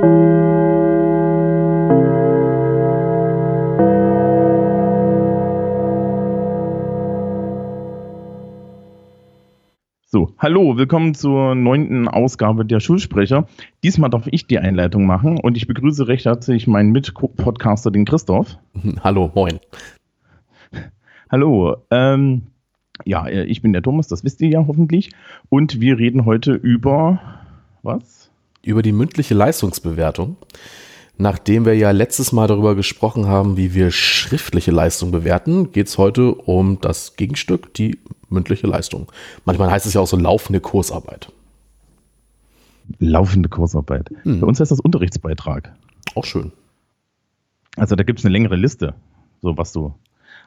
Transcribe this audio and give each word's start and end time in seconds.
So, 0.00 0.04
hallo, 10.38 10.76
willkommen 10.76 11.14
zur 11.14 11.56
neunten 11.56 12.06
Ausgabe 12.06 12.64
der 12.64 12.78
Schulsprecher. 12.78 13.48
Diesmal 13.82 14.08
darf 14.08 14.28
ich 14.30 14.46
die 14.46 14.60
Einleitung 14.60 15.04
machen 15.04 15.40
und 15.40 15.56
ich 15.56 15.66
begrüße 15.66 16.06
recht 16.06 16.26
herzlich 16.26 16.68
meinen 16.68 16.92
Mitpodcaster, 16.92 17.90
den 17.90 18.04
Christoph. 18.04 18.56
Hallo, 19.02 19.32
moin. 19.34 19.58
Hallo, 21.28 21.76
ähm, 21.90 22.42
ja, 23.04 23.26
äh, 23.26 23.46
ich 23.46 23.62
bin 23.62 23.72
der 23.72 23.82
Thomas, 23.82 24.06
das 24.06 24.22
wisst 24.22 24.40
ihr 24.42 24.48
ja 24.48 24.64
hoffentlich. 24.68 25.10
Und 25.48 25.80
wir 25.80 25.98
reden 25.98 26.24
heute 26.24 26.54
über 26.54 27.20
was? 27.82 28.27
Über 28.68 28.82
die 28.82 28.92
mündliche 28.92 29.32
Leistungsbewertung. 29.32 30.36
Nachdem 31.16 31.64
wir 31.64 31.74
ja 31.74 31.90
letztes 31.90 32.32
Mal 32.32 32.48
darüber 32.48 32.74
gesprochen 32.74 33.26
haben, 33.26 33.56
wie 33.56 33.72
wir 33.72 33.90
schriftliche 33.90 34.72
Leistung 34.72 35.10
bewerten, 35.10 35.72
geht 35.72 35.86
es 35.86 35.96
heute 35.96 36.34
um 36.34 36.78
das 36.82 37.16
Gegenstück, 37.16 37.72
die 37.72 37.98
mündliche 38.28 38.66
Leistung. 38.66 39.10
Manchmal 39.46 39.70
heißt 39.70 39.86
es 39.86 39.94
ja 39.94 40.02
auch 40.02 40.06
so 40.06 40.18
laufende 40.18 40.60
Kursarbeit. 40.60 41.32
Laufende 42.98 43.48
Kursarbeit. 43.48 44.10
Hm. 44.24 44.40
Bei 44.40 44.46
uns 44.46 44.60
heißt 44.60 44.70
das 44.70 44.80
Unterrichtsbeitrag. 44.80 45.74
Auch 46.14 46.26
schön. 46.26 46.52
Also 47.76 47.96
da 47.96 48.04
gibt 48.04 48.18
es 48.18 48.26
eine 48.26 48.32
längere 48.32 48.56
Liste, 48.56 48.92
so 49.40 49.56
was 49.56 49.72
du. 49.72 49.94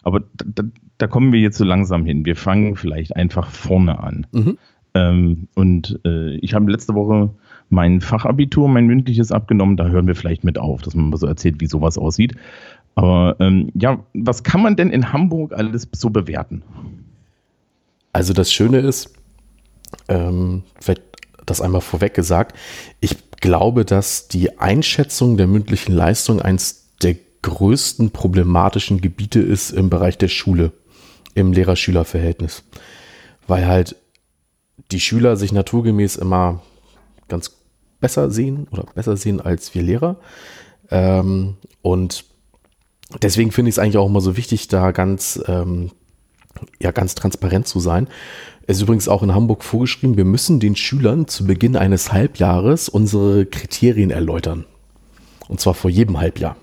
Aber 0.03 0.21
da, 0.35 0.63
da, 0.99 1.07
kommen 1.07 1.33
wir 1.33 1.39
jetzt 1.39 1.57
so 1.57 1.65
langsam 1.65 2.05
hin. 2.05 2.23
Wir 2.23 2.35
fangen 2.35 2.75
vielleicht 2.75 3.15
einfach 3.15 3.49
vorne 3.49 3.99
an. 3.99 4.27
Mhm. 4.31 4.57
Ähm, 4.93 5.47
und 5.55 5.99
äh, 6.05 6.35
ich 6.35 6.53
habe 6.53 6.71
letzte 6.71 6.93
Woche 6.93 7.31
mein 7.71 8.01
Fachabitur, 8.01 8.67
mein 8.67 8.85
mündliches 8.85 9.31
abgenommen. 9.31 9.77
Da 9.77 9.87
hören 9.87 10.07
wir 10.07 10.15
vielleicht 10.15 10.43
mit 10.43 10.57
auf, 10.57 10.81
dass 10.81 10.93
man 10.93 11.09
mal 11.09 11.17
so 11.17 11.27
erzählt, 11.27 11.61
wie 11.61 11.67
sowas 11.67 11.97
aussieht. 11.97 12.35
Aber 12.95 13.37
ähm, 13.39 13.71
ja, 13.73 14.03
was 14.13 14.43
kann 14.43 14.61
man 14.61 14.75
denn 14.75 14.89
in 14.89 15.13
Hamburg 15.13 15.53
alles 15.53 15.87
so 15.93 16.09
bewerten? 16.09 16.63
Also 18.13 18.33
das 18.33 18.51
Schöne 18.51 18.79
ist, 18.79 19.13
ähm, 20.09 20.63
vielleicht 20.79 21.03
das 21.45 21.61
einmal 21.61 21.81
vorweg 21.81 22.13
gesagt, 22.13 22.57
ich 22.99 23.15
glaube, 23.39 23.85
dass 23.85 24.27
die 24.27 24.59
Einschätzung 24.59 25.37
der 25.37 25.47
mündlichen 25.47 25.93
Leistung 25.93 26.41
eins 26.41 26.89
der 27.01 27.15
größten 27.41 28.11
problematischen 28.11 29.01
Gebiete 29.01 29.39
ist 29.39 29.71
im 29.71 29.89
Bereich 29.89 30.17
der 30.17 30.27
Schule, 30.27 30.73
im 31.33 31.53
Lehrer-Schüler-Verhältnis. 31.53 32.63
Weil 33.47 33.65
halt 33.65 33.95
die 34.91 34.99
Schüler 34.99 35.37
sich 35.37 35.51
naturgemäß 35.51 36.17
immer 36.17 36.61
ganz 37.29 37.60
besser 38.01 38.29
sehen 38.31 38.67
oder 38.71 38.83
besser 38.93 39.15
sehen 39.15 39.39
als 39.39 39.73
wir 39.73 39.81
Lehrer. 39.81 40.17
Ähm, 40.89 41.55
und 41.81 42.25
deswegen 43.21 43.51
finde 43.51 43.69
ich 43.69 43.75
es 43.75 43.79
eigentlich 43.79 43.97
auch 43.97 44.07
immer 44.07 44.21
so 44.21 44.35
wichtig, 44.35 44.67
da 44.67 44.91
ganz, 44.91 45.41
ähm, 45.47 45.91
ja, 46.81 46.91
ganz 46.91 47.15
transparent 47.15 47.67
zu 47.67 47.79
sein. 47.79 48.07
Es 48.67 48.77
ist 48.77 48.83
übrigens 48.83 49.07
auch 49.07 49.23
in 49.23 49.33
Hamburg 49.33 49.63
vorgeschrieben, 49.63 50.17
wir 50.17 50.25
müssen 50.25 50.59
den 50.59 50.75
Schülern 50.75 51.27
zu 51.27 51.45
Beginn 51.45 51.75
eines 51.75 52.11
Halbjahres 52.11 52.89
unsere 52.89 53.45
Kriterien 53.45 54.11
erläutern. 54.11 54.65
Und 55.47 55.59
zwar 55.59 55.73
vor 55.73 55.89
jedem 55.89 56.19
Halbjahr. 56.19 56.55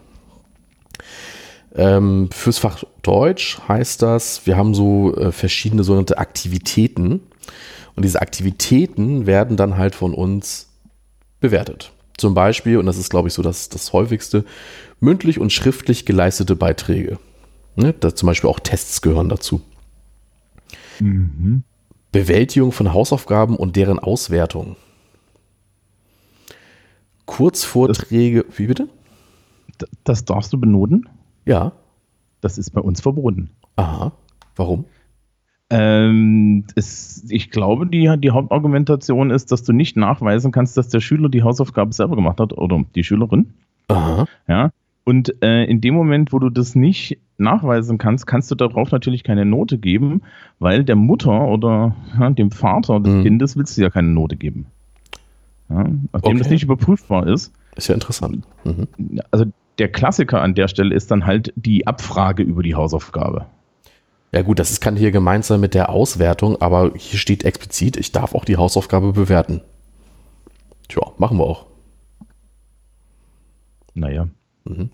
Ähm, 1.75 2.31
fürs 2.33 2.59
Fach 2.59 2.83
Deutsch 3.03 3.59
heißt 3.69 4.03
das, 4.03 4.47
wir 4.47 4.57
haben 4.57 4.75
so 4.75 5.15
äh, 5.17 5.33
verschiedene 5.33 5.85
sogenannte 5.85 6.19
Aktivitäten. 6.19 7.21
Und 7.95 8.05
diese 8.05 8.23
Aktivitäten 8.23 9.27
werden 9.27 9.57
dann 9.57 9.77
halt 9.77 9.95
von 9.95 10.15
uns 10.15 10.68
bewertet. 11.41 11.93
Zum 12.17 12.35
Beispiel, 12.35 12.79
und 12.79 12.87
das 12.87 12.99
ist, 12.99 13.11
glaube 13.11 13.29
ich, 13.29 13.35
so 13.35 13.43
das, 13.43 13.69
das 13.69 13.93
häufigste, 13.93 14.45
mündlich 15.01 15.39
und 15.39 15.53
schriftlich 15.53 16.05
geleistete 16.05 16.57
Beiträge. 16.57 17.19
Ne, 17.77 17.93
da 17.93 18.15
zum 18.15 18.27
Beispiel 18.27 18.51
auch 18.51 18.59
Tests 18.59 19.03
gehören 19.03 19.29
dazu. 19.29 19.61
Mhm. 20.99 21.63
Bewältigung 22.11 22.73
von 22.73 22.93
Hausaufgaben 22.93 23.57
und 23.57 23.77
deren 23.77 24.01
Auswertung. 24.01 24.77
Kurzvorträge, 27.27 28.45
das, 28.49 28.59
wie 28.59 28.67
bitte? 28.67 28.89
Das 30.03 30.25
darfst 30.25 30.53
du 30.53 30.59
benoten? 30.59 31.09
Ja. 31.45 31.73
Das 32.41 32.59
ist 32.59 32.71
bei 32.71 32.81
uns 32.81 33.01
verboten. 33.01 33.51
Aha. 33.77 34.13
Warum? 34.57 34.87
Ähm, 35.71 36.65
es, 36.77 37.27
ich 37.29 37.51
glaube, 37.51 37.87
die, 37.87 38.13
die 38.19 38.31
Hauptargumentation 38.31 39.31
ist, 39.31 39.53
dass 39.53 39.65
du 39.65 39.73
nicht 39.73 39.97
nachweisen 39.97 40.51
kannst, 40.51 40.77
dass 40.77 40.89
der 40.89 41.01
Schüler 41.01 41.29
die 41.29 41.43
Hausaufgabe 41.43 41.93
selber 41.93 42.17
gemacht 42.17 42.41
hat 42.41 42.53
oder 42.55 42.85
die 42.95 43.05
Schülerin. 43.05 43.53
Aha. 43.89 44.27
Ja. 44.47 44.71
Und 45.05 45.43
äh, 45.43 45.65
in 45.65 45.81
dem 45.81 45.95
Moment, 45.95 46.33
wo 46.33 46.39
du 46.39 46.51
das 46.51 46.75
nicht 46.75 47.19
nachweisen 47.39 47.99
kannst, 47.99 48.27
kannst 48.27 48.51
du 48.51 48.55
darauf 48.55 48.91
natürlich 48.91 49.25
keine 49.25 49.45
Note 49.45 49.79
geben, 49.79 50.23
weil 50.59 50.85
der 50.85 50.97
Mutter 50.97 51.49
oder 51.49 51.95
ja, 52.19 52.31
dem 52.31 52.51
Vater 52.51 53.01
des 53.01 53.15
mhm. 53.15 53.23
Kindes 53.23 53.57
willst 53.57 53.77
du 53.77 53.83
ja 53.83 53.91
keine 53.91 54.09
Note 54.09 54.37
geben. 54.37 54.67
Ja, 55.71 55.85
nachdem 56.13 56.33
okay. 56.33 56.39
das 56.39 56.51
nicht 56.51 56.63
überprüfbar 56.63 57.27
ist. 57.27 57.53
Ist 57.77 57.89
ja 57.89 57.95
interessant. 57.95 58.45
Mhm. 58.65 58.89
Also 59.31 59.47
der 59.79 59.89
Klassiker 59.89 60.43
an 60.43 60.55
der 60.55 60.69
Stelle 60.69 60.95
ist 60.95 61.11
dann 61.11 61.27
halt 61.27 61.53
die 61.57 61.87
Abfrage 61.87 62.43
über 62.43 62.63
die 62.63 62.75
Hausaufgabe. 62.75 63.47
Ja 64.33 64.43
gut, 64.43 64.59
das 64.59 64.81
kann 64.81 64.97
hier 64.97 65.11
gemeint 65.11 65.45
sein 65.45 65.61
mit 65.61 65.75
der 65.75 65.89
Auswertung, 65.89 66.61
aber 66.61 66.93
hier 66.95 67.19
steht 67.19 67.45
explizit, 67.45 67.97
ich 67.97 68.13
darf 68.13 68.35
auch 68.35 68.45
die 68.45 68.59
Hausaufgabe 68.59 69.13
bewerten. 69.13 69.63
Tja, 70.89 71.03
machen 71.17 71.39
wir 71.39 71.45
auch. 71.45 71.67
Naja. 73.95 74.29
Mhm. 74.65 74.91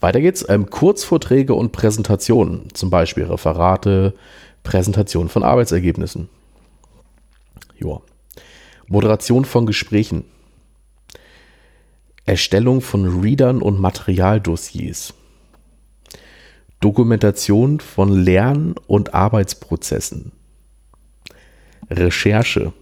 Weiter 0.00 0.20
geht's. 0.20 0.44
Ähm, 0.48 0.70
Kurzvorträge 0.70 1.54
und 1.54 1.72
Präsentationen, 1.72 2.68
zum 2.74 2.90
Beispiel 2.90 3.24
Referate, 3.24 4.14
Präsentation 4.62 5.28
von 5.28 5.42
Arbeitsergebnissen. 5.42 6.28
Joa. 7.78 8.02
Moderation 8.86 9.44
von 9.44 9.66
Gesprächen. 9.66 10.24
Erstellung 12.24 12.80
von 12.80 13.20
Readern 13.20 13.62
und 13.62 13.80
Materialdossiers. 13.80 15.14
Dokumentation 16.80 17.80
von 17.80 18.12
Lern- 18.12 18.74
und 18.86 19.14
Arbeitsprozessen. 19.14 20.32
Recherche, 21.90 22.72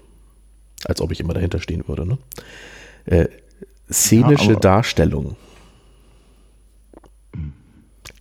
als 0.84 1.00
ob 1.00 1.12
ich 1.12 1.20
immer 1.20 1.34
dahinter 1.34 1.60
stehen 1.60 1.86
würde. 1.86 2.06
Ne? 2.06 2.18
Äh, 3.06 3.28
szenische 3.90 4.52
ja, 4.52 4.58
Darstellung. 4.58 5.36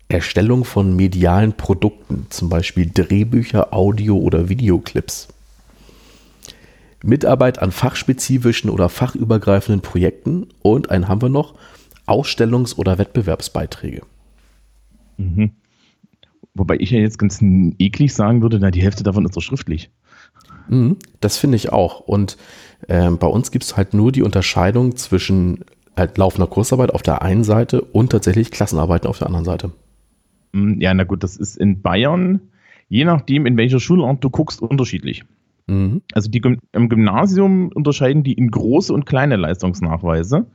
Erstellung 0.08 0.66
von 0.66 0.96
medialen 0.96 1.54
Produkten, 1.58 2.28
zum 2.30 2.50
Beispiel 2.50 2.90
Drehbücher, 2.94 3.74
Audio- 3.74 4.18
oder 4.18 4.50
Videoclips. 4.50 5.28
Mitarbeit 7.04 7.60
an 7.60 7.72
fachspezifischen 7.72 8.70
oder 8.70 8.90
fachübergreifenden 8.90 9.82
Projekten 9.82 10.48
und 10.62 10.90
einen 10.90 11.08
haben 11.08 11.22
wir 11.22 11.30
noch, 11.30 11.56
Ausstellungs- 12.08 12.76
oder 12.78 12.98
Wettbewerbsbeiträge. 12.98 14.02
Mhm. 15.18 15.52
Wobei 16.56 16.78
ich 16.80 16.90
ja 16.90 17.00
jetzt 17.00 17.20
ganz 17.20 17.42
eklig 17.42 18.14
sagen 18.14 18.42
würde, 18.42 18.60
na, 18.60 18.72
die 18.72 18.82
Hälfte 18.82 19.04
davon 19.04 19.26
ist 19.26 19.36
doch 19.36 19.42
schriftlich. 19.42 19.92
Mhm, 20.70 20.98
das 21.20 21.38
finde 21.38 21.58
ich 21.58 21.72
auch. 21.72 22.00
Und 22.00 22.38
äh, 22.88 23.12
bei 23.12 23.28
uns 23.28 23.52
gibt 23.52 23.66
es 23.66 23.78
halt 23.78 23.94
nur 23.94 24.12
die 24.12 24.24
Unterscheidung 24.24 24.96
zwischen 24.96 25.66
halt 25.96 26.18
laufender 26.18 26.48
Kursarbeit 26.48 26.94
auf 26.94 27.02
der 27.02 27.22
einen 27.22 27.44
Seite 27.44 27.82
und 27.82 28.12
tatsächlich 28.12 28.52
Klassenarbeiten 28.52 29.08
auf 29.08 29.20
der 29.20 29.28
anderen 29.28 29.46
Seite. 29.46 29.72
Mhm, 30.54 30.82
ja, 30.82 30.94
na 30.94 31.04
gut, 31.04 31.24
das 31.24 31.38
ist 31.38 31.58
in 31.58 31.82
Bayern, 31.82 32.40
je 32.88 33.06
nachdem, 33.06 33.46
in 33.46 33.58
welcher 33.58 33.80
Schulart 33.80 34.24
du 34.24 34.30
guckst, 34.30 34.62
unterschiedlich. 34.62 35.24
Mhm. 35.68 36.02
Also 36.14 36.30
die, 36.30 36.42
im 36.72 36.90
Gymnasium 36.90 37.70
unterscheiden 37.74 38.24
die 38.24 38.34
in 38.34 38.50
große 38.50 38.94
und 38.94 39.06
kleine 39.06 39.36
Leistungsnachweise 39.36 40.48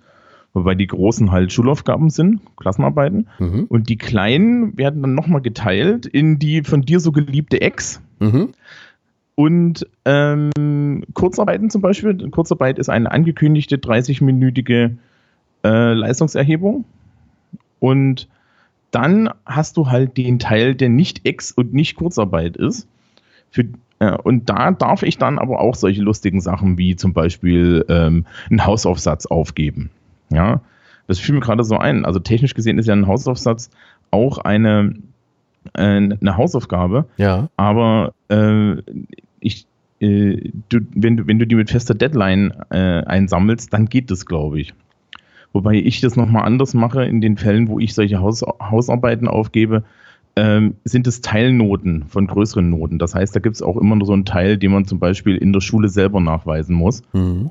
wobei 0.52 0.74
die 0.74 0.86
großen 0.86 1.30
halt 1.30 1.52
Schulaufgaben 1.52 2.10
sind, 2.10 2.40
Klassenarbeiten. 2.56 3.28
Mhm. 3.38 3.64
Und 3.68 3.88
die 3.88 3.96
kleinen 3.96 4.76
werden 4.76 5.02
dann 5.02 5.14
nochmal 5.14 5.40
geteilt 5.40 6.06
in 6.06 6.38
die 6.38 6.62
von 6.62 6.82
dir 6.82 7.00
so 7.00 7.12
geliebte 7.12 7.60
Ex. 7.60 8.00
Mhm. 8.18 8.50
Und 9.34 9.86
ähm, 10.04 11.02
Kurzarbeiten 11.14 11.70
zum 11.70 11.80
Beispiel. 11.80 12.30
Kurzarbeit 12.30 12.78
ist 12.78 12.90
eine 12.90 13.10
angekündigte 13.10 13.76
30-minütige 13.76 14.96
äh, 15.64 15.92
Leistungserhebung. 15.94 16.84
Und 17.78 18.28
dann 18.90 19.30
hast 19.46 19.76
du 19.76 19.88
halt 19.88 20.16
den 20.16 20.38
Teil, 20.38 20.74
der 20.74 20.88
nicht 20.88 21.26
Ex 21.26 21.52
und 21.52 21.72
nicht 21.72 21.96
Kurzarbeit 21.96 22.56
ist. 22.56 22.86
Für, 23.50 23.64
äh, 24.00 24.16
und 24.16 24.50
da 24.50 24.72
darf 24.72 25.02
ich 25.02 25.16
dann 25.16 25.38
aber 25.38 25.60
auch 25.60 25.74
solche 25.74 26.02
lustigen 26.02 26.40
Sachen 26.40 26.76
wie 26.76 26.96
zum 26.96 27.12
Beispiel 27.12 27.84
ähm, 27.88 28.26
einen 28.50 28.66
Hausaufsatz 28.66 29.26
aufgeben. 29.26 29.90
Ja, 30.30 30.60
das 31.06 31.18
fiel 31.18 31.34
mir 31.34 31.40
gerade 31.40 31.64
so 31.64 31.76
ein. 31.76 32.04
Also 32.04 32.20
technisch 32.20 32.54
gesehen 32.54 32.78
ist 32.78 32.86
ja 32.86 32.94
ein 32.94 33.06
Hausaufsatz 33.06 33.70
auch 34.10 34.38
eine, 34.38 34.94
äh, 35.74 35.82
eine 35.82 36.36
Hausaufgabe. 36.36 37.06
Ja. 37.16 37.48
Aber 37.56 38.12
äh, 38.28 38.76
ich, 39.40 39.66
äh, 40.00 40.50
du, 40.68 40.80
wenn, 40.94 41.16
du, 41.16 41.26
wenn 41.26 41.38
du 41.38 41.46
die 41.46 41.56
mit 41.56 41.70
fester 41.70 41.94
Deadline 41.94 42.52
äh, 42.70 43.04
einsammelst, 43.04 43.72
dann 43.72 43.86
geht 43.86 44.10
das, 44.10 44.26
glaube 44.26 44.60
ich. 44.60 44.74
Wobei 45.52 45.74
ich 45.74 46.00
das 46.00 46.16
nochmal 46.16 46.44
anders 46.44 46.74
mache 46.74 47.04
in 47.04 47.20
den 47.20 47.36
Fällen, 47.36 47.68
wo 47.68 47.80
ich 47.80 47.94
solche 47.94 48.20
Haus, 48.20 48.42
Hausarbeiten 48.42 49.26
aufgebe, 49.26 49.82
ähm, 50.36 50.76
sind 50.84 51.08
es 51.08 51.22
Teilnoten 51.22 52.04
von 52.04 52.28
größeren 52.28 52.70
Noten. 52.70 52.98
Das 52.98 53.14
heißt, 53.14 53.34
da 53.34 53.40
gibt 53.40 53.56
es 53.56 53.62
auch 53.62 53.76
immer 53.76 53.96
nur 53.96 54.06
so 54.06 54.12
einen 54.12 54.24
Teil, 54.24 54.58
den 54.58 54.70
man 54.70 54.84
zum 54.84 55.00
Beispiel 55.00 55.36
in 55.36 55.52
der 55.52 55.60
Schule 55.60 55.88
selber 55.88 56.20
nachweisen 56.20 56.76
muss. 56.76 57.02
Mhm. 57.12 57.50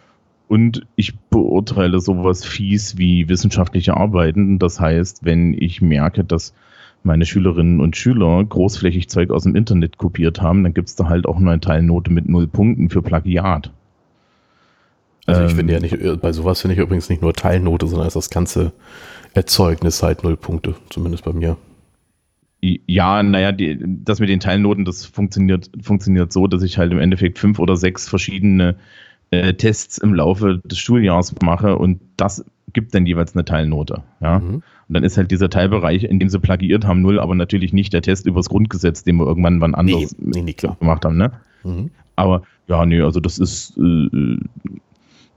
Und 0.49 0.87
ich 0.95 1.15
beurteile 1.29 1.99
sowas 1.99 2.43
fies 2.43 2.97
wie 2.97 3.29
wissenschaftliche 3.29 3.95
Arbeiten. 3.95 4.57
Das 4.57 4.79
heißt, 4.79 5.23
wenn 5.23 5.53
ich 5.53 5.79
merke, 5.79 6.23
dass 6.23 6.55
meine 7.03 7.27
Schülerinnen 7.27 7.79
und 7.79 7.95
Schüler 7.95 8.43
großflächig 8.43 9.09
Zeug 9.09 9.29
aus 9.29 9.43
dem 9.43 9.55
Internet 9.55 9.99
kopiert 9.99 10.41
haben, 10.41 10.63
dann 10.63 10.73
gibt 10.73 10.89
es 10.89 10.95
da 10.95 11.07
halt 11.07 11.27
auch 11.27 11.37
nur 11.37 11.51
eine 11.51 11.61
Teilnote 11.61 12.11
mit 12.11 12.27
null 12.27 12.47
Punkten 12.47 12.89
für 12.89 13.03
Plagiat. 13.03 13.71
Also 15.27 15.43
ich 15.43 15.51
ähm, 15.51 15.57
finde 15.57 15.73
ja 15.73 15.79
nicht, 15.79 16.19
bei 16.19 16.31
sowas 16.33 16.61
finde 16.61 16.73
ich 16.73 16.81
übrigens 16.81 17.09
nicht 17.09 17.21
nur 17.21 17.33
Teilnote, 17.33 17.85
sondern 17.85 18.07
ist 18.07 18.15
das 18.15 18.31
ganze 18.31 18.73
Erzeugnis 19.35 20.01
halt 20.01 20.23
null 20.23 20.35
Punkte, 20.35 20.73
zumindest 20.89 21.25
bei 21.25 21.31
mir. 21.33 21.57
Ja, 22.61 23.21
naja, 23.21 23.51
die, 23.51 23.77
das 24.03 24.19
mit 24.19 24.29
den 24.29 24.39
Teilnoten, 24.39 24.83
das 24.83 25.05
funktioniert, 25.05 25.69
funktioniert 25.79 26.33
so, 26.33 26.47
dass 26.47 26.63
ich 26.63 26.79
halt 26.79 26.91
im 26.91 26.99
Endeffekt 26.99 27.37
fünf 27.37 27.59
oder 27.59 27.77
sechs 27.77 28.09
verschiedene 28.09 28.77
äh, 29.31 29.53
Tests 29.53 29.97
im 29.97 30.13
Laufe 30.13 30.61
des 30.63 30.79
Schuljahres 30.79 31.35
mache 31.41 31.77
und 31.77 31.99
das 32.17 32.43
gibt 32.73 32.93
dann 32.93 33.05
jeweils 33.05 33.35
eine 33.35 33.45
Teilnote. 33.45 34.03
Ja? 34.21 34.39
Mhm. 34.39 34.55
Und 34.55 34.63
dann 34.93 35.03
ist 35.03 35.17
halt 35.17 35.31
dieser 35.31 35.49
Teilbereich, 35.49 36.03
in 36.03 36.19
dem 36.19 36.29
sie 36.29 36.39
plagiiert 36.39 36.85
haben, 36.85 37.01
null, 37.01 37.19
aber 37.19 37.35
natürlich 37.35 37.73
nicht 37.73 37.93
der 37.93 38.01
Test 38.01 38.25
übers 38.25 38.49
Grundgesetz, 38.49 39.03
den 39.03 39.17
wir 39.17 39.27
irgendwann 39.27 39.61
wann 39.61 39.75
anders 39.75 40.15
nee, 40.17 40.41
nee, 40.41 40.53
gemacht 40.53 41.05
haben. 41.05 41.17
Ne? 41.17 41.31
Mhm. 41.63 41.91
Aber 42.15 42.43
ja, 42.67 42.85
nee, 42.85 43.01
also 43.01 43.19
das 43.19 43.39
ist, 43.39 43.77
äh, 43.77 44.37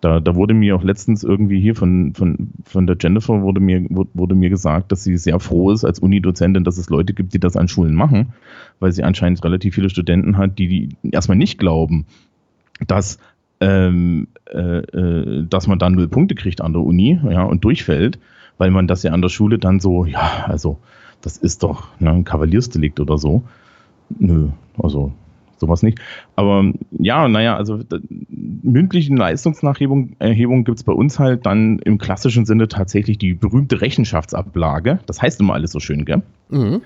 da, 0.00 0.20
da 0.20 0.34
wurde 0.34 0.52
mir 0.52 0.74
auch 0.74 0.82
letztens 0.82 1.22
irgendwie 1.22 1.60
hier 1.60 1.76
von, 1.76 2.12
von, 2.14 2.50
von 2.64 2.86
der 2.86 2.96
Jennifer 2.98 3.40
wurde 3.42 3.60
mir, 3.60 3.86
wurde 3.88 4.34
mir 4.34 4.50
gesagt, 4.50 4.90
dass 4.90 5.04
sie 5.04 5.16
sehr 5.16 5.38
froh 5.38 5.70
ist 5.70 5.84
als 5.84 6.00
Unidozentin, 6.00 6.64
dass 6.64 6.76
es 6.76 6.90
Leute 6.90 7.14
gibt, 7.14 7.34
die 7.34 7.38
das 7.38 7.56
an 7.56 7.68
Schulen 7.68 7.94
machen, 7.94 8.32
weil 8.80 8.90
sie 8.90 9.04
anscheinend 9.04 9.44
relativ 9.44 9.74
viele 9.74 9.90
Studenten 9.90 10.38
hat, 10.38 10.58
die, 10.58 10.66
die 10.66 11.10
erstmal 11.12 11.38
nicht 11.38 11.58
glauben, 11.58 12.06
dass 12.86 13.18
ähm, 13.62 14.26
äh, 14.52 14.78
äh, 14.78 15.46
dass 15.48 15.68
man 15.68 15.78
dann 15.78 15.94
null 15.94 16.08
Punkte 16.08 16.34
kriegt 16.34 16.60
an 16.60 16.72
der 16.72 16.82
Uni 16.82 17.18
ja, 17.30 17.44
und 17.44 17.64
durchfällt, 17.64 18.18
weil 18.58 18.70
man 18.70 18.88
das 18.88 19.04
ja 19.04 19.12
an 19.12 19.22
der 19.22 19.28
Schule 19.28 19.58
dann 19.58 19.78
so, 19.78 20.04
ja, 20.04 20.46
also 20.48 20.78
das 21.20 21.36
ist 21.36 21.62
doch 21.62 21.86
ne, 22.00 22.10
ein 22.10 22.24
Kavaliersdelikt 22.24 22.98
oder 22.98 23.18
so. 23.18 23.44
Nö, 24.18 24.48
also 24.82 25.12
sowas 25.58 25.84
nicht. 25.84 26.00
Aber 26.34 26.72
ja, 26.90 27.28
naja, 27.28 27.56
also 27.56 27.78
mündliche 28.28 29.14
Leistungsnachhebung 29.14 30.16
Erhebung 30.18 30.64
gibt 30.64 30.78
es 30.78 30.84
bei 30.84 30.92
uns 30.92 31.20
halt 31.20 31.46
dann 31.46 31.78
im 31.78 31.98
klassischen 31.98 32.44
Sinne 32.46 32.66
tatsächlich 32.66 33.16
die 33.18 33.32
berühmte 33.32 33.80
Rechenschaftsablage. 33.80 34.98
Das 35.06 35.22
heißt 35.22 35.38
immer 35.38 35.54
alles 35.54 35.70
so 35.70 35.78
schön, 35.78 36.04
gell? 36.04 36.22
Mhm. 36.50 36.82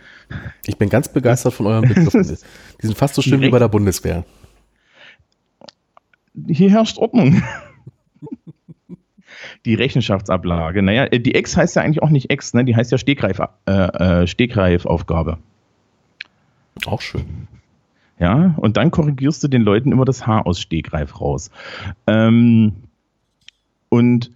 Ich 0.66 0.76
bin 0.76 0.90
ganz 0.90 1.08
begeistert 1.08 1.54
von 1.54 1.66
euren 1.66 1.88
Begriffen. 1.88 2.22
die 2.82 2.86
sind 2.86 2.98
fast 2.98 3.14
so 3.14 3.22
schön 3.22 3.40
wie 3.40 3.48
bei 3.48 3.58
der 3.58 3.68
Bundeswehr 3.68 4.24
hier 6.48 6.70
herrscht 6.70 6.98
Ordnung. 6.98 7.42
die 9.64 9.74
Rechenschaftsablage. 9.74 10.82
Naja, 10.82 11.04
äh, 11.04 11.20
die 11.20 11.34
Ex 11.34 11.56
heißt 11.56 11.76
ja 11.76 11.82
eigentlich 11.82 12.02
auch 12.02 12.10
nicht 12.10 12.30
Ex, 12.30 12.54
ne? 12.54 12.64
die 12.64 12.76
heißt 12.76 12.92
ja 12.92 12.98
Stegreif, 12.98 13.40
äh, 13.66 13.72
äh, 13.72 14.26
Stegreifaufgabe. 14.26 15.38
Auch 16.86 17.00
schön. 17.00 17.48
Ja, 18.18 18.54
und 18.56 18.76
dann 18.76 18.90
korrigierst 18.90 19.42
du 19.44 19.48
den 19.48 19.62
Leuten 19.62 19.92
immer 19.92 20.04
das 20.04 20.26
Haar 20.26 20.46
aus 20.46 20.60
Stegreif 20.60 21.20
raus. 21.20 21.50
Ähm, 22.06 22.72
und 23.88 24.30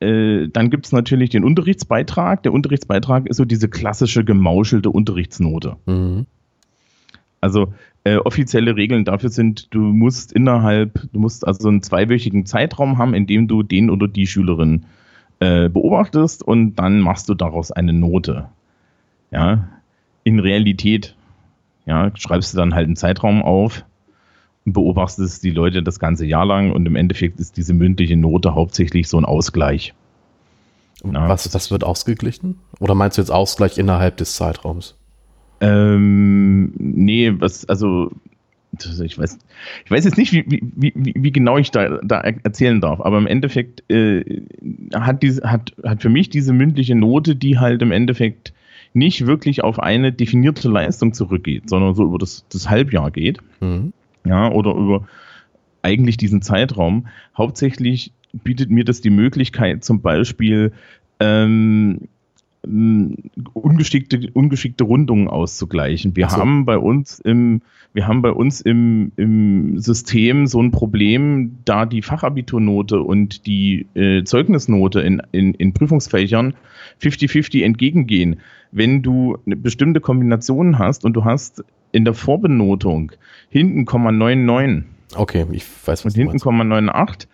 äh, 0.00 0.48
dann 0.48 0.70
gibt 0.70 0.86
es 0.86 0.92
natürlich 0.92 1.30
den 1.30 1.42
Unterrichtsbeitrag. 1.42 2.44
Der 2.44 2.52
Unterrichtsbeitrag 2.52 3.26
ist 3.26 3.38
so 3.38 3.44
diese 3.44 3.68
klassische 3.68 4.24
gemauschelte 4.24 4.90
Unterrichtsnote. 4.90 5.76
Mhm. 5.86 6.26
Also 7.40 7.72
offizielle 8.16 8.76
Regeln 8.76 9.04
dafür 9.04 9.30
sind, 9.30 9.72
du 9.74 9.80
musst 9.80 10.32
innerhalb, 10.32 11.08
du 11.12 11.20
musst 11.20 11.46
also 11.46 11.68
einen 11.68 11.82
zweiwöchigen 11.82 12.46
Zeitraum 12.46 12.98
haben, 12.98 13.14
in 13.14 13.26
dem 13.26 13.48
du 13.48 13.62
den 13.62 13.90
oder 13.90 14.08
die 14.08 14.26
Schülerin 14.26 14.86
äh, 15.40 15.68
beobachtest 15.68 16.42
und 16.42 16.76
dann 16.76 17.00
machst 17.00 17.28
du 17.28 17.34
daraus 17.34 17.70
eine 17.70 17.92
Note. 17.92 18.48
Ja, 19.30 19.68
in 20.24 20.40
Realität, 20.40 21.16
ja, 21.86 22.10
schreibst 22.14 22.52
du 22.52 22.58
dann 22.58 22.74
halt 22.74 22.86
einen 22.86 22.96
Zeitraum 22.96 23.42
auf 23.42 23.84
und 24.64 24.72
beobachtest 24.74 25.42
die 25.42 25.50
Leute 25.50 25.82
das 25.82 25.98
ganze 25.98 26.26
Jahr 26.26 26.44
lang 26.44 26.72
und 26.72 26.86
im 26.86 26.96
Endeffekt 26.96 27.40
ist 27.40 27.56
diese 27.56 27.74
mündliche 27.74 28.16
Note 28.16 28.54
hauptsächlich 28.54 29.08
so 29.08 29.18
ein 29.18 29.24
Ausgleich. 29.24 29.94
Ja. 31.04 31.28
Was, 31.28 31.48
das 31.48 31.70
wird 31.70 31.84
ausgeglichen? 31.84 32.58
Oder 32.80 32.94
meinst 32.94 33.16
du 33.16 33.22
jetzt 33.22 33.30
Ausgleich 33.30 33.78
innerhalb 33.78 34.16
des 34.16 34.34
Zeitraums? 34.34 34.97
Ähm, 35.60 36.72
nee, 36.76 37.32
was, 37.36 37.68
also, 37.68 38.10
ich 38.72 39.18
weiß, 39.18 39.38
ich 39.84 39.90
weiß 39.90 40.04
jetzt 40.04 40.18
nicht, 40.18 40.32
wie, 40.32 40.44
wie, 40.46 40.92
wie, 40.94 41.14
wie 41.16 41.32
genau 41.32 41.58
ich 41.58 41.70
da, 41.70 41.98
da 42.02 42.20
erzählen 42.20 42.80
darf, 42.80 43.00
aber 43.00 43.18
im 43.18 43.26
Endeffekt 43.26 43.82
äh, 43.90 44.42
hat, 44.94 45.22
diese, 45.22 45.50
hat, 45.50 45.72
hat 45.82 46.02
für 46.02 46.10
mich 46.10 46.30
diese 46.30 46.52
mündliche 46.52 46.94
Note, 46.94 47.34
die 47.34 47.58
halt 47.58 47.82
im 47.82 47.92
Endeffekt 47.92 48.52
nicht 48.94 49.26
wirklich 49.26 49.64
auf 49.64 49.78
eine 49.80 50.12
definierte 50.12 50.68
Leistung 50.68 51.12
zurückgeht, 51.12 51.68
sondern 51.68 51.94
so 51.94 52.04
über 52.04 52.18
das, 52.18 52.44
das 52.50 52.70
Halbjahr 52.70 53.10
geht. 53.10 53.38
Mhm. 53.60 53.92
Ja, 54.24 54.50
oder 54.50 54.74
über 54.74 55.06
eigentlich 55.82 56.16
diesen 56.16 56.42
Zeitraum. 56.42 57.06
Hauptsächlich 57.36 58.12
bietet 58.32 58.70
mir 58.70 58.84
das 58.84 59.00
die 59.00 59.10
Möglichkeit, 59.10 59.84
zum 59.84 60.00
Beispiel 60.00 60.72
ähm, 61.20 62.08
ungeschickte, 62.62 64.30
ungeschickte 64.32 64.84
Rundungen 64.84 65.28
auszugleichen. 65.28 66.16
Wir 66.16 66.28
so. 66.28 66.36
haben 66.36 66.64
bei 66.64 66.76
uns 66.76 67.20
im, 67.20 67.62
wir 67.94 68.06
haben 68.06 68.20
bei 68.20 68.30
uns 68.30 68.60
im, 68.60 69.12
im 69.16 69.78
System 69.78 70.46
so 70.46 70.60
ein 70.60 70.70
Problem, 70.70 71.58
da 71.64 71.86
die 71.86 72.02
Fachabiturnote 72.02 73.00
und 73.00 73.46
die 73.46 73.86
äh, 73.94 74.24
Zeugnisnote 74.24 75.00
in, 75.00 75.22
in, 75.32 75.54
in 75.54 75.72
Prüfungsfächern 75.72 76.54
50-50 77.00 77.62
entgegengehen. 77.62 78.40
Wenn 78.72 79.02
du 79.02 79.38
eine 79.46 79.56
bestimmte 79.56 80.00
Kombination 80.00 80.78
hast 80.78 81.04
und 81.04 81.14
du 81.14 81.24
hast 81.24 81.64
in 81.92 82.04
der 82.04 82.14
Vorbenotung 82.14 83.12
hinten 83.48 83.84
0,99. 83.84 84.82
Okay, 85.14 85.46
ich 85.52 85.64
weiß, 85.64 86.04
was 86.04 86.14
und 86.14 86.20
hinten 86.20 86.36
0,98 86.36 87.26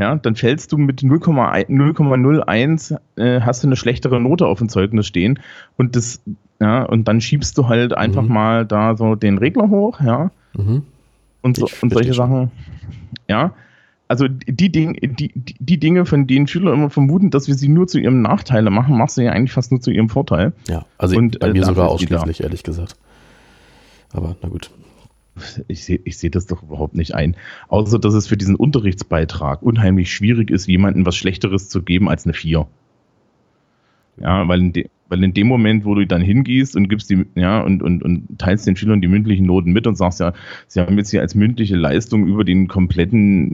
ja, 0.00 0.16
dann 0.16 0.34
fällst 0.34 0.72
du 0.72 0.78
mit 0.78 1.02
0,01, 1.02 2.98
äh, 3.16 3.40
hast 3.42 3.62
du 3.62 3.68
eine 3.68 3.76
schlechtere 3.76 4.18
Note 4.18 4.46
auf 4.46 4.58
dem 4.58 4.70
Zeugnis 4.70 5.06
stehen 5.06 5.38
und 5.76 5.94
das, 5.94 6.22
ja, 6.58 6.84
und 6.84 7.06
dann 7.06 7.20
schiebst 7.20 7.56
du 7.58 7.68
halt 7.68 7.92
einfach 7.92 8.22
mhm. 8.22 8.32
mal 8.32 8.66
da 8.66 8.96
so 8.96 9.14
den 9.14 9.36
Regler 9.36 9.68
hoch, 9.68 10.00
ja. 10.00 10.30
Mhm. 10.54 10.84
Und, 11.42 11.58
so, 11.58 11.68
und 11.82 11.92
solche 11.92 12.14
Sachen, 12.14 12.50
ja. 13.28 13.52
Also 14.08 14.26
die, 14.26 14.72
Ding, 14.72 14.96
die, 15.00 15.32
die 15.34 15.78
Dinge, 15.78 16.06
von 16.06 16.26
denen 16.26 16.46
Schüler 16.46 16.72
immer 16.72 16.88
vermuten, 16.90 17.30
dass 17.30 17.46
wir 17.46 17.54
sie 17.54 17.68
nur 17.68 17.86
zu 17.86 18.00
ihrem 18.00 18.22
Nachteile 18.22 18.70
machen, 18.70 18.96
machst 18.96 19.18
du 19.18 19.20
ja 19.22 19.32
eigentlich 19.32 19.52
fast 19.52 19.70
nur 19.70 19.82
zu 19.82 19.90
ihrem 19.90 20.08
Vorteil. 20.08 20.52
Ja, 20.66 20.86
also 20.98 21.16
und, 21.16 21.38
bei 21.38 21.52
mir 21.52 21.62
äh, 21.62 21.66
sogar 21.66 21.90
ausschließlich, 21.90 22.42
ehrlich 22.42 22.62
gesagt. 22.62 22.96
Aber 24.12 24.34
na 24.42 24.48
gut 24.48 24.70
ich 25.68 25.84
sehe 25.84 26.00
ich 26.04 26.18
seh 26.18 26.28
das 26.28 26.46
doch 26.46 26.62
überhaupt 26.62 26.94
nicht 26.94 27.14
ein. 27.14 27.36
Außer, 27.68 27.98
dass 27.98 28.14
es 28.14 28.26
für 28.26 28.36
diesen 28.36 28.56
Unterrichtsbeitrag 28.56 29.62
unheimlich 29.62 30.12
schwierig 30.12 30.50
ist, 30.50 30.66
jemandem 30.66 31.06
was 31.06 31.16
Schlechteres 31.16 31.68
zu 31.68 31.82
geben 31.82 32.08
als 32.08 32.24
eine 32.24 32.34
4. 32.34 32.66
Ja, 34.20 34.46
weil 34.48 34.60
in, 34.60 34.72
de, 34.72 34.88
weil 35.08 35.24
in 35.24 35.32
dem 35.32 35.46
Moment, 35.46 35.84
wo 35.86 35.94
du 35.94 36.06
dann 36.06 36.20
hingehst 36.20 36.76
und 36.76 36.88
gibst 36.88 37.08
die, 37.08 37.24
ja, 37.34 37.62
und, 37.62 37.82
und, 37.82 38.02
und 38.02 38.38
teilst 38.38 38.66
den 38.66 38.76
Schülern 38.76 39.00
die 39.00 39.08
mündlichen 39.08 39.46
Noten 39.46 39.72
mit 39.72 39.86
und 39.86 39.96
sagst 39.96 40.20
ja, 40.20 40.34
sie 40.66 40.80
haben 40.80 40.98
jetzt 40.98 41.10
hier 41.10 41.22
als 41.22 41.34
mündliche 41.34 41.76
Leistung 41.76 42.26
über 42.26 42.44
den 42.44 42.68
kompletten, 42.68 43.52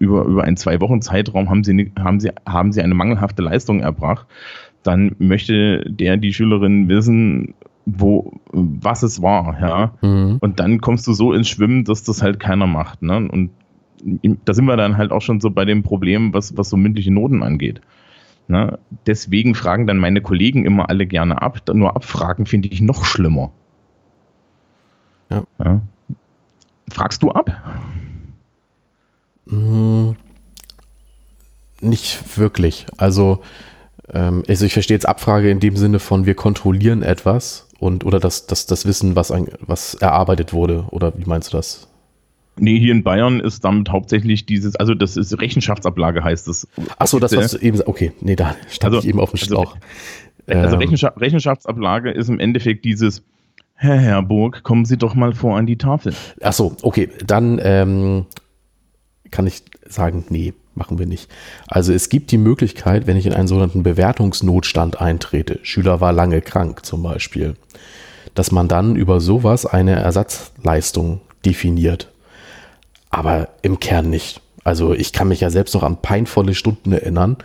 über, 0.00 0.24
über 0.24 0.42
einen 0.42 0.56
zwei 0.56 0.80
Wochen 0.80 1.02
Zeitraum 1.02 1.48
haben 1.50 1.62
sie, 1.62 1.92
haben 1.98 2.18
sie, 2.18 2.30
haben 2.46 2.72
sie 2.72 2.82
eine 2.82 2.94
mangelhafte 2.94 3.42
Leistung 3.42 3.80
erbracht, 3.80 4.26
dann 4.82 5.14
möchte 5.18 5.84
der, 5.88 6.16
die 6.16 6.34
Schülerin 6.34 6.88
wissen, 6.88 7.54
wo, 7.84 8.32
was 8.52 9.02
es 9.02 9.22
war, 9.22 9.60
ja. 9.60 9.94
Mhm. 10.02 10.38
Und 10.40 10.60
dann 10.60 10.80
kommst 10.80 11.06
du 11.06 11.12
so 11.12 11.32
ins 11.32 11.48
Schwimmen, 11.48 11.84
dass 11.84 12.02
das 12.04 12.22
halt 12.22 12.40
keiner 12.40 12.66
macht, 12.66 13.02
ne? 13.02 13.16
Und 13.16 13.50
da 14.44 14.54
sind 14.54 14.64
wir 14.64 14.76
dann 14.76 14.96
halt 14.96 15.12
auch 15.12 15.22
schon 15.22 15.40
so 15.40 15.50
bei 15.50 15.64
dem 15.64 15.82
Problem, 15.82 16.34
was, 16.34 16.56
was 16.56 16.68
so 16.68 16.76
mündliche 16.76 17.12
Noten 17.12 17.42
angeht. 17.42 17.80
Ne? 18.48 18.78
Deswegen 19.06 19.54
fragen 19.54 19.86
dann 19.86 19.98
meine 19.98 20.20
Kollegen 20.20 20.64
immer 20.64 20.88
alle 20.88 21.06
gerne 21.06 21.40
ab. 21.40 21.60
Nur 21.72 21.94
abfragen 21.94 22.46
finde 22.46 22.68
ich 22.68 22.80
noch 22.80 23.04
schlimmer. 23.04 23.52
Ja. 25.30 25.44
ja. 25.64 25.80
Fragst 26.90 27.22
du 27.22 27.30
ab? 27.30 27.50
Hm, 29.48 30.16
nicht 31.80 32.36
wirklich. 32.38 32.86
Also, 32.96 33.42
ähm, 34.12 34.42
also 34.48 34.66
ich 34.66 34.72
verstehe 34.72 34.96
jetzt 34.96 35.08
Abfrage 35.08 35.50
in 35.50 35.60
dem 35.60 35.76
Sinne 35.76 35.98
von, 36.00 36.26
wir 36.26 36.34
kontrollieren 36.34 37.02
etwas 37.02 37.68
und 37.82 38.04
oder 38.04 38.20
das, 38.20 38.46
das, 38.46 38.66
das 38.66 38.86
Wissen, 38.86 39.16
was, 39.16 39.32
ein, 39.32 39.48
was 39.60 39.94
erarbeitet 39.94 40.52
wurde, 40.52 40.84
oder 40.90 41.12
wie 41.16 41.24
meinst 41.24 41.52
du 41.52 41.56
das? 41.56 41.88
Nee, 42.56 42.78
hier 42.78 42.92
in 42.92 43.02
Bayern 43.02 43.40
ist 43.40 43.64
damit 43.64 43.90
hauptsächlich 43.90 44.46
dieses, 44.46 44.76
also 44.76 44.94
das 44.94 45.16
ist 45.16 45.40
Rechenschaftsablage 45.40 46.22
heißt 46.22 46.46
es. 46.46 46.68
Achso, 46.98 47.18
das 47.18 47.34
was 47.34 47.50
du 47.50 47.58
eben 47.58 47.80
okay, 47.82 48.12
nee, 48.20 48.36
da 48.36 48.54
stand 48.68 48.94
also, 48.94 49.04
ich 49.04 49.08
eben 49.08 49.18
auf 49.18 49.30
dem 49.30 49.40
also 49.40 49.46
Schlauch. 49.46 49.76
Also, 50.46 50.76
also 50.76 50.80
ähm. 50.80 51.12
Rechenschaftsablage 51.16 52.12
ist 52.12 52.28
im 52.28 52.38
Endeffekt 52.38 52.84
dieses, 52.84 53.24
Herr 53.74 53.98
Herburg, 53.98 54.62
kommen 54.62 54.84
Sie 54.84 54.96
doch 54.96 55.16
mal 55.16 55.32
vor 55.32 55.56
an 55.56 55.66
die 55.66 55.78
Tafel. 55.78 56.14
Achso, 56.40 56.76
okay, 56.82 57.08
dann 57.26 57.60
ähm, 57.60 58.26
kann 59.32 59.48
ich 59.48 59.62
sagen, 59.88 60.24
nee, 60.28 60.54
machen 60.74 60.98
wir 60.98 61.06
nicht. 61.06 61.30
Also 61.66 61.92
es 61.92 62.08
gibt 62.08 62.30
die 62.30 62.38
Möglichkeit, 62.38 63.06
wenn 63.06 63.16
ich 63.16 63.26
in 63.26 63.34
einen 63.34 63.48
sogenannten 63.48 63.82
Bewertungsnotstand 63.82 65.00
eintrete, 65.00 65.58
Schüler 65.62 66.00
war 66.00 66.12
lange 66.12 66.40
krank 66.40 66.84
zum 66.84 67.02
Beispiel, 67.02 67.56
dass 68.34 68.52
man 68.52 68.68
dann 68.68 68.96
über 68.96 69.20
sowas 69.20 69.66
eine 69.66 69.92
Ersatzleistung 69.92 71.20
definiert. 71.44 72.08
Aber 73.10 73.48
im 73.60 73.78
Kern 73.78 74.08
nicht. 74.08 74.40
Also 74.64 74.94
ich 74.94 75.12
kann 75.12 75.28
mich 75.28 75.40
ja 75.40 75.50
selbst 75.50 75.74
noch 75.74 75.82
an 75.82 76.00
peinvolle 76.00 76.54
Stunden 76.54 76.92
erinnern. 76.92 77.36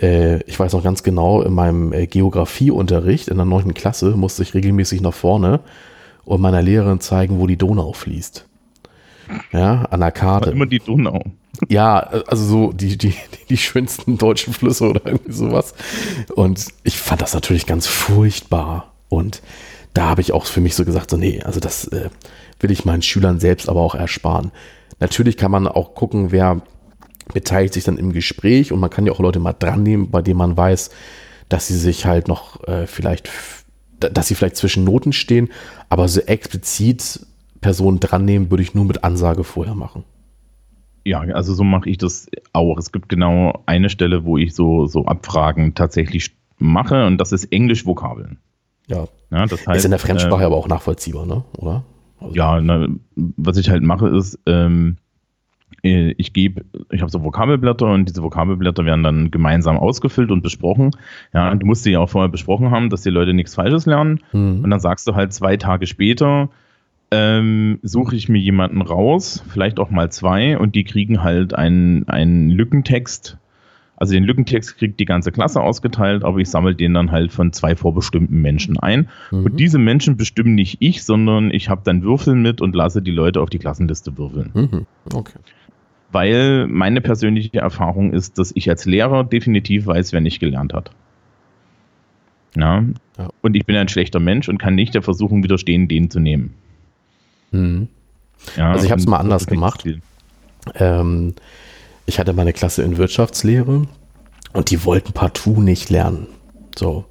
Äh, 0.00 0.42
ich 0.44 0.58
weiß 0.58 0.72
noch 0.72 0.84
ganz 0.84 1.02
genau, 1.02 1.42
in 1.42 1.52
meinem 1.52 1.92
äh, 1.92 2.06
Geografieunterricht 2.06 3.28
in 3.28 3.36
der 3.36 3.44
neunten 3.44 3.74
Klasse 3.74 4.10
musste 4.16 4.42
ich 4.42 4.54
regelmäßig 4.54 5.00
nach 5.00 5.14
vorne 5.14 5.60
und 6.24 6.40
meiner 6.40 6.62
Lehrerin 6.62 7.00
zeigen, 7.00 7.38
wo 7.38 7.46
die 7.46 7.56
Donau 7.56 7.92
fließt. 7.92 8.46
Ja, 9.52 9.82
an 9.90 10.00
der 10.00 10.12
Karte. 10.12 10.50
Immer 10.50 10.66
die 10.66 10.78
Donau. 10.78 11.22
Ja, 11.68 11.98
also 11.98 12.44
so 12.44 12.72
die, 12.72 12.96
die, 12.96 13.14
die 13.48 13.56
schönsten 13.56 14.16
deutschen 14.16 14.52
Flüsse 14.52 14.88
oder 14.88 15.04
irgendwie 15.04 15.32
sowas. 15.32 15.74
Und 16.34 16.66
ich 16.84 16.98
fand 16.98 17.20
das 17.20 17.34
natürlich 17.34 17.66
ganz 17.66 17.86
furchtbar. 17.86 18.92
Und 19.08 19.42
da 19.94 20.08
habe 20.08 20.20
ich 20.20 20.32
auch 20.32 20.46
für 20.46 20.60
mich 20.60 20.74
so 20.74 20.84
gesagt, 20.84 21.10
so 21.10 21.16
nee, 21.16 21.42
also 21.42 21.58
das 21.58 21.88
äh, 21.88 22.10
will 22.60 22.70
ich 22.70 22.84
meinen 22.84 23.02
Schülern 23.02 23.40
selbst 23.40 23.68
aber 23.68 23.80
auch 23.80 23.94
ersparen. 23.94 24.52
Natürlich 25.00 25.36
kann 25.36 25.50
man 25.50 25.66
auch 25.66 25.94
gucken, 25.94 26.30
wer 26.30 26.62
beteiligt 27.32 27.74
sich 27.74 27.84
dann 27.84 27.98
im 27.98 28.12
Gespräch 28.12 28.72
und 28.72 28.80
man 28.80 28.90
kann 28.90 29.06
ja 29.06 29.12
auch 29.12 29.20
Leute 29.20 29.38
mal 29.38 29.52
dran 29.52 29.82
nehmen, 29.82 30.10
bei 30.10 30.22
denen 30.22 30.38
man 30.38 30.56
weiß, 30.56 30.90
dass 31.48 31.66
sie 31.66 31.76
sich 31.76 32.06
halt 32.06 32.28
noch 32.28 32.62
äh, 32.66 32.86
vielleicht, 32.86 33.28
dass 33.98 34.28
sie 34.28 34.34
vielleicht 34.34 34.56
zwischen 34.56 34.84
Noten 34.84 35.12
stehen, 35.12 35.50
aber 35.88 36.08
so 36.08 36.20
explizit 36.20 37.20
Personen 37.60 38.00
dran 38.00 38.24
nehmen, 38.24 38.50
würde 38.50 38.62
ich 38.62 38.74
nur 38.74 38.84
mit 38.84 39.04
Ansage 39.04 39.44
vorher 39.44 39.74
machen. 39.74 40.04
Ja, 41.08 41.20
also 41.20 41.54
so 41.54 41.64
mache 41.64 41.88
ich 41.88 41.96
das 41.96 42.28
auch. 42.52 42.76
Es 42.76 42.92
gibt 42.92 43.08
genau 43.08 43.62
eine 43.64 43.88
Stelle, 43.88 44.26
wo 44.26 44.36
ich 44.36 44.54
so, 44.54 44.86
so 44.86 45.06
Abfragen 45.06 45.74
tatsächlich 45.74 46.36
mache 46.58 47.06
und 47.06 47.18
das 47.18 47.32
ist 47.32 47.46
Englisch-Vokabeln. 47.46 48.38
Ja. 48.88 49.06
ja. 49.30 49.46
das 49.46 49.66
heißt, 49.66 49.78
ist 49.78 49.84
in 49.86 49.90
der 49.90 50.00
Fremdsprache 50.00 50.42
äh, 50.42 50.46
aber 50.46 50.56
auch 50.56 50.68
nachvollziehbar, 50.68 51.24
ne? 51.24 51.44
oder? 51.56 51.84
Also 52.20 52.34
ja, 52.34 52.60
na, 52.60 52.88
was 53.14 53.56
ich 53.56 53.70
halt 53.70 53.82
mache 53.82 54.08
ist, 54.08 54.38
ähm, 54.44 54.96
äh, 55.82 56.14
ich 56.18 56.34
gebe, 56.34 56.66
ich 56.90 57.00
habe 57.00 57.10
so 57.10 57.24
Vokabelblätter 57.24 57.86
und 57.86 58.06
diese 58.06 58.22
Vokabelblätter 58.22 58.84
werden 58.84 59.02
dann 59.02 59.30
gemeinsam 59.30 59.78
ausgefüllt 59.78 60.30
und 60.30 60.42
besprochen. 60.42 60.90
Ja, 61.32 61.54
du 61.54 61.64
musst 61.64 61.84
sie 61.84 61.92
ja 61.92 62.00
auch 62.00 62.10
vorher 62.10 62.28
besprochen 62.28 62.70
haben, 62.70 62.90
dass 62.90 63.00
die 63.00 63.10
Leute 63.10 63.32
nichts 63.32 63.54
Falsches 63.54 63.86
lernen. 63.86 64.20
Mhm. 64.32 64.62
Und 64.62 64.70
dann 64.70 64.80
sagst 64.80 65.08
du 65.08 65.14
halt 65.14 65.32
zwei 65.32 65.56
Tage 65.56 65.86
später, 65.86 66.50
ähm, 67.10 67.78
suche 67.82 68.16
ich 68.16 68.28
mir 68.28 68.38
jemanden 68.38 68.82
raus, 68.82 69.42
vielleicht 69.48 69.78
auch 69.78 69.90
mal 69.90 70.10
zwei, 70.10 70.58
und 70.58 70.74
die 70.74 70.84
kriegen 70.84 71.22
halt 71.22 71.54
einen, 71.54 72.08
einen 72.08 72.50
Lückentext. 72.50 73.38
Also 73.96 74.14
den 74.14 74.24
Lückentext 74.24 74.76
kriegt 74.76 75.00
die 75.00 75.06
ganze 75.06 75.32
Klasse 75.32 75.60
ausgeteilt, 75.60 76.22
aber 76.22 76.38
ich 76.38 76.48
sammle 76.48 76.74
den 76.74 76.94
dann 76.94 77.10
halt 77.10 77.32
von 77.32 77.52
zwei 77.52 77.74
vorbestimmten 77.74 78.40
Menschen 78.40 78.78
ein. 78.78 79.08
Mhm. 79.32 79.44
Und 79.44 79.58
diese 79.58 79.78
Menschen 79.78 80.16
bestimmen 80.16 80.54
nicht 80.54 80.76
ich, 80.80 81.02
sondern 81.02 81.50
ich 81.50 81.68
habe 81.68 81.80
dann 81.84 82.02
Würfel 82.02 82.36
mit 82.36 82.60
und 82.60 82.76
lasse 82.76 83.02
die 83.02 83.10
Leute 83.10 83.40
auf 83.40 83.50
die 83.50 83.58
Klassenliste 83.58 84.16
würfeln. 84.16 84.50
Mhm. 84.54 84.86
Okay. 85.12 85.38
Weil 86.12 86.68
meine 86.68 87.00
persönliche 87.00 87.58
Erfahrung 87.58 88.12
ist, 88.12 88.38
dass 88.38 88.52
ich 88.54 88.70
als 88.70 88.86
Lehrer 88.86 89.24
definitiv 89.24 89.86
weiß, 89.86 90.12
wer 90.12 90.20
nicht 90.20 90.38
gelernt 90.38 90.72
hat. 90.72 90.92
Ja. 92.56 92.84
Und 93.40 93.56
ich 93.56 93.66
bin 93.66 93.76
ein 93.76 93.88
schlechter 93.88 94.20
Mensch 94.20 94.48
und 94.48 94.58
kann 94.58 94.74
nicht 94.74 94.94
der 94.94 95.02
Versuchung 95.02 95.42
widerstehen, 95.42 95.88
den 95.88 96.08
zu 96.08 96.20
nehmen. 96.20 96.54
Mhm. 97.50 97.88
Ja, 98.56 98.72
also 98.72 98.84
ich 98.84 98.90
habe 98.90 99.00
es 99.00 99.06
mal 99.06 99.18
anders 99.18 99.46
gemacht. 99.46 99.84
Ähm, 100.74 101.34
ich 102.06 102.18
hatte 102.18 102.32
meine 102.32 102.52
Klasse 102.52 102.82
in 102.82 102.96
Wirtschaftslehre 102.96 103.86
und 104.52 104.70
die 104.70 104.84
wollten 104.84 105.12
partout 105.12 105.60
nicht 105.60 105.90
lernen. 105.90 106.28
So. 106.76 107.04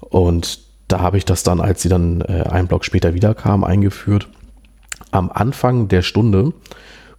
Und 0.00 0.60
da 0.88 1.00
habe 1.00 1.16
ich 1.16 1.24
das 1.24 1.42
dann, 1.42 1.60
als 1.60 1.82
sie 1.82 1.88
dann 1.88 2.20
äh, 2.20 2.44
einen 2.48 2.68
Block 2.68 2.84
später 2.84 3.14
wiederkam, 3.14 3.64
eingeführt. 3.64 4.28
Am 5.10 5.30
Anfang 5.30 5.88
der 5.88 6.02
Stunde 6.02 6.52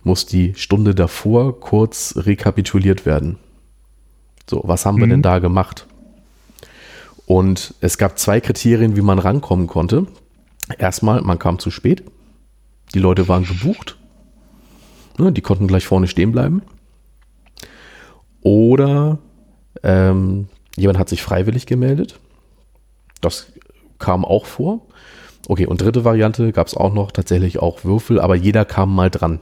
muss 0.03 0.25
die 0.25 0.53
Stunde 0.55 0.93
davor 0.93 1.59
kurz 1.59 2.15
rekapituliert 2.17 3.05
werden. 3.05 3.37
So, 4.49 4.61
was 4.65 4.85
haben 4.85 4.95
mhm. 4.95 4.99
wir 4.99 5.07
denn 5.07 5.19
mhm. 5.19 5.23
da 5.23 5.39
gemacht? 5.39 5.87
Und 7.25 7.73
es 7.79 7.97
gab 7.97 8.19
zwei 8.19 8.41
Kriterien, 8.41 8.95
wie 8.95 9.01
man 9.01 9.17
rankommen 9.17 9.67
konnte. 9.67 10.07
Erstmal, 10.77 11.21
man 11.21 11.39
kam 11.39 11.59
zu 11.59 11.71
spät. 11.71 12.03
Die 12.93 12.99
Leute 12.99 13.27
waren 13.27 13.45
gebucht. 13.45 13.97
Ne, 15.17 15.31
die 15.31 15.41
konnten 15.41 15.67
gleich 15.67 15.85
vorne 15.85 16.07
stehen 16.07 16.31
bleiben. 16.31 16.61
Oder 18.41 19.19
ähm, 19.83 20.47
jemand 20.75 20.99
hat 20.99 21.09
sich 21.09 21.21
freiwillig 21.21 21.65
gemeldet. 21.65 22.19
Das 23.21 23.51
kam 23.99 24.25
auch 24.25 24.45
vor. 24.45 24.87
Okay, 25.47 25.65
und 25.65 25.81
dritte 25.81 26.05
Variante 26.05 26.51
gab 26.51 26.67
es 26.67 26.75
auch 26.75 26.93
noch 26.93 27.11
tatsächlich 27.11 27.59
auch 27.59 27.83
Würfel, 27.83 28.19
aber 28.19 28.35
jeder 28.35 28.65
kam 28.65 28.93
mal 28.95 29.09
dran. 29.09 29.39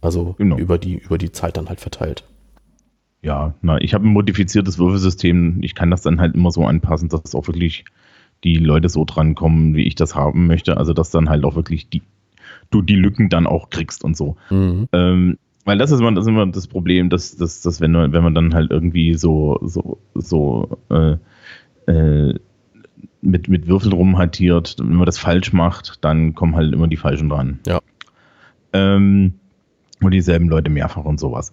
Also 0.00 0.34
genau. 0.38 0.56
über, 0.56 0.78
die, 0.78 0.96
über 0.96 1.18
die 1.18 1.30
Zeit 1.30 1.56
dann 1.56 1.68
halt 1.68 1.80
verteilt. 1.80 2.24
Ja, 3.22 3.54
na, 3.60 3.78
ich 3.80 3.92
habe 3.92 4.06
ein 4.06 4.12
modifiziertes 4.12 4.78
Würfelsystem. 4.78 5.58
Ich 5.62 5.74
kann 5.74 5.90
das 5.90 6.02
dann 6.02 6.20
halt 6.20 6.34
immer 6.34 6.50
so 6.50 6.64
anpassen, 6.64 7.10
dass 7.10 7.34
auch 7.34 7.46
wirklich 7.48 7.84
die 8.44 8.54
Leute 8.54 8.88
so 8.88 9.04
drankommen, 9.04 9.74
wie 9.74 9.86
ich 9.86 9.94
das 9.94 10.14
haben 10.14 10.46
möchte. 10.46 10.78
Also 10.78 10.94
dass 10.94 11.10
dann 11.10 11.28
halt 11.28 11.44
auch 11.44 11.54
wirklich 11.54 11.90
die, 11.90 12.00
du 12.70 12.82
die 12.82 12.96
Lücken 12.96 13.28
dann 13.28 13.46
auch 13.46 13.70
kriegst 13.70 14.04
und 14.04 14.16
so. 14.16 14.36
Mhm. 14.50 14.88
Ähm, 14.92 15.38
weil 15.64 15.78
das 15.78 15.90
ist 15.90 16.00
immer 16.00 16.12
das, 16.12 16.24
ist 16.24 16.28
immer 16.28 16.46
das 16.46 16.66
Problem, 16.66 17.10
dass, 17.10 17.36
dass, 17.36 17.60
dass 17.62 17.80
wenn, 17.80 17.94
wenn 17.94 18.22
man 18.22 18.34
dann 18.34 18.54
halt 18.54 18.70
irgendwie 18.70 19.14
so, 19.14 19.58
so, 19.62 19.98
so 20.14 20.78
äh, 20.88 21.16
äh, 21.90 22.34
mit, 23.22 23.48
mit 23.48 23.66
Würfeln 23.66 23.92
rumhantiert, 23.92 24.76
wenn 24.78 24.94
man 24.94 25.06
das 25.06 25.18
falsch 25.18 25.52
macht, 25.52 26.02
dann 26.04 26.34
kommen 26.34 26.56
halt 26.56 26.72
immer 26.72 26.88
die 26.88 26.96
Falschen 26.96 27.28
dran. 27.28 27.58
Ja. 27.66 27.80
Ähm, 28.72 29.34
und 30.00 30.12
dieselben 30.12 30.48
Leute 30.48 30.70
mehrfach 30.70 31.04
und 31.04 31.20
sowas. 31.20 31.52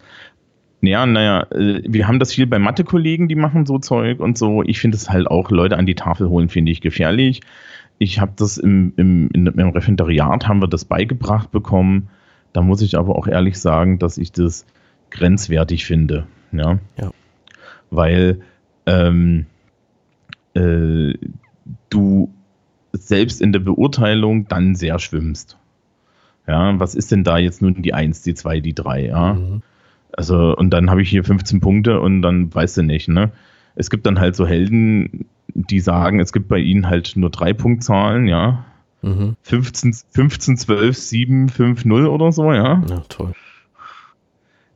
Ja, 0.82 1.06
naja, 1.06 1.48
äh, 1.52 1.82
wir 1.86 2.08
haben 2.08 2.20
das 2.20 2.34
viel 2.34 2.48
bei 2.48 2.60
Mathe-Kollegen, 2.60 3.28
die 3.28 3.36
machen 3.36 3.66
so 3.66 3.80
Zeug 3.80 4.20
und 4.20 4.38
so. 4.38 4.64
Ich 4.64 4.80
finde 4.80 4.96
es 4.96 5.10
halt 5.10 5.28
auch, 5.28 5.52
Leute 5.52 5.78
an 5.78 5.86
die 5.86 5.96
Tafel 5.96 6.30
holen, 6.30 6.50
finde 6.50 6.72
ich 6.72 6.82
gefährlich 6.82 7.42
ich 8.00 8.20
habe 8.20 8.34
das 8.36 8.58
im, 8.58 8.94
im, 8.98 9.30
im 9.32 9.70
Referendariat, 9.70 10.48
haben 10.48 10.62
wir 10.62 10.68
das 10.68 10.86
beigebracht 10.86 11.51
bekommen. 11.51 12.10
Da 12.54 12.62
muss 12.62 12.82
ich 12.82 12.98
aber 12.98 13.16
auch 13.16 13.27
ehrlich 13.27 13.60
sagen, 13.60 14.00
dass 14.00 14.18
ich 14.18 14.32
das 14.32 14.66
grenzwertig 15.10 15.86
finde. 15.86 16.27
Ja. 16.51 16.80
ja. 16.98 17.12
Weil 17.89 18.42
ähm, 18.86 19.46
äh, 20.54 21.13
du 21.89 22.34
selbst 22.94 23.42
in 23.42 23.51
der 23.51 23.60
Beurteilung 23.60 24.48
dann 24.48 24.75
sehr 24.75 25.00
schwimmst. 25.00 25.58
Ja, 26.48 26.80
was 26.80 26.96
ist 26.96 27.12
denn 27.12 27.24
da 27.24 27.38
jetzt 27.38 27.62
nun 27.62 27.82
die 27.82 27.94
1, 27.94 28.22
die 28.22 28.34
2, 28.34 28.62
die 28.62 28.74
3? 28.74 29.08
Ja? 29.08 29.34
Mhm. 29.34 29.62
Also, 30.13 30.56
und 30.56 30.72
dann 30.72 30.89
habe 30.89 31.01
ich 31.01 31.10
hier 31.10 31.24
15 31.24 31.60
Punkte 31.60 32.00
und 32.00 32.22
dann 32.22 32.54
weißt 32.54 32.77
du 32.77 32.84
nicht, 32.84 33.08
ne? 33.10 33.32
Es 33.75 33.89
gibt 33.89 34.06
dann 34.08 34.20
halt 34.20 34.36
so 34.36 34.48
Helden, 34.48 35.25
die 35.58 35.80
sagen, 35.80 36.20
es 36.20 36.32
gibt 36.32 36.48
bei 36.48 36.60
ihnen 36.60 36.88
halt 36.88 37.14
nur 37.16 37.30
drei 37.30 37.54
Punktzahlen, 37.54 38.28
ja. 38.28 38.66
Mhm. 39.02 39.36
15, 39.42 39.96
15, 40.12 40.58
12, 40.58 40.98
7, 40.98 41.50
5, 41.50 41.86
0 41.86 42.08
oder 42.08 42.32
so, 42.32 42.54
ja. 42.54 42.82
Ja, 42.88 43.00
toll. 43.10 43.34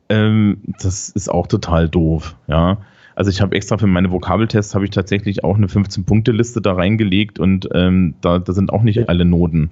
Ähm, 0.08 0.58
das 0.82 1.08
ist 1.08 1.30
auch 1.30 1.46
total 1.46 1.88
doof, 1.88 2.36
ja. 2.48 2.78
Also 3.14 3.30
ich 3.30 3.40
habe 3.40 3.54
extra 3.54 3.78
für 3.78 3.86
meine 3.86 4.10
Vokabeltests 4.10 4.74
habe 4.74 4.84
ich 4.84 4.90
tatsächlich 4.90 5.44
auch 5.44 5.56
eine 5.56 5.66
15-Punkte-Liste 5.66 6.60
da 6.60 6.72
reingelegt 6.72 7.38
und 7.38 7.68
ähm, 7.74 8.14
da, 8.20 8.38
da 8.38 8.52
sind 8.52 8.72
auch 8.72 8.82
nicht 8.82 9.08
alle 9.08 9.24
Noten 9.24 9.70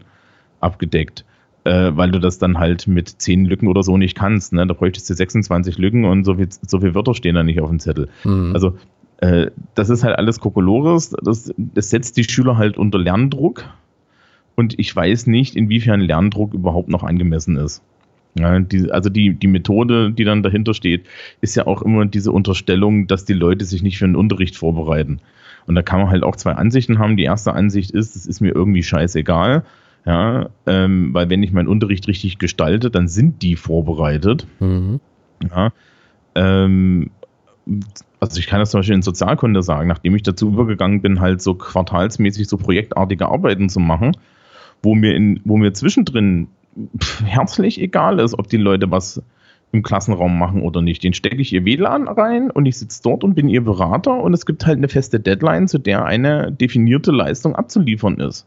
abgedeckt, 0.60 1.24
äh, 1.64 1.90
weil 1.94 2.10
du 2.10 2.18
das 2.18 2.38
dann 2.38 2.58
halt 2.58 2.86
mit 2.86 3.08
10 3.08 3.46
Lücken 3.46 3.66
oder 3.66 3.82
so 3.82 3.96
nicht 3.96 4.16
kannst. 4.16 4.52
Ne? 4.52 4.66
Da 4.66 4.74
bräuchtest 4.74 5.08
du 5.08 5.14
26 5.14 5.78
Lücken 5.78 6.04
und 6.04 6.24
so 6.24 6.34
viel, 6.34 6.48
so 6.50 6.80
viel 6.80 6.94
Wörter 6.94 7.14
stehen 7.14 7.34
da 7.34 7.42
nicht 7.42 7.60
auf 7.60 7.70
dem 7.70 7.80
Zettel. 7.80 8.08
Mhm. 8.24 8.52
Also 8.52 8.76
äh, 9.20 9.50
das 9.74 9.90
ist 9.90 10.02
halt 10.02 10.16
alles 10.16 10.40
Kokolores. 10.40 11.14
Das, 11.22 11.52
das 11.56 11.90
setzt 11.90 12.16
die 12.16 12.24
Schüler 12.24 12.56
halt 12.56 12.78
unter 12.78 12.98
Lerndruck. 12.98 13.64
Und 14.56 14.78
ich 14.78 14.94
weiß 14.94 15.26
nicht, 15.26 15.56
inwiefern 15.56 16.00
Lerndruck 16.00 16.54
überhaupt 16.54 16.88
noch 16.88 17.02
angemessen 17.02 17.56
ist. 17.56 17.82
Ja, 18.38 18.58
die, 18.60 18.90
also 18.90 19.10
die, 19.10 19.34
die 19.34 19.48
Methode, 19.48 20.12
die 20.12 20.24
dann 20.24 20.42
dahinter 20.42 20.72
steht, 20.72 21.06
ist 21.40 21.56
ja 21.56 21.66
auch 21.66 21.82
immer 21.82 22.06
diese 22.06 22.30
Unterstellung, 22.30 23.06
dass 23.06 23.24
die 23.24 23.32
Leute 23.32 23.64
sich 23.64 23.82
nicht 23.82 23.98
für 23.98 24.06
den 24.06 24.16
Unterricht 24.16 24.56
vorbereiten. 24.56 25.20
Und 25.66 25.74
da 25.74 25.82
kann 25.82 26.00
man 26.00 26.10
halt 26.10 26.22
auch 26.22 26.36
zwei 26.36 26.52
Ansichten 26.52 26.98
haben. 26.98 27.16
Die 27.16 27.24
erste 27.24 27.52
Ansicht 27.52 27.90
ist, 27.90 28.16
es 28.16 28.26
ist 28.26 28.40
mir 28.40 28.54
irgendwie 28.54 28.82
scheißegal. 28.82 29.64
Ja, 30.06 30.48
ähm, 30.66 31.12
weil 31.12 31.28
wenn 31.28 31.42
ich 31.42 31.52
meinen 31.52 31.68
Unterricht 31.68 32.08
richtig 32.08 32.38
gestalte, 32.38 32.90
dann 32.90 33.06
sind 33.06 33.42
die 33.42 33.56
vorbereitet. 33.56 34.46
Mhm. 34.58 35.00
Ja, 35.50 35.72
ähm, 36.34 37.10
also 38.20 38.38
ich 38.38 38.46
kann 38.46 38.60
das 38.60 38.70
zum 38.70 38.80
Beispiel 38.80 38.96
in 38.96 39.02
Sozialkunde 39.02 39.62
sagen, 39.62 39.88
nachdem 39.88 40.14
ich 40.14 40.22
dazu 40.22 40.48
übergegangen 40.48 41.00
bin, 41.00 41.20
halt 41.20 41.40
so 41.40 41.54
quartalsmäßig 41.54 42.48
so 42.48 42.58
projektartige 42.58 43.26
Arbeiten 43.26 43.68
zu 43.68 43.80
machen, 43.80 44.16
wo 44.82 44.94
mir 44.94 45.14
in, 45.14 45.40
wo 45.44 45.56
mir 45.56 45.72
zwischendrin 45.72 46.48
pff, 46.98 47.24
herzlich 47.24 47.80
egal 47.80 48.20
ist, 48.20 48.38
ob 48.38 48.48
die 48.48 48.58
Leute 48.58 48.90
was 48.90 49.22
im 49.72 49.82
Klassenraum 49.82 50.38
machen 50.38 50.62
oder 50.62 50.82
nicht. 50.82 51.02
Den 51.02 51.14
stecke 51.14 51.40
ich 51.40 51.52
ihr 51.52 51.64
WLAN 51.64 52.08
rein 52.08 52.50
und 52.50 52.66
ich 52.66 52.78
sitze 52.78 53.02
dort 53.02 53.24
und 53.24 53.34
bin 53.34 53.48
ihr 53.48 53.64
Berater 53.64 54.20
und 54.20 54.34
es 54.34 54.44
gibt 54.44 54.66
halt 54.66 54.78
eine 54.78 54.88
feste 54.88 55.20
Deadline, 55.20 55.68
zu 55.68 55.78
der 55.78 56.04
eine 56.04 56.52
definierte 56.52 57.12
Leistung 57.12 57.54
abzuliefern 57.54 58.18
ist. 58.18 58.46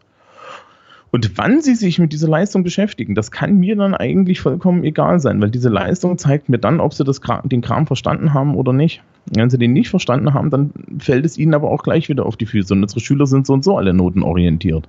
Und 1.13 1.38
wann 1.38 1.62
sie 1.62 1.75
sich 1.75 2.00
mit 2.00 2.12
dieser 2.12 2.27
Leistung 2.27 2.63
beschäftigen, 2.63 3.13
das 3.13 3.29
kann 3.29 3.60
mir 3.60 3.75
dann 3.75 3.93
eigentlich 3.93 4.41
vollkommen 4.41 4.84
egal 4.84 5.20
sein, 5.20 5.39
weil 5.43 5.51
diese 5.51 5.70
Leistung 5.70 6.17
zeigt 6.17 6.50
mir 6.50 6.58
dann, 6.58 6.79
ob 6.79 6.91
sie 6.96 7.03
das, 7.03 7.22
den 7.43 7.62
Kram 7.62 7.86
verstanden 7.86 8.34
haben 8.34 8.55
oder 8.55 8.74
nicht. 8.74 9.03
Wenn 9.32 9.51
sie 9.51 9.60
den 9.60 9.74
nicht 9.74 9.91
verstanden 9.91 10.34
haben, 10.34 10.50
dann 10.50 10.72
fällt 10.98 11.24
es 11.24 11.38
ihnen 11.38 11.53
aber 11.53 11.70
auch 11.70 11.84
gleich 11.84 12.10
wieder 12.10 12.25
auf 12.25 12.36
die 12.36 12.48
Füße. 12.48 12.74
Und 12.74 12.82
unsere 12.82 13.00
Schüler 13.00 13.27
sind 13.27 13.46
so 13.46 13.53
und 13.53 13.63
so 13.63 13.77
alle 13.77 13.93
notenorientiert. 13.93 14.88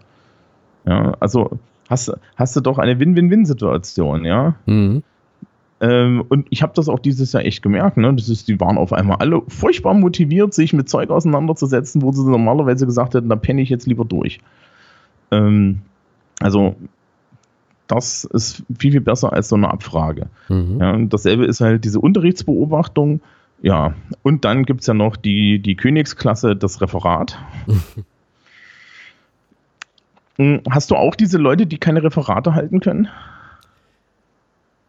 Ja, 0.86 1.14
also 1.20 1.58
hast, 1.90 2.10
hast 2.36 2.56
du 2.56 2.62
doch 2.62 2.78
eine 2.78 2.98
Win-Win-Win-Situation, 2.98 4.24
ja. 4.24 4.54
Mhm. 4.64 5.02
Ähm, 5.82 6.24
und 6.30 6.46
ich 6.48 6.62
habe 6.62 6.72
das 6.74 6.88
auch 6.88 7.00
dieses 7.00 7.34
Jahr 7.34 7.44
echt 7.44 7.62
gemerkt. 7.62 7.98
Ne? 7.98 8.14
Das 8.14 8.30
ist, 8.30 8.48
die 8.48 8.58
waren 8.60 8.78
auf 8.78 8.94
einmal 8.94 9.18
alle 9.18 9.42
furchtbar 9.48 9.92
motiviert, 9.92 10.54
sich 10.54 10.72
mit 10.72 10.88
Zeug 10.88 11.10
auseinanderzusetzen, 11.10 12.00
wo 12.00 12.12
sie 12.12 12.24
normalerweise 12.24 12.86
gesagt 12.86 13.12
hätten, 13.12 13.28
da 13.28 13.36
penne 13.36 13.60
ich 13.60 13.68
jetzt 13.68 13.86
lieber 13.86 14.06
durch. 14.06 14.40
Ähm, 15.30 15.82
also 16.44 16.76
das 17.86 18.24
ist 18.24 18.62
viel, 18.78 18.92
viel 18.92 19.00
besser 19.00 19.32
als 19.32 19.48
so 19.48 19.56
eine 19.56 19.70
Abfrage. 19.70 20.26
Mhm. 20.50 20.78
Ja, 20.78 20.98
dasselbe 20.98 21.46
ist 21.46 21.62
halt 21.62 21.86
diese 21.86 22.00
Unterrichtsbeobachtung. 22.00 23.22
Ja, 23.62 23.94
und 24.22 24.44
dann 24.44 24.66
gibt 24.66 24.82
es 24.82 24.86
ja 24.86 24.92
noch 24.92 25.16
die, 25.16 25.58
die 25.58 25.74
Königsklasse, 25.74 26.54
das 26.54 26.80
Referat. 26.80 27.38
Hm, 30.36 30.62
hast 30.68 30.90
du 30.90 30.96
auch 30.96 31.14
diese 31.14 31.38
Leute, 31.38 31.64
die 31.64 31.78
keine 31.78 32.02
Referate 32.02 32.56
halten 32.56 32.80
können? 32.80 33.06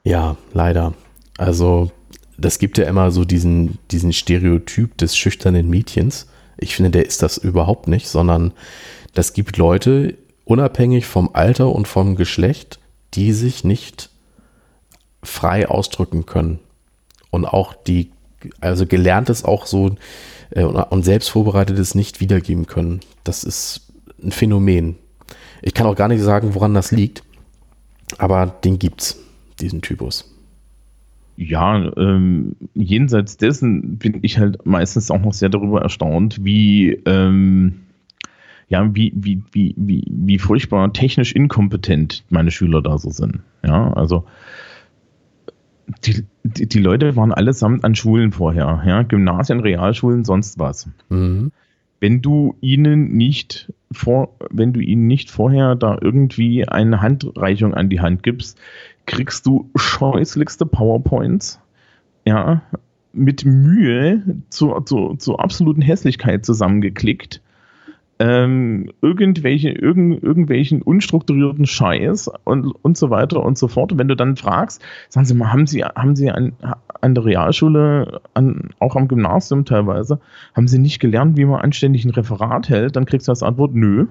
Ja, 0.03 0.37
leider. 0.55 0.95
Also, 1.37 1.91
das 2.35 2.57
gibt 2.57 2.79
ja 2.79 2.85
immer 2.85 3.11
so 3.11 3.25
diesen, 3.25 3.77
diesen 3.91 4.11
Stereotyp 4.11 4.97
des 4.97 5.15
schüchternen 5.15 5.69
Mädchens. 5.69 6.27
Ich 6.57 6.75
finde, 6.75 6.89
der 6.89 7.05
ist 7.05 7.21
das 7.21 7.37
überhaupt 7.37 7.87
nicht, 7.87 8.07
sondern 8.07 8.53
das 9.13 9.33
gibt 9.33 9.57
Leute, 9.57 10.17
unabhängig 10.45 11.05
vom 11.05 11.31
Alter 11.33 11.69
und 11.69 11.87
vom 11.87 12.15
Geschlecht, 12.15 12.79
die 13.13 13.33
sich 13.33 13.63
nicht 13.63 14.09
frei 15.23 15.67
ausdrücken 15.67 16.25
können. 16.25 16.59
Und 17.31 17.45
auch 17.45 17.73
die, 17.73 18.11
also 18.61 18.85
gelerntes 18.85 19.43
auch 19.43 19.65
so 19.65 19.95
äh, 20.51 20.63
und 20.63 21.03
selbst 21.03 21.29
vorbereitetes 21.29 21.95
nicht 21.95 22.21
wiedergeben 22.21 22.67
können. 22.67 23.01
Das 23.23 23.43
ist 23.43 23.91
ein 24.23 24.31
Phänomen. 24.31 24.95
Ich 25.61 25.73
kann 25.73 25.87
auch 25.87 25.95
gar 25.95 26.07
nicht 26.07 26.21
sagen, 26.21 26.53
woran 26.53 26.73
das 26.73 26.91
liegt, 26.91 27.23
aber 28.17 28.45
den 28.45 28.79
gibt's, 28.79 29.19
diesen 29.59 29.81
Typus. 29.81 30.31
Ja, 31.37 31.91
ähm, 31.97 32.55
jenseits 32.75 33.35
dessen 33.35 33.97
bin 33.97 34.19
ich 34.21 34.37
halt 34.37 34.65
meistens 34.65 35.11
auch 35.11 35.19
noch 35.19 35.33
sehr 35.33 35.49
darüber 35.49 35.81
erstaunt, 35.81 36.45
wie 36.45 36.91
ähm, 37.05 37.84
ja, 38.67 38.95
wie, 38.95 39.13
wie, 39.15 39.43
wie, 39.51 39.75
wie, 39.77 40.03
wie 40.09 40.39
furchtbar 40.39 40.91
technisch 40.93 41.33
inkompetent 41.33 42.23
meine 42.29 42.51
Schüler 42.51 42.81
da 42.81 42.97
so 42.97 43.11
sind. 43.11 43.41
Ja, 43.63 43.93
also 43.93 44.25
die, 46.03 46.25
die, 46.43 46.67
die 46.67 46.79
Leute 46.79 47.15
waren 47.15 47.31
allesamt 47.31 47.83
an 47.83 47.95
Schulen 47.95 48.31
vorher, 48.31 48.83
ja, 48.85 49.03
Gymnasien, 49.03 49.59
Realschulen, 49.59 50.23
sonst 50.23 50.57
was. 50.57 50.89
Mhm. 51.09 51.51
Wenn 51.99 52.21
du 52.21 52.55
ihnen 52.61 53.15
nicht 53.15 53.71
vor, 53.91 54.35
wenn 54.49 54.73
du 54.73 54.79
ihnen 54.79 55.07
nicht 55.07 55.31
vorher 55.31 55.75
da 55.75 55.97
irgendwie 56.01 56.67
eine 56.67 57.01
Handreichung 57.01 57.73
an 57.73 57.89
die 57.89 58.01
Hand 58.01 58.23
gibst, 58.23 58.59
kriegst 59.05 59.45
du 59.45 59.69
scheußlichste 59.75 60.65
PowerPoints, 60.65 61.61
ja, 62.25 62.63
mit 63.13 63.45
Mühe 63.45 64.41
zur, 64.49 64.85
zur, 64.85 65.17
zur 65.17 65.39
absoluten 65.39 65.81
Hässlichkeit 65.81 66.45
zusammengeklickt 66.45 67.41
ähm, 68.19 68.91
irgendwelche, 69.01 69.69
irgend, 69.69 70.23
irgendwelchen 70.23 70.81
unstrukturierten 70.81 71.65
Scheiß 71.65 72.29
und, 72.45 72.71
und 72.81 72.97
so 72.97 73.09
weiter 73.09 73.43
und 73.43 73.57
so 73.57 73.67
fort. 73.67 73.97
wenn 73.97 74.07
du 74.07 74.15
dann 74.15 74.37
fragst, 74.37 74.81
sagen 75.09 75.25
Sie 75.25 75.35
mal, 75.35 75.51
haben 75.51 75.67
Sie, 75.67 75.83
haben 75.83 76.15
Sie 76.15 76.31
an, 76.31 76.53
an 77.01 77.15
der 77.15 77.25
Realschule, 77.25 78.21
an, 78.33 78.69
auch 78.79 78.95
am 78.95 79.07
Gymnasium 79.07 79.65
teilweise, 79.65 80.19
haben 80.53 80.67
Sie 80.67 80.79
nicht 80.79 80.99
gelernt, 80.99 81.37
wie 81.37 81.45
man 81.45 81.61
anständig 81.61 82.05
ein 82.05 82.11
Referat 82.11 82.69
hält? 82.69 82.95
Dann 82.95 83.05
kriegst 83.05 83.27
du 83.27 83.31
als 83.31 83.43
Antwort, 83.43 83.75
nö. 83.75 84.07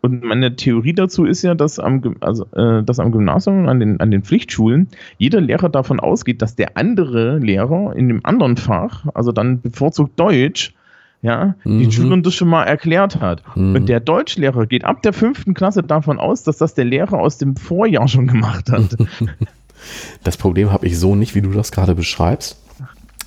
Und 0.00 0.22
meine 0.22 0.54
Theorie 0.56 0.92
dazu 0.92 1.24
ist 1.24 1.42
ja, 1.42 1.54
dass 1.54 1.78
am, 1.78 2.16
also, 2.20 2.44
äh, 2.52 2.82
dass 2.82 3.00
am 3.00 3.10
Gymnasium, 3.10 3.68
an 3.68 3.80
den, 3.80 4.00
an 4.00 4.10
den 4.10 4.22
Pflichtschulen, 4.22 4.88
jeder 5.16 5.40
Lehrer 5.40 5.70
davon 5.70 5.98
ausgeht, 5.98 6.42
dass 6.42 6.56
der 6.56 6.76
andere 6.76 7.38
Lehrer 7.38 7.96
in 7.96 8.08
dem 8.08 8.20
anderen 8.22 8.56
Fach, 8.58 9.06
also 9.14 9.32
dann 9.32 9.62
bevorzugt 9.62 10.20
Deutsch, 10.20 10.74
ja, 11.24 11.54
mhm. 11.64 11.78
die 11.78 11.90
Schülern 11.90 12.22
das 12.22 12.34
schon 12.34 12.48
mal 12.48 12.64
erklärt 12.64 13.18
hat. 13.18 13.42
Mhm. 13.56 13.74
Und 13.74 13.88
der 13.88 13.98
Deutschlehrer 13.98 14.66
geht 14.66 14.84
ab 14.84 15.00
der 15.00 15.14
fünften 15.14 15.54
Klasse 15.54 15.82
davon 15.82 16.20
aus, 16.20 16.42
dass 16.42 16.58
das 16.58 16.74
der 16.74 16.84
Lehrer 16.84 17.18
aus 17.18 17.38
dem 17.38 17.56
Vorjahr 17.56 18.06
schon 18.08 18.28
gemacht 18.28 18.70
hat. 18.70 18.96
Das 20.22 20.38
Problem 20.38 20.72
habe 20.72 20.86
ich 20.86 20.98
so 20.98 21.14
nicht, 21.14 21.34
wie 21.34 21.42
du 21.42 21.50
das 21.50 21.70
gerade 21.70 21.94
beschreibst. 21.94 22.56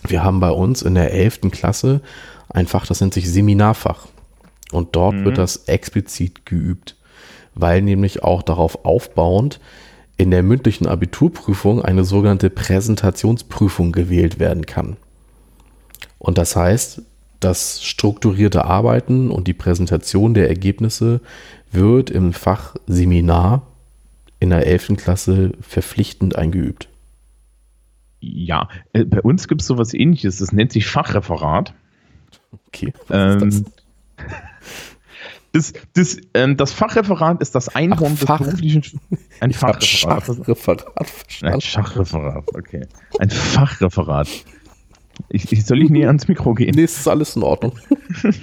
Wir 0.07 0.23
haben 0.23 0.39
bei 0.39 0.49
uns 0.49 0.81
in 0.81 0.95
der 0.95 1.13
elften 1.13 1.51
Klasse 1.51 2.01
ein 2.49 2.65
Fach, 2.65 2.87
das 2.87 2.99
nennt 2.99 3.13
sich 3.13 3.29
Seminarfach. 3.29 4.07
Und 4.71 4.95
dort 4.95 5.13
mhm. 5.13 5.25
wird 5.25 5.37
das 5.37 5.67
explizit 5.67 6.47
geübt, 6.47 6.95
weil 7.53 7.83
nämlich 7.83 8.23
auch 8.23 8.41
darauf 8.41 8.85
aufbauend 8.85 9.59
in 10.17 10.31
der 10.31 10.41
mündlichen 10.41 10.87
Abiturprüfung 10.87 11.83
eine 11.83 12.03
sogenannte 12.03 12.49
Präsentationsprüfung 12.49 13.91
gewählt 13.91 14.39
werden 14.39 14.65
kann. 14.65 14.97
Und 16.17 16.39
das 16.39 16.55
heißt, 16.55 17.03
das 17.39 17.83
strukturierte 17.83 18.65
Arbeiten 18.65 19.29
und 19.29 19.47
die 19.47 19.53
Präsentation 19.53 20.33
der 20.33 20.49
Ergebnisse 20.49 21.21
wird 21.71 22.09
im 22.09 22.33
Fach 22.33 22.75
Seminar 22.87 23.67
in 24.39 24.49
der 24.49 24.65
11. 24.65 24.97
Klasse 24.97 25.51
verpflichtend 25.61 26.35
eingeübt. 26.35 26.89
Ja, 28.19 28.69
äh, 28.93 29.03
bei 29.03 29.21
uns 29.21 29.47
gibt 29.47 29.61
es 29.61 29.67
sowas 29.67 29.93
ähnliches, 29.93 30.37
das 30.37 30.51
nennt 30.51 30.71
sich 30.71 30.87
Fachreferat. 30.87 31.73
Okay. 32.67 32.93
Ähm, 33.09 33.65
das, 35.51 35.73
das, 35.93 36.17
ähm, 36.33 36.57
das, 36.57 36.71
Fachreferat 36.71 37.41
ist 37.41 37.53
das 37.53 37.69
Einhorn 37.69 38.13
Ach, 38.15 38.25
Fach. 38.25 38.37
des 38.39 38.47
beruflichen. 38.47 38.99
Ein 39.39 39.53
Fachreferat. 39.53 40.23
Schachreferat 40.25 40.85
Ein 41.43 41.61
Schachreferat, 41.61 42.45
okay. 42.55 42.87
Ein 43.19 43.29
Fachreferat. 43.29 44.27
Ich, 45.29 45.51
ich, 45.51 45.65
soll 45.65 45.81
ich 45.81 45.89
näher 45.89 46.07
ans 46.07 46.27
Mikro 46.27 46.53
gehen? 46.53 46.75
Nee, 46.75 46.83
ist 46.83 47.07
alles 47.07 47.35
in 47.35 47.43
Ordnung. 47.43 47.73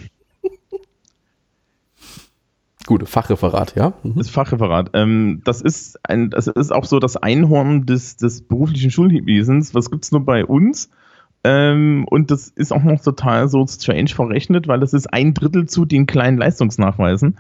Gut, 2.87 3.09
Fachreferat, 3.09 3.75
ja. 3.77 3.95
Mhm. 4.03 4.17
Das 4.17 4.29
Fachreferat. 4.29 4.91
Ähm, 4.93 5.41
das, 5.45 5.63
ist 5.63 5.99
ein, 6.05 6.31
das 6.31 6.49
ist 6.49 6.73
auch 6.73 6.85
so 6.85 6.99
das 6.99 7.17
Einhorn 7.17 7.87
des, 7.87 8.17
des 8.17 8.43
beruflichen 8.43 8.91
Schulwesens. 8.91 9.75
Was 9.75 9.91
gibt 9.91 10.05
es 10.05 10.13
nur 10.13 10.25
bei 10.25 10.45
uns? 10.45 10.91
Ähm, 11.45 12.05
und 12.11 12.31
das 12.31 12.49
ist 12.49 12.73
auch 12.73 12.83
noch 12.83 13.01
total 13.01 13.49
so 13.49 13.67
strange 13.67 14.09
verrechnet, 14.09 14.69
weil 14.69 14.81
das 14.81 14.93
ist 14.93 15.13
ein 15.13 15.33
Drittel 15.35 15.67
zu 15.67 15.85
den 15.87 16.07
kleinen 16.07 16.37
Leistungsnachweisen. 16.39 17.39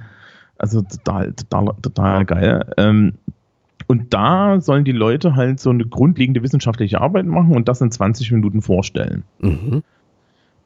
Also 0.57 0.83
total, 0.83 1.33
total, 1.33 1.75
total 1.83 2.25
geil. 2.25 2.73
Ähm, 2.79 3.15
und 3.87 4.15
da 4.15 4.61
sollen 4.61 4.85
die 4.85 4.93
Leute 4.93 5.37
halt 5.37 5.61
so 5.61 5.71
eine 5.71 5.85
grundlegende 5.85 6.43
wissenschaftliche 6.43 7.01
Arbeit 7.01 7.27
machen 7.27 7.55
und 7.55 7.69
das 7.69 7.81
in 7.81 7.91
20 7.91 8.33
Minuten 8.33 8.63
vorstellen. 8.63 9.25
Mhm. 9.41 9.83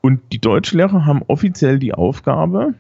Und 0.01 0.21
die 0.33 0.41
Deutschlehrer 0.41 1.05
haben 1.05 1.23
offiziell 1.27 1.79
die 1.79 1.95
Aufgabe, 1.95 2.75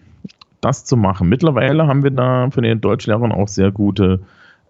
das 0.60 0.84
zu 0.84 0.96
machen. 0.96 1.28
Mittlerweile 1.28 1.86
haben 1.86 2.02
wir 2.02 2.10
da 2.10 2.50
von 2.50 2.62
den 2.62 2.80
Deutschlehrern 2.80 3.32
auch 3.32 3.48
sehr 3.48 3.72
gute 3.72 4.20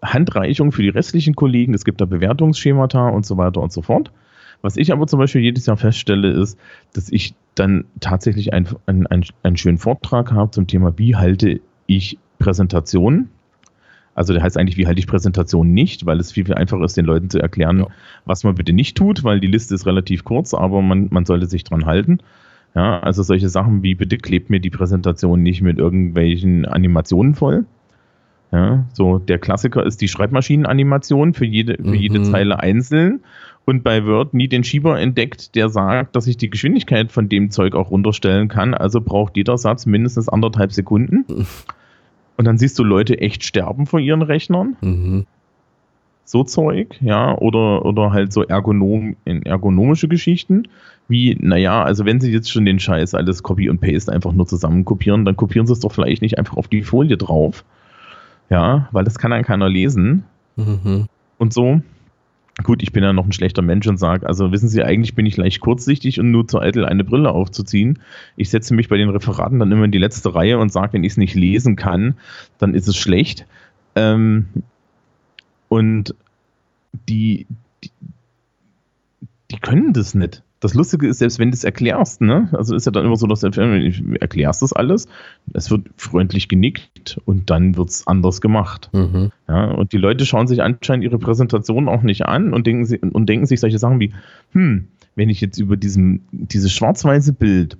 Handreichungen 0.01 0.71
für 0.71 0.81
die 0.81 0.89
restlichen 0.89 1.35
Kollegen. 1.35 1.73
Es 1.73 1.85
gibt 1.85 2.01
da 2.01 2.05
Bewertungsschemata 2.05 3.09
und 3.09 3.25
so 3.25 3.37
weiter 3.37 3.61
und 3.61 3.71
so 3.71 3.81
fort. 3.81 4.11
Was 4.61 4.77
ich 4.77 4.91
aber 4.91 5.07
zum 5.07 5.19
Beispiel 5.19 5.41
jedes 5.41 5.65
Jahr 5.67 5.77
feststelle, 5.77 6.31
ist, 6.31 6.57
dass 6.93 7.09
ich 7.09 7.33
dann 7.55 7.85
tatsächlich 7.99 8.53
einen, 8.53 8.67
einen, 8.85 9.25
einen 9.43 9.57
schönen 9.57 9.77
Vortrag 9.77 10.31
habe 10.31 10.51
zum 10.51 10.67
Thema, 10.67 10.97
wie 10.97 11.15
halte 11.15 11.61
ich 11.85 12.17
Präsentationen 12.39 13.29
also 14.15 14.33
der 14.33 14.43
heißt 14.43 14.57
eigentlich, 14.57 14.77
wie 14.77 14.87
halte 14.87 14.99
ich 14.99 15.07
Präsentation 15.07 15.71
nicht, 15.71 16.05
weil 16.05 16.19
es 16.19 16.31
viel, 16.31 16.45
viel 16.45 16.55
einfacher 16.55 16.83
ist, 16.83 16.97
den 16.97 17.05
Leuten 17.05 17.29
zu 17.29 17.39
erklären, 17.39 17.79
ja. 17.79 17.87
was 18.25 18.43
man 18.43 18.55
bitte 18.55 18.73
nicht 18.73 18.97
tut, 18.97 19.23
weil 19.23 19.39
die 19.39 19.47
Liste 19.47 19.75
ist 19.75 19.85
relativ 19.85 20.23
kurz, 20.23 20.53
aber 20.53 20.81
man, 20.81 21.07
man 21.11 21.25
sollte 21.25 21.45
sich 21.45 21.63
dran 21.63 21.85
halten. 21.85 22.19
Ja, 22.75 22.99
also 22.99 23.23
solche 23.23 23.49
Sachen 23.49 23.81
wie 23.81 23.95
bitte 23.95 24.17
klebt 24.17 24.49
mir 24.49 24.59
die 24.59 24.69
Präsentation 24.69 25.41
nicht 25.41 25.61
mit 25.61 25.79
irgendwelchen 25.79 26.65
Animationen 26.65 27.33
voll. 27.33 27.65
Ja, 28.51 28.85
so 28.93 29.19
der 29.19 29.37
Klassiker 29.37 29.85
ist 29.85 30.01
die 30.01 30.07
Schreibmaschinenanimation 30.07 31.33
für 31.33 31.45
jede, 31.45 31.75
für 31.75 31.89
mhm. 31.89 31.93
jede 31.93 32.23
Zeile 32.23 32.59
einzeln 32.59 33.21
und 33.65 33.83
bei 33.83 34.03
Word 34.05 34.33
nie 34.33 34.47
den 34.47 34.63
Schieber 34.63 34.99
entdeckt, 34.99 35.53
der 35.55 35.69
sagt, 35.69 36.15
dass 36.15 36.25
ich 36.25 36.37
die 36.37 36.49
Geschwindigkeit 36.49 37.11
von 37.11 37.29
dem 37.29 37.51
Zeug 37.51 37.75
auch 37.75 37.91
runterstellen 37.91 38.47
kann. 38.47 38.73
Also 38.73 39.01
braucht 39.01 39.37
jeder 39.37 39.57
Satz 39.59 39.85
mindestens 39.85 40.27
anderthalb 40.29 40.71
Sekunden. 40.71 41.25
Und 42.39 42.45
dann 42.45 42.57
siehst 42.57 42.79
du 42.79 42.85
Leute 42.85 43.19
echt 43.19 43.43
sterben 43.43 43.85
vor 43.85 43.99
ihren 43.99 44.21
Rechnern. 44.21 44.77
Mhm. 44.79 45.25
So 46.23 46.45
Zeug, 46.45 46.97
ja, 47.01 47.37
oder, 47.37 47.83
oder 47.83 48.13
halt 48.13 48.31
so 48.31 48.43
ergonom, 48.43 49.17
ergonomische 49.25 50.07
Geschichten, 50.07 50.69
wie, 51.09 51.35
naja, 51.37 51.83
also 51.83 52.05
wenn 52.05 52.21
sie 52.21 52.31
jetzt 52.31 52.49
schon 52.49 52.63
den 52.63 52.79
Scheiß 52.79 53.13
alles 53.13 53.43
Copy 53.43 53.69
und 53.69 53.81
Paste 53.81 54.13
einfach 54.13 54.31
nur 54.31 54.47
zusammen 54.47 54.85
kopieren, 54.85 55.25
dann 55.25 55.35
kopieren 55.35 55.67
sie 55.67 55.73
es 55.73 55.81
doch 55.81 55.91
vielleicht 55.91 56.21
nicht 56.21 56.37
einfach 56.37 56.55
auf 56.55 56.69
die 56.69 56.83
Folie 56.83 57.17
drauf. 57.17 57.65
Ja, 58.49 58.87
weil 58.93 59.03
das 59.03 59.19
kann 59.19 59.31
dann 59.31 59.43
keiner 59.43 59.67
lesen. 59.67 60.23
Mhm. 60.55 61.07
Und 61.39 61.51
so. 61.51 61.81
Gut, 62.63 62.83
ich 62.83 62.91
bin 62.91 63.03
ja 63.03 63.13
noch 63.13 63.25
ein 63.25 63.31
schlechter 63.31 63.61
Mensch 63.61 63.87
und 63.87 63.97
sage, 63.97 64.27
also 64.27 64.51
wissen 64.51 64.67
Sie, 64.67 64.83
eigentlich 64.83 65.15
bin 65.15 65.25
ich 65.25 65.37
leicht 65.37 65.61
kurzsichtig 65.61 66.19
und 66.19 66.31
nur 66.31 66.47
zu 66.47 66.59
eitel, 66.59 66.85
eine 66.85 67.05
Brille 67.05 67.31
aufzuziehen. 67.31 67.99
Ich 68.35 68.49
setze 68.49 68.73
mich 68.73 68.89
bei 68.89 68.97
den 68.97 69.09
Referaten 69.09 69.59
dann 69.59 69.71
immer 69.71 69.85
in 69.85 69.91
die 69.91 69.97
letzte 69.97 70.35
Reihe 70.35 70.57
und 70.57 70.71
sage, 70.71 70.93
wenn 70.93 71.03
ich 71.03 71.13
es 71.13 71.17
nicht 71.17 71.35
lesen 71.35 71.77
kann, 71.77 72.15
dann 72.57 72.73
ist 72.73 72.87
es 72.87 72.97
schlecht. 72.97 73.45
Ähm, 73.95 74.47
und 75.69 76.15
die, 77.07 77.47
die, 77.83 77.91
die 79.51 79.59
können 79.59 79.93
das 79.93 80.13
nicht 80.13 80.43
das 80.59 80.73
Lustige 80.73 81.07
ist, 81.07 81.19
selbst 81.19 81.39
wenn 81.39 81.51
du 81.51 81.55
es 81.55 81.63
erklärst, 81.63 82.21
ne, 82.21 82.49
also 82.51 82.75
ist 82.75 82.85
ja 82.85 82.91
dann 82.91 83.05
immer 83.05 83.15
so, 83.15 83.27
dass 83.27 83.39
du 83.39 83.47
erklärst 84.19 84.61
das 84.61 84.73
alles, 84.73 85.07
es 85.53 85.71
wird 85.71 85.87
freundlich 85.95 86.49
genickt 86.49 87.19
und 87.25 87.49
dann 87.49 87.77
wird 87.77 87.89
es 87.89 88.07
anders 88.07 88.41
gemacht. 88.41 88.89
Mhm. 88.93 89.31
Ja, 89.47 89.71
und 89.71 89.93
die 89.93 89.97
Leute 89.97 90.25
schauen 90.25 90.47
sich 90.47 90.61
anscheinend 90.61 91.05
ihre 91.05 91.17
Präsentation 91.17 91.87
auch 91.87 92.01
nicht 92.01 92.25
an 92.25 92.53
und 92.53 92.67
denken, 92.67 92.85
sie, 92.85 92.99
und 92.99 93.27
denken 93.27 93.45
sich 93.45 93.61
solche 93.61 93.79
Sachen 93.79 93.99
wie, 93.99 94.13
hm, 94.51 94.87
wenn 95.15 95.29
ich 95.29 95.39
jetzt 95.39 95.59
über 95.59 95.77
diesem, 95.77 96.21
dieses 96.31 96.73
schwarz-weiße 96.73 97.33
Bild 97.33 97.77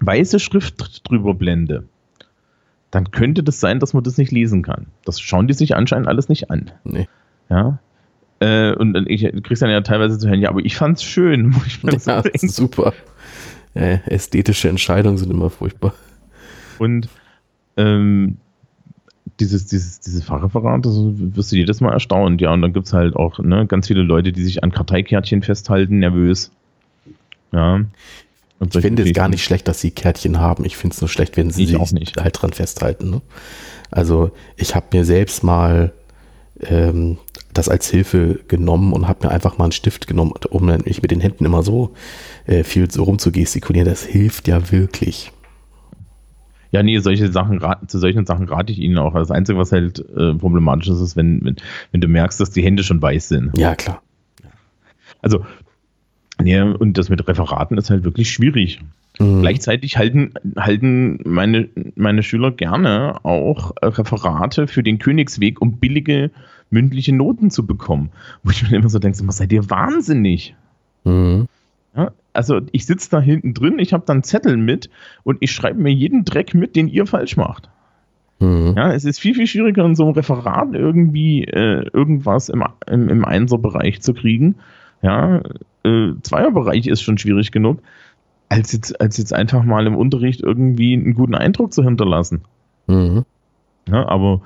weiße 0.00 0.40
Schrift 0.40 1.08
drüber 1.08 1.34
blende, 1.34 1.84
dann 2.90 3.10
könnte 3.10 3.42
das 3.42 3.60
sein, 3.60 3.80
dass 3.80 3.94
man 3.94 4.02
das 4.02 4.18
nicht 4.18 4.32
lesen 4.32 4.62
kann. 4.62 4.86
Das 5.04 5.20
schauen 5.20 5.46
die 5.46 5.54
sich 5.54 5.76
anscheinend 5.76 6.08
alles 6.08 6.28
nicht 6.28 6.50
an. 6.50 6.70
Nee. 6.84 7.08
Ja, 7.48 7.78
äh, 8.42 8.74
und 8.74 8.96
ich 9.08 9.22
kriegst 9.44 9.62
dann 9.62 9.70
ja 9.70 9.80
teilweise 9.82 10.18
zu 10.18 10.28
hören, 10.28 10.40
ja, 10.40 10.48
aber 10.48 10.64
ich 10.64 10.76
fand's 10.76 11.04
schön. 11.04 11.54
ja, 12.06 12.22
super. 12.34 12.92
Ja, 13.74 14.00
ästhetische 14.06 14.68
Entscheidungen 14.68 15.16
sind 15.16 15.30
immer 15.30 15.48
furchtbar. 15.48 15.94
Und 16.78 17.08
ähm, 17.76 18.38
dieses, 19.38 19.66
dieses, 19.66 20.00
dieses 20.00 20.24
Fachreferat, 20.24 20.84
das 20.84 20.94
wirst 20.96 21.52
du 21.52 21.56
jedes 21.56 21.80
Mal 21.80 21.92
erstaunt, 21.92 22.40
ja. 22.40 22.52
Und 22.52 22.62
dann 22.62 22.72
gibt 22.72 22.88
es 22.88 22.92
halt 22.92 23.14
auch 23.14 23.38
ne, 23.38 23.64
ganz 23.66 23.86
viele 23.86 24.02
Leute, 24.02 24.32
die 24.32 24.42
sich 24.42 24.64
an 24.64 24.72
Karteikärtchen 24.72 25.42
festhalten, 25.42 26.00
nervös. 26.00 26.50
Ja. 27.52 27.84
Und 28.58 28.74
ich 28.74 28.82
finde 28.82 29.04
es 29.04 29.12
gar 29.12 29.28
nicht 29.28 29.44
schlecht, 29.44 29.68
dass 29.68 29.80
sie 29.80 29.92
Kärtchen 29.92 30.40
haben. 30.40 30.64
Ich 30.64 30.76
finde 30.76 30.94
es 30.94 31.00
nur 31.00 31.08
schlecht, 31.08 31.36
wenn 31.36 31.50
sie 31.50 31.66
sich 31.66 31.76
halt 32.18 32.42
dran 32.42 32.52
festhalten. 32.52 33.10
Ne? 33.10 33.22
Also 33.90 34.32
ich 34.56 34.74
habe 34.74 34.86
mir 34.92 35.04
selbst 35.04 35.44
mal 35.44 35.92
ähm, 36.60 37.18
das 37.52 37.68
als 37.68 37.88
Hilfe 37.90 38.40
genommen 38.48 38.92
und 38.92 39.08
habe 39.08 39.26
mir 39.26 39.32
einfach 39.32 39.58
mal 39.58 39.64
einen 39.64 39.72
Stift 39.72 40.06
genommen, 40.06 40.32
um 40.50 40.66
mich 40.66 41.02
mit 41.02 41.10
den 41.10 41.20
Händen 41.20 41.44
immer 41.44 41.62
so 41.62 41.94
äh, 42.46 42.64
viel 42.64 42.90
so 42.90 43.04
rum 43.04 43.18
zu 43.18 43.32
gestikulieren. 43.32 43.88
Das 43.88 44.04
hilft 44.04 44.48
ja 44.48 44.70
wirklich. 44.70 45.32
Ja, 46.70 46.82
nee, 46.82 46.98
solche 46.98 47.30
Sachen, 47.30 47.60
zu 47.86 47.98
solchen 47.98 48.24
Sachen 48.24 48.48
rate 48.48 48.72
ich 48.72 48.78
Ihnen 48.78 48.96
auch. 48.96 49.12
Das 49.12 49.30
Einzige, 49.30 49.58
was 49.58 49.72
halt 49.72 49.98
äh, 50.16 50.34
problematisch 50.34 50.88
ist, 50.88 51.00
ist, 51.00 51.16
wenn, 51.16 51.44
wenn, 51.44 51.56
wenn 51.90 52.00
du 52.00 52.08
merkst, 52.08 52.40
dass 52.40 52.50
die 52.50 52.64
Hände 52.64 52.82
schon 52.82 53.02
weiß 53.02 53.28
sind. 53.28 53.56
Ja, 53.58 53.74
klar. 53.74 54.02
Also, 55.20 55.44
nee, 56.40 56.58
und 56.60 56.96
das 56.96 57.10
mit 57.10 57.26
Referaten 57.28 57.76
ist 57.76 57.90
halt 57.90 58.04
wirklich 58.04 58.30
schwierig. 58.30 58.80
Mhm. 59.18 59.42
Gleichzeitig 59.42 59.98
halten, 59.98 60.32
halten 60.56 61.20
meine, 61.24 61.68
meine 61.94 62.22
Schüler 62.22 62.50
gerne 62.50 63.22
auch 63.22 63.72
Referate 63.82 64.66
für 64.66 64.82
den 64.82 64.98
Königsweg, 64.98 65.60
um 65.60 65.78
billige 65.78 66.30
mündliche 66.72 67.14
Noten 67.14 67.50
zu 67.50 67.66
bekommen. 67.66 68.10
Wo 68.42 68.50
ich 68.50 68.68
mir 68.68 68.76
immer 68.76 68.88
so 68.88 68.98
denke, 68.98 69.18
seid 69.32 69.52
ihr 69.52 69.70
wahnsinnig? 69.70 70.56
Mhm. 71.04 71.46
Ja, 71.94 72.12
also 72.32 72.60
ich 72.72 72.86
sitze 72.86 73.10
da 73.10 73.20
hinten 73.20 73.54
drin, 73.54 73.78
ich 73.78 73.92
habe 73.92 74.04
dann 74.06 74.22
Zettel 74.22 74.56
mit 74.56 74.88
und 75.24 75.38
ich 75.40 75.52
schreibe 75.52 75.80
mir 75.80 75.92
jeden 75.92 76.24
Dreck 76.24 76.54
mit, 76.54 76.74
den 76.74 76.88
ihr 76.88 77.06
falsch 77.06 77.36
macht. 77.36 77.68
Mhm. 78.40 78.74
Ja, 78.76 78.92
es 78.92 79.04
ist 79.04 79.20
viel, 79.20 79.34
viel 79.34 79.46
schwieriger, 79.46 79.84
in 79.84 79.94
so 79.94 80.04
einem 80.04 80.14
Referat 80.14 80.74
irgendwie 80.74 81.44
äh, 81.44 81.86
irgendwas 81.92 82.48
im, 82.48 82.64
im, 82.86 83.08
im 83.08 83.24
Einserbereich 83.24 84.00
zu 84.00 84.14
kriegen. 84.14 84.56
Ja, 85.02 85.42
äh, 85.84 86.12
Zweierbereich 86.22 86.86
ist 86.86 87.02
schon 87.02 87.18
schwierig 87.18 87.52
genug, 87.52 87.82
als 88.48 88.72
jetzt, 88.72 89.00
als 89.00 89.18
jetzt 89.18 89.34
einfach 89.34 89.62
mal 89.64 89.86
im 89.86 89.96
Unterricht 89.96 90.40
irgendwie 90.40 90.94
einen 90.94 91.14
guten 91.14 91.34
Eindruck 91.34 91.72
zu 91.72 91.84
hinterlassen. 91.84 92.42
Mhm. 92.86 93.24
Ja, 93.88 94.08
aber 94.08 94.42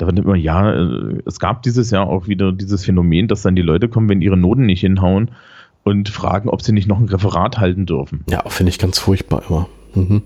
da 0.00 0.06
wird 0.06 0.18
immer, 0.18 0.36
ja, 0.36 0.72
äh, 0.72 1.20
es 1.26 1.38
gab 1.38 1.62
dieses 1.62 1.90
Jahr 1.90 2.06
auch 2.06 2.26
wieder 2.26 2.52
dieses 2.52 2.84
Phänomen, 2.84 3.28
dass 3.28 3.42
dann 3.42 3.54
die 3.54 3.62
Leute 3.62 3.88
kommen, 3.88 4.08
wenn 4.08 4.22
ihre 4.22 4.36
Noten 4.36 4.66
nicht 4.66 4.80
hinhauen 4.80 5.30
und 5.82 6.08
fragen, 6.08 6.48
ob 6.48 6.62
sie 6.62 6.72
nicht 6.72 6.88
noch 6.88 6.98
ein 6.98 7.08
Referat 7.08 7.58
halten 7.58 7.86
dürfen. 7.86 8.24
Ja, 8.28 8.42
finde 8.48 8.70
ich 8.70 8.78
ganz 8.78 8.98
furchtbar 8.98 9.42
immer. 9.48 9.68
Mhm. 9.94 10.22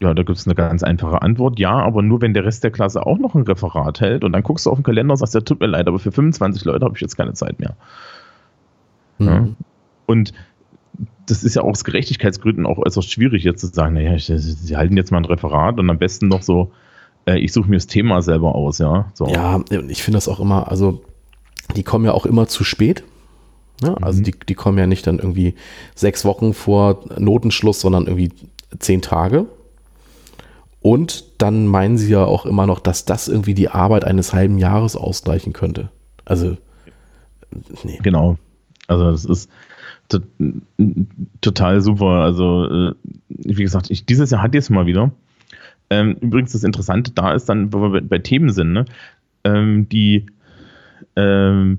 Ja, 0.00 0.14
da 0.14 0.22
gibt 0.22 0.38
es 0.38 0.46
eine 0.46 0.54
ganz 0.54 0.84
einfache 0.84 1.22
Antwort. 1.22 1.58
Ja, 1.58 1.72
aber 1.72 2.02
nur 2.02 2.20
wenn 2.20 2.32
der 2.32 2.44
Rest 2.44 2.62
der 2.62 2.70
Klasse 2.70 3.04
auch 3.04 3.18
noch 3.18 3.34
ein 3.34 3.42
Referat 3.42 4.00
hält 4.00 4.22
und 4.22 4.32
dann 4.32 4.44
guckst 4.44 4.66
du 4.66 4.70
auf 4.70 4.78
den 4.78 4.84
Kalender 4.84 5.12
und 5.12 5.18
sagst, 5.18 5.34
ja, 5.34 5.40
tut 5.40 5.58
mir 5.58 5.66
leid, 5.66 5.88
aber 5.88 5.98
für 5.98 6.12
25 6.12 6.64
Leute 6.64 6.84
habe 6.84 6.94
ich 6.94 7.00
jetzt 7.00 7.16
keine 7.16 7.32
Zeit 7.32 7.58
mehr. 7.58 7.74
Mhm. 9.18 9.26
Ja. 9.26 9.48
Und 10.06 10.32
das 11.26 11.42
ist 11.42 11.56
ja 11.56 11.62
auch 11.62 11.70
aus 11.70 11.82
Gerechtigkeitsgründen 11.82 12.66
auch 12.66 12.78
äußerst 12.78 13.10
schwierig, 13.10 13.42
jetzt 13.42 13.60
zu 13.60 13.66
sagen, 13.66 13.94
naja, 13.94 14.16
sie 14.18 14.76
halten 14.76 14.96
jetzt 14.96 15.10
mal 15.10 15.18
ein 15.18 15.24
Referat 15.24 15.78
und 15.80 15.90
am 15.90 15.98
besten 15.98 16.28
noch 16.28 16.42
so 16.42 16.70
äh, 17.28 17.38
ich 17.38 17.52
suche 17.52 17.68
mir 17.68 17.76
das 17.76 17.86
Thema 17.86 18.22
selber 18.22 18.54
aus, 18.54 18.78
ja. 18.78 19.10
So. 19.14 19.28
Ja, 19.28 19.62
ich 19.88 20.02
finde 20.02 20.16
das 20.16 20.28
auch 20.28 20.40
immer, 20.40 20.68
also 20.68 21.02
die 21.76 21.82
kommen 21.82 22.04
ja 22.04 22.12
auch 22.12 22.26
immer 22.26 22.48
zu 22.48 22.64
spät. 22.64 23.04
Ne? 23.82 23.96
Also 24.00 24.20
mhm. 24.20 24.24
die, 24.24 24.34
die 24.48 24.54
kommen 24.54 24.78
ja 24.78 24.86
nicht 24.86 25.06
dann 25.06 25.18
irgendwie 25.18 25.54
sechs 25.94 26.24
Wochen 26.24 26.54
vor 26.54 27.04
Notenschluss, 27.18 27.80
sondern 27.80 28.06
irgendwie 28.06 28.32
zehn 28.78 29.02
Tage. 29.02 29.46
Und 30.80 31.24
dann 31.38 31.66
meinen 31.66 31.98
sie 31.98 32.10
ja 32.10 32.24
auch 32.24 32.46
immer 32.46 32.66
noch, 32.66 32.80
dass 32.80 33.04
das 33.04 33.28
irgendwie 33.28 33.54
die 33.54 33.68
Arbeit 33.68 34.04
eines 34.04 34.32
halben 34.32 34.58
Jahres 34.58 34.96
ausgleichen 34.96 35.52
könnte. 35.52 35.90
Also, 36.24 36.56
nee. 37.84 37.98
Genau. 38.02 38.38
Also 38.86 39.10
das 39.10 39.24
ist 39.24 39.50
total 41.40 41.80
super. 41.82 42.22
Also, 42.22 42.64
äh, 42.64 42.94
wie 43.28 43.62
gesagt, 43.62 43.90
ich, 43.90 44.06
dieses 44.06 44.30
Jahr 44.30 44.42
hatte 44.42 44.56
ich 44.56 44.64
es 44.64 44.70
mal 44.70 44.86
wieder. 44.86 45.12
Ähm, 45.90 46.16
übrigens, 46.20 46.52
das 46.52 46.64
Interessante 46.64 47.12
da 47.12 47.32
ist 47.32 47.48
dann, 47.48 47.72
wo 47.72 47.92
wir 47.92 48.00
bei 48.02 48.18
Themen 48.18 48.50
sind, 48.50 48.72
ne? 48.72 48.84
ähm, 49.44 49.88
die, 49.88 50.26
ähm, 51.16 51.78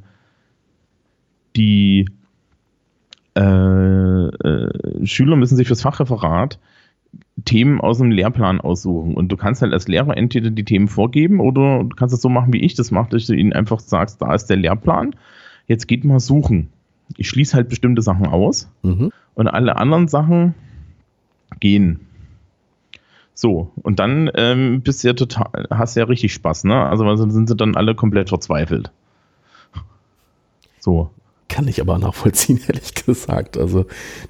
die 1.55 2.05
äh, 3.35 3.41
äh, 3.41 5.05
Schüler 5.05 5.35
müssen 5.35 5.55
sich 5.55 5.67
fürs 5.67 5.81
Fachreferat 5.81 6.59
Themen 7.45 7.79
aus 7.79 7.99
dem 7.99 8.11
Lehrplan 8.11 8.61
aussuchen. 8.61 9.15
Und 9.15 9.31
du 9.31 9.37
kannst 9.37 9.61
halt 9.61 9.73
als 9.73 9.87
Lehrer 9.87 10.17
entweder 10.17 10.49
die 10.49 10.65
Themen 10.65 10.87
vorgeben 10.87 11.39
oder 11.39 11.83
du 11.83 11.95
kannst 11.95 12.13
es 12.13 12.21
so 12.21 12.29
machen, 12.29 12.53
wie 12.53 12.61
ich 12.61 12.75
das 12.75 12.91
mache, 12.91 13.09
dass 13.11 13.25
du 13.25 13.33
ihnen 13.33 13.53
einfach 13.53 13.79
sagst, 13.79 14.21
da 14.21 14.33
ist 14.33 14.47
der 14.47 14.57
Lehrplan, 14.57 15.15
jetzt 15.67 15.87
geht 15.87 16.03
mal 16.03 16.19
suchen. 16.19 16.69
Ich 17.17 17.29
schließe 17.29 17.55
halt 17.55 17.69
bestimmte 17.69 18.01
Sachen 18.01 18.27
aus 18.27 18.69
mhm. 18.83 19.11
und 19.35 19.47
alle 19.47 19.77
anderen 19.77 20.07
Sachen 20.07 20.53
gehen. 21.59 22.01
So, 23.39 23.71
und 23.83 23.99
dann 23.99 24.29
ähm, 24.35 24.81
bist 24.81 25.01
du 25.01 25.07
ja 25.07 25.13
total, 25.13 25.65
hast 25.69 25.95
du 25.95 26.01
ja 26.01 26.07
richtig 26.07 26.33
Spaß, 26.33 26.65
ne? 26.65 26.75
Also 26.83 27.15
sind 27.15 27.47
sie 27.47 27.55
dann 27.55 27.77
alle 27.77 27.95
komplett 27.95 28.27
verzweifelt. 28.27 28.91
So. 30.81 31.09
Kann 31.47 31.69
ich 31.69 31.79
aber 31.79 31.97
nachvollziehen, 31.99 32.59
ehrlich 32.67 32.95
gesagt. 32.95 33.57
Also 33.57 33.85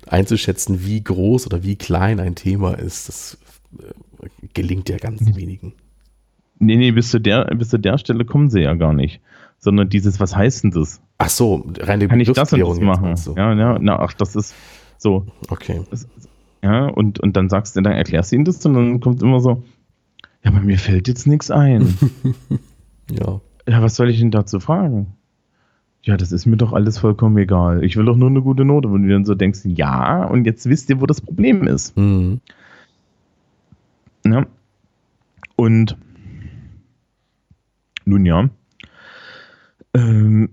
einzuschätzen, 0.05 0.85
wie 0.85 1.03
groß 1.03 1.47
oder 1.47 1.63
wie 1.63 1.75
klein 1.75 2.19
ein 2.19 2.35
Thema 2.35 2.75
ist, 2.77 3.09
das 3.09 3.39
äh, 3.79 4.27
gelingt 4.53 4.89
ja 4.89 4.97
ganz 4.97 5.21
mhm. 5.21 5.35
wenigen. 5.35 5.73
Nee, 6.59 6.75
nee, 6.75 6.91
bis 6.91 7.09
zu, 7.09 7.19
der, 7.19 7.45
bis 7.45 7.69
zu 7.69 7.79
der 7.79 7.97
Stelle 7.97 8.25
kommen 8.25 8.51
sie 8.51 8.61
ja 8.61 8.75
gar 8.75 8.93
nicht. 8.93 9.21
Sondern 9.57 9.89
dieses, 9.89 10.19
was 10.19 10.35
heißt 10.35 10.65
denn 10.65 10.71
das? 10.71 11.01
Ach 11.17 11.29
so, 11.29 11.65
reine 11.79 12.07
Kann 12.07 12.19
ich 12.19 12.31
das 12.31 12.53
und 12.53 12.59
das 12.59 12.79
machen? 12.79 13.15
Ja, 13.35 13.55
ja, 13.55 13.79
na, 13.81 13.97
ach, 13.97 14.13
das 14.13 14.35
ist 14.35 14.53
so. 14.99 15.25
Okay. 15.49 15.81
Das, 15.89 16.07
ja, 16.61 16.87
und, 16.87 17.19
und 17.19 17.37
dann 17.37 17.49
sagst 17.49 17.75
du, 17.75 17.81
dann 17.81 17.93
erklärst 17.93 18.31
du 18.31 18.35
ihnen 18.35 18.45
das 18.45 18.65
und 18.65 18.73
dann 18.73 18.99
kommt 18.99 19.21
immer 19.21 19.39
so, 19.39 19.63
ja, 20.43 20.51
aber 20.51 20.61
mir 20.61 20.77
fällt 20.77 21.07
jetzt 21.07 21.27
nichts 21.27 21.51
ein. 21.51 21.95
ja. 23.11 23.41
Ja, 23.67 23.83
was 23.83 23.95
soll 23.95 24.09
ich 24.09 24.19
denn 24.19 24.31
dazu 24.31 24.59
fragen? 24.59 25.13
Ja, 26.01 26.17
das 26.17 26.31
ist 26.31 26.45
mir 26.45 26.57
doch 26.57 26.73
alles 26.73 26.97
vollkommen 26.97 27.37
egal. 27.37 27.83
Ich 27.83 27.97
will 27.97 28.05
doch 28.05 28.15
nur 28.15 28.29
eine 28.29 28.41
gute 28.41 28.65
Note. 28.65 28.87
Und 28.87 29.03
du 29.03 29.09
dann 29.09 29.25
so 29.25 29.35
denkst, 29.35 29.59
ja, 29.65 30.25
und 30.25 30.45
jetzt 30.45 30.67
wisst 30.67 30.89
ihr, 30.89 31.01
wo 31.01 31.05
das 31.05 31.21
Problem 31.21 31.67
ist. 31.67 31.95
Mhm. 31.97 32.39
Ja. 34.25 34.45
Und 35.55 35.97
Nun 38.05 38.25
ja. 38.25 38.49
Ähm, 39.93 40.49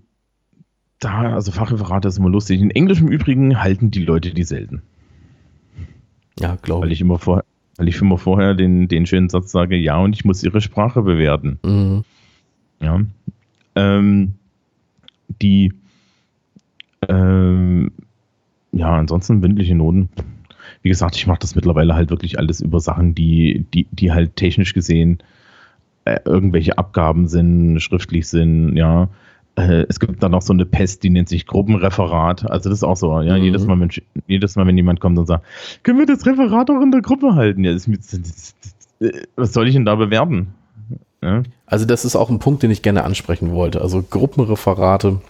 da, 0.98 1.32
also 1.32 1.52
Fachreferate 1.52 2.08
ist 2.08 2.18
immer 2.18 2.28
lustig. 2.28 2.60
In 2.60 2.70
Englisch 2.70 3.00
im 3.00 3.08
Übrigen 3.08 3.62
halten 3.62 3.90
die 3.90 4.04
Leute 4.04 4.34
die 4.34 4.44
selten. 4.44 4.82
Ja, 6.38 6.56
glaube 6.56 6.86
Weil 6.86 6.92
ich 6.92 7.00
immer 7.00 7.18
vorher, 7.18 7.44
weil 7.76 7.88
ich 7.88 8.00
immer 8.00 8.18
vorher 8.18 8.54
den, 8.54 8.88
den 8.88 9.06
schönen 9.06 9.28
Satz 9.28 9.52
sage, 9.52 9.76
ja, 9.76 9.98
und 9.98 10.14
ich 10.14 10.24
muss 10.24 10.42
ihre 10.42 10.60
Sprache 10.60 11.02
bewerten. 11.02 11.58
Mhm. 11.64 12.04
Ja. 12.80 13.00
Ähm, 13.74 14.34
die, 15.40 15.72
ähm, 17.08 17.92
ja, 18.72 18.96
ansonsten 18.96 19.40
mündliche 19.40 19.74
Noten. 19.74 20.08
Wie 20.82 20.88
gesagt, 20.88 21.16
ich 21.16 21.26
mache 21.26 21.40
das 21.40 21.54
mittlerweile 21.54 21.94
halt 21.94 22.10
wirklich 22.10 22.38
alles 22.38 22.60
über 22.60 22.80
Sachen, 22.80 23.14
die, 23.14 23.66
die, 23.72 23.86
die 23.90 24.12
halt 24.12 24.36
technisch 24.36 24.74
gesehen 24.74 25.22
äh, 26.06 26.20
irgendwelche 26.24 26.78
Abgaben 26.78 27.26
sind, 27.26 27.80
schriftlich 27.80 28.28
sind, 28.28 28.76
ja. 28.76 29.08
Äh, 29.56 29.86
es 29.88 29.98
gibt 29.98 30.22
dann 30.22 30.32
noch 30.32 30.42
so 30.42 30.52
eine 30.52 30.66
Pest, 30.66 31.02
die 31.02 31.10
nennt 31.10 31.28
sich 31.28 31.46
Gruppenreferat. 31.46 32.50
Also 32.50 32.68
das 32.68 32.78
ist 32.78 32.84
auch 32.84 32.96
so, 32.96 33.20
ja, 33.22 33.36
mhm. 33.36 33.44
jedes, 33.44 33.66
Mal, 33.66 33.80
wenn, 33.80 33.90
jedes 34.26 34.56
Mal, 34.56 34.66
wenn 34.66 34.76
jemand 34.76 35.00
kommt 35.00 35.18
und 35.18 35.26
sagt, 35.26 35.44
können 35.82 35.98
wir 35.98 36.06
das 36.06 36.24
Referat 36.26 36.70
auch 36.70 36.80
in 36.80 36.90
der 36.90 37.02
Gruppe 37.02 37.34
halten? 37.34 37.64
Ja, 37.64 37.72
das, 37.72 37.86
das, 37.86 38.54
das, 39.00 39.12
was 39.34 39.52
soll 39.52 39.68
ich 39.68 39.74
denn 39.74 39.84
da 39.84 39.94
bewerben? 39.94 40.54
Ja? 41.22 41.42
Also 41.64 41.86
das 41.86 42.04
ist 42.04 42.16
auch 42.16 42.30
ein 42.30 42.38
Punkt, 42.38 42.62
den 42.62 42.70
ich 42.70 42.82
gerne 42.82 43.04
ansprechen 43.04 43.52
wollte. 43.52 43.80
Also 43.80 44.02
Gruppenreferate 44.02 45.20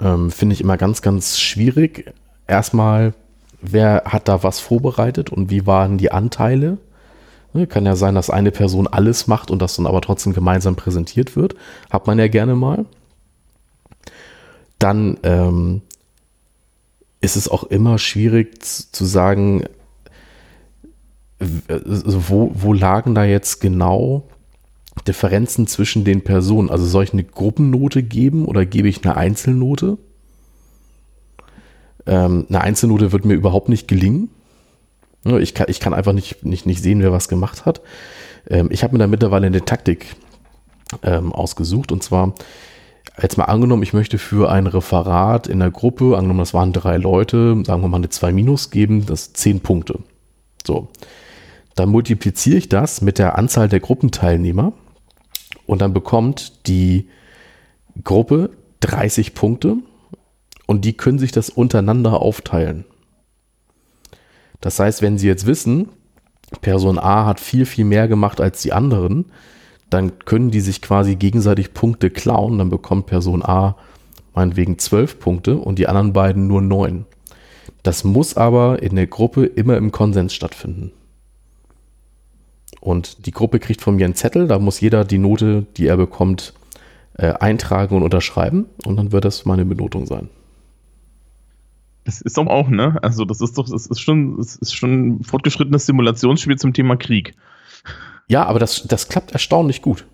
ähm, 0.00 0.30
finde 0.30 0.54
ich 0.54 0.60
immer 0.60 0.76
ganz, 0.76 1.02
ganz 1.02 1.38
schwierig. 1.38 2.12
Erstmal, 2.46 3.12
wer 3.60 4.04
hat 4.06 4.28
da 4.28 4.42
was 4.42 4.60
vorbereitet 4.60 5.30
und 5.30 5.50
wie 5.50 5.66
waren 5.66 5.98
die 5.98 6.10
Anteile? 6.10 6.78
Ne, 7.58 7.66
kann 7.66 7.84
ja 7.84 7.96
sein, 7.96 8.14
dass 8.14 8.30
eine 8.30 8.52
Person 8.52 8.86
alles 8.86 9.26
macht 9.26 9.50
und 9.50 9.60
das 9.60 9.74
dann 9.74 9.86
aber 9.86 10.00
trotzdem 10.00 10.32
gemeinsam 10.32 10.76
präsentiert 10.76 11.34
wird. 11.34 11.56
Hat 11.90 12.06
man 12.06 12.16
ja 12.16 12.28
gerne 12.28 12.54
mal. 12.54 12.86
Dann 14.78 15.18
ähm, 15.24 15.82
ist 17.20 17.34
es 17.34 17.48
auch 17.48 17.64
immer 17.64 17.98
schwierig 17.98 18.62
zu 18.62 19.04
sagen, 19.04 19.64
also 21.66 22.28
wo, 22.28 22.52
wo 22.54 22.72
lagen 22.72 23.16
da 23.16 23.24
jetzt 23.24 23.60
genau 23.60 24.28
Differenzen 25.08 25.66
zwischen 25.66 26.04
den 26.04 26.22
Personen? 26.22 26.70
Also 26.70 26.86
soll 26.86 27.02
ich 27.02 27.12
eine 27.12 27.24
Gruppennote 27.24 28.04
geben 28.04 28.44
oder 28.44 28.64
gebe 28.66 28.88
ich 28.88 29.04
eine 29.04 29.16
Einzelnote? 29.16 29.98
Ähm, 32.06 32.46
eine 32.48 32.60
Einzelnote 32.60 33.10
wird 33.10 33.24
mir 33.24 33.34
überhaupt 33.34 33.68
nicht 33.68 33.88
gelingen. 33.88 34.30
Ich 35.24 35.54
kann, 35.54 35.66
ich 35.68 35.80
kann 35.80 35.94
einfach 35.94 36.12
nicht, 36.12 36.44
nicht, 36.44 36.66
nicht 36.66 36.82
sehen, 36.82 37.02
wer 37.02 37.12
was 37.12 37.28
gemacht 37.28 37.66
hat. 37.66 37.80
Ähm, 38.48 38.68
ich 38.70 38.82
habe 38.82 38.94
mir 38.94 38.98
da 39.00 39.06
mittlerweile 39.06 39.46
eine 39.46 39.64
Taktik 39.64 40.16
ähm, 41.02 41.32
ausgesucht 41.32 41.92
und 41.92 42.02
zwar 42.02 42.34
jetzt 43.20 43.36
mal 43.36 43.44
angenommen, 43.44 43.82
ich 43.82 43.92
möchte 43.92 44.18
für 44.18 44.50
ein 44.50 44.66
Referat 44.66 45.46
in 45.46 45.58
der 45.58 45.70
Gruppe, 45.70 46.16
angenommen, 46.16 46.38
das 46.38 46.54
waren 46.54 46.72
drei 46.72 46.96
Leute, 46.96 47.62
sagen 47.66 47.82
wir 47.82 47.88
mal 47.88 47.96
eine 47.96 48.10
2 48.10 48.32
minus 48.32 48.70
geben, 48.70 49.06
das 49.06 49.32
zehn 49.32 49.60
Punkte. 49.60 50.00
So. 50.66 50.88
Dann 51.74 51.88
multipliziere 51.88 52.58
ich 52.58 52.68
das 52.68 53.00
mit 53.00 53.18
der 53.18 53.38
Anzahl 53.38 53.68
der 53.68 53.80
Gruppenteilnehmer 53.80 54.72
und 55.66 55.80
dann 55.80 55.92
bekommt 55.92 56.66
die 56.68 57.08
Gruppe 58.04 58.50
30 58.80 59.34
Punkte 59.34 59.76
und 60.66 60.84
die 60.84 60.96
können 60.96 61.18
sich 61.18 61.32
das 61.32 61.50
untereinander 61.50 62.20
aufteilen. 62.20 62.84
Das 64.60 64.78
heißt, 64.78 65.02
wenn 65.02 65.18
Sie 65.18 65.26
jetzt 65.26 65.46
wissen, 65.46 65.88
Person 66.60 66.98
A 66.98 67.26
hat 67.26 67.40
viel, 67.40 67.66
viel 67.66 67.84
mehr 67.84 68.08
gemacht 68.08 68.40
als 68.40 68.62
die 68.62 68.72
anderen, 68.72 69.26
dann 69.90 70.18
können 70.20 70.50
die 70.50 70.60
sich 70.60 70.82
quasi 70.82 71.16
gegenseitig 71.16 71.74
Punkte 71.74 72.10
klauen. 72.10 72.58
Dann 72.58 72.70
bekommt 72.70 73.06
Person 73.06 73.44
A 73.44 73.76
meinetwegen 74.34 74.78
12 74.78 75.18
Punkte 75.18 75.56
und 75.56 75.78
die 75.78 75.88
anderen 75.88 76.12
beiden 76.12 76.46
nur 76.46 76.62
9. 76.62 77.06
Das 77.82 78.04
muss 78.04 78.36
aber 78.36 78.82
in 78.82 78.96
der 78.96 79.06
Gruppe 79.06 79.46
immer 79.46 79.76
im 79.76 79.92
Konsens 79.92 80.34
stattfinden. 80.34 80.92
Und 82.80 83.26
die 83.26 83.32
Gruppe 83.32 83.58
kriegt 83.58 83.80
von 83.80 83.96
mir 83.96 84.04
einen 84.04 84.14
Zettel, 84.14 84.46
da 84.46 84.58
muss 84.58 84.80
jeder 84.80 85.04
die 85.04 85.18
Note, 85.18 85.66
die 85.76 85.86
er 85.86 85.96
bekommt, 85.96 86.54
äh, 87.14 87.32
eintragen 87.32 87.96
und 87.96 88.02
unterschreiben 88.02 88.66
und 88.84 88.96
dann 88.96 89.10
wird 89.10 89.24
das 89.24 89.44
meine 89.44 89.64
Benotung 89.64 90.06
sein. 90.06 90.30
Das 92.08 92.22
ist 92.22 92.38
doch 92.38 92.46
auch, 92.46 92.70
ne? 92.70 92.96
Also, 93.02 93.26
das 93.26 93.42
ist 93.42 93.58
doch, 93.58 93.68
das 93.68 93.86
ist 93.86 94.00
schon, 94.00 94.38
das 94.38 94.56
ist 94.56 94.74
schon 94.74 95.18
ein 95.18 95.24
fortgeschrittenes 95.24 95.84
Simulationsspiel 95.84 96.56
zum 96.56 96.72
Thema 96.72 96.96
Krieg. 96.96 97.34
Ja, 98.28 98.46
aber 98.46 98.58
das, 98.58 98.88
das 98.88 99.10
klappt 99.10 99.32
erstaunlich 99.32 99.82
gut. 99.82 100.06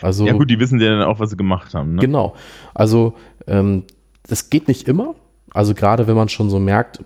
Also, 0.00 0.26
ja, 0.26 0.32
gut, 0.32 0.48
die 0.48 0.58
wissen 0.58 0.80
ja 0.80 0.96
dann 0.96 1.02
auch, 1.06 1.20
was 1.20 1.28
sie 1.28 1.36
gemacht 1.36 1.74
haben. 1.74 1.96
Ne? 1.96 2.00
Genau. 2.00 2.36
Also, 2.72 3.12
ähm, 3.46 3.84
das 4.26 4.48
geht 4.48 4.66
nicht 4.66 4.88
immer. 4.88 5.14
Also, 5.52 5.74
gerade 5.74 6.06
wenn 6.06 6.16
man 6.16 6.30
schon 6.30 6.48
so 6.48 6.58
merkt, 6.58 7.04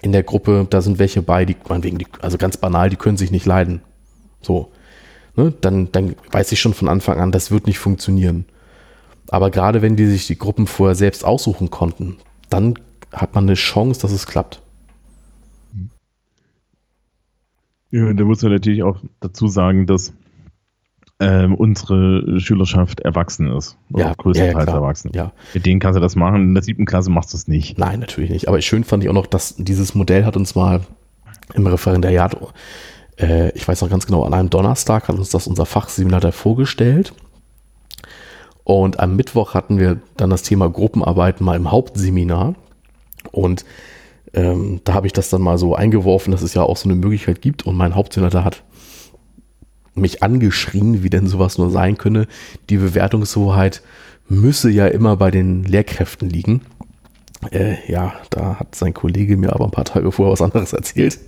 in 0.00 0.10
der 0.10 0.24
Gruppe, 0.24 0.66
da 0.68 0.80
sind 0.80 0.98
welche 0.98 1.22
bei, 1.22 1.44
die, 1.44 1.54
meinetwegen, 1.68 1.98
die, 1.98 2.08
also 2.22 2.38
ganz 2.38 2.56
banal, 2.56 2.90
die 2.90 2.96
können 2.96 3.18
sich 3.18 3.30
nicht 3.30 3.46
leiden. 3.46 3.82
So. 4.40 4.72
Ne? 5.36 5.54
Dann, 5.60 5.92
dann 5.92 6.16
weiß 6.32 6.50
ich 6.50 6.60
schon 6.60 6.74
von 6.74 6.88
Anfang 6.88 7.20
an, 7.20 7.30
das 7.30 7.52
wird 7.52 7.68
nicht 7.68 7.78
funktionieren. 7.78 8.46
Aber 9.28 9.52
gerade 9.52 9.80
wenn 9.80 9.94
die 9.94 10.06
sich 10.06 10.26
die 10.26 10.38
Gruppen 10.38 10.66
vorher 10.66 10.96
selbst 10.96 11.24
aussuchen 11.24 11.70
konnten, 11.70 12.16
dann 12.50 12.74
hat 13.12 13.34
man 13.34 13.44
eine 13.44 13.54
Chance, 13.54 14.00
dass 14.00 14.12
es 14.12 14.26
klappt. 14.26 14.62
Ja, 17.90 18.12
da 18.12 18.24
muss 18.24 18.42
man 18.42 18.52
natürlich 18.52 18.82
auch 18.82 18.98
dazu 19.20 19.48
sagen, 19.48 19.86
dass 19.86 20.14
ähm, 21.20 21.54
unsere 21.54 22.40
Schülerschaft 22.40 23.00
erwachsen 23.00 23.52
ist. 23.52 23.76
Ja, 23.94 24.14
größtenteils 24.14 24.66
ja, 24.66 24.74
erwachsen. 24.74 25.12
Ja. 25.14 25.32
Mit 25.54 25.66
denen 25.66 25.78
kannst 25.78 25.96
du 25.96 26.00
das 26.00 26.16
machen. 26.16 26.42
In 26.42 26.54
der 26.54 26.64
siebten 26.64 26.84
Klasse 26.84 27.10
machst 27.10 27.32
du 27.32 27.36
es 27.36 27.46
nicht. 27.46 27.78
Nein, 27.78 28.00
natürlich 28.00 28.30
nicht. 28.30 28.48
Aber 28.48 28.60
schön 28.60 28.82
fand 28.82 29.04
ich 29.04 29.10
auch 29.10 29.14
noch, 29.14 29.26
dass 29.26 29.54
dieses 29.56 29.94
Modell 29.94 30.24
hat 30.24 30.36
uns 30.36 30.54
mal 30.54 30.80
im 31.54 31.66
Referendariat, 31.66 32.36
äh, 33.18 33.50
ich 33.50 33.68
weiß 33.68 33.82
noch 33.82 33.90
ganz 33.90 34.06
genau, 34.06 34.24
an 34.24 34.34
einem 34.34 34.50
Donnerstag 34.50 35.08
hat 35.08 35.16
uns 35.16 35.30
das 35.30 35.46
unser 35.46 35.66
Fachseminator 35.66 36.32
vorgestellt. 36.32 37.12
Und 38.64 39.00
am 39.00 39.16
Mittwoch 39.16 39.54
hatten 39.54 39.78
wir 39.78 40.00
dann 40.16 40.30
das 40.30 40.42
Thema 40.42 40.68
Gruppenarbeiten 40.68 41.44
mal 41.44 41.56
im 41.56 41.70
Hauptseminar. 41.70 42.54
Und 43.32 43.64
ähm, 44.34 44.80
da 44.84 44.94
habe 44.94 45.06
ich 45.06 45.12
das 45.12 45.30
dann 45.30 45.42
mal 45.42 45.58
so 45.58 45.74
eingeworfen, 45.74 46.30
dass 46.30 46.42
es 46.42 46.54
ja 46.54 46.62
auch 46.62 46.76
so 46.76 46.88
eine 46.88 46.98
Möglichkeit 46.98 47.42
gibt. 47.42 47.66
Und 47.66 47.76
mein 47.76 47.94
Hauptsenator 47.94 48.44
hat 48.44 48.62
mich 49.94 50.22
angeschrien, 50.22 51.02
wie 51.02 51.10
denn 51.10 51.26
sowas 51.26 51.58
nur 51.58 51.70
sein 51.70 51.98
könne. 51.98 52.26
Die 52.70 52.78
Bewertungshoheit 52.78 53.82
müsse 54.28 54.70
ja 54.70 54.86
immer 54.86 55.16
bei 55.16 55.30
den 55.30 55.64
Lehrkräften 55.64 56.30
liegen. 56.30 56.62
Äh, 57.50 57.76
ja, 57.90 58.14
da 58.30 58.60
hat 58.60 58.74
sein 58.74 58.94
Kollege 58.94 59.36
mir 59.36 59.52
aber 59.52 59.64
ein 59.64 59.72
paar 59.72 59.84
Tage 59.84 60.12
vorher 60.12 60.32
was 60.32 60.42
anderes 60.42 60.72
erzählt. 60.72 61.18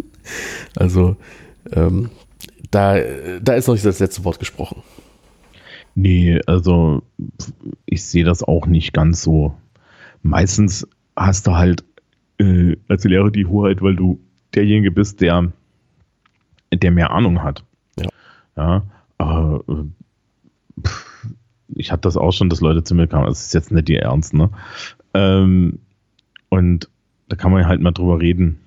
also 0.76 1.16
ähm, 1.72 2.10
da, 2.70 2.98
da 3.42 3.54
ist 3.54 3.66
noch 3.66 3.74
nicht 3.74 3.86
das 3.86 3.98
letzte 3.98 4.24
Wort 4.24 4.38
gesprochen. 4.38 4.82
Nee, 5.94 6.40
also 6.46 7.02
ich 7.86 8.04
sehe 8.04 8.24
das 8.24 8.42
auch 8.42 8.66
nicht 8.66 8.92
ganz 8.92 9.22
so. 9.22 9.54
Meistens 10.22 10.86
hast 11.18 11.46
du 11.46 11.56
halt 11.56 11.84
äh, 12.38 12.76
als 12.88 13.04
Lehrer 13.04 13.30
die 13.30 13.46
Hoheit, 13.46 13.82
weil 13.82 13.96
du 13.96 14.20
derjenige 14.54 14.90
bist, 14.90 15.20
der, 15.20 15.52
der 16.72 16.90
mehr 16.90 17.10
Ahnung 17.10 17.42
hat. 17.42 17.64
Ja. 18.56 18.82
ja 19.18 19.56
äh, 19.58 19.74
ich 21.74 21.92
hatte 21.92 22.02
das 22.02 22.16
auch 22.16 22.32
schon, 22.32 22.48
dass 22.48 22.60
Leute 22.60 22.82
zu 22.82 22.94
mir 22.94 23.06
kamen. 23.06 23.26
Das 23.26 23.46
ist 23.46 23.54
jetzt 23.54 23.72
nicht 23.72 23.88
die 23.88 23.96
Ernst, 23.96 24.34
ne? 24.34 24.50
Ähm, 25.14 25.80
und 26.48 26.88
da 27.28 27.36
kann 27.36 27.52
man 27.52 27.66
halt 27.66 27.80
mal 27.80 27.92
drüber 27.92 28.20
reden. 28.20 28.58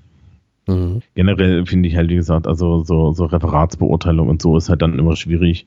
Mhm. 0.68 1.02
Generell 1.16 1.66
finde 1.66 1.90
ich 1.90 1.96
halt, 1.96 2.10
wie 2.10 2.16
gesagt, 2.16 2.48
also 2.48 2.84
so, 2.84 3.14
so 3.14 3.26
Referatsbeurteilung 3.26 4.30
und 4.30 4.42
so 4.42 4.58
ist 4.58 4.70
halt 4.70 4.82
dann 4.82 5.00
immer 5.00 5.16
schwierig. 5.16 5.66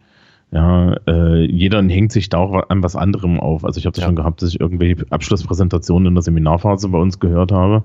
Ja, 0.50 0.94
äh, 1.09 1.44
jeder 1.44 1.83
hängt 1.83 2.12
sich 2.12 2.28
da 2.28 2.38
auch 2.38 2.68
an 2.68 2.83
was 2.83 2.94
anderem 2.94 3.40
auf. 3.40 3.64
Also 3.64 3.78
ich 3.78 3.87
habe 3.87 3.94
das 3.94 4.02
ja. 4.02 4.09
schon 4.09 4.16
gehabt, 4.16 4.40
dass 4.40 4.50
ich 4.50 4.61
irgendwelche 4.61 5.04
Abschlusspräsentationen 5.11 6.09
in 6.09 6.14
der 6.14 6.22
Seminarphase 6.22 6.88
bei 6.88 6.98
uns 6.98 7.18
gehört 7.18 7.50
habe. 7.50 7.85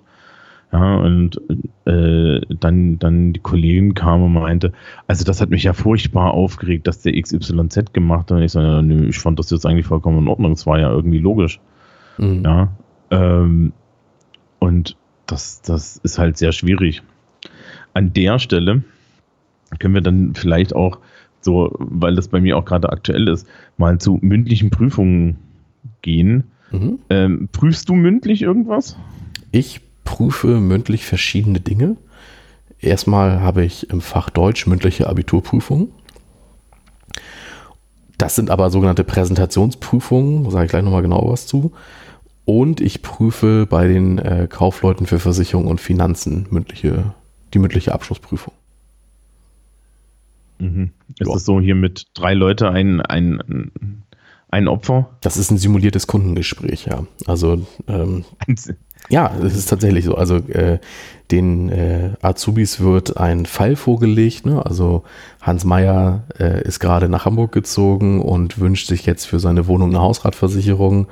Ja, 0.72 0.98
und 0.98 1.42
äh, 1.86 2.42
dann, 2.48 3.00
dann 3.00 3.34
die 3.34 3.40
Kollegin 3.40 3.96
kam 3.96 4.22
und 4.22 4.34
meinte, 4.34 4.72
also 5.08 5.26
das 5.26 5.42
hat 5.42 5.50
mich 5.50 5.64
ja 5.64 5.74
furchtbar 5.74 6.32
aufgeregt, 6.36 6.86
dass 6.86 7.02
der 7.02 7.20
XYZ 7.20 7.92
gemacht 7.92 8.30
hat. 8.30 8.38
Und 8.38 8.44
ich 8.44 8.52
so, 8.52 8.62
ja, 8.62 8.82
nö, 8.84 9.08
ich 9.10 9.18
fand 9.18 9.40
das 9.40 9.50
jetzt 9.50 9.66
eigentlich 9.66 9.88
vollkommen 9.88 10.20
in 10.20 10.28
Ordnung. 10.28 10.52
Es 10.52 10.68
war 10.68 10.80
ja 10.80 10.92
irgendwie 10.92 11.18
logisch. 11.18 11.60
Mhm. 12.20 12.44
Ja. 12.46 12.72
Ähm, 13.10 13.74
und 14.60 14.96
das, 15.26 15.64
das 15.64 15.98
ist 15.98 16.20
halt 16.20 16.38
sehr 16.38 16.52
schwierig. 16.52 17.02
An 17.96 18.14
der 18.14 18.38
Stelle 18.38 18.84
können 19.80 19.96
wir 19.96 20.02
dann 20.02 20.36
vielleicht 20.36 20.76
auch 20.76 21.00
so, 21.42 21.72
weil 21.78 22.16
das 22.16 22.28
bei 22.28 22.42
mir 22.42 22.58
auch 22.58 22.66
gerade 22.66 22.90
aktuell 22.92 23.28
ist, 23.28 23.48
mal 23.78 23.98
zu 24.00 24.20
mündlichen 24.22 24.70
Prüfungen 24.70 25.38
gehen. 26.02 26.46
Mhm. 26.72 27.00
Ähm, 27.10 27.50
prüfst 27.52 27.90
du 27.90 27.96
mündlich 27.96 28.42
irgendwas? 28.42 28.98
Ich 29.52 29.82
prüfe 30.04 30.60
mündlich 30.60 31.06
verschiedene 31.06 31.60
Dinge. 31.60 31.96
Erstmal 32.80 33.42
habe 33.42 33.64
ich 33.66 33.90
im 33.90 34.02
Fach 34.02 34.30
Deutsch 34.30 34.66
mündliche 34.68 35.08
Abiturprüfungen. 35.08 35.90
das 38.18 38.36
sind 38.36 38.50
aber 38.50 38.70
sogenannte 38.70 39.06
Präsentationsprüfungen, 39.06 40.50
sage 40.52 40.66
ich 40.66 40.72
gleich 40.72 40.84
nochmal 40.84 41.02
genau 41.02 41.30
was 41.30 41.48
zu. 41.48 41.72
Und 42.44 42.82
ich 42.82 43.02
prüfe 43.02 43.66
bei 43.70 43.88
den 43.88 44.18
äh, 44.18 44.48
Kaufleuten 44.50 45.06
für 45.06 45.20
Versicherung 45.20 45.68
und 45.68 45.80
Finanzen 45.80 46.48
mündliche, 46.50 47.14
die 47.54 47.60
mündliche 47.60 47.94
Abschlussprüfung. 47.94 48.54
Mhm. 50.60 50.92
Ist 51.10 51.28
ja. 51.28 51.34
das 51.34 51.46
so 51.46 51.60
hier 51.60 51.76
mit 51.76 52.08
drei 52.14 52.34
Leute 52.34 52.70
ein, 52.70 53.02
ein, 53.02 54.04
ein 54.50 54.68
Opfer? 54.68 55.10
Das 55.22 55.38
ist 55.38 55.52
ein 55.52 55.58
simuliertes 55.58 56.08
Kundengespräch, 56.08 56.86
ja. 56.86 57.06
Also 57.26 57.66
ähm, 57.88 58.26
ja, 59.08 59.32
es 59.44 59.56
ist 59.56 59.68
tatsächlich 59.70 60.06
so. 60.06 60.16
Also 60.16 60.36
äh, 60.36 60.80
den 61.32 61.70
äh, 61.70 62.12
Azubis 62.22 62.80
wird 62.80 63.18
ein 63.18 63.46
Fall 63.46 63.76
vorgelegt. 63.76 64.46
Ne? 64.46 64.64
Also 64.66 65.04
Hans 65.42 65.64
Meyer 65.64 66.24
äh, 66.38 66.62
ist 66.64 66.80
gerade 66.80 67.08
nach 67.08 67.26
Hamburg 67.26 67.52
gezogen 67.52 68.22
und 68.22 68.60
wünscht 68.60 68.88
sich 68.88 69.06
jetzt 69.06 69.26
für 69.26 69.40
seine 69.40 69.68
Wohnung 69.68 69.90
eine 69.90 70.02
Hausratversicherung. 70.02 71.08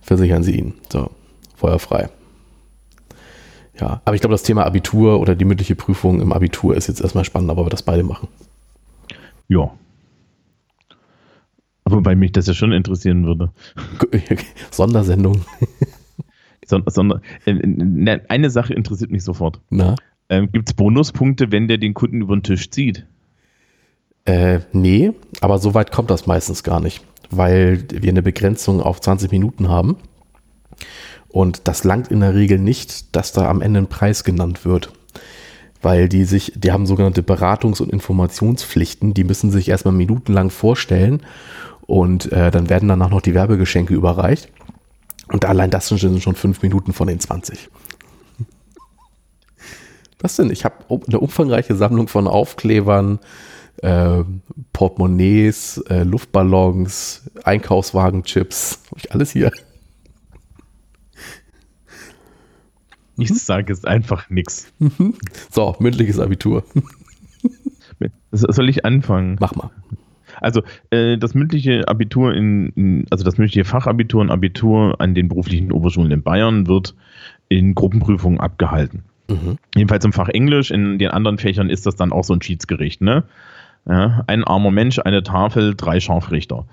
Versichern 0.00 0.42
Sie 0.42 0.56
ihn. 0.56 0.74
So, 0.90 1.10
feuerfrei. 1.56 2.08
Ja, 3.78 4.00
aber 4.04 4.14
ich 4.14 4.20
glaube, 4.20 4.34
das 4.34 4.42
Thema 4.42 4.64
Abitur 4.64 5.20
oder 5.20 5.34
die 5.34 5.44
mündliche 5.44 5.74
Prüfung 5.74 6.20
im 6.20 6.32
Abitur 6.32 6.76
ist 6.76 6.86
jetzt 6.86 7.00
erstmal 7.00 7.24
spannend, 7.24 7.50
aber 7.50 7.66
wir 7.66 7.70
das 7.70 7.82
beide 7.82 8.02
machen. 8.02 8.28
Ja. 9.48 9.72
Wobei 11.84 12.16
mich 12.16 12.32
das 12.32 12.46
ja 12.46 12.54
schon 12.54 12.72
interessieren 12.72 13.26
würde. 13.26 13.52
Sondersendung. 14.70 15.42
Sonder, 16.66 17.20
äh, 17.44 17.52
ne, 17.52 18.22
eine 18.28 18.50
Sache 18.50 18.74
interessiert 18.74 19.12
mich 19.12 19.22
sofort. 19.22 19.60
Ähm, 20.28 20.50
Gibt 20.50 20.68
es 20.68 20.74
Bonuspunkte, 20.74 21.52
wenn 21.52 21.68
der 21.68 21.78
den 21.78 21.94
Kunden 21.94 22.22
über 22.22 22.36
den 22.36 22.42
Tisch 22.42 22.70
zieht? 22.70 23.06
Äh, 24.24 24.60
nee, 24.72 25.12
aber 25.40 25.58
so 25.58 25.74
weit 25.74 25.92
kommt 25.92 26.10
das 26.10 26.26
meistens 26.26 26.64
gar 26.64 26.80
nicht, 26.80 27.04
weil 27.30 27.84
wir 27.92 28.10
eine 28.10 28.22
Begrenzung 28.22 28.80
auf 28.80 29.00
20 29.00 29.30
Minuten 29.30 29.68
haben. 29.68 29.96
Und 31.28 31.68
das 31.68 31.84
langt 31.84 32.08
in 32.10 32.20
der 32.20 32.34
Regel 32.34 32.58
nicht, 32.58 33.14
dass 33.14 33.32
da 33.32 33.48
am 33.48 33.62
Ende 33.62 33.80
ein 33.80 33.88
Preis 33.88 34.24
genannt 34.24 34.64
wird 34.64 34.92
weil 35.86 36.08
die 36.08 36.24
sich, 36.24 36.52
die 36.56 36.72
haben 36.72 36.84
sogenannte 36.84 37.22
Beratungs- 37.22 37.80
und 37.80 37.92
Informationspflichten, 37.92 39.14
die 39.14 39.22
müssen 39.22 39.52
sich 39.52 39.68
erstmal 39.68 39.94
minutenlang 39.94 40.50
vorstellen 40.50 41.22
und 41.82 42.32
äh, 42.32 42.50
dann 42.50 42.68
werden 42.68 42.88
danach 42.88 43.08
noch 43.08 43.20
die 43.20 43.34
Werbegeschenke 43.34 43.94
überreicht. 43.94 44.48
Und 45.28 45.44
allein 45.44 45.70
das 45.70 45.86
sind 45.86 46.00
schon 46.00 46.34
fünf 46.34 46.60
Minuten 46.62 46.92
von 46.92 47.06
den 47.06 47.20
20. 47.20 47.68
Was 50.18 50.34
denn? 50.34 50.50
Ich 50.50 50.64
habe 50.64 50.74
eine 51.06 51.20
umfangreiche 51.20 51.76
Sammlung 51.76 52.08
von 52.08 52.26
Aufklebern, 52.26 53.20
äh, 53.76 54.24
Portemonnaies, 54.72 55.84
äh, 55.88 56.02
Luftballons, 56.02 57.30
Einkaufswagenchips. 57.44 58.80
Habe 58.90 58.98
ich 59.04 59.12
alles 59.12 59.30
hier. 59.30 59.52
Ich 63.18 63.34
sage 63.34 63.72
es 63.72 63.84
einfach 63.84 64.30
nichts. 64.30 64.72
So, 65.50 65.76
mündliches 65.78 66.18
Abitur. 66.18 66.64
Soll 68.30 68.68
ich 68.68 68.84
anfangen? 68.84 69.36
Mach 69.40 69.54
mal. 69.54 69.70
Also 70.40 70.62
äh, 70.90 71.16
das 71.16 71.34
mündliche 71.34 71.88
Abitur 71.88 72.34
in, 72.34 72.68
in, 72.70 73.06
also 73.10 73.24
das 73.24 73.38
mündliche 73.38 73.64
Fachabitur 73.64 74.20
und 74.20 74.30
Abitur 74.30 75.00
an 75.00 75.14
den 75.14 75.28
beruflichen 75.28 75.72
Oberschulen 75.72 76.10
in 76.10 76.22
Bayern 76.22 76.66
wird 76.66 76.94
in 77.48 77.74
Gruppenprüfungen 77.74 78.40
abgehalten. 78.40 79.04
Mhm. 79.28 79.58
Jedenfalls 79.74 80.04
im 80.04 80.12
Fach 80.12 80.28
Englisch, 80.28 80.70
in 80.70 80.98
den 80.98 81.10
anderen 81.10 81.38
Fächern 81.38 81.70
ist 81.70 81.86
das 81.86 81.96
dann 81.96 82.12
auch 82.12 82.24
so 82.24 82.34
ein 82.34 82.42
Schiedsgericht. 82.42 83.00
Ne? 83.00 83.24
Ja, 83.88 84.24
ein 84.26 84.44
armer 84.44 84.70
Mensch, 84.70 84.98
eine 84.98 85.22
Tafel, 85.22 85.74
drei 85.74 86.00
Scharfrichter. 86.00 86.66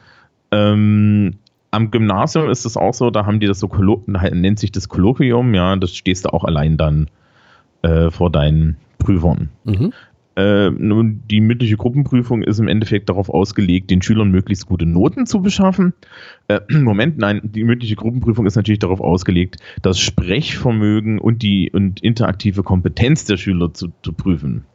Ähm, 0.52 1.36
am 1.74 1.90
Gymnasium 1.90 2.50
ist 2.50 2.66
es 2.66 2.78
auch 2.78 2.94
so, 2.94 3.10
da 3.10 3.26
haben 3.26 3.40
die 3.40 3.48
das 3.48 3.60
so, 3.60 3.70
nennt 4.06 4.60
sich 4.60 4.72
das 4.72 4.90
Kolloquium, 4.90 5.54
ja, 5.56 5.76
das 5.76 5.96
stehst 5.96 6.26
du 6.26 6.30
auch 6.30 6.44
allein 6.44 6.78
dann 6.78 7.10
äh, 7.82 8.12
vor 8.12 8.30
deinen 8.30 8.78
Prüfern. 9.00 9.50
Mhm. 9.64 9.92
Äh, 10.36 10.70
nun, 10.72 11.24
die 11.30 11.42
mündliche 11.42 11.78
Gruppenprüfung 11.78 12.44
ist 12.44 12.60
im 12.60 12.68
Endeffekt 12.68 13.10
darauf 13.10 13.30
ausgelegt, 13.30 13.90
den 13.92 14.02
Schülern 14.02 14.30
möglichst 14.30 14.68
gute 14.68 14.86
Noten 14.86 15.26
zu 15.26 15.42
beschaffen. 15.42 15.94
Äh, 16.48 16.60
Moment, 16.72 17.18
nein, 17.18 17.42
die 17.44 17.64
mündliche 17.64 17.96
Gruppenprüfung 17.96 18.46
ist 18.46 18.56
natürlich 18.56 18.80
darauf 18.80 19.02
ausgelegt, 19.02 19.58
das 19.82 20.00
Sprechvermögen 20.00 21.20
und 21.20 21.42
die 21.42 21.72
und 21.72 22.02
interaktive 22.02 22.62
Kompetenz 22.64 23.26
der 23.26 23.38
Schüler 23.38 23.74
zu, 23.74 23.90
zu 24.04 24.14
prüfen 24.14 24.66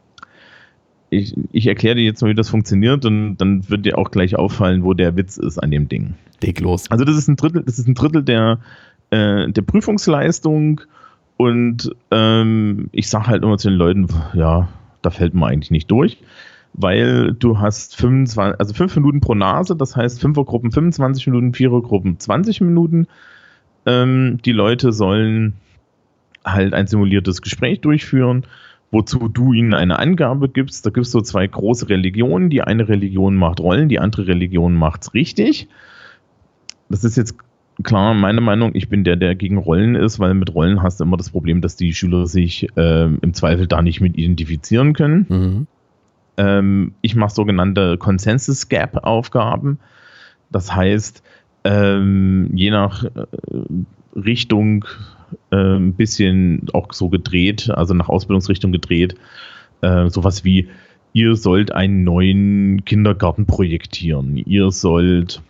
ich, 1.09 1.35
ich 1.51 1.67
erkläre 1.67 1.95
dir 1.95 2.03
jetzt 2.03 2.21
mal, 2.21 2.29
wie 2.29 2.35
das 2.35 2.49
funktioniert 2.49 3.05
und 3.05 3.37
dann 3.37 3.67
wird 3.69 3.85
dir 3.85 3.97
auch 3.97 4.11
gleich 4.11 4.35
auffallen, 4.35 4.83
wo 4.83 4.93
der 4.93 5.15
Witz 5.15 5.37
ist 5.37 5.57
an 5.57 5.71
dem 5.71 5.87
Ding. 5.87 6.13
Leg 6.41 6.59
los. 6.59 6.89
Also 6.91 7.05
das 7.05 7.17
ist 7.17 7.27
ein 7.27 7.35
Drittel, 7.35 7.63
das 7.63 7.79
ist 7.79 7.87
ein 7.87 7.95
Drittel 7.95 8.23
der, 8.23 8.59
äh, 9.09 9.49
der 9.49 9.61
Prüfungsleistung 9.61 10.81
und 11.37 11.95
ähm, 12.11 12.89
ich 12.91 13.09
sage 13.09 13.27
halt 13.27 13.43
immer 13.43 13.57
zu 13.57 13.69
den 13.69 13.77
Leuten, 13.77 14.07
ja, 14.33 14.67
da 15.01 15.09
fällt 15.09 15.33
man 15.33 15.51
eigentlich 15.51 15.71
nicht 15.71 15.89
durch, 15.89 16.17
weil 16.73 17.33
du 17.33 17.59
hast 17.59 17.95
25, 17.95 18.59
also 18.59 18.73
5 18.73 18.95
Minuten 18.97 19.21
pro 19.21 19.33
Nase, 19.33 19.75
das 19.75 19.95
heißt 19.95 20.23
5er 20.23 20.45
Gruppen 20.45 20.71
25 20.71 21.27
Minuten, 21.27 21.51
4er 21.51 21.81
Gruppen 21.81 22.19
20 22.19 22.61
Minuten. 22.61 23.07
Ähm, 23.85 24.39
die 24.45 24.51
Leute 24.51 24.91
sollen 24.91 25.53
halt 26.45 26.73
ein 26.73 26.87
simuliertes 26.87 27.41
Gespräch 27.41 27.81
durchführen 27.81 28.45
wozu 28.91 29.27
du 29.27 29.53
ihnen 29.53 29.73
eine 29.73 29.99
Angabe 29.99 30.49
gibst. 30.49 30.85
Da 30.85 30.89
gibt 30.89 31.05
es 31.05 31.11
so 31.11 31.21
zwei 31.21 31.45
große 31.45 31.89
Religionen. 31.89 32.49
Die 32.49 32.61
eine 32.61 32.87
Religion 32.87 33.35
macht 33.35 33.59
Rollen, 33.59 33.89
die 33.89 33.99
andere 33.99 34.27
Religion 34.27 34.75
macht's 34.75 35.13
richtig. 35.13 35.67
Das 36.89 37.03
ist 37.03 37.17
jetzt 37.17 37.35
klar 37.83 38.13
meine 38.13 38.41
Meinung. 38.41 38.71
Ich 38.73 38.89
bin 38.89 39.03
der, 39.03 39.15
der 39.15 39.35
gegen 39.35 39.57
Rollen 39.57 39.95
ist, 39.95 40.19
weil 40.19 40.33
mit 40.33 40.53
Rollen 40.53 40.81
hast 40.81 40.99
du 40.99 41.03
immer 41.03 41.17
das 41.17 41.29
Problem, 41.29 41.61
dass 41.61 41.75
die 41.75 41.93
Schüler 41.93 42.25
sich 42.25 42.67
äh, 42.75 43.05
im 43.05 43.33
Zweifel 43.33 43.67
da 43.67 43.81
nicht 43.81 44.01
mit 44.01 44.17
identifizieren 44.17 44.93
können. 44.93 45.25
Mhm. 45.29 45.67
Ähm, 46.37 46.93
ich 47.01 47.15
mache 47.15 47.33
sogenannte 47.33 47.97
Consensus 47.97 48.69
Gap 48.69 49.03
Aufgaben. 49.03 49.79
Das 50.51 50.73
heißt, 50.73 51.21
ähm, 51.63 52.49
je 52.53 52.71
nach 52.71 53.03
äh, 53.03 53.09
Richtung 54.15 54.85
äh, 55.51 55.55
ein 55.55 55.93
bisschen 55.93 56.67
auch 56.73 56.93
so 56.93 57.09
gedreht, 57.09 57.69
also 57.69 57.93
nach 57.93 58.09
Ausbildungsrichtung 58.09 58.71
gedreht. 58.71 59.15
Äh, 59.81 60.09
sowas 60.09 60.43
wie, 60.43 60.69
ihr 61.13 61.35
sollt 61.35 61.71
einen 61.71 62.03
neuen 62.03 62.85
Kindergarten 62.85 63.45
projektieren. 63.45 64.37
Ihr 64.37 64.71
sollt 64.71 65.41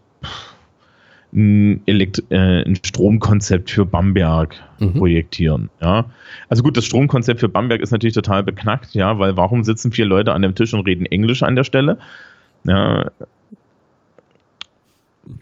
ein, 1.34 1.82
Elekt 1.86 2.24
äh, 2.30 2.64
ein 2.64 2.76
Stromkonzept 2.76 3.70
für 3.70 3.86
Bamberg 3.86 4.56
mhm. 4.80 4.94
projektieren. 4.94 5.70
Ja? 5.82 6.06
Also 6.48 6.64
gut, 6.64 6.78
das 6.78 6.86
Stromkonzept 6.86 7.40
für 7.40 7.50
Bamberg 7.50 7.82
ist 7.82 7.92
natürlich 7.92 8.16
total 8.16 8.44
beknackt, 8.44 8.94
ja, 8.94 9.20
weil 9.20 9.38
warum 9.38 9.64
sitzen 9.64 9.92
vier 9.92 10.06
Leute 10.06 10.34
an 10.34 10.42
dem 10.42 10.56
Tisch 10.56 10.74
und 10.74 10.82
reden 10.82 11.06
Englisch 11.06 11.44
an 11.44 11.56
der 11.56 11.64
Stelle? 11.64 12.00
Ja, 12.64 13.12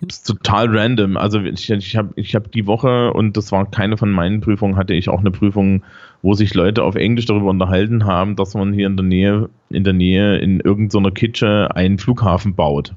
ist 0.05 0.27
total 0.27 0.75
random. 0.75 1.17
Also 1.17 1.39
ich, 1.41 1.69
ich 1.69 1.95
habe 1.95 2.09
ich 2.15 2.35
hab 2.35 2.51
die 2.51 2.67
Woche, 2.67 3.13
und 3.13 3.37
das 3.37 3.51
war 3.51 3.69
keine 3.69 3.97
von 3.97 4.11
meinen 4.11 4.41
Prüfungen, 4.41 4.75
hatte 4.75 4.93
ich 4.93 5.09
auch 5.09 5.19
eine 5.19 5.31
Prüfung, 5.31 5.83
wo 6.21 6.33
sich 6.33 6.53
Leute 6.53 6.83
auf 6.83 6.95
Englisch 6.95 7.25
darüber 7.25 7.49
unterhalten 7.49 8.05
haben, 8.05 8.35
dass 8.35 8.53
man 8.53 8.73
hier 8.73 8.87
in 8.87 8.97
der 8.97 9.05
Nähe, 9.05 9.49
in 9.69 9.83
der 9.83 9.93
Nähe 9.93 10.37
in 10.37 10.59
irgendeiner 10.59 11.11
Kitsche 11.11 11.69
einen 11.75 11.97
Flughafen 11.97 12.55
baut. 12.55 12.93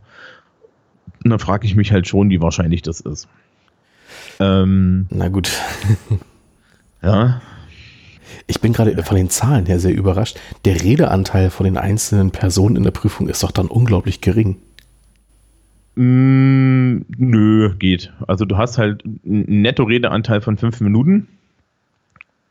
Und 1.24 1.30
da 1.30 1.38
frage 1.38 1.66
ich 1.66 1.76
mich 1.76 1.92
halt 1.92 2.08
schon, 2.08 2.30
wie 2.30 2.40
wahrscheinlich 2.40 2.82
das 2.82 3.00
ist. 3.00 3.28
Ähm, 4.38 5.06
Na 5.10 5.28
gut. 5.28 5.50
ja. 7.02 7.42
Ich 8.46 8.60
bin 8.60 8.72
gerade 8.72 9.00
von 9.02 9.16
den 9.16 9.30
Zahlen 9.30 9.66
her 9.66 9.78
sehr 9.78 9.94
überrascht. 9.94 10.38
Der 10.64 10.82
Redeanteil 10.82 11.50
von 11.50 11.64
den 11.64 11.76
einzelnen 11.76 12.30
Personen 12.30 12.76
in 12.76 12.82
der 12.82 12.90
Prüfung 12.90 13.28
ist 13.28 13.42
doch 13.42 13.52
dann 13.52 13.66
unglaublich 13.66 14.20
gering. 14.20 14.56
Mm, 16.00 17.04
nö, 17.18 17.74
geht. 17.78 18.10
Also 18.26 18.46
du 18.46 18.56
hast 18.56 18.78
halt 18.78 19.04
einen 19.04 19.60
Netto-Redeanteil 19.60 20.40
von 20.40 20.56
fünf 20.56 20.80
Minuten 20.80 21.28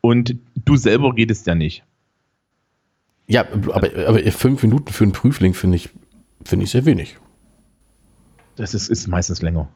und 0.02 0.36
du 0.54 0.76
selber 0.76 1.16
redest 1.16 1.48
ja 1.48 1.56
nicht. 1.56 1.84
Ja, 3.26 3.46
aber, 3.72 3.90
aber 4.08 4.20
fünf 4.32 4.62
Minuten 4.62 4.94
für 4.94 5.04
einen 5.04 5.14
Prüfling 5.14 5.56
finde 5.56 5.78
ich, 5.78 5.90
find 6.46 6.62
ich 6.62 6.70
sehr 6.70 6.86
wenig. 6.86 7.18
Das 8.56 8.76
ist, 8.76 8.88
ist 8.88 9.08
meistens 9.08 9.42
länger. 9.42 9.68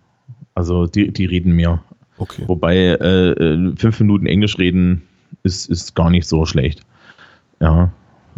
Also 0.54 0.86
die, 0.86 1.12
die 1.12 1.26
reden 1.26 1.56
mehr. 1.56 1.84
Okay. 2.20 2.44
Wobei 2.46 2.76
äh, 2.76 3.32
äh, 3.32 3.76
fünf 3.76 4.00
Minuten 4.00 4.28
Englisch 4.28 4.60
reden 4.60 5.02
ist, 5.42 5.68
ist 5.68 5.96
gar 5.96 6.12
nicht 6.12 6.28
so 6.28 6.46
schlecht. 6.46 6.82
Ja. 7.60 7.92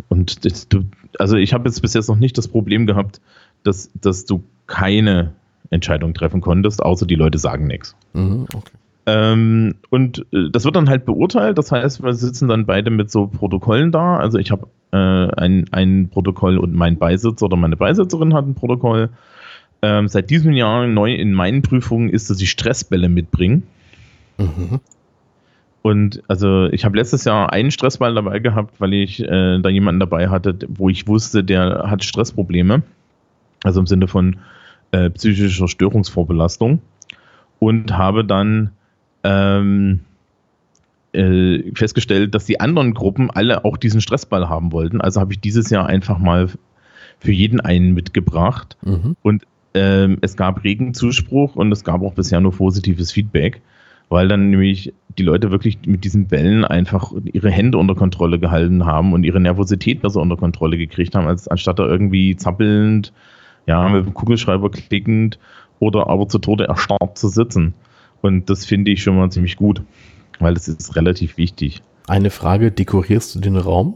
Und 0.08 0.46
das, 0.46 0.70
du, 0.70 0.86
also 1.20 1.36
ich 1.36 1.54
habe 1.54 1.68
jetzt 1.68 1.82
bis 1.82 1.94
jetzt 1.94 2.08
noch 2.08 2.20
nicht 2.20 2.38
das 2.38 2.48
Problem 2.48 2.88
gehabt, 2.88 3.20
dass, 3.64 3.92
dass 4.00 4.26
du 4.26 4.42
keine 4.68 5.34
Entscheidung 5.70 6.14
treffen 6.14 6.42
konntest, 6.42 6.84
außer 6.84 7.06
die 7.06 7.16
Leute 7.16 7.38
sagen 7.38 7.68
nichts. 7.68 7.96
Mhm, 8.14 8.48
okay. 8.54 8.72
Ähm, 9.08 9.76
und 9.90 10.26
äh, 10.34 10.50
das 10.52 10.66
wird 10.66 10.76
dann 10.76 10.90
halt 10.90 11.06
beurteilt. 11.06 11.58
Das 11.58 11.72
heißt, 11.72 12.04
wir 12.04 12.14
sitzen 12.14 12.48
dann 12.48 12.66
beide 12.66 12.90
mit 12.90 13.12
so 13.12 13.28
Protokollen 13.28 13.92
da. 13.92 14.18
Also 14.18 14.40
ich 14.40 14.52
habe 14.52 14.68
äh, 14.92 14.98
ein, 14.98 15.66
ein 15.72 16.10
Protokoll 16.10 16.58
und 16.58 16.74
mein 16.74 16.98
Beisitzer 16.98 17.46
oder 17.46 17.56
meine 17.56 17.78
Beisitzerin 17.78 18.34
hat 18.34 18.48
ein 18.48 18.56
Protokoll. 18.56 19.10
ähm, 19.82 20.08
seit 20.08 20.30
diesem 20.30 20.54
Jahr 20.54 20.88
neu 20.88 21.14
in 21.14 21.34
meinen 21.34 21.62
Prüfungen 21.62 22.10
ist, 22.10 22.30
dass 22.30 22.42
ich 22.42 22.50
Stressbälle 22.50 23.10
mitbringe. 23.10 23.62
Mhm. 24.38 24.80
Und 25.84 26.24
also 26.28 26.66
ich 26.72 26.84
habe 26.84 26.98
letztes 26.98 27.26
Jahr 27.26 27.54
einen 27.54 27.70
Stressball 27.70 28.16
dabei 28.16 28.40
gehabt, 28.40 28.82
weil 28.82 28.94
ich 28.94 29.22
äh, 29.22 29.60
da 29.60 29.70
jemanden 29.70 30.00
dabei 30.00 30.30
hatte, 30.30 30.58
wo 30.68 30.90
ich 30.90 31.08
wusste, 31.08 31.44
der 31.44 31.86
hat 31.88 32.04
Stressprobleme. 32.04 32.82
Also 33.66 33.80
im 33.80 33.88
Sinne 33.88 34.08
von 34.08 34.38
äh, 34.92 35.10
psychischer 35.10 35.68
Störungsvorbelastung. 35.68 36.82
Und 37.60 37.98
habe 37.98 38.26
dann 38.26 38.72
ähm, 39.24 40.02
äh, 41.14 41.72
festgestellt, 41.74 42.36
dass 42.36 42.46
die 42.46 42.60
anderen 42.60 42.94
Gruppen 42.94 43.32
alle 43.32 43.66
auch 43.66 43.78
diesen 43.78 44.02
Stressball 44.02 44.50
haben 44.50 44.72
wollten. 44.72 45.02
Also 45.02 45.22
habe 45.22 45.34
ich 45.34 45.40
dieses 45.40 45.70
Jahr 45.70 45.88
einfach 45.88 46.20
mal 46.20 46.50
für 47.20 47.32
jeden 47.32 47.60
einen 47.62 47.94
mitgebracht. 47.94 48.78
Mhm. 48.84 49.16
Und 49.22 49.44
ähm, 49.74 50.18
es 50.22 50.38
gab 50.38 50.64
regen 50.64 50.94
Zuspruch 50.94 51.56
und 51.56 51.72
es 51.72 51.84
gab 51.84 52.02
auch 52.02 52.14
bisher 52.14 52.40
nur 52.42 52.52
positives 52.52 53.12
Feedback 53.12 53.62
weil 54.10 54.28
dann 54.28 54.50
nämlich 54.50 54.94
die 55.18 55.24
Leute 55.24 55.52
wirklich 55.52 55.80
mit 55.86 56.04
diesen 56.04 56.28
Bällen 56.28 56.66
einfach 56.66 57.12
ihre 57.32 57.50
Hände 57.50 57.78
unter 57.78 57.96
Kontrolle 57.96 58.40
gehalten 58.40 58.86
haben 58.86 59.14
und 59.14 59.24
ihre 59.24 59.40
Nervosität 59.40 60.02
besser 60.02 60.22
unter 60.22 60.38
Kontrolle 60.38 60.78
gekriegt 60.78 61.16
haben, 61.16 61.28
als 61.28 61.48
anstatt 61.48 61.80
da 61.80 61.86
irgendwie 61.86 62.36
zappelnd, 62.36 63.14
ja, 63.68 63.88
mit 63.90 64.06
dem 64.06 64.14
Kugelschreiber 64.14 64.70
klickend 64.72 65.40
oder 65.80 66.08
aber 66.08 66.28
zu 66.28 66.40
Tode 66.40 66.66
erstarrt 66.66 67.18
zu 67.18 67.28
sitzen. 67.28 67.74
Und 68.22 68.50
das 68.50 68.66
finde 68.66 68.92
ich 68.92 69.04
schon 69.04 69.18
mal 69.18 69.32
ziemlich 69.32 69.56
gut, 69.56 69.82
weil 70.40 70.54
das 70.54 70.68
ist 70.68 70.96
relativ 70.96 71.38
wichtig. 71.38 71.84
Eine 72.08 72.30
Frage, 72.30 72.72
dekorierst 72.72 73.36
du 73.36 73.40
den 73.40 73.58
Raum? 73.58 73.96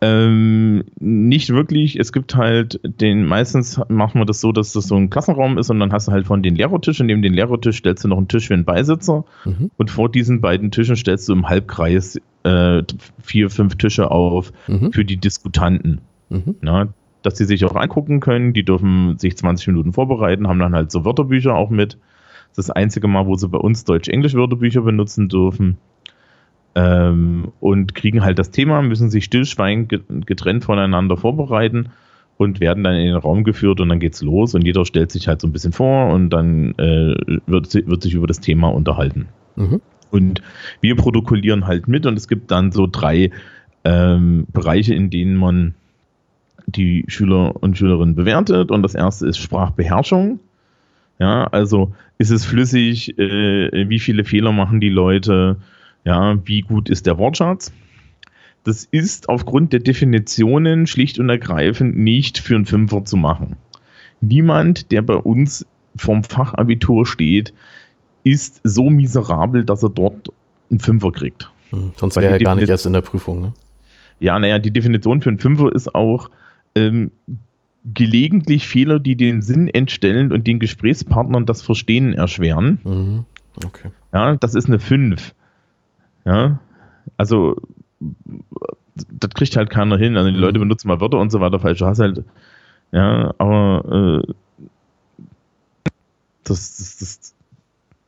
Ähm, 0.00 0.84
nicht 1.00 1.50
wirklich. 1.50 1.98
Es 1.98 2.12
gibt 2.12 2.36
halt 2.36 2.80
den, 2.84 3.24
meistens 3.24 3.80
machen 3.88 4.20
wir 4.20 4.26
das 4.26 4.40
so, 4.40 4.52
dass 4.52 4.72
das 4.72 4.86
so 4.86 4.96
ein 4.96 5.10
Klassenraum 5.10 5.58
ist 5.58 5.70
und 5.70 5.80
dann 5.80 5.92
hast 5.92 6.06
du 6.06 6.12
halt 6.12 6.26
von 6.26 6.42
den 6.42 6.54
Lehrertisch 6.54 7.00
und 7.00 7.06
neben 7.06 7.22
den 7.22 7.34
Lehrertisch 7.34 7.78
stellst 7.78 8.04
du 8.04 8.08
noch 8.08 8.18
einen 8.18 8.28
Tisch 8.28 8.46
für 8.46 8.54
einen 8.54 8.64
Beisitzer 8.64 9.24
mhm. 9.44 9.70
und 9.76 9.90
vor 9.90 10.08
diesen 10.08 10.40
beiden 10.40 10.70
Tischen 10.70 10.94
stellst 10.94 11.28
du 11.28 11.32
im 11.32 11.48
Halbkreis 11.48 12.20
äh, 12.44 12.82
vier, 13.20 13.50
fünf 13.50 13.76
Tische 13.76 14.10
auf 14.10 14.52
mhm. 14.68 14.92
für 14.92 15.04
die 15.04 15.16
Diskutanten. 15.16 16.00
Mhm. 16.28 16.54
Na, 16.60 16.88
dass 17.22 17.36
sie 17.36 17.44
sich 17.44 17.64
auch 17.64 17.76
angucken 17.76 18.20
können. 18.20 18.52
Die 18.52 18.64
dürfen 18.64 19.18
sich 19.18 19.36
20 19.36 19.68
Minuten 19.68 19.92
vorbereiten, 19.92 20.48
haben 20.48 20.58
dann 20.58 20.74
halt 20.74 20.90
so 20.90 21.04
Wörterbücher 21.04 21.54
auch 21.54 21.70
mit. 21.70 21.98
Das 22.50 22.58
ist 22.58 22.68
das 22.68 22.70
einzige 22.70 23.08
Mal, 23.08 23.26
wo 23.26 23.34
sie 23.36 23.48
bei 23.48 23.58
uns 23.58 23.84
Deutsch-Englisch-Wörterbücher 23.84 24.82
benutzen 24.82 25.28
dürfen 25.28 25.78
ähm, 26.74 27.52
und 27.60 27.94
kriegen 27.94 28.22
halt 28.24 28.38
das 28.38 28.50
Thema, 28.50 28.82
müssen 28.82 29.10
sich 29.10 29.24
stillschweigend 29.24 30.26
getrennt 30.26 30.64
voneinander 30.64 31.16
vorbereiten 31.16 31.90
und 32.36 32.60
werden 32.60 32.84
dann 32.84 32.94
in 32.94 33.06
den 33.06 33.16
Raum 33.16 33.42
geführt 33.42 33.80
und 33.80 33.88
dann 33.88 33.98
geht's 33.98 34.22
los 34.22 34.54
und 34.54 34.64
jeder 34.64 34.84
stellt 34.84 35.10
sich 35.10 35.28
halt 35.28 35.40
so 35.40 35.48
ein 35.48 35.52
bisschen 35.52 35.72
vor 35.72 36.12
und 36.12 36.30
dann 36.30 36.74
äh, 36.78 37.14
wird, 37.46 37.74
wird 37.74 38.02
sich 38.02 38.14
über 38.14 38.26
das 38.26 38.40
Thema 38.40 38.68
unterhalten. 38.68 39.26
Mhm. 39.56 39.80
Und 40.10 40.42
wir 40.80 40.96
protokollieren 40.96 41.66
halt 41.66 41.88
mit 41.88 42.06
und 42.06 42.16
es 42.16 42.28
gibt 42.28 42.50
dann 42.50 42.70
so 42.70 42.86
drei 42.90 43.30
ähm, 43.84 44.46
Bereiche, 44.52 44.94
in 44.94 45.10
denen 45.10 45.36
man 45.36 45.74
die 46.68 47.04
Schüler 47.08 47.54
und 47.62 47.78
Schülerinnen 47.78 48.14
bewertet 48.14 48.70
und 48.70 48.82
das 48.82 48.94
erste 48.94 49.26
ist 49.26 49.38
Sprachbeherrschung. 49.38 50.40
Ja, 51.18 51.44
also 51.44 51.92
ist 52.18 52.30
es 52.30 52.44
flüssig, 52.44 53.18
äh, 53.18 53.88
wie 53.88 53.98
viele 53.98 54.24
Fehler 54.24 54.52
machen 54.52 54.80
die 54.80 54.90
Leute, 54.90 55.56
ja, 56.04 56.38
wie 56.44 56.60
gut 56.60 56.88
ist 56.90 57.06
der 57.06 57.18
Wortschatz? 57.18 57.72
Das 58.64 58.84
ist 58.84 59.28
aufgrund 59.28 59.72
der 59.72 59.80
Definitionen 59.80 60.86
schlicht 60.86 61.18
und 61.18 61.28
ergreifend 61.28 61.96
nicht 61.96 62.38
für 62.38 62.54
einen 62.54 62.66
Fünfer 62.66 63.04
zu 63.04 63.16
machen. 63.16 63.56
Niemand, 64.20 64.92
der 64.92 65.02
bei 65.02 65.14
uns 65.14 65.66
vom 65.96 66.22
Fachabitur 66.22 67.06
steht, 67.06 67.54
ist 68.24 68.60
so 68.62 68.90
miserabel, 68.90 69.64
dass 69.64 69.82
er 69.82 69.90
dort 69.90 70.30
einen 70.70 70.80
Fünfer 70.80 71.12
kriegt. 71.12 71.50
Hm, 71.70 71.92
sonst 71.96 72.16
wäre 72.16 72.32
er 72.32 72.38
gar 72.38 72.54
nicht 72.56 72.68
erst 72.68 72.86
in 72.86 72.92
der 72.92 73.00
Prüfung. 73.00 73.40
Ne? 73.40 73.52
Ja, 74.20 74.38
naja, 74.38 74.58
die 74.58 74.70
Definition 74.70 75.22
für 75.22 75.30
einen 75.30 75.38
Fünfer 75.38 75.72
ist 75.74 75.94
auch 75.94 76.30
ähm, 76.74 77.10
gelegentlich 77.84 78.68
Fehler, 78.68 78.98
die 78.98 79.16
den 79.16 79.42
Sinn 79.42 79.68
entstellen 79.68 80.32
und 80.32 80.46
den 80.46 80.58
Gesprächspartnern 80.58 81.46
das 81.46 81.62
Verstehen 81.62 82.12
erschweren. 82.12 82.80
Mhm. 82.84 83.24
Okay. 83.64 83.90
Ja, 84.12 84.36
das 84.36 84.54
ist 84.54 84.66
eine 84.66 84.78
5. 84.78 85.34
Ja, 86.24 86.60
also 87.16 87.56
das 88.00 89.30
kriegt 89.30 89.56
halt 89.56 89.70
keiner 89.70 89.96
hin. 89.96 90.16
Also 90.16 90.30
die 90.30 90.36
mhm. 90.36 90.42
Leute 90.42 90.58
benutzen 90.58 90.88
mal 90.88 91.00
Wörter 91.00 91.18
und 91.18 91.30
so 91.30 91.40
weiter 91.40 91.60
falsch. 91.60 91.78
Du 91.78 91.86
hast 91.86 91.98
halt, 91.98 92.24
ja, 92.92 93.34
aber 93.38 94.24
äh, 94.26 94.32
das, 96.44 96.76
das, 96.76 96.96
das, 96.98 97.34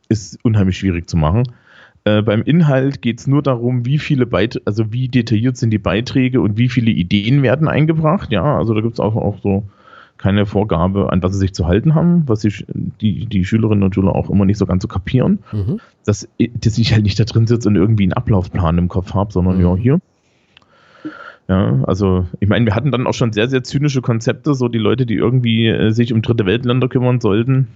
ist 0.09 0.45
unheimlich 0.45 0.77
schwierig 0.77 1.09
zu 1.09 1.17
machen. 1.17 1.45
Äh, 2.05 2.23
beim 2.23 2.43
Inhalt 2.43 3.03
geht 3.03 3.21
es 3.21 3.27
nur 3.27 3.43
darum, 3.43 3.85
wie 3.85 3.99
viele 3.99 4.27
Beiträge, 4.27 4.67
also 4.67 4.93
wie 4.93 5.09
detailliert 5.09 5.57
sind 5.57 5.71
die 5.71 5.79
Beiträge 5.79 6.41
und 6.41 6.57
wie 6.57 6.69
viele 6.69 6.91
Ideen 6.91 7.43
werden 7.43 7.69
eingebracht. 7.69 8.33
Ja, 8.33 8.57
also 8.57 8.73
da 8.75 8.81
gibt 8.81 8.95
es 8.95 9.01
auch, 9.01 9.17
auch 9.17 9.39
so 9.43 9.65
keine 10.17 10.47
Vorgabe, 10.47 11.13
an 11.13 11.23
was 11.23 11.33
sie 11.33 11.39
sich 11.39 11.55
zu 11.55 11.67
halten 11.67 11.95
haben, 11.95 12.25
was 12.27 12.41
die, 12.41 12.53
die, 13.01 13.27
die 13.27 13.45
Schülerinnen 13.45 13.83
und 13.83 13.95
Schüler 13.95 14.15
auch 14.15 14.31
immer 14.31 14.45
nicht 14.45 14.59
so 14.59 14.67
ganz 14.67 14.83
so 14.83 14.89
kapieren. 14.89 15.41
Mhm. 15.53 15.81
Dass, 16.05 16.29
dass 16.39 16.79
ich 16.79 16.93
halt 16.93 17.03
nicht 17.03 17.19
da 17.19 17.25
drin 17.25 17.47
sitze 17.47 17.69
und 17.69 17.77
irgendwie 17.77 18.05
einen 18.05 18.15
Ablaufplan 18.15 18.79
im 18.79 18.89
Kopf 18.89 19.15
habe, 19.15 19.33
sondern 19.33 19.57
mhm. 19.57 19.63
ja, 19.63 19.77
hier. 19.77 20.01
Ja, 21.49 21.83
also 21.85 22.27
ich 22.39 22.49
meine, 22.49 22.65
wir 22.65 22.75
hatten 22.75 22.93
dann 22.93 23.07
auch 23.07 23.15
schon 23.15 23.33
sehr, 23.33 23.49
sehr 23.49 23.65
zynische 23.65 24.03
Konzepte, 24.03 24.55
so 24.55 24.69
die 24.69 24.79
Leute, 24.79 25.05
die 25.05 25.17
irgendwie 25.17 25.67
äh, 25.67 25.91
sich 25.91 26.13
um 26.13 26.23
dritte 26.23 26.47
Weltländer 26.47 26.89
kümmern 26.89 27.21
sollten 27.21 27.69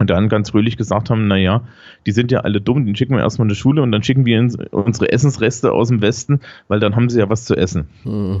und 0.00 0.08
dann 0.08 0.30
ganz 0.30 0.50
fröhlich 0.50 0.78
gesagt 0.78 1.10
haben, 1.10 1.28
naja, 1.28 1.62
die 2.06 2.12
sind 2.12 2.32
ja 2.32 2.40
alle 2.40 2.60
dumm, 2.60 2.86
den 2.86 2.96
schicken 2.96 3.14
wir 3.14 3.22
erstmal 3.22 3.44
in 3.44 3.50
die 3.50 3.54
Schule 3.54 3.82
und 3.82 3.92
dann 3.92 4.02
schicken 4.02 4.24
wir 4.24 4.40
uns 4.40 4.56
unsere 4.70 5.12
Essensreste 5.12 5.70
aus 5.70 5.88
dem 5.88 6.00
Westen, 6.00 6.40
weil 6.68 6.80
dann 6.80 6.96
haben 6.96 7.10
sie 7.10 7.18
ja 7.18 7.28
was 7.28 7.44
zu 7.44 7.54
essen. 7.54 7.86
Mhm. 8.04 8.40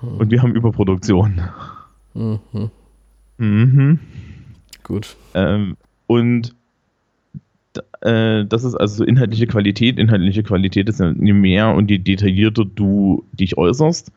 Und 0.00 0.30
wir 0.30 0.40
haben 0.40 0.54
Überproduktion. 0.54 1.42
Mhm. 2.14 2.38
Mhm. 3.38 3.98
Gut. 4.84 5.16
Ähm, 5.34 5.76
und 6.06 6.54
äh, 8.02 8.44
das 8.44 8.62
ist 8.62 8.76
also 8.76 9.04
inhaltliche 9.04 9.48
Qualität. 9.48 9.98
Inhaltliche 9.98 10.44
Qualität 10.44 10.88
ist, 10.88 11.00
je 11.00 11.32
mehr 11.32 11.74
und 11.74 11.90
je 11.90 11.98
detaillierter 11.98 12.64
du 12.64 13.24
dich 13.32 13.58
äußerst, 13.58 14.12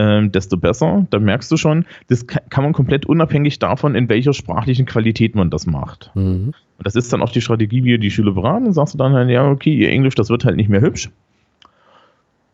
ähm, 0.00 0.32
desto 0.32 0.56
besser. 0.56 1.06
Da 1.10 1.18
merkst 1.18 1.50
du 1.52 1.58
schon, 1.58 1.84
das 2.08 2.26
kann 2.26 2.64
man 2.64 2.72
komplett 2.72 3.04
unabhängig 3.04 3.58
davon, 3.58 3.94
in 3.94 4.08
welcher 4.08 4.32
sprachlichen 4.32 4.86
Qualität 4.86 5.34
man 5.34 5.50
das 5.50 5.66
macht. 5.66 6.10
Mhm. 6.14 6.54
Und 6.78 6.86
das 6.86 6.96
ist 6.96 7.12
dann 7.12 7.20
auch 7.20 7.32
die 7.32 7.42
Strategie, 7.42 7.84
wie 7.84 7.98
die 7.98 8.10
Schüler 8.10 8.32
beraten. 8.32 8.64
Dann 8.64 8.72
sagst 8.72 8.94
du 8.94 8.98
dann 8.98 9.12
halt, 9.12 9.28
ja, 9.28 9.46
okay, 9.50 9.74
ihr 9.74 9.90
Englisch, 9.90 10.14
das 10.14 10.30
wird 10.30 10.46
halt 10.46 10.56
nicht 10.56 10.70
mehr 10.70 10.80
hübsch. 10.80 11.10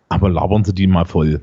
Aber 0.08 0.28
labern 0.28 0.64
sie 0.64 0.74
die 0.74 0.88
mal 0.88 1.04
voll. 1.04 1.40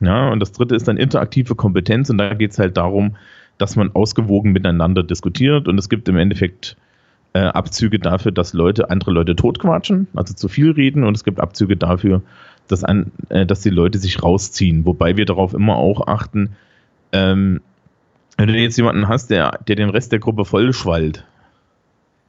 Ja, 0.00 0.30
und 0.30 0.40
das 0.40 0.52
dritte 0.52 0.76
ist 0.76 0.86
dann 0.86 0.98
interaktive 0.98 1.54
Kompetenz 1.54 2.10
und 2.10 2.18
da 2.18 2.34
geht 2.34 2.52
es 2.52 2.58
halt 2.58 2.76
darum, 2.76 3.16
dass 3.56 3.74
man 3.74 3.90
ausgewogen 3.94 4.52
miteinander 4.52 5.02
diskutiert 5.02 5.66
und 5.66 5.78
es 5.78 5.88
gibt 5.88 6.08
im 6.08 6.16
Endeffekt 6.16 6.76
äh, 7.32 7.40
Abzüge 7.40 7.98
dafür, 7.98 8.30
dass 8.30 8.52
Leute 8.52 8.90
andere 8.90 9.10
Leute 9.10 9.34
totquatschen, 9.34 10.06
also 10.14 10.34
zu 10.34 10.48
viel 10.48 10.70
reden 10.70 11.02
und 11.02 11.16
es 11.16 11.24
gibt 11.24 11.40
Abzüge 11.40 11.76
dafür, 11.76 12.22
dass, 12.68 12.84
an, 12.84 13.10
äh, 13.28 13.46
dass 13.46 13.60
die 13.60 13.70
Leute 13.70 13.98
sich 13.98 14.22
rausziehen, 14.22 14.84
wobei 14.84 15.16
wir 15.16 15.24
darauf 15.24 15.54
immer 15.54 15.76
auch 15.76 16.06
achten, 16.06 16.56
ähm, 17.12 17.60
wenn 18.36 18.48
du 18.48 18.54
jetzt 18.54 18.76
jemanden 18.76 19.08
hast, 19.08 19.30
der, 19.30 19.58
der 19.66 19.76
den 19.76 19.90
Rest 19.90 20.12
der 20.12 20.20
Gruppe 20.20 20.44
vollschwallt, 20.44 21.24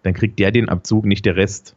dann 0.03 0.13
kriegt 0.13 0.39
der 0.39 0.51
den 0.51 0.69
Abzug, 0.69 1.05
nicht 1.05 1.25
der 1.25 1.35
Rest. 1.35 1.75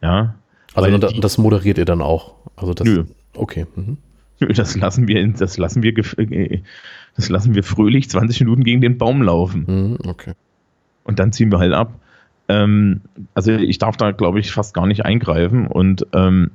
Ja. 0.00 0.34
Also 0.74 0.96
das, 0.98 1.12
das 1.20 1.38
moderiert 1.38 1.78
ihr 1.78 1.84
dann 1.84 2.00
auch. 2.00 2.34
Also 2.56 2.72
das, 2.72 2.86
nö. 2.86 3.04
Okay. 3.34 3.66
Mhm. 3.74 3.98
Das 4.40 4.76
lassen 4.76 5.08
wir, 5.08 5.26
das 5.32 5.58
lassen 5.58 5.82
wir, 5.82 5.92
äh, 6.18 6.62
das 7.16 7.28
lassen 7.28 7.54
wir 7.54 7.64
fröhlich 7.64 8.08
20 8.08 8.40
Minuten 8.40 8.62
gegen 8.62 8.80
den 8.80 8.96
Baum 8.96 9.20
laufen. 9.20 9.64
Mhm, 9.66 10.08
okay. 10.08 10.34
Und 11.02 11.18
dann 11.18 11.32
ziehen 11.32 11.50
wir 11.50 11.58
halt 11.58 11.72
ab. 11.72 11.98
Ähm, 12.48 13.00
also 13.34 13.52
ich 13.52 13.78
darf 13.78 13.96
da, 13.96 14.12
glaube 14.12 14.38
ich, 14.38 14.52
fast 14.52 14.74
gar 14.74 14.86
nicht 14.86 15.04
eingreifen 15.04 15.66
und 15.66 16.06
ähm, 16.12 16.52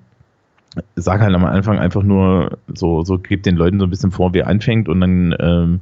sage 0.96 1.24
halt 1.24 1.36
am 1.36 1.46
Anfang 1.46 1.80
einfach 1.80 2.04
nur 2.04 2.58
so, 2.68 3.04
so 3.04 3.20
gebe 3.20 3.42
den 3.42 3.56
Leuten 3.56 3.80
so 3.80 3.86
ein 3.86 3.90
bisschen 3.90 4.12
vor, 4.12 4.34
wer 4.34 4.48
anfängt 4.48 4.90
und 4.90 5.02
dann 5.02 5.36
ähm, 5.40 5.82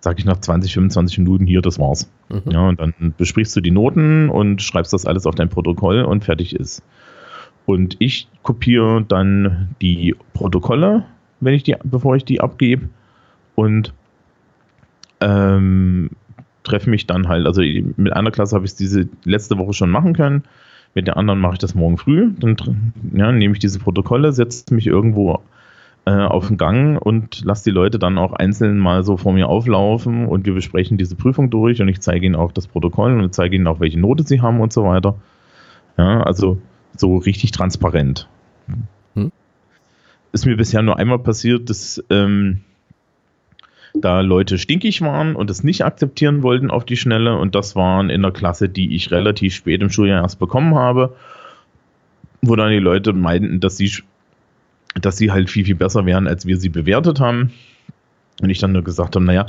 sage 0.00 0.18
ich 0.18 0.24
nach 0.24 0.38
20, 0.38 0.74
25 0.74 1.18
Minuten 1.18 1.46
hier, 1.46 1.62
das 1.62 1.78
war's. 1.78 2.10
Mhm. 2.28 2.50
Ja, 2.50 2.68
und 2.68 2.80
dann 2.80 3.14
besprichst 3.16 3.56
du 3.56 3.60
die 3.60 3.70
Noten 3.70 4.28
und 4.28 4.62
schreibst 4.62 4.92
das 4.92 5.06
alles 5.06 5.26
auf 5.26 5.34
dein 5.34 5.48
Protokoll 5.48 6.02
und 6.02 6.24
fertig 6.24 6.54
ist. 6.54 6.82
Und 7.64 7.96
ich 7.98 8.28
kopiere 8.42 9.04
dann 9.06 9.74
die 9.80 10.14
Protokolle 10.34 11.04
wenn 11.40 11.54
ich 11.54 11.62
die, 11.62 11.76
bevor 11.84 12.16
ich 12.16 12.24
die 12.24 12.40
abgebe. 12.40 12.88
Und 13.54 13.92
ähm, 15.20 16.10
treffe 16.62 16.90
mich 16.90 17.06
dann 17.06 17.28
halt, 17.28 17.46
also 17.46 17.62
mit 17.62 18.12
einer 18.12 18.30
Klasse 18.30 18.54
habe 18.54 18.66
ich 18.66 18.72
es 18.72 18.76
diese 18.76 19.08
letzte 19.24 19.56
Woche 19.58 19.72
schon 19.72 19.90
machen 19.90 20.14
können. 20.14 20.44
Mit 20.96 21.06
der 21.06 21.18
anderen 21.18 21.40
mache 21.40 21.52
ich 21.52 21.58
das 21.58 21.74
morgen 21.74 21.98
früh. 21.98 22.32
Dann 22.40 22.56
ja, 23.12 23.30
nehme 23.30 23.52
ich 23.52 23.58
diese 23.60 23.78
Protokolle, 23.78 24.32
setze 24.32 24.72
mich 24.72 24.86
irgendwo 24.86 25.42
äh, 26.06 26.10
auf 26.10 26.48
den 26.48 26.56
Gang 26.56 26.98
und 26.98 27.44
lasse 27.44 27.64
die 27.64 27.70
Leute 27.70 27.98
dann 27.98 28.16
auch 28.16 28.32
einzeln 28.32 28.78
mal 28.78 29.04
so 29.04 29.18
vor 29.18 29.34
mir 29.34 29.46
auflaufen 29.46 30.26
und 30.26 30.46
wir 30.46 30.54
besprechen 30.54 30.96
diese 30.96 31.14
Prüfung 31.14 31.50
durch 31.50 31.82
und 31.82 31.88
ich 31.88 32.00
zeige 32.00 32.24
ihnen 32.24 32.34
auch 32.34 32.50
das 32.50 32.66
Protokoll 32.66 33.20
und 33.20 33.34
zeige 33.34 33.56
ihnen 33.56 33.66
auch, 33.66 33.78
welche 33.78 34.00
Note 34.00 34.22
sie 34.26 34.40
haben 34.40 34.58
und 34.58 34.72
so 34.72 34.84
weiter. 34.84 35.16
Ja, 35.98 36.22
also 36.22 36.56
so 36.96 37.18
richtig 37.18 37.50
transparent. 37.50 38.26
Hm. 39.12 39.32
Ist 40.32 40.46
mir 40.46 40.56
bisher 40.56 40.80
nur 40.80 40.98
einmal 40.98 41.18
passiert, 41.18 41.68
dass 41.68 42.02
ähm, 42.08 42.62
da 44.00 44.20
Leute 44.20 44.58
stinkig 44.58 45.00
waren 45.02 45.36
und 45.36 45.50
es 45.50 45.64
nicht 45.64 45.84
akzeptieren 45.84 46.42
wollten 46.42 46.70
auf 46.70 46.84
die 46.84 46.96
Schnelle 46.96 47.36
und 47.36 47.54
das 47.54 47.76
waren 47.76 48.10
in 48.10 48.22
der 48.22 48.32
Klasse, 48.32 48.68
die 48.68 48.94
ich 48.94 49.10
relativ 49.10 49.54
spät 49.54 49.82
im 49.82 49.90
Schuljahr 49.90 50.22
erst 50.22 50.38
bekommen 50.38 50.74
habe, 50.74 51.14
wo 52.42 52.56
dann 52.56 52.70
die 52.70 52.78
Leute 52.78 53.12
meinten, 53.12 53.60
dass 53.60 53.76
sie 53.76 53.90
dass 55.00 55.16
sie 55.16 55.30
halt 55.30 55.50
viel, 55.50 55.64
viel 55.64 55.74
besser 55.74 56.06
wären, 56.06 56.26
als 56.26 56.46
wir 56.46 56.56
sie 56.56 56.68
bewertet 56.68 57.20
haben. 57.20 57.52
Und 58.40 58.50
ich 58.50 58.58
dann 58.58 58.72
nur 58.72 58.84
gesagt 58.84 59.16
habe, 59.16 59.24
naja, 59.24 59.46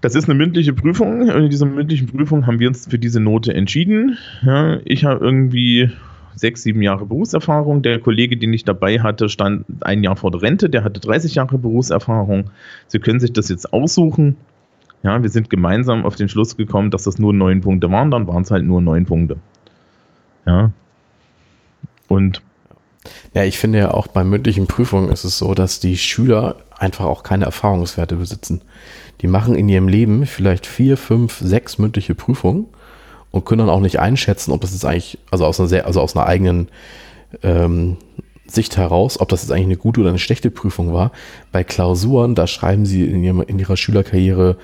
das 0.00 0.14
ist 0.14 0.24
eine 0.24 0.34
mündliche 0.34 0.72
Prüfung. 0.72 1.22
Und 1.22 1.44
in 1.44 1.50
dieser 1.50 1.66
mündlichen 1.66 2.08
Prüfung 2.08 2.46
haben 2.46 2.58
wir 2.58 2.68
uns 2.68 2.86
für 2.86 2.98
diese 2.98 3.20
Note 3.20 3.54
entschieden. 3.54 4.18
Ja, 4.42 4.78
ich 4.84 5.04
habe 5.04 5.24
irgendwie 5.24 5.90
sechs, 6.40 6.62
sieben 6.62 6.82
Jahre 6.82 7.06
Berufserfahrung. 7.06 7.82
Der 7.82 8.00
Kollege, 8.00 8.36
den 8.36 8.52
ich 8.52 8.64
dabei 8.64 9.00
hatte, 9.00 9.28
stand 9.28 9.64
ein 9.80 10.02
Jahr 10.02 10.16
vor 10.16 10.30
der 10.30 10.42
Rente. 10.42 10.68
Der 10.68 10.84
hatte 10.84 11.00
30 11.00 11.36
Jahre 11.36 11.58
Berufserfahrung. 11.58 12.50
Sie 12.88 12.98
können 12.98 13.20
sich 13.20 13.32
das 13.32 13.48
jetzt 13.48 13.72
aussuchen. 13.72 14.36
Ja, 15.02 15.22
wir 15.22 15.30
sind 15.30 15.48
gemeinsam 15.48 16.04
auf 16.04 16.16
den 16.16 16.28
Schluss 16.28 16.56
gekommen, 16.56 16.90
dass 16.90 17.04
das 17.04 17.18
nur 17.18 17.32
neun 17.32 17.60
Punkte 17.60 17.90
waren. 17.90 18.10
Dann 18.10 18.26
waren 18.26 18.42
es 18.42 18.50
halt 18.50 18.64
nur 18.64 18.80
neun 18.80 19.06
Punkte. 19.06 19.36
Ja. 20.46 20.72
Und 22.08 22.42
ja, 23.34 23.44
ich 23.44 23.58
finde 23.58 23.78
ja 23.78 23.90
auch 23.92 24.08
bei 24.08 24.24
mündlichen 24.24 24.66
Prüfungen 24.66 25.10
ist 25.10 25.24
es 25.24 25.38
so, 25.38 25.54
dass 25.54 25.80
die 25.80 25.96
Schüler 25.96 26.56
einfach 26.78 27.04
auch 27.04 27.22
keine 27.22 27.44
Erfahrungswerte 27.44 28.16
besitzen. 28.16 28.62
Die 29.20 29.26
machen 29.26 29.54
in 29.54 29.68
ihrem 29.68 29.88
Leben 29.88 30.26
vielleicht 30.26 30.66
vier, 30.66 30.96
fünf, 30.96 31.38
sechs 31.38 31.78
mündliche 31.78 32.14
Prüfungen 32.14 32.66
und 33.30 33.44
können 33.44 33.60
dann 33.60 33.68
auch 33.68 33.80
nicht 33.80 34.00
einschätzen, 34.00 34.52
ob 34.52 34.60
das 34.60 34.72
jetzt 34.72 34.84
eigentlich, 34.84 35.18
also 35.30 35.46
aus 35.46 35.60
einer 35.60 35.68
sehr, 35.68 35.86
also 35.86 36.00
aus 36.00 36.16
einer 36.16 36.26
eigenen 36.26 36.68
ähm, 37.42 37.96
Sicht 38.46 38.76
heraus, 38.76 39.20
ob 39.20 39.28
das 39.28 39.42
jetzt 39.42 39.52
eigentlich 39.52 39.66
eine 39.66 39.76
gute 39.76 40.00
oder 40.00 40.08
eine 40.10 40.18
schlechte 40.18 40.50
Prüfung 40.50 40.92
war. 40.92 41.12
Bei 41.52 41.62
Klausuren, 41.62 42.34
da 42.34 42.46
schreiben 42.46 42.86
sie 42.86 43.04
in, 43.04 43.22
ihrem, 43.22 43.42
in 43.42 43.58
ihrer 43.58 43.76
Schülerkarriere, 43.76 44.56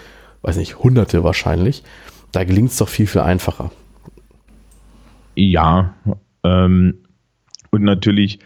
weiß 0.43 0.57
nicht, 0.57 0.79
hunderte 0.81 1.23
wahrscheinlich. 1.23 1.83
Da 2.33 2.45
gelingt 2.45 2.71
es 2.71 2.77
doch 2.79 2.89
viel, 2.89 3.07
viel 3.07 3.21
einfacher. 3.21 3.71
Ja, 5.37 5.95
ähm, 6.43 6.95
und 7.71 7.83
natürlich, 7.83 8.41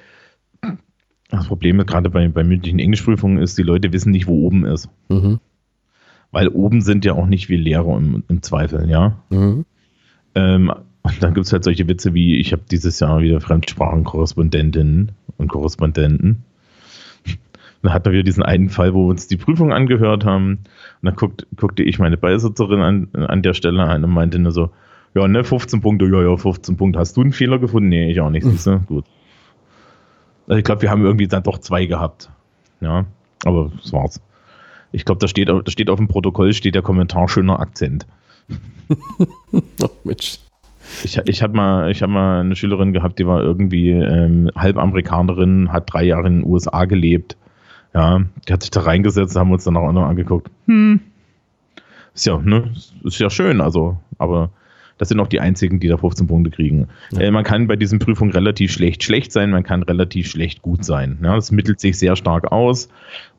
das 1.31 1.47
Problem 1.47 1.79
gerade 1.87 2.11
bei, 2.11 2.29
bei 2.29 2.45
mündlichen 2.45 2.79
Englischprüfungen 2.79 3.39
ist, 3.39 3.57
die 3.57 3.63
Leute 3.63 3.93
wissen 3.93 4.11
nicht, 4.11 4.27
wo 4.27 4.47
oben 4.47 4.67
ist. 4.67 4.89
Mhm. 5.09 5.39
Weil 6.33 6.49
oben 6.49 6.81
sind 6.81 7.05
ja 7.05 7.15
auch 7.15 7.27
nicht 7.27 7.49
wir 7.49 7.59
Lehrer 7.59 7.97
im, 7.97 8.25
im 8.29 8.43
Zweifel, 8.43 8.89
ja. 8.91 9.23
Mhm. 9.31 9.65
Ähm, 10.35 10.73
und 11.03 11.23
dann 11.23 11.35
gibt 11.35 11.47
es 11.47 11.53
halt 11.53 11.65
solche 11.65 11.89
Witze 11.89 12.15
wie, 12.15 12.37
ich 12.37 12.53
habe 12.53 12.63
dieses 12.71 13.01
Jahr 13.01 13.21
wieder 13.21 13.41
Fremdsprachenkorrespondentinnen 13.41 15.13
und 15.39 15.49
Korrespondenten. 15.49 16.45
Dann 17.83 17.95
hatten 17.95 18.13
wir 18.13 18.23
diesen 18.23 18.43
einen 18.43 18.69
Fall, 18.69 18.93
wo 18.93 19.07
wir 19.07 19.11
uns 19.11 19.27
die 19.27 19.39
Prüfung 19.39 19.73
angehört 19.73 20.27
haben. 20.27 20.59
Und 21.01 21.07
dann 21.07 21.17
guckt, 21.17 21.47
guckte 21.57 21.83
ich 21.83 21.99
meine 21.99 22.19
Beisitzerin 22.19 22.83
an, 22.83 23.09
an 23.15 23.41
der 23.41 23.55
Stelle 23.55 23.83
an 23.83 24.05
und 24.05 24.11
meinte 24.11 24.39
nur 24.39 24.53
so, 24.53 24.71
ja, 25.15 25.27
ne, 25.27 25.43
15 25.43 25.81
Punkte, 25.81 26.05
ja, 26.05 26.23
ja, 26.23 26.37
15 26.37 26.77
Punkte. 26.77 26.99
Hast 26.99 27.17
du 27.17 27.23
einen 27.23 27.33
Fehler 27.33 27.59
gefunden? 27.59 27.89
Nee, 27.89 28.11
ich 28.11 28.21
auch 28.21 28.29
nicht, 28.29 28.45
siehst 28.45 28.67
du? 28.67 28.81
Gut. 28.87 29.07
Also 30.47 30.59
ich 30.59 30.65
glaube, 30.65 30.83
wir 30.83 30.91
haben 30.91 31.03
irgendwie 31.03 31.29
dann 31.29 31.43
doch 31.43 31.59
zwei 31.59 31.87
gehabt. 31.87 32.31
Ja, 32.81 33.07
aber 33.45 33.73
das 33.81 33.93
war's. 33.93 34.21
Ich 34.93 35.05
glaube, 35.05 35.21
da 35.21 35.29
steht, 35.29 35.49
da 35.49 35.63
steht 35.69 35.89
auf 35.89 35.99
dem 35.99 36.09
Protokoll 36.09 36.53
steht 36.53 36.75
der 36.75 36.83
Kommentar 36.83 37.29
schöner 37.29 37.61
Akzent. 37.61 38.07
oh, 39.53 39.89
Mensch. 40.05 40.39
Ich, 41.05 41.19
ich 41.25 41.43
habe 41.43 41.57
mal, 41.57 41.93
hab 41.93 42.11
mal 42.11 42.41
eine 42.41 42.57
Schülerin 42.57 42.93
gehabt, 42.93 43.19
die 43.19 43.27
war 43.27 43.43
irgendwie 43.43 43.91
ähm, 43.91 44.51
halb 44.57 44.77
Amerikanerin, 44.77 45.73
hat 45.73 45.93
drei 45.93 46.03
Jahre 46.05 46.27
in 46.27 46.41
den 46.41 46.47
USA 46.47 46.85
gelebt. 46.85 47.37
Ja, 47.95 48.23
die 48.47 48.53
hat 48.53 48.63
sich 48.63 48.71
da 48.71 48.81
reingesetzt, 48.81 49.37
haben 49.37 49.53
uns 49.53 49.65
dann 49.65 49.77
auch 49.77 49.93
noch 49.93 50.07
angeguckt. 50.07 50.51
Hm. 50.67 51.01
Ist 52.15 52.27
ja, 52.27 52.39
ne, 52.39 52.73
ist 53.05 53.19
ja 53.21 53.31
schön, 53.31 53.61
also, 53.61 53.99
aber 54.19 54.51
das 55.01 55.09
sind 55.09 55.19
auch 55.19 55.29
die 55.29 55.41
einzigen, 55.41 55.81
die 55.81 55.89
da 55.89 55.97
15 55.97 56.27
Punkte 56.27 56.51
kriegen. 56.51 56.89
Ja. 57.13 57.21
Äh, 57.21 57.31
man 57.31 57.43
kann 57.43 57.67
bei 57.67 57.77
diesen 57.77 57.99
Prüfungen 57.99 58.33
relativ 58.33 58.71
schlecht 58.71 59.03
schlecht 59.03 59.33
sein, 59.33 59.51
man 59.51 59.63
kann 59.63 59.83
relativ 59.83 60.29
schlecht 60.29 60.61
gut 60.61 60.85
sein. 60.85 61.19
Ja, 61.23 61.37
das 61.37 61.51
mittelt 61.51 61.81
sich 61.81 61.99
sehr 61.99 62.17
stark 62.17 62.53
aus. 62.53 62.91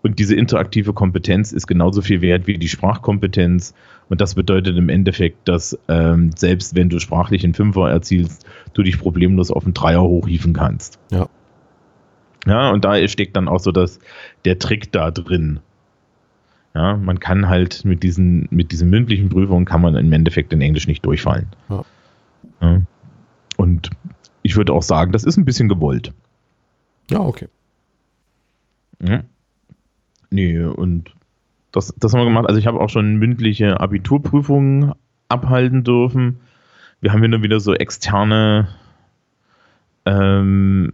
Und 0.01 0.18
diese 0.18 0.36
interaktive 0.36 0.93
Kompetenz 0.93 1.51
ist 1.51 1.68
genauso 1.68 2.01
viel 2.01 2.22
wert 2.22 2.47
wie 2.47 2.57
die 2.57 2.68
Sprachkompetenz. 2.68 3.76
Und 4.12 4.20
das 4.20 4.36
bedeutet 4.36 4.76
im 4.76 4.89
Endeffekt, 4.89 5.47
dass 5.47 5.80
ähm, 5.88 6.32
selbst 6.36 6.76
wenn 6.76 6.89
du 6.89 6.99
sprachlich 6.99 7.45
einen 7.45 7.53
Fünfer 7.53 7.89
erzielst, 7.89 8.45
du 8.74 8.84
dich 8.84 8.99
problemlos 8.99 9.51
auf 9.51 9.64
einen 9.64 9.74
Dreier 9.74 10.01
hochhieven 10.01 10.51
kannst. 10.51 10.99
Ja. 11.12 11.30
Ja, 12.45 12.72
und 12.72 12.84
da 12.84 13.07
steckt 13.07 13.38
dann 13.38 13.47
auch 13.47 13.62
so 13.62 13.72
das, 13.72 13.99
der 14.43 14.59
Trick 14.59 14.91
da 14.91 15.12
drin. 15.12 15.62
Ja, 16.76 16.97
man 16.97 17.22
kann 17.22 17.47
halt 17.47 17.86
mit 17.86 18.03
diesen, 18.03 18.49
mit 18.51 18.74
diesen 18.74 18.89
mündlichen 18.89 19.30
Prüfungen 19.30 19.64
kann 19.64 19.80
man 19.80 19.95
im 19.95 20.12
Endeffekt 20.12 20.51
in 20.51 20.59
Englisch 20.59 20.88
nicht 20.88 21.05
durchfallen. 21.05 21.47
Ja. 21.70 21.86
Ja. 22.62 22.82
Und 23.55 23.91
ich 24.41 24.57
würde 24.57 24.74
auch 24.74 24.84
sagen, 24.84 25.14
das 25.14 25.24
ist 25.24 25.38
ein 25.38 25.45
bisschen 25.45 25.70
gewollt. 25.70 26.12
Ja, 27.09 27.22
okay. 27.22 27.47
Ja. 29.01 29.24
Nee, 30.30 30.59
und 30.59 31.16
das, 31.72 31.93
das 31.97 32.13
haben 32.13 32.22
wir 32.22 32.26
gemacht. 32.26 32.47
Also 32.47 32.59
ich 32.59 32.67
habe 32.67 32.80
auch 32.80 32.89
schon 32.89 33.15
mündliche 33.15 33.80
Abiturprüfungen 33.80 34.93
abhalten 35.30 35.84
dürfen. 35.84 36.39
Wir 36.99 37.13
haben 37.13 37.19
hier 37.19 37.30
nur 37.30 37.43
wieder 37.43 37.59
so 37.59 37.74
externe 37.74 38.67
ähm, 40.05 40.91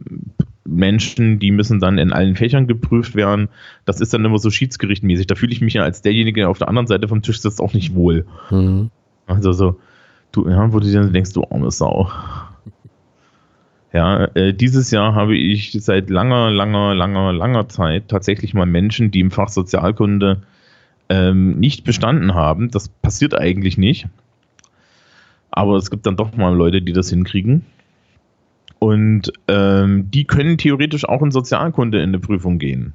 Menschen, 0.65 1.39
die 1.39 1.51
müssen 1.51 1.79
dann 1.79 1.97
in 1.97 2.13
allen 2.13 2.35
Fächern 2.35 2.67
geprüft 2.67 3.15
werden. 3.15 3.49
Das 3.85 4.01
ist 4.01 4.13
dann 4.13 4.25
immer 4.25 4.37
so 4.37 4.49
schiedsgerichtmäßig. 4.49 5.27
Da 5.27 5.35
fühle 5.35 5.53
ich 5.53 5.61
mich 5.61 5.73
ja 5.73 5.83
als 5.83 6.01
derjenige, 6.01 6.41
der 6.41 6.49
auf 6.49 6.59
der 6.59 6.67
anderen 6.67 6.87
Seite 6.87 7.07
vom 7.07 7.21
Tisch 7.21 7.39
sitzt, 7.39 7.61
auch 7.61 7.73
nicht 7.73 7.95
wohl. 7.95 8.25
Mhm. 8.51 8.91
Also 9.25 9.51
so, 9.53 9.79
du, 10.31 10.47
ja, 10.49 10.71
wo 10.71 10.79
du 10.79 10.87
dir 10.87 11.05
denkst, 11.05 11.33
du 11.33 11.43
arme 11.49 11.71
Sau. 11.71 12.11
Ja, 13.93 14.25
äh, 14.35 14.53
dieses 14.53 14.91
Jahr 14.91 15.15
habe 15.15 15.35
ich 15.35 15.71
seit 15.81 16.09
langer, 16.09 16.51
langer, 16.51 16.93
langer, 16.93 17.33
langer 17.33 17.69
Zeit 17.69 18.09
tatsächlich 18.09 18.53
mal 18.53 18.65
Menschen, 18.65 19.11
die 19.11 19.21
im 19.21 19.31
Fach 19.31 19.49
Sozialkunde 19.49 20.43
ähm, 21.09 21.59
nicht 21.59 21.83
bestanden 21.83 22.33
haben. 22.33 22.69
Das 22.69 22.89
passiert 22.89 23.37
eigentlich 23.37 23.77
nicht. 23.77 24.07
Aber 25.51 25.75
es 25.77 25.89
gibt 25.89 26.05
dann 26.05 26.17
doch 26.17 26.35
mal 26.35 26.55
Leute, 26.55 26.81
die 26.81 26.93
das 26.93 27.09
hinkriegen. 27.09 27.65
Und 28.79 29.31
ähm, 29.47 30.11
die 30.11 30.25
können 30.25 30.57
theoretisch 30.57 31.07
auch 31.07 31.21
in 31.23 31.31
Sozialkunde 31.31 31.97
in 31.97 32.09
eine 32.09 32.19
Prüfung 32.19 32.59
gehen. 32.59 32.93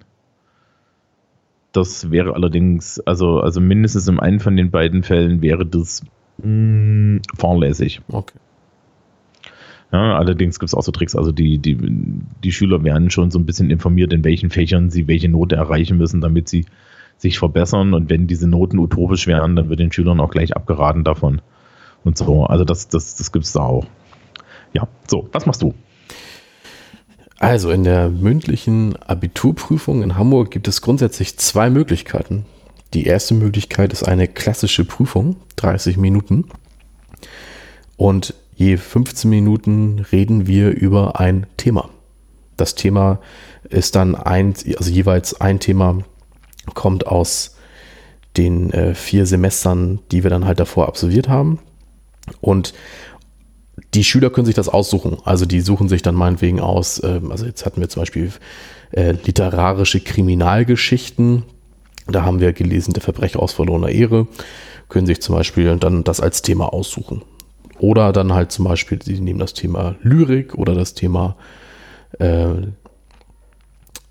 Das 1.72 2.10
wäre 2.10 2.34
allerdings, 2.34 3.00
also, 3.00 3.40
also 3.40 3.60
mindestens 3.60 4.06
in 4.06 4.20
einem 4.20 4.40
von 4.40 4.56
den 4.56 4.70
beiden 4.70 5.02
Fällen 5.02 5.40
wäre 5.40 5.66
das 5.66 6.02
mh, 6.38 6.44
hm, 6.44 7.20
fahrlässig. 7.36 8.02
Okay. 8.08 8.38
Ja, 9.90 10.16
allerdings 10.16 10.58
gibt 10.58 10.68
es 10.68 10.74
auch 10.74 10.82
so 10.82 10.92
Tricks, 10.92 11.14
also 11.14 11.32
die, 11.32 11.58
die, 11.58 11.76
die 12.42 12.52
Schüler 12.52 12.82
werden 12.82 13.10
schon 13.10 13.30
so 13.30 13.38
ein 13.38 13.44
bisschen 13.44 13.70
informiert, 13.70 14.12
in 14.12 14.24
welchen 14.24 14.48
Fächern 14.48 14.88
sie 14.88 15.06
welche 15.06 15.28
Note 15.28 15.56
erreichen 15.56 15.98
müssen, 15.98 16.22
damit 16.22 16.48
sie 16.48 16.64
sich 17.22 17.38
verbessern. 17.38 17.94
Und 17.94 18.10
wenn 18.10 18.26
diese 18.26 18.48
Noten 18.48 18.78
utopisch 18.78 19.26
wären, 19.26 19.56
dann 19.56 19.70
wird 19.70 19.80
den 19.80 19.92
Schülern 19.92 20.20
auch 20.20 20.30
gleich 20.30 20.54
abgeraten 20.54 21.04
davon. 21.04 21.40
Und 22.04 22.18
so, 22.18 22.44
also 22.44 22.64
das, 22.64 22.88
das, 22.88 23.14
das 23.14 23.32
gibt 23.32 23.46
es 23.46 23.52
da 23.52 23.60
auch. 23.60 23.86
Ja, 24.72 24.88
so, 25.08 25.28
was 25.32 25.46
machst 25.46 25.62
du? 25.62 25.74
Also 27.38 27.70
in 27.70 27.84
der 27.84 28.08
mündlichen 28.08 28.96
Abiturprüfung 28.96 30.02
in 30.02 30.16
Hamburg 30.16 30.50
gibt 30.50 30.68
es 30.68 30.82
grundsätzlich 30.82 31.38
zwei 31.38 31.70
Möglichkeiten. 31.70 32.44
Die 32.94 33.06
erste 33.06 33.34
Möglichkeit 33.34 33.92
ist 33.92 34.02
eine 34.02 34.28
klassische 34.28 34.84
Prüfung, 34.84 35.36
30 35.56 35.96
Minuten. 35.96 36.44
Und 37.96 38.34
je 38.54 38.76
15 38.76 39.30
Minuten 39.30 40.04
reden 40.12 40.46
wir 40.46 40.70
über 40.70 41.18
ein 41.18 41.46
Thema. 41.56 41.88
Das 42.56 42.74
Thema 42.74 43.18
ist 43.68 43.96
dann 43.96 44.14
ein, 44.14 44.54
also 44.76 44.90
jeweils 44.90 45.40
ein 45.40 45.58
Thema 45.58 45.98
kommt 46.74 47.06
aus 47.06 47.56
den 48.36 48.72
äh, 48.72 48.94
vier 48.94 49.26
Semestern, 49.26 50.00
die 50.10 50.22
wir 50.22 50.30
dann 50.30 50.46
halt 50.46 50.60
davor 50.60 50.88
absolviert 50.88 51.28
haben. 51.28 51.58
Und 52.40 52.72
die 53.94 54.04
Schüler 54.04 54.30
können 54.30 54.46
sich 54.46 54.54
das 54.54 54.68
aussuchen. 54.68 55.18
Also 55.24 55.44
die 55.44 55.60
suchen 55.60 55.88
sich 55.88 56.02
dann 56.02 56.14
meinetwegen 56.14 56.60
aus, 56.60 57.02
ähm, 57.04 57.30
also 57.30 57.46
jetzt 57.46 57.66
hatten 57.66 57.80
wir 57.80 57.88
zum 57.88 58.02
Beispiel 58.02 58.30
äh, 58.92 59.12
literarische 59.12 60.00
Kriminalgeschichten. 60.00 61.44
Da 62.06 62.24
haben 62.24 62.40
wir 62.40 62.52
gelesen, 62.52 62.94
der 62.94 63.02
Verbrecher 63.02 63.40
aus 63.40 63.52
verlorener 63.52 63.90
Ehre. 63.90 64.26
Können 64.88 65.06
sich 65.06 65.22
zum 65.22 65.34
Beispiel 65.34 65.76
dann 65.78 66.04
das 66.04 66.20
als 66.20 66.42
Thema 66.42 66.72
aussuchen. 66.72 67.22
Oder 67.78 68.12
dann 68.12 68.32
halt 68.32 68.52
zum 68.52 68.64
Beispiel, 68.64 69.02
sie 69.02 69.20
nehmen 69.20 69.38
das 69.38 69.54
Thema 69.54 69.96
Lyrik 70.02 70.54
oder 70.54 70.74
das 70.74 70.94
Thema 70.94 71.36
äh, 72.18 72.54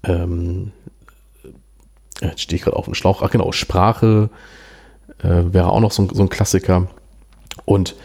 ähm, 0.04 0.72
Jetzt 2.22 2.42
stehe 2.42 2.58
ich 2.58 2.64
gerade 2.64 2.78
auf 2.78 2.86
dem 2.86 2.94
Schlauch. 2.94 3.22
Ach 3.22 3.32
genau, 3.32 3.52
Sprache 3.52 4.30
äh, 5.20 5.44
wäre 5.54 5.72
auch 5.72 5.80
noch 5.80 5.92
so, 5.92 6.08
so 6.14 6.22
ein 6.22 6.30
Klassiker. 6.30 6.88
Und 7.66 7.96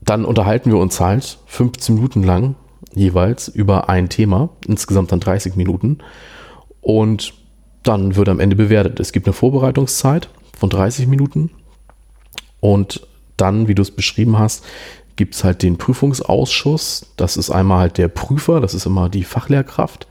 dann 0.00 0.24
unterhalten 0.24 0.70
wir 0.70 0.78
uns 0.78 1.00
halt 1.00 1.38
15 1.46 1.94
Minuten 1.94 2.22
lang 2.22 2.54
jeweils 2.94 3.48
über 3.48 3.88
ein 3.88 4.08
Thema, 4.08 4.50
insgesamt 4.66 5.12
dann 5.12 5.20
30 5.20 5.56
Minuten. 5.56 5.98
Und 6.80 7.34
dann 7.82 8.16
wird 8.16 8.28
am 8.28 8.40
Ende 8.40 8.56
bewertet. 8.56 9.00
Es 9.00 9.12
gibt 9.12 9.26
eine 9.26 9.32
Vorbereitungszeit 9.34 10.28
von 10.56 10.70
30 10.70 11.06
Minuten 11.06 11.50
und 12.60 13.06
dann, 13.36 13.68
wie 13.68 13.74
du 13.74 13.82
es 13.82 13.90
beschrieben 13.90 14.38
hast, 14.38 14.64
gibt 15.16 15.34
es 15.34 15.44
halt 15.44 15.62
den 15.62 15.76
Prüfungsausschuss. 15.76 17.12
Das 17.16 17.36
ist 17.36 17.50
einmal 17.50 17.80
halt 17.80 17.98
der 17.98 18.08
Prüfer, 18.08 18.60
das 18.60 18.74
ist 18.74 18.86
immer 18.86 19.08
die 19.08 19.24
Fachlehrkraft. 19.24 20.06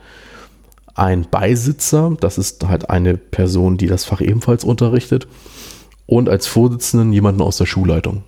Ein 0.94 1.26
Beisitzer, 1.28 2.16
das 2.20 2.38
ist 2.38 2.66
halt 2.66 2.90
eine 2.90 3.16
Person, 3.16 3.76
die 3.76 3.86
das 3.86 4.04
Fach 4.04 4.20
ebenfalls 4.20 4.64
unterrichtet. 4.64 5.26
Und 6.06 6.28
als 6.28 6.46
Vorsitzenden 6.46 7.12
jemanden 7.12 7.40
aus 7.40 7.56
der 7.56 7.66
Schulleitung. 7.66 8.22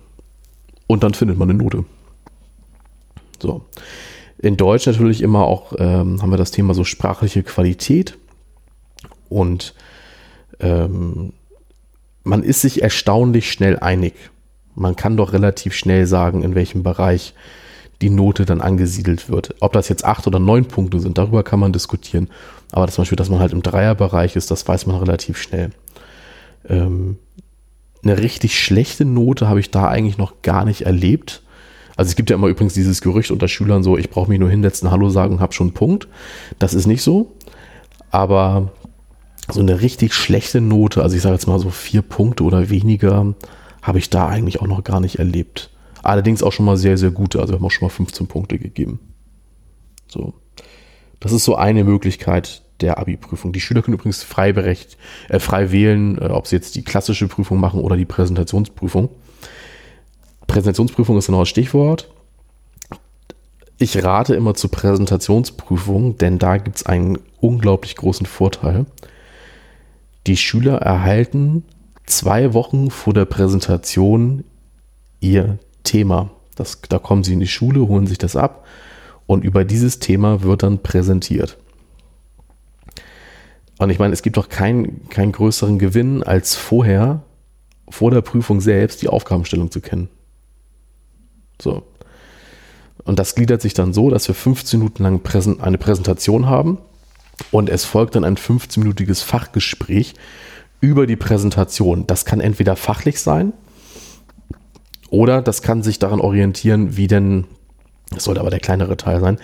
Und 0.87 1.03
dann 1.03 1.13
findet 1.13 1.37
man 1.37 1.49
eine 1.49 1.59
Note. 1.59 1.85
So. 3.39 3.65
In 4.39 4.57
Deutsch 4.57 4.85
natürlich 4.85 5.21
immer 5.21 5.45
auch 5.45 5.73
ähm, 5.77 6.21
haben 6.21 6.29
wir 6.29 6.37
das 6.37 6.51
Thema 6.51 6.73
so 6.73 6.83
sprachliche 6.83 7.43
Qualität. 7.43 8.17
Und 9.29 9.73
ähm, 10.59 11.33
man 12.23 12.43
ist 12.43 12.61
sich 12.61 12.81
erstaunlich 12.81 13.51
schnell 13.51 13.79
einig. 13.79 14.13
Man 14.75 14.95
kann 14.95 15.17
doch 15.17 15.33
relativ 15.33 15.73
schnell 15.73 16.05
sagen, 16.05 16.43
in 16.43 16.55
welchem 16.55 16.83
Bereich 16.83 17.33
die 18.01 18.09
Note 18.09 18.45
dann 18.45 18.61
angesiedelt 18.61 19.29
wird. 19.29 19.55
Ob 19.59 19.73
das 19.73 19.89
jetzt 19.89 20.05
acht 20.05 20.27
oder 20.27 20.39
neun 20.39 20.65
Punkte 20.65 20.99
sind, 20.99 21.17
darüber 21.17 21.43
kann 21.43 21.59
man 21.59 21.73
diskutieren. 21.73 22.29
Aber 22.71 22.87
zum 22.87 23.03
Beispiel, 23.03 23.15
dass 23.15 23.29
man 23.29 23.39
halt 23.39 23.53
im 23.53 23.63
Dreierbereich 23.63 24.35
ist, 24.35 24.51
das 24.51 24.67
weiß 24.67 24.85
man 24.87 24.97
relativ 24.97 25.37
schnell. 25.37 25.71
Ähm, 26.67 27.17
eine 28.03 28.17
richtig 28.19 28.59
schlechte 28.59 29.05
Note 29.05 29.47
habe 29.47 29.59
ich 29.59 29.71
da 29.71 29.87
eigentlich 29.87 30.17
noch 30.17 30.41
gar 30.41 30.65
nicht 30.65 30.81
erlebt. 30.81 31.43
Also 31.95 32.09
es 32.09 32.15
gibt 32.15 32.29
ja 32.29 32.35
immer 32.35 32.47
übrigens 32.47 32.73
dieses 32.73 33.01
Gerücht 33.01 33.31
unter 33.31 33.47
Schülern 33.47 33.83
so, 33.83 33.97
ich 33.97 34.09
brauche 34.09 34.29
mich 34.29 34.39
nur 34.39 34.49
hinsetzen, 34.49 34.91
Hallo 34.91 35.09
sagen, 35.09 35.39
habe 35.39 35.53
schon 35.53 35.67
einen 35.67 35.73
Punkt. 35.73 36.07
Das 36.59 36.73
ist 36.73 36.85
nicht 36.85 37.01
so. 37.01 37.33
Aber 38.11 38.71
so 39.49 39.61
eine 39.61 39.81
richtig 39.81 40.13
schlechte 40.13 40.61
Note, 40.61 41.01
also 41.01 41.15
ich 41.15 41.21
sage 41.21 41.35
jetzt 41.35 41.47
mal 41.47 41.59
so 41.59 41.69
vier 41.69 42.01
Punkte 42.01 42.43
oder 42.43 42.69
weniger, 42.69 43.33
habe 43.81 43.99
ich 43.99 44.09
da 44.09 44.27
eigentlich 44.27 44.61
auch 44.61 44.67
noch 44.67 44.83
gar 44.83 44.99
nicht 44.99 45.19
erlebt. 45.19 45.71
Allerdings 46.03 46.43
auch 46.43 46.51
schon 46.51 46.65
mal 46.65 46.77
sehr, 46.77 46.97
sehr 46.97 47.11
gute, 47.11 47.39
also 47.39 47.53
wir 47.53 47.59
haben 47.59 47.65
auch 47.65 47.71
schon 47.71 47.87
mal 47.87 47.93
15 47.93 48.27
Punkte 48.27 48.59
gegeben. 48.59 48.99
So. 50.07 50.33
Das 51.19 51.31
ist 51.31 51.45
so 51.45 51.55
eine 51.55 51.83
Möglichkeit 51.83 52.61
der 52.81 52.99
Abi-Prüfung. 52.99 53.53
Die 53.53 53.59
Schüler 53.59 53.81
können 53.81 53.95
übrigens 53.95 54.23
frei, 54.23 54.53
berecht, 54.53 54.97
äh, 55.29 55.39
frei 55.39 55.71
wählen, 55.71 56.17
äh, 56.19 56.25
ob 56.25 56.47
sie 56.47 56.55
jetzt 56.55 56.75
die 56.75 56.83
klassische 56.83 57.27
Prüfung 57.27 57.59
machen 57.59 57.79
oder 57.79 57.97
die 57.97 58.05
Präsentationsprüfung. 58.05 59.09
Präsentationsprüfung 60.45 61.17
ist 61.17 61.25
genau 61.25 61.39
das 61.39 61.49
Stichwort. 61.49 62.09
Ich 63.79 64.03
rate 64.03 64.35
immer 64.35 64.53
zur 64.53 64.71
Präsentationsprüfung, 64.71 66.17
denn 66.17 66.39
da 66.39 66.57
gibt 66.57 66.77
es 66.77 66.85
einen 66.85 67.19
unglaublich 67.39 67.95
großen 67.95 68.25
Vorteil 68.25 68.85
die 70.27 70.37
Schüler 70.37 70.77
erhalten 70.77 71.63
zwei 72.05 72.53
Wochen 72.53 72.91
vor 72.91 73.13
der 73.13 73.25
Präsentation 73.25 74.43
ihr 75.19 75.57
Thema. 75.83 76.29
Das, 76.55 76.81
da 76.89 76.99
kommen 76.99 77.23
sie 77.23 77.33
in 77.33 77.39
die 77.39 77.47
Schule, 77.47 77.87
holen 77.87 78.07
sich 78.07 78.17
das 78.17 78.35
ab 78.35 78.65
und 79.27 79.43
über 79.43 79.63
dieses 79.63 79.99
Thema 79.99 80.41
wird 80.41 80.63
dann 80.63 80.81
präsentiert. 80.81 81.57
Und 83.77 83.91
ich 83.91 83.99
meine, 83.99 84.13
es 84.13 84.23
gibt 84.23 84.37
doch 84.37 84.49
keinen 84.49 85.07
kein 85.09 85.31
größeren 85.31 85.77
Gewinn, 85.77 86.23
als 86.23 86.55
vorher, 86.55 87.21
vor 87.89 88.09
der 88.11 88.21
Prüfung 88.21 88.59
selbst, 88.59 89.01
die 89.01 89.07
Aufgabenstellung 89.07 89.69
zu 89.69 89.81
kennen. 89.81 90.09
So. 91.61 91.83
Und 93.03 93.19
das 93.19 93.35
gliedert 93.35 93.61
sich 93.61 93.73
dann 93.73 93.93
so, 93.93 94.09
dass 94.09 94.27
wir 94.27 94.35
15 94.35 94.79
Minuten 94.79 95.03
lang 95.03 95.21
eine 95.61 95.77
Präsentation 95.77 96.47
haben 96.47 96.79
und 97.51 97.69
es 97.69 97.85
folgt 97.85 98.15
dann 98.15 98.23
ein 98.23 98.35
15-minütiges 98.35 99.23
Fachgespräch 99.23 100.13
über 100.81 101.07
die 101.07 101.15
Präsentation. 101.15 102.05
Das 102.07 102.25
kann 102.25 102.41
entweder 102.41 102.75
fachlich 102.75 103.21
sein 103.21 103.53
oder 105.09 105.41
das 105.41 105.61
kann 105.61 105.83
sich 105.83 105.99
daran 105.99 106.19
orientieren, 106.19 106.97
wie 106.97 107.07
denn, 107.07 107.45
das 108.11 108.23
sollte 108.23 108.39
aber 108.39 108.49
der 108.49 108.59
kleinere 108.59 108.95
Teil 108.95 109.19
sein, 109.19 109.37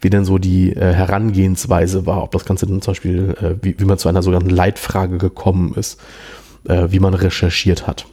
wie 0.00 0.10
denn 0.10 0.24
so 0.24 0.38
die 0.38 0.72
äh, 0.72 0.92
Herangehensweise 0.92 2.06
war. 2.06 2.22
Ob 2.22 2.32
das 2.32 2.44
Ganze 2.44 2.66
dann 2.66 2.82
zum 2.82 2.92
Beispiel, 2.92 3.34
äh, 3.40 3.54
wie, 3.62 3.78
wie, 3.78 3.84
man 3.84 3.98
zu 3.98 4.08
einer 4.08 4.22
sogenannten 4.22 4.50
Leitfrage 4.50 5.18
gekommen 5.18 5.74
ist, 5.74 6.00
äh, 6.68 6.88
wie 6.90 7.00
man 7.00 7.14
recherchiert 7.14 7.86
hat. 7.86 8.06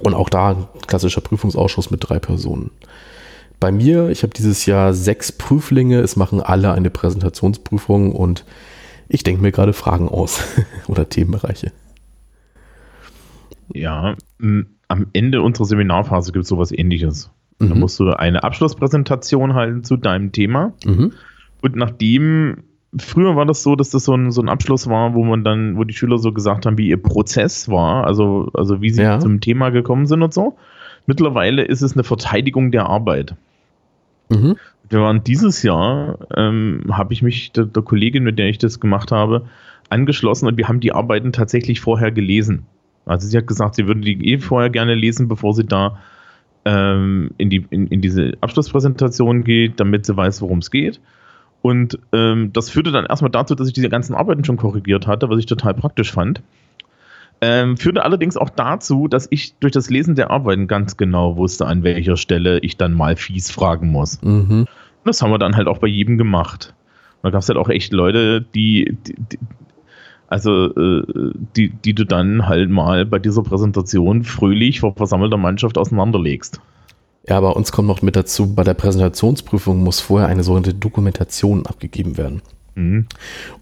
Und 0.00 0.14
auch 0.14 0.30
da 0.30 0.68
klassischer 0.86 1.20
Prüfungsausschuss 1.20 1.90
mit 1.90 2.08
drei 2.08 2.18
Personen. 2.18 2.70
Bei 3.60 3.70
mir, 3.70 4.08
ich 4.08 4.22
habe 4.22 4.32
dieses 4.32 4.66
Jahr 4.66 4.94
sechs 4.94 5.32
Prüflinge, 5.32 6.00
es 6.00 6.16
machen 6.16 6.40
alle 6.40 6.72
eine 6.72 6.90
Präsentationsprüfung 6.90 8.12
und 8.12 8.44
ich 9.08 9.22
denke 9.22 9.42
mir 9.42 9.52
gerade 9.52 9.74
Fragen 9.74 10.08
aus 10.08 10.42
oder 10.88 11.08
Themenbereiche. 11.08 11.70
Ja, 13.72 14.16
am 14.40 15.06
Ende 15.12 15.42
unserer 15.42 15.66
Seminarphase 15.66 16.32
gibt 16.32 16.44
es 16.44 16.48
sowas 16.48 16.72
ähnliches. 16.72 17.30
Mhm. 17.60 17.68
Da 17.68 17.74
musst 17.76 18.00
du 18.00 18.10
eine 18.10 18.42
Abschlusspräsentation 18.42 19.54
halten 19.54 19.84
zu 19.84 19.96
deinem 19.96 20.32
Thema. 20.32 20.72
Mhm. 20.84 21.12
Und 21.62 21.76
nachdem, 21.76 22.64
früher 22.98 23.36
war 23.36 23.46
das 23.46 23.62
so, 23.62 23.76
dass 23.76 23.90
das 23.90 24.04
so 24.04 24.14
ein, 24.14 24.32
so 24.32 24.40
ein 24.40 24.48
Abschluss 24.48 24.88
war, 24.88 25.14
wo 25.14 25.22
man 25.22 25.44
dann, 25.44 25.76
wo 25.76 25.84
die 25.84 25.94
Schüler 25.94 26.18
so 26.18 26.32
gesagt 26.32 26.66
haben, 26.66 26.78
wie 26.78 26.88
ihr 26.88 27.00
Prozess 27.00 27.68
war, 27.68 28.06
also, 28.06 28.50
also 28.54 28.80
wie 28.80 28.90
sie 28.90 29.02
ja. 29.02 29.20
zum 29.20 29.40
Thema 29.40 29.70
gekommen 29.70 30.06
sind 30.06 30.22
und 30.22 30.34
so. 30.34 30.56
Mittlerweile 31.06 31.62
ist 31.62 31.82
es 31.82 31.92
eine 31.92 32.04
Verteidigung 32.04 32.72
der 32.72 32.86
Arbeit. 32.86 33.34
Mhm. 34.30 34.56
Wir 34.88 35.00
waren 35.00 35.22
dieses 35.22 35.62
Jahr, 35.62 36.18
ähm, 36.36 36.84
habe 36.90 37.12
ich 37.12 37.22
mich 37.22 37.52
der, 37.52 37.66
der, 37.66 37.82
Kollegin, 37.82 38.24
mit 38.24 38.38
der 38.38 38.48
ich 38.48 38.58
das 38.58 38.80
gemacht 38.80 39.12
habe, 39.12 39.44
angeschlossen 39.88 40.46
und 40.46 40.56
wir 40.56 40.66
haben 40.66 40.80
die 40.80 40.92
Arbeiten 40.92 41.32
tatsächlich 41.32 41.80
vorher 41.80 42.10
gelesen. 42.10 42.66
Also 43.06 43.28
sie 43.28 43.36
hat 43.36 43.46
gesagt, 43.46 43.76
sie 43.76 43.86
würde 43.86 44.00
die 44.00 44.32
eh 44.32 44.38
vorher 44.38 44.70
gerne 44.70 44.94
lesen, 44.94 45.28
bevor 45.28 45.54
sie 45.54 45.64
da 45.64 45.98
ähm, 46.64 47.30
in, 47.38 47.50
die, 47.50 47.66
in, 47.70 47.86
in 47.88 48.00
diese 48.00 48.34
Abschlusspräsentation 48.40 49.44
geht, 49.44 49.80
damit 49.80 50.06
sie 50.06 50.16
weiß, 50.16 50.42
worum 50.42 50.58
es 50.58 50.70
geht. 50.70 51.00
Und 51.62 51.98
ähm, 52.12 52.52
das 52.52 52.70
führte 52.70 52.90
dann 52.90 53.06
erstmal 53.06 53.30
dazu, 53.30 53.54
dass 53.54 53.68
ich 53.68 53.74
diese 53.74 53.88
ganzen 53.88 54.14
Arbeiten 54.14 54.44
schon 54.44 54.56
korrigiert 54.56 55.06
hatte, 55.06 55.28
was 55.28 55.38
ich 55.38 55.46
total 55.46 55.74
praktisch 55.74 56.12
fand. 56.12 56.42
Ähm, 57.42 57.76
führte 57.76 58.04
allerdings 58.04 58.36
auch 58.36 58.50
dazu, 58.50 59.08
dass 59.08 59.26
ich 59.30 59.54
durch 59.58 59.72
das 59.72 59.88
Lesen 59.88 60.14
der 60.14 60.30
Arbeiten 60.30 60.66
ganz 60.66 60.96
genau 60.96 61.36
wusste, 61.36 61.66
an 61.66 61.82
welcher 61.82 62.16
Stelle 62.16 62.58
ich 62.60 62.76
dann 62.76 62.92
mal 62.92 63.16
fies 63.16 63.50
fragen 63.50 63.88
muss. 63.88 64.20
Mhm. 64.22 64.66
Das 65.04 65.22
haben 65.22 65.30
wir 65.30 65.38
dann 65.38 65.56
halt 65.56 65.66
auch 65.66 65.78
bei 65.78 65.86
jedem 65.86 66.18
gemacht. 66.18 66.74
da 67.22 67.30
gab 67.30 67.40
es 67.40 67.48
halt 67.48 67.58
auch 67.58 67.70
echt 67.70 67.92
Leute, 67.94 68.42
die, 68.42 68.96
die 69.06 69.38
also 70.30 70.74
äh, 70.74 71.02
die, 71.56 71.70
die 71.70 71.92
du 71.92 72.06
dann 72.06 72.46
halt 72.46 72.70
mal 72.70 73.04
bei 73.04 73.18
dieser 73.18 73.42
Präsentation 73.42 74.24
fröhlich 74.24 74.80
vor 74.80 74.94
versammelter 74.94 75.36
Mannschaft 75.36 75.76
auseinanderlegst. 75.76 76.60
Ja, 77.28 77.36
aber 77.36 77.56
uns 77.56 77.72
kommt 77.72 77.88
noch 77.88 78.00
mit 78.00 78.16
dazu, 78.16 78.54
bei 78.54 78.64
der 78.64 78.74
Präsentationsprüfung 78.74 79.82
muss 79.82 80.00
vorher 80.00 80.28
eine 80.28 80.42
sogenannte 80.42 80.72
Dokumentation 80.72 81.66
abgegeben 81.66 82.16
werden. 82.16 82.42
Mhm. 82.76 83.06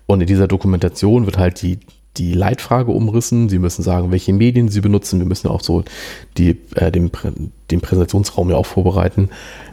Und 0.06 0.20
in 0.20 0.26
dieser 0.26 0.46
Dokumentation 0.46 1.24
wird 1.24 1.38
halt 1.38 1.62
die, 1.62 1.80
die 2.18 2.34
Leitfrage 2.34 2.92
umrissen. 2.92 3.48
Sie 3.48 3.58
müssen 3.58 3.82
sagen, 3.82 4.10
welche 4.10 4.32
Medien 4.32 4.68
Sie 4.68 4.80
benutzen. 4.80 5.18
Wir 5.20 5.26
müssen 5.26 5.48
auch 5.48 5.62
so 5.62 5.84
die, 6.36 6.58
äh, 6.74 6.92
den, 6.92 7.10
den 7.70 7.80
Präsentationsraum 7.80 8.50
ja 8.50 8.56
auch 8.56 8.66
vorbereiten. 8.66 9.30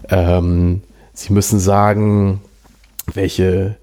Ähm, 0.10 0.82
Sie 1.14 1.34
müssen 1.34 1.60
sagen, 1.60 2.42
welche, 3.14 3.78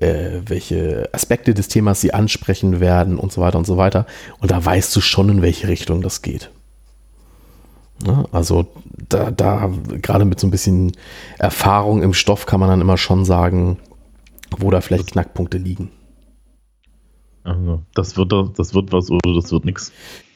äh, 0.00 0.42
welche 0.46 1.08
Aspekte 1.12 1.54
des 1.54 1.68
Themas 1.68 2.00
Sie 2.00 2.14
ansprechen 2.14 2.80
werden 2.80 3.18
und 3.18 3.32
so 3.32 3.40
weiter 3.40 3.58
und 3.58 3.66
so 3.66 3.76
weiter. 3.76 4.06
Und 4.40 4.50
da 4.50 4.64
weißt 4.64 4.94
du 4.94 5.00
schon, 5.00 5.28
in 5.28 5.42
welche 5.42 5.68
Richtung 5.68 6.02
das 6.02 6.22
geht. 6.22 6.50
Ja, 8.06 8.26
also 8.30 8.66
da, 9.08 9.30
da 9.30 9.70
gerade 10.00 10.24
mit 10.24 10.38
so 10.38 10.46
ein 10.46 10.52
bisschen 10.52 10.92
Erfahrung 11.38 12.02
im 12.02 12.14
Stoff 12.14 12.46
kann 12.46 12.60
man 12.60 12.68
dann 12.68 12.80
immer 12.80 12.96
schon 12.96 13.24
sagen, 13.24 13.78
wo 14.56 14.70
da 14.70 14.80
vielleicht 14.80 15.12
Knackpunkte 15.12 15.58
liegen. 15.58 15.90
Also, 17.42 17.82
das 17.94 18.16
wird, 18.16 18.32
das 18.56 18.74
wird 18.74 18.92
was 18.92 19.10
oder 19.10 19.34
das 19.34 19.50
wird 19.50 19.64
nichts. 19.64 19.92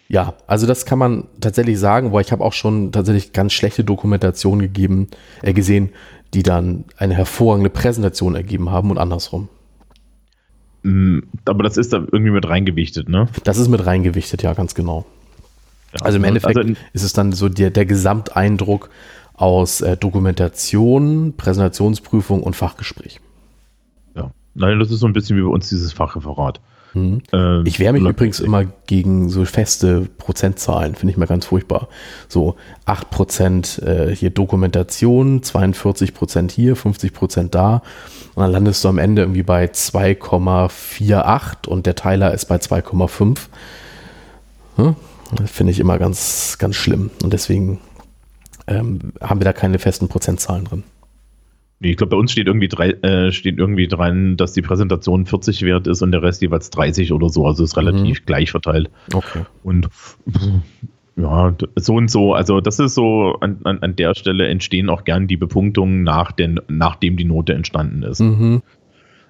Ja, 0.08 0.34
also 0.46 0.66
das 0.66 0.84
kann 0.84 0.98
man 0.98 1.28
tatsächlich 1.40 1.78
sagen, 1.78 2.12
weil 2.12 2.22
ich 2.22 2.32
habe 2.32 2.44
auch 2.44 2.52
schon 2.52 2.92
tatsächlich 2.92 3.32
ganz 3.32 3.52
schlechte 3.52 3.84
Dokumentationen 3.84 4.60
gegeben, 4.60 5.08
äh, 5.42 5.52
gesehen, 5.52 5.90
die 6.34 6.42
dann 6.42 6.84
eine 6.96 7.14
hervorragende 7.14 7.70
Präsentation 7.70 8.34
ergeben 8.34 8.70
haben 8.70 8.90
und 8.90 8.98
andersrum. 8.98 9.48
Mm, 10.82 11.20
aber 11.44 11.62
das 11.62 11.76
ist 11.76 11.92
da 11.92 11.98
irgendwie 11.98 12.30
mit 12.30 12.48
reingewichtet, 12.48 13.08
ne? 13.08 13.28
Das 13.44 13.58
ist 13.58 13.68
mit 13.68 13.84
reingewichtet, 13.84 14.42
ja, 14.42 14.54
ganz 14.54 14.74
genau. 14.74 15.04
Ja, 15.92 16.06
also 16.06 16.18
im 16.18 16.24
Endeffekt 16.24 16.56
also 16.56 16.72
ist 16.92 17.02
es 17.02 17.12
dann 17.12 17.32
so 17.32 17.48
der, 17.48 17.70
der 17.70 17.84
Gesamteindruck 17.84 18.90
aus 19.34 19.80
äh, 19.80 19.96
Dokumentation, 19.96 21.34
Präsentationsprüfung 21.36 22.42
und 22.42 22.56
Fachgespräch. 22.56 23.20
Ja, 24.16 24.30
Nein, 24.54 24.78
das 24.78 24.90
ist 24.90 25.00
so 25.00 25.06
ein 25.06 25.12
bisschen 25.12 25.36
wie 25.36 25.42
bei 25.42 25.48
uns 25.48 25.68
dieses 25.68 25.92
Fachreferat. 25.92 26.60
Mhm. 26.94 27.22
Ähm, 27.32 27.64
ich 27.66 27.78
wehre 27.78 27.92
mich 27.92 28.02
übrigens 28.02 28.40
immer 28.40 28.64
gegen 28.86 29.28
so 29.28 29.44
feste 29.44 30.08
Prozentzahlen, 30.18 30.94
finde 30.94 31.12
ich 31.12 31.18
mal 31.18 31.26
ganz 31.26 31.46
furchtbar. 31.46 31.88
So 32.28 32.56
8% 32.86 33.84
äh, 33.84 34.14
hier 34.14 34.30
Dokumentation, 34.30 35.40
42% 35.40 36.50
hier, 36.50 36.76
50% 36.76 37.48
da. 37.48 37.82
Und 38.34 38.42
dann 38.42 38.52
landest 38.52 38.84
du 38.84 38.88
am 38.88 38.98
Ende 38.98 39.22
irgendwie 39.22 39.42
bei 39.42 39.66
2,48 39.66 41.68
und 41.68 41.86
der 41.86 41.94
Teiler 41.94 42.34
ist 42.34 42.46
bei 42.46 42.56
2,5. 42.56 43.38
Hm? 44.76 44.96
Finde 45.46 45.70
ich 45.70 45.80
immer 45.80 45.98
ganz, 45.98 46.56
ganz 46.58 46.76
schlimm. 46.76 47.10
Und 47.22 47.32
deswegen 47.32 47.80
ähm, 48.66 49.12
haben 49.20 49.40
wir 49.40 49.44
da 49.44 49.52
keine 49.52 49.78
festen 49.78 50.08
Prozentzahlen 50.08 50.64
drin. 50.64 50.82
Ich 51.82 51.96
glaube, 51.96 52.10
bei 52.10 52.16
uns 52.16 52.32
steht 52.32 52.46
irgendwie, 52.46 52.68
drei, 52.68 52.90
äh, 52.90 53.32
steht 53.32 53.58
irgendwie 53.58 53.88
dran, 53.88 54.36
dass 54.36 54.52
die 54.52 54.62
Präsentation 54.62 55.26
40 55.26 55.62
wert 55.62 55.86
ist 55.86 56.02
und 56.02 56.12
der 56.12 56.22
Rest 56.22 56.40
jeweils 56.42 56.70
30 56.70 57.12
oder 57.12 57.28
so. 57.28 57.46
Also 57.46 57.64
ist 57.64 57.76
relativ 57.76 58.20
mhm. 58.20 58.26
gleich 58.26 58.50
verteilt. 58.50 58.90
Okay. 59.12 59.42
Und 59.62 59.88
ja, 61.16 61.54
so 61.76 61.94
und 61.94 62.10
so. 62.10 62.34
Also 62.34 62.60
das 62.60 62.78
ist 62.78 62.94
so, 62.94 63.36
an, 63.40 63.60
an, 63.64 63.78
an 63.80 63.96
der 63.96 64.14
Stelle 64.14 64.48
entstehen 64.48 64.88
auch 64.88 65.04
gern 65.04 65.26
die 65.26 65.36
Bepunktungen, 65.36 66.02
nach 66.02 66.32
den, 66.32 66.60
nachdem 66.68 67.16
die 67.16 67.24
Note 67.24 67.54
entstanden 67.54 68.02
ist. 68.02 68.20
Mhm. 68.20 68.62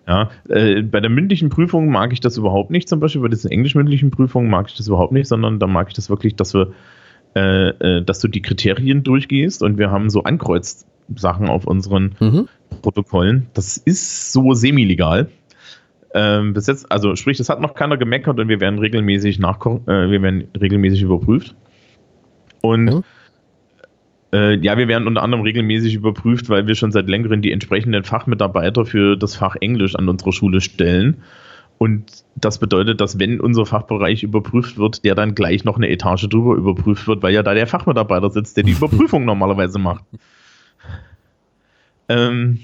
Ja, 0.07 0.31
äh, 0.49 0.83
bei 0.83 1.01
der 1.01 1.11
mündlichen 1.11 1.49
Prüfung 1.49 1.89
mag 1.89 2.13
ich 2.13 2.21
das 2.21 2.37
überhaupt 2.37 2.71
nicht, 2.71 2.89
zum 2.89 2.99
Beispiel 2.99 3.23
bei 3.23 3.29
diesen 3.29 3.51
englisch-mündlichen 3.51 4.11
Prüfungen 4.11 4.51
mag 4.51 4.67
ich 4.69 4.77
das 4.77 4.89
überhaupt 4.89 5.13
nicht, 5.13 5.29
sondern 5.29 5.61
da 5.61 5.69
mag 5.69 5.89
ich 5.89 5.95
das 5.95 6.11
wirklich, 6.11 6.35
dass 6.35 6.55
wir, 6.55 6.73
äh, 7.37 7.69
äh, 7.69 8.05
dass 8.05 8.19
du 8.19 8.27
die 8.27 8.43
Kriterien 8.43 9.05
durchgehst 9.05 9.63
und 9.63 9.79
wir 9.79 9.93
haben 9.93 10.11
so 10.11 10.25
Ankreuz 10.25 10.87
Sachen 11.15 11.49
auf 11.49 11.67
unseren 11.67 12.15
mhm. 12.21 12.49
Protokollen. 12.83 13.49
Das 13.55 13.77
ist 13.77 14.33
so 14.33 14.55
semi-legal. 14.55 15.29
Ähm, 16.15 16.53
bis 16.53 16.67
jetzt, 16.67 16.91
also 16.93 17.17
sprich, 17.17 17.39
das 17.39 17.49
hat 17.49 17.61
noch 17.61 17.75
keiner 17.75 17.97
gemeckert 17.97 18.39
und 18.39 18.49
wir 18.49 18.61
werden 18.61 18.79
regelmäßig 18.79 19.39
nachgucken, 19.39 19.91
äh, 19.91 20.11
wir 20.11 20.21
werden 20.23 20.49
regelmäßig 20.61 21.03
überprüft. 21.03 21.55
Und 22.61 22.85
mhm. 22.85 23.05
äh, 24.33 24.57
ja, 24.57 24.77
wir 24.77 24.89
werden 24.89 25.09
unter 25.09 25.23
anderem 25.23 25.43
regelmäßig 25.43 25.95
überprüft, 25.95 26.51
weil 26.51 26.67
wir 26.67 26.75
schon 26.75 26.93
seit 26.93 27.09
längerem 27.09 27.41
die 27.41 27.51
entsprechenden 27.51 28.05
Fachmitarbeiter 28.05 28.85
für 28.85 29.17
das 29.17 29.37
Fach 29.37 29.57
Englisch 29.61 29.97
an 29.97 30.09
unserer 30.09 30.33
Schule 30.33 30.61
stellen. 30.61 31.23
Und 31.79 32.25
das 32.37 32.59
bedeutet, 32.59 33.01
dass 33.01 33.19
wenn 33.19 33.41
unser 33.41 33.67
Fachbereich 33.67 34.23
überprüft 34.23 34.79
wird, 34.79 35.05
der 35.05 35.15
dann 35.15 35.35
gleich 35.35 35.65
noch 35.65 35.77
eine 35.77 35.89
Etage 35.89 36.29
drüber 36.29 36.55
überprüft 36.55 37.09
wird, 37.09 37.23
weil 37.23 37.35
ja 37.35 37.43
da 37.43 37.55
der 37.55 37.67
Fachmitarbeiter 37.67 38.31
sitzt, 38.31 38.57
der 38.57 38.65
die 38.65 38.73
Überprüfung 38.79 39.25
normalerweise 39.25 39.79
macht. 39.79 40.05
Ähm, 42.09 42.61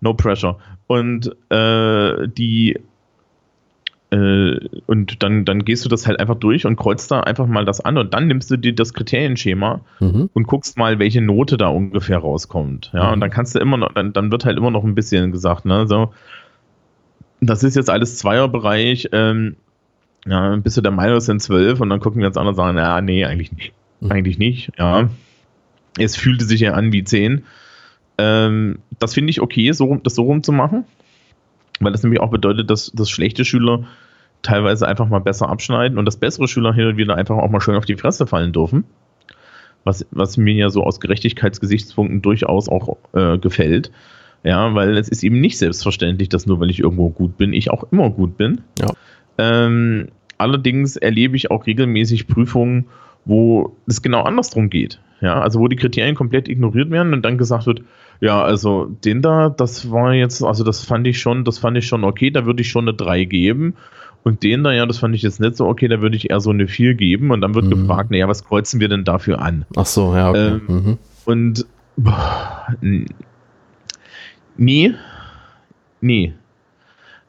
no 0.00 0.14
pressure. 0.14 0.58
Und 0.86 1.34
äh, 1.50 2.28
die 2.28 2.78
äh, 4.10 4.60
und 4.86 5.22
dann, 5.22 5.44
dann 5.44 5.64
gehst 5.64 5.84
du 5.84 5.88
das 5.88 6.06
halt 6.06 6.20
einfach 6.20 6.36
durch 6.36 6.64
und 6.64 6.76
kreuzt 6.76 7.10
da 7.10 7.20
einfach 7.20 7.46
mal 7.46 7.64
das 7.64 7.80
an 7.80 7.98
und 7.98 8.14
dann 8.14 8.28
nimmst 8.28 8.50
du 8.50 8.56
dir 8.56 8.72
das 8.72 8.94
Kriterienschema 8.94 9.80
mhm. 9.98 10.30
und 10.32 10.46
guckst 10.46 10.78
mal, 10.78 10.98
welche 10.98 11.20
Note 11.20 11.56
da 11.56 11.68
ungefähr 11.68 12.18
rauskommt. 12.18 12.90
Ja, 12.94 13.08
mhm. 13.08 13.12
und 13.14 13.20
dann 13.20 13.30
kannst 13.30 13.54
du 13.54 13.58
immer 13.58 13.76
noch, 13.76 13.92
dann, 13.94 14.12
dann 14.12 14.30
wird 14.30 14.44
halt 14.44 14.58
immer 14.58 14.70
noch 14.70 14.84
ein 14.84 14.94
bisschen 14.94 15.32
gesagt, 15.32 15.64
ne, 15.64 15.88
so, 15.88 16.12
das 17.40 17.64
ist 17.64 17.74
jetzt 17.74 17.90
alles 17.90 18.16
Zweierbereich, 18.18 19.08
ähm, 19.12 19.56
ja, 20.24 20.54
bist 20.56 20.76
du 20.76 20.80
der 20.82 20.92
Meinung, 20.92 21.16
es 21.16 21.26
sind 21.26 21.42
zwölf 21.42 21.80
und 21.80 21.90
dann 21.90 22.00
gucken 22.00 22.20
wir 22.20 22.28
uns 22.28 22.36
an 22.36 22.46
und 22.46 22.54
sagen, 22.54 22.78
ja, 22.78 23.00
nee, 23.00 23.24
eigentlich 23.24 23.52
nicht. 23.52 23.72
Mhm. 24.00 24.12
Eigentlich 24.12 24.38
nicht, 24.38 24.70
ja. 24.78 25.08
Es 25.98 26.16
fühlte 26.16 26.44
sich 26.44 26.60
ja 26.60 26.72
an 26.72 26.92
wie 26.92 27.04
10. 27.04 27.44
Ähm, 28.18 28.78
das 28.98 29.14
finde 29.14 29.30
ich 29.30 29.40
okay, 29.40 29.72
so, 29.72 29.96
das 29.96 30.14
so 30.14 30.22
rum 30.22 30.42
zu 30.42 30.52
machen, 30.52 30.84
weil 31.80 31.92
das 31.92 32.02
nämlich 32.02 32.20
auch 32.20 32.30
bedeutet, 32.30 32.70
dass, 32.70 32.92
dass 32.92 33.10
schlechte 33.10 33.44
Schüler 33.44 33.84
teilweise 34.42 34.86
einfach 34.86 35.08
mal 35.08 35.20
besser 35.20 35.48
abschneiden 35.48 35.98
und 35.98 36.04
dass 36.04 36.16
bessere 36.16 36.48
Schüler 36.48 36.72
hin 36.72 36.86
und 36.86 36.96
wieder 36.96 37.16
einfach 37.16 37.36
auch 37.36 37.50
mal 37.50 37.60
schön 37.60 37.76
auf 37.76 37.84
die 37.84 37.96
Fresse 37.96 38.26
fallen 38.26 38.52
dürfen. 38.52 38.84
Was, 39.84 40.06
was 40.10 40.36
mir 40.36 40.54
ja 40.54 40.70
so 40.70 40.82
aus 40.82 41.00
Gerechtigkeitsgesichtspunkten 41.00 42.22
durchaus 42.22 42.68
auch 42.68 42.96
äh, 43.12 43.38
gefällt. 43.38 43.92
Ja, 44.42 44.74
weil 44.74 44.96
es 44.96 45.08
ist 45.08 45.24
eben 45.24 45.40
nicht 45.40 45.58
selbstverständlich, 45.58 46.28
dass 46.28 46.46
nur 46.46 46.60
weil 46.60 46.70
ich 46.70 46.80
irgendwo 46.80 47.10
gut 47.10 47.36
bin, 47.36 47.52
ich 47.52 47.70
auch 47.70 47.84
immer 47.90 48.10
gut 48.10 48.36
bin. 48.36 48.62
Ja. 48.78 48.92
Ähm, 49.38 50.08
allerdings 50.38 50.96
erlebe 50.96 51.36
ich 51.36 51.50
auch 51.50 51.66
regelmäßig 51.66 52.26
Prüfungen, 52.26 52.86
wo 53.26 53.76
es 53.86 54.00
genau 54.00 54.22
andersrum 54.22 54.70
geht. 54.70 55.00
Ja, 55.20 55.40
also 55.40 55.60
wo 55.60 55.68
die 55.68 55.76
Kriterien 55.76 56.14
komplett 56.14 56.48
ignoriert 56.48 56.90
werden 56.90 57.12
und 57.12 57.22
dann 57.22 57.38
gesagt 57.38 57.66
wird, 57.66 57.82
ja, 58.20 58.42
also 58.42 58.86
den 58.86 59.22
da, 59.22 59.48
das 59.48 59.90
war 59.90 60.14
jetzt, 60.14 60.42
also 60.42 60.64
das 60.64 60.84
fand 60.84 61.06
ich 61.06 61.20
schon, 61.20 61.44
das 61.44 61.58
fand 61.58 61.76
ich 61.76 61.86
schon 61.86 62.04
okay, 62.04 62.30
da 62.30 62.46
würde 62.46 62.62
ich 62.62 62.70
schon 62.70 62.88
eine 62.88 62.96
3 62.96 63.24
geben. 63.24 63.74
Und 64.24 64.42
den 64.42 64.64
da, 64.64 64.72
ja, 64.72 64.86
das 64.86 64.98
fand 64.98 65.14
ich 65.14 65.22
jetzt 65.22 65.38
nicht 65.38 65.56
so 65.56 65.66
okay, 65.66 65.86
da 65.86 66.00
würde 66.00 66.16
ich 66.16 66.30
eher 66.30 66.40
so 66.40 66.50
eine 66.50 66.66
4 66.66 66.94
geben. 66.94 67.30
Und 67.30 67.42
dann 67.42 67.54
wird 67.54 67.66
mhm. 67.66 67.70
gefragt, 67.70 68.10
naja, 68.10 68.26
was 68.28 68.44
kreuzen 68.44 68.80
wir 68.80 68.88
denn 68.88 69.04
dafür 69.04 69.40
an? 69.40 69.66
Ach 69.76 69.86
so, 69.86 70.14
ja, 70.14 70.30
okay. 70.30 70.48
Ähm, 70.48 70.62
mhm. 70.66 70.98
Und 71.24 71.66
boah, 71.96 72.74
nee, 74.56 74.94
nee. 76.00 76.32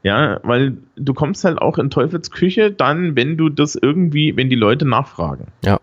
Ja, 0.03 0.39
weil 0.43 0.77
du 0.95 1.13
kommst 1.13 1.43
halt 1.43 1.59
auch 1.59 1.77
in 1.77 1.89
Teufels 1.89 2.31
Küche 2.31 2.71
dann, 2.71 3.15
wenn 3.15 3.37
du 3.37 3.49
das 3.49 3.75
irgendwie, 3.75 4.35
wenn 4.35 4.49
die 4.49 4.55
Leute 4.55 4.85
nachfragen. 4.85 5.47
Ja. 5.63 5.79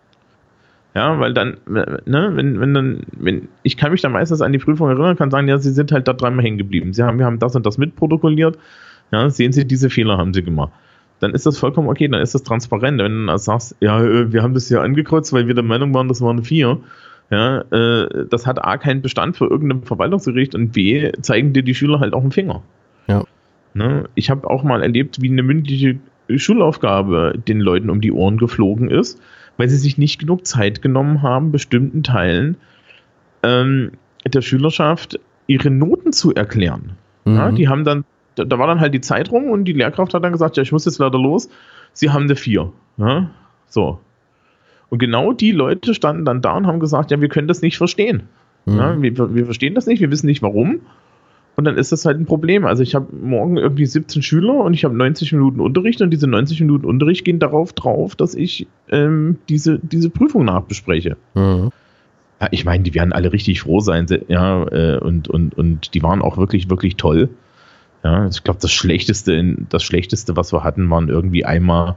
Ja, 0.95 1.19
weil 1.19 1.33
dann, 1.33 1.57
ne, 1.67 2.31
wenn, 2.35 2.61
wenn 2.61 2.73
dann, 2.73 3.01
wenn, 3.17 3.49
ich 3.63 3.75
kann 3.75 3.91
mich 3.91 4.01
dann 4.01 4.13
meistens 4.13 4.41
an 4.41 4.53
die 4.53 4.59
Prüfung 4.59 4.87
erinnern, 4.87 5.17
kann 5.17 5.29
sagen, 5.29 5.49
ja, 5.49 5.57
sie 5.57 5.71
sind 5.71 5.91
halt 5.91 6.07
da 6.07 6.13
dreimal 6.13 6.45
hängen 6.45 6.57
geblieben. 6.57 6.93
Sie 6.93 7.03
haben, 7.03 7.19
wir 7.19 7.25
haben 7.25 7.37
das 7.37 7.53
und 7.53 7.65
das 7.65 7.77
mitprotokolliert. 7.77 8.57
Ja, 9.11 9.29
sehen 9.29 9.51
Sie, 9.51 9.67
diese 9.67 9.89
Fehler 9.89 10.17
haben 10.17 10.33
Sie 10.33 10.41
gemacht. 10.41 10.71
Dann 11.19 11.33
ist 11.33 11.45
das 11.45 11.57
vollkommen 11.57 11.89
okay, 11.89 12.07
dann 12.07 12.21
ist 12.21 12.33
das 12.33 12.43
transparent. 12.43 13.01
Wenn 13.01 13.27
du 13.27 13.37
sagst, 13.37 13.75
ja, 13.81 14.01
äh, 14.01 14.31
wir 14.31 14.41
haben 14.41 14.53
das 14.53 14.69
hier 14.69 14.81
angekreuzt, 14.81 15.33
weil 15.33 15.47
wir 15.47 15.53
der 15.53 15.65
Meinung 15.65 15.93
waren, 15.93 16.07
das 16.07 16.21
waren 16.21 16.43
vier. 16.45 16.79
Ja, 17.29 17.59
äh, 17.71 18.25
das 18.29 18.47
hat 18.47 18.63
A 18.63 18.77
keinen 18.77 19.01
Bestand 19.01 19.35
für 19.35 19.47
irgendein 19.47 19.83
Verwaltungsgericht 19.83 20.55
und 20.55 20.71
B 20.71 21.11
zeigen 21.21 21.51
dir 21.51 21.63
die 21.63 21.75
Schüler 21.75 21.99
halt 21.99 22.13
auch 22.13 22.21
einen 22.21 22.31
Finger. 22.31 22.61
Ja. 23.07 23.25
Ne? 23.73 24.05
Ich 24.15 24.29
habe 24.29 24.49
auch 24.49 24.63
mal 24.63 24.81
erlebt, 24.81 25.21
wie 25.21 25.29
eine 25.29 25.43
mündliche 25.43 25.97
Schulaufgabe 26.33 27.33
den 27.45 27.59
Leuten 27.59 27.89
um 27.89 27.99
die 27.99 28.13
Ohren 28.13 28.37
geflogen 28.37 28.89
ist 28.89 29.19
weil 29.57 29.69
sie 29.69 29.77
sich 29.77 29.97
nicht 29.97 30.19
genug 30.19 30.45
Zeit 30.45 30.81
genommen 30.81 31.21
haben, 31.21 31.51
bestimmten 31.51 32.03
Teilen 32.03 32.57
ähm, 33.43 33.91
der 34.25 34.41
Schülerschaft 34.41 35.19
ihre 35.47 35.69
Noten 35.69 36.11
zu 36.11 36.33
erklären. 36.33 36.97
Mhm. 37.25 37.35
Ja, 37.35 37.51
die 37.51 37.67
haben 37.67 37.83
dann, 37.83 38.05
da, 38.35 38.57
war 38.57 38.67
dann 38.67 38.79
halt 38.79 38.93
die 38.93 39.01
Zeit 39.01 39.31
rum 39.31 39.49
und 39.49 39.65
die 39.65 39.73
Lehrkraft 39.73 40.13
hat 40.13 40.23
dann 40.23 40.31
gesagt, 40.31 40.57
ja, 40.57 40.63
ich 40.63 40.71
muss 40.71 40.85
jetzt 40.85 40.99
leider 40.99 41.19
los. 41.19 41.49
Sie 41.93 42.09
haben 42.09 42.23
eine 42.23 42.35
4. 42.35 42.71
Ja, 42.97 43.29
so. 43.67 43.99
Und 44.89 44.99
genau 44.99 45.33
die 45.33 45.51
Leute 45.51 45.93
standen 45.93 46.25
dann 46.25 46.41
da 46.41 46.57
und 46.57 46.67
haben 46.67 46.79
gesagt, 46.79 47.11
ja, 47.11 47.21
wir 47.21 47.29
können 47.29 47.47
das 47.47 47.61
nicht 47.61 47.77
verstehen. 47.77 48.23
Mhm. 48.65 48.77
Ja, 48.77 49.01
wir, 49.01 49.35
wir 49.35 49.45
verstehen 49.45 49.75
das 49.75 49.85
nicht, 49.85 49.99
wir 49.99 50.11
wissen 50.11 50.27
nicht 50.27 50.41
warum. 50.41 50.81
Und 51.55 51.63
dann 51.63 51.77
ist 51.77 51.91
das 51.91 52.05
halt 52.05 52.19
ein 52.19 52.25
Problem. 52.25 52.65
Also 52.65 52.83
ich 52.83 52.95
habe 52.95 53.07
morgen 53.15 53.57
irgendwie 53.57 53.85
17 53.85 54.21
Schüler 54.21 54.55
und 54.55 54.73
ich 54.73 54.83
habe 54.83 54.95
90 54.95 55.31
Minuten 55.31 55.61
Unterricht 55.61 56.01
und 56.01 56.09
diese 56.09 56.27
90 56.27 56.59
Minuten 56.61 56.85
Unterricht 56.85 57.23
gehen 57.23 57.39
darauf 57.39 57.71
drauf, 57.73 58.15
dass 58.15 58.35
ich 58.35 58.67
ähm, 58.89 59.37
diese, 59.47 59.79
diese 59.79 60.09
Prüfung 60.09 60.45
nachbespreche. 60.45 61.15
Mhm. 61.33 61.71
Ja, 62.41 62.47
ich 62.51 62.65
meine, 62.65 62.83
die 62.83 62.93
werden 62.93 63.13
alle 63.13 63.31
richtig 63.31 63.61
froh 63.61 63.79
sein, 63.79 64.07
ja, 64.27 64.63
äh, 64.67 64.97
und, 64.97 65.29
und, 65.29 65.57
und 65.57 65.93
die 65.93 66.03
waren 66.03 66.21
auch 66.21 66.37
wirklich, 66.37 66.69
wirklich 66.69 66.97
toll. 66.97 67.29
Ja, 68.03 68.27
ich 68.27 68.43
glaube, 68.43 68.59
das 68.61 68.71
Schlechteste, 68.71 69.55
das 69.69 69.83
Schlechteste, 69.83 70.35
was 70.35 70.51
wir 70.51 70.63
hatten, 70.63 70.89
waren 70.89 71.07
irgendwie 71.07 71.45
einmal 71.45 71.95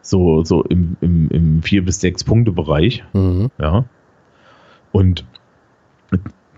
so, 0.00 0.42
so 0.44 0.64
im, 0.64 0.96
im, 1.02 1.28
im 1.28 1.60
4- 1.60 1.82
bis 1.82 2.02
6-Punkte-Bereich. 2.02 3.04
Mhm. 3.12 3.50
Ja. 3.60 3.84
Und 4.92 5.24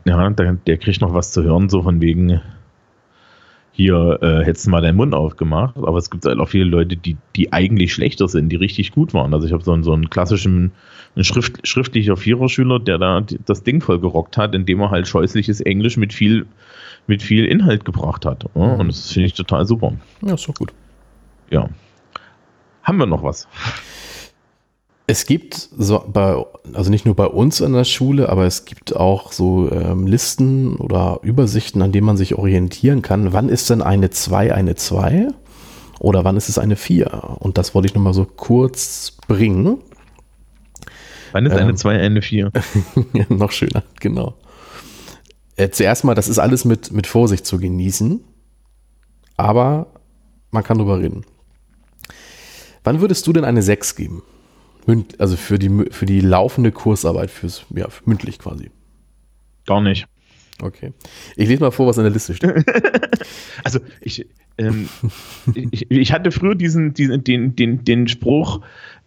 ja, 0.07 0.31
der, 0.31 0.53
der 0.55 0.79
kriegt 0.79 1.01
noch 1.01 1.15
was 1.15 1.33
zu 1.33 1.43
hören, 1.43 1.69
so 1.69 1.83
von 1.83 2.01
wegen, 2.01 2.41
hier 3.77 4.19
äh, 4.23 4.43
hättest 4.43 4.67
du 4.67 4.71
mal 4.71 4.81
deinen 4.81 4.97
Mund 4.97 5.15
aufgemacht. 5.15 5.77
Aber 5.77 5.99
es 5.99 6.09
gibt 6.09 6.25
halt 6.25 6.39
auch 6.39 6.49
viele 6.49 6.65
Leute, 6.65 6.97
die, 6.97 7.19
die 7.37 7.53
eigentlich 7.53 7.93
schlechter 7.93 8.27
sind, 8.27 8.49
die 8.49 8.57
richtig 8.57 8.93
gut 8.93 9.13
waren. 9.13 9.35
Also 9.35 9.47
ich 9.47 9.53
habe 9.53 9.63
so, 9.63 9.73
einen, 9.73 9.83
so 9.83 9.93
einen 9.93 10.09
klassischen 10.09 10.73
einen 11.15 11.25
Schrift, 11.25 11.67
schriftlicher 11.67 12.17
Viererschüler, 12.17 12.81
der 12.81 12.97
da 12.97 13.23
das 13.45 13.65
Ding 13.65 13.83
voll 13.83 14.01
gerockt 14.01 14.39
hat, 14.39 14.55
indem 14.55 14.81
er 14.81 14.91
halt 14.91 15.09
scheußliches 15.09 15.61
Englisch 15.61 15.99
mit 15.99 16.15
viel, 16.15 16.47
mit 17.07 17.23
viel 17.23 17.45
Inhalt 17.45 17.85
gebracht 17.85 18.25
hat. 18.25 18.45
Ja, 18.55 18.75
mhm. 18.75 18.81
und 18.81 18.89
das 18.89 19.13
finde 19.13 19.27
ich 19.27 19.35
total 19.35 19.67
super. 19.67 19.93
Ja, 20.23 20.35
ist 20.35 20.49
doch 20.49 20.55
gut. 20.55 20.73
Ja. 21.51 21.69
Haben 22.83 22.99
wir 22.99 23.07
noch 23.07 23.23
was? 23.23 23.47
Es 25.09 25.27
gibt 25.27 25.69
so 25.77 26.05
bei, 26.07 26.45
also 26.73 26.91
nicht 26.91 27.07
nur 27.07 27.15
bei 27.15 27.27
uns 27.27 27.61
in 27.61 27.73
der 27.73 27.85
Schule, 27.85 28.29
aber 28.29 28.45
es 28.45 28.65
gibt 28.65 28.97
auch 28.97 29.31
so 29.31 29.71
ähm, 29.71 30.07
Listen 30.09 30.77
oder 30.77 31.21
Übersichten, 31.23 31.81
an 31.81 31.93
denen 31.93 32.07
man 32.07 32.17
sich 32.17 32.35
orientieren 32.35 33.03
kann. 33.03 33.33
Wann 33.33 33.49
ist 33.49 33.71
denn 33.71 33.83
eine 33.83 34.11
2 34.11 34.53
eine 34.53 34.75
2 34.75 35.29
oder 36.01 36.25
wann 36.25 36.37
ist 36.37 36.49
es 36.49 36.59
eine 36.59 36.75
4? 36.75 37.37
Und 37.39 37.57
das 37.57 37.73
wollte 37.73 37.87
ich 37.87 37.95
nochmal 37.95 38.15
so 38.15 38.25
kurz 38.25 39.17
bringen. 39.29 39.79
Wann 41.31 41.47
ist 41.47 41.53
eine 41.53 41.77
2 41.77 41.95
ähm, 41.95 42.01
eine 42.01 42.23
4? 42.23 42.51
noch 43.29 43.53
schöner, 43.53 43.85
genau. 44.01 44.35
äh, 45.55 45.71
zuerst 45.71 46.03
mal, 46.03 46.15
das 46.15 46.27
ist 46.27 46.41
alles 46.41 46.65
mit, 46.65 46.91
mit 46.91 47.07
Vorsicht 47.07 47.47
zu 47.47 47.61
genießen, 47.61 48.25
aber 49.37 49.87
man 50.51 50.65
kann 50.65 50.79
drüber 50.79 50.99
reden. 50.99 51.25
Wann 52.83 53.01
würdest 53.01 53.25
du 53.29 53.33
denn 53.33 53.45
eine 53.45 53.63
6 53.63 53.95
geben? 53.95 54.25
Also 55.18 55.37
für 55.37 55.59
die, 55.59 55.87
für 55.91 56.07
die 56.07 56.20
laufende 56.20 56.72
Kursarbeit, 56.72 57.30
fürs, 57.30 57.66
ja, 57.74 57.89
mündlich 58.05 58.39
quasi. 58.39 58.70
Gar 59.66 59.80
nicht. 59.80 60.07
Okay. 60.62 60.93
Ich 61.37 61.49
lese 61.49 61.61
mal 61.61 61.70
vor, 61.70 61.87
was 61.87 61.99
in 61.99 62.05
der 62.05 62.12
Liste 62.12 62.34
steht. 62.34 62.64
also 63.64 63.80
ich, 64.01 64.26
ähm, 64.59 64.89
ich, 65.55 65.91
ich, 65.91 66.12
hatte 66.12 66.30
früher 66.30 66.55
diesen, 66.55 66.95
diesen 66.95 67.24
den, 67.24 67.57
den, 67.57 67.84
den 67.84 68.09
Spruch, 68.09 68.61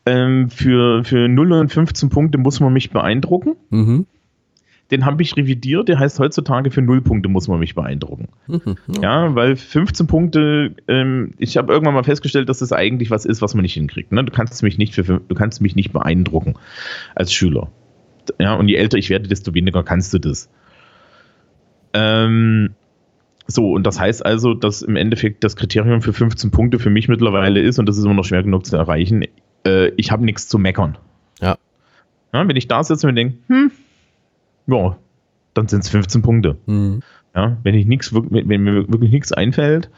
ähm, 0.05 0.49
für, 0.49 1.03
für 1.03 1.27
0 1.27 1.51
und 1.53 1.71
15 1.71 2.09
Punkte 2.09 2.37
muss 2.37 2.59
man 2.59 2.73
mich 2.73 2.91
beeindrucken. 2.91 3.55
Mhm. 3.69 4.05
Den 4.91 5.05
habe 5.05 5.21
ich 5.21 5.37
revidiert, 5.37 5.87
der 5.87 5.99
heißt 5.99 6.19
heutzutage 6.19 6.71
für 6.71 6.81
0 6.81 7.01
Punkte 7.01 7.29
muss 7.29 7.47
man 7.47 7.59
mich 7.59 7.75
beeindrucken. 7.75 8.29
Mhm, 8.47 8.77
ja. 9.01 9.25
ja. 9.25 9.35
weil 9.35 9.55
15 9.55 10.07
Punkte, 10.07 10.75
ähm, 10.87 11.33
ich 11.37 11.57
habe 11.57 11.71
irgendwann 11.71 11.93
mal 11.93 12.03
festgestellt, 12.03 12.49
dass 12.49 12.59
das 12.59 12.73
eigentlich 12.73 13.11
was 13.11 13.25
ist, 13.25 13.41
was 13.41 13.53
man 13.53 13.61
nicht 13.61 13.75
hinkriegt. 13.75 14.11
Ne? 14.11 14.23
Du 14.23 14.31
kannst 14.31 14.63
mich 14.63 14.77
nicht 14.77 14.95
für, 14.95 15.03
du 15.03 15.35
kannst 15.35 15.61
mich 15.61 15.75
nicht 15.75 15.91
beeindrucken 15.91 16.55
als 17.15 17.31
Schüler. 17.31 17.69
Ja, 18.39 18.55
und 18.55 18.67
je 18.67 18.75
älter 18.75 18.97
ich 18.97 19.09
werde, 19.09 19.27
desto 19.27 19.53
weniger 19.53 19.83
kannst 19.83 20.13
du 20.13 20.19
das. 20.19 20.49
Ähm, 21.93 22.71
so, 23.47 23.71
und 23.71 23.85
das 23.85 23.99
heißt 23.99 24.25
also, 24.25 24.53
dass 24.53 24.81
im 24.83 24.95
Endeffekt 24.95 25.43
das 25.43 25.55
Kriterium 25.55 26.01
für 26.01 26.13
15 26.13 26.51
Punkte 26.51 26.77
für 26.77 26.91
mich 26.91 27.07
mittlerweile 27.07 27.59
ist, 27.61 27.79
und 27.79 27.87
das 27.87 27.97
ist 27.97 28.05
immer 28.05 28.13
noch 28.13 28.25
schwer 28.25 28.43
genug 28.43 28.65
zu 28.65 28.75
erreichen, 28.77 29.25
äh, 29.65 29.89
ich 29.97 30.11
habe 30.11 30.23
nichts 30.23 30.47
zu 30.47 30.59
meckern. 30.59 30.97
Ja. 31.41 31.57
ja. 32.33 32.47
Wenn 32.47 32.55
ich 32.55 32.67
da 32.67 32.83
sitze 32.83 33.07
und 33.07 33.15
denke, 33.15 33.37
hm, 33.47 33.71
ja, 34.69 34.97
dann 35.53 35.67
sind 35.67 35.83
es 35.83 35.89
15 35.89 36.21
Punkte. 36.21 36.57
Mhm. 36.65 37.01
Ja, 37.35 37.57
wenn 37.63 37.75
ich 37.75 37.85
nichts, 37.85 38.13
wenn 38.13 38.63
mir 38.63 38.89
wirklich 38.89 39.11
nichts 39.11 39.31
einfällt, 39.31 39.89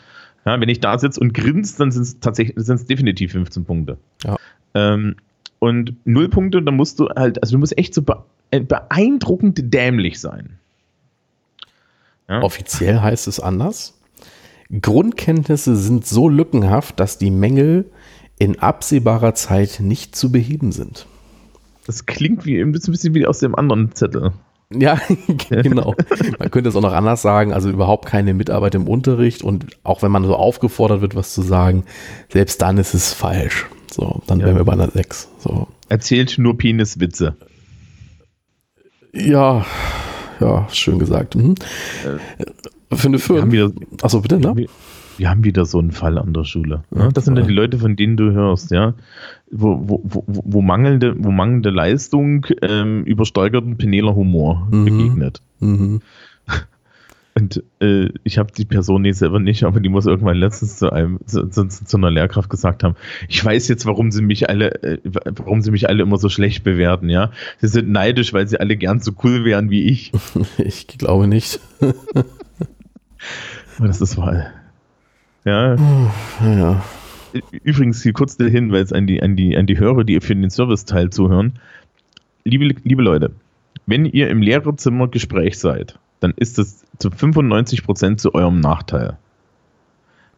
ja, 0.45 0.59
wenn 0.59 0.69
ich 0.69 0.79
da 0.79 0.97
sitze 0.97 1.19
und 1.19 1.33
grinst, 1.33 1.79
dann 1.79 1.91
sind 1.91 2.03
es 2.03 2.19
tatsächlich, 2.19 2.55
sind 2.57 2.75
es 2.75 2.85
definitiv 2.85 3.31
15 3.33 3.63
Punkte. 3.63 3.97
Ja. 4.23 4.37
Ähm, 4.73 5.15
und 5.59 5.95
null 6.05 6.29
Punkte, 6.29 6.61
dann 6.61 6.75
musst 6.75 6.99
du 6.99 7.09
halt, 7.09 7.41
also 7.41 7.55
du 7.55 7.59
musst 7.59 7.77
echt 7.77 7.93
so 7.93 8.03
beeindruckend 8.49 9.73
dämlich 9.73 10.19
sein. 10.19 10.57
Ja? 12.27 12.41
Offiziell 12.41 12.99
heißt 13.01 13.27
es 13.27 13.39
anders. 13.39 13.99
Grundkenntnisse 14.81 15.75
sind 15.75 16.05
so 16.05 16.29
lückenhaft, 16.29 16.99
dass 16.99 17.17
die 17.17 17.29
Mängel 17.29 17.85
in 18.39 18.57
absehbarer 18.57 19.35
Zeit 19.35 19.79
nicht 19.81 20.15
zu 20.15 20.31
beheben 20.31 20.71
sind. 20.71 21.05
Das 21.85 22.05
klingt 22.05 22.45
wie 22.45 22.59
ein 22.59 22.71
bisschen 22.71 23.13
wie 23.13 23.27
aus 23.27 23.39
dem 23.39 23.53
anderen 23.53 23.93
Zettel. 23.93 24.31
Ja, 24.73 24.99
genau. 25.49 25.95
Man 26.39 26.51
könnte 26.51 26.69
es 26.69 26.75
auch 26.75 26.81
noch 26.81 26.93
anders 26.93 27.21
sagen, 27.21 27.53
also 27.53 27.69
überhaupt 27.69 28.05
keine 28.05 28.33
Mitarbeit 28.33 28.75
im 28.75 28.87
Unterricht 28.87 29.43
und 29.43 29.65
auch 29.83 30.01
wenn 30.01 30.11
man 30.11 30.25
so 30.25 30.35
aufgefordert 30.35 31.01
wird, 31.01 31.15
was 31.15 31.33
zu 31.33 31.41
sagen, 31.41 31.83
selbst 32.29 32.61
dann 32.61 32.77
ist 32.77 32.93
es 32.93 33.13
falsch. 33.13 33.67
So, 33.91 34.21
dann 34.27 34.39
ja. 34.39 34.45
wären 34.45 34.57
wir 34.57 34.65
bei 34.65 34.73
einer 34.73 34.89
6. 34.89 35.29
So. 35.39 35.67
Erzählt 35.89 36.37
nur 36.37 36.57
Peniswitze. 36.57 37.35
Ja, 39.13 39.65
ja, 40.39 40.67
schön 40.71 40.99
gesagt. 40.99 41.35
Mhm. 41.35 41.55
Äh, 42.05 42.95
Für 42.95 43.07
eine 43.07 43.19
5. 43.19 43.73
Achso, 44.01 44.21
bitte, 44.21 44.39
ne? 44.39 44.67
wir 45.17 45.29
haben 45.29 45.43
wieder 45.43 45.65
so 45.65 45.79
einen 45.79 45.91
Fall 45.91 46.17
an 46.17 46.33
der 46.33 46.45
Schule. 46.45 46.83
Ja, 46.95 47.09
das 47.09 47.25
sind 47.25 47.37
ja 47.37 47.43
die 47.43 47.53
Leute, 47.53 47.77
von 47.77 47.95
denen 47.95 48.17
du 48.17 48.31
hörst, 48.31 48.71
ja, 48.71 48.95
wo, 49.51 49.79
wo, 49.83 50.01
wo, 50.03 50.23
wo 50.27 50.61
mangelnde, 50.61 51.15
wo 51.17 51.31
mangelnde 51.31 51.69
Leistung 51.69 52.45
ähm, 52.61 53.03
übersteigerten 53.03 53.77
Peneler 53.77 54.15
Humor 54.15 54.67
mhm. 54.71 54.85
begegnet. 54.85 55.41
Mhm. 55.59 56.01
Und 57.33 57.63
äh, 57.79 58.09
ich 58.23 58.37
habe 58.37 58.51
die 58.51 58.65
Person 58.65 59.03
nicht 59.03 59.17
selber 59.17 59.39
nicht, 59.39 59.63
aber 59.63 59.79
die 59.79 59.87
muss 59.87 60.05
irgendwann 60.05 60.35
letztens 60.35 60.77
zu 60.77 60.91
einem 60.91 61.17
zu, 61.25 61.47
zu, 61.47 61.65
zu, 61.67 61.97
einer 61.97 62.11
Lehrkraft 62.11 62.49
gesagt 62.49 62.83
haben: 62.83 62.95
Ich 63.29 63.43
weiß 63.43 63.69
jetzt, 63.69 63.85
warum 63.85 64.11
sie 64.11 64.21
mich 64.21 64.49
alle, 64.49 64.83
äh, 64.83 64.97
warum 65.03 65.61
sie 65.61 65.71
mich 65.71 65.87
alle 65.87 66.03
immer 66.03 66.17
so 66.17 66.27
schlecht 66.27 66.65
bewerten. 66.65 67.09
Ja, 67.09 67.31
sie 67.59 67.69
sind 67.69 67.89
neidisch, 67.89 68.33
weil 68.33 68.49
sie 68.49 68.59
alle 68.59 68.75
gern 68.75 68.99
so 68.99 69.13
cool 69.23 69.45
wären 69.45 69.69
wie 69.69 69.83
ich. 69.83 70.11
Ich 70.57 70.87
glaube 70.87 71.27
nicht. 71.27 71.61
aber 73.77 73.87
das 73.87 74.01
ist 74.01 74.17
wahr. 74.17 74.47
Ja. 75.45 75.75
ja. 75.75 76.83
Übrigens 77.63 78.03
hier 78.03 78.13
kurz 78.13 78.37
der 78.37 78.49
Hinweis 78.49 78.91
an 78.91 79.07
die, 79.07 79.21
an, 79.21 79.35
die, 79.35 79.55
an 79.57 79.65
die 79.65 79.79
Hörer, 79.79 80.03
die 80.03 80.19
für 80.19 80.35
den 80.35 80.49
Serviceteil 80.49 81.09
zuhören. 81.09 81.53
Liebe, 82.43 82.73
liebe 82.83 83.01
Leute, 83.01 83.31
wenn 83.85 84.05
ihr 84.05 84.29
im 84.29 84.41
Lehrerzimmer 84.41 85.07
Gespräch 85.07 85.59
seid, 85.59 85.99
dann 86.19 86.33
ist 86.35 86.57
das 86.57 86.85
zu 86.97 87.09
95% 87.09 88.17
zu 88.17 88.33
eurem 88.33 88.59
Nachteil. 88.59 89.17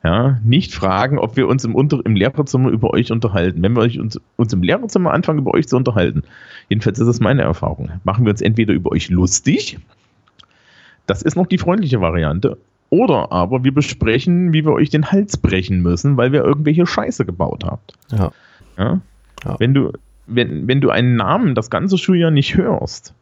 Ja, 0.04 0.40
nicht 0.44 0.74
fragen, 0.74 1.18
ob 1.18 1.38
wir 1.38 1.48
uns 1.48 1.64
im, 1.64 1.76
Unter 1.76 2.06
im 2.06 2.16
Lehrerzimmer 2.16 2.70
über 2.70 2.92
euch 2.92 3.12
unterhalten. 3.12 3.64
Wenn 3.64 3.74
wir 3.74 3.82
euch 3.82 4.00
uns, 4.00 4.20
uns 4.36 4.52
im 4.52 4.62
Lehrerzimmer 4.62 5.14
anfangen, 5.14 5.40
über 5.40 5.54
euch 5.54 5.68
zu 5.68 5.78
unterhalten, 5.78 6.24
jedenfalls 6.68 7.00
ist 7.00 7.08
das 7.08 7.22
meine 7.22 7.44
Erfahrung, 7.44 7.90
machen 8.04 8.26
wir 8.26 8.32
uns 8.32 8.42
entweder 8.42 8.74
über 8.74 8.92
euch 8.92 9.10
lustig, 9.10 9.80
das 11.06 11.22
ist 11.22 11.36
noch 11.36 11.48
die 11.48 11.58
freundliche 11.58 12.02
Variante, 12.02 12.58
oder 12.94 13.32
aber 13.32 13.64
wir 13.64 13.74
besprechen, 13.74 14.54
wie 14.54 14.64
wir 14.64 14.72
euch 14.72 14.92
den 14.92 15.12
Hals 15.12 15.38
brechen 15.38 15.82
müssen, 15.82 16.16
weil 16.16 16.32
wir 16.32 16.44
irgendwelche 16.44 16.86
Scheiße 16.86 17.26
gebaut 17.26 17.64
habt. 17.66 17.94
Ja. 18.12 18.32
ja? 18.78 19.02
ja. 19.44 19.56
Wenn, 19.58 19.74
du, 19.74 19.94
wenn, 20.28 20.68
wenn 20.68 20.80
du 20.80 20.92
einen 20.92 21.16
Namen 21.16 21.56
das 21.56 21.72
ganze 21.72 21.98
Schuljahr 21.98 22.30
nicht 22.30 22.56
hörst, 22.56 23.16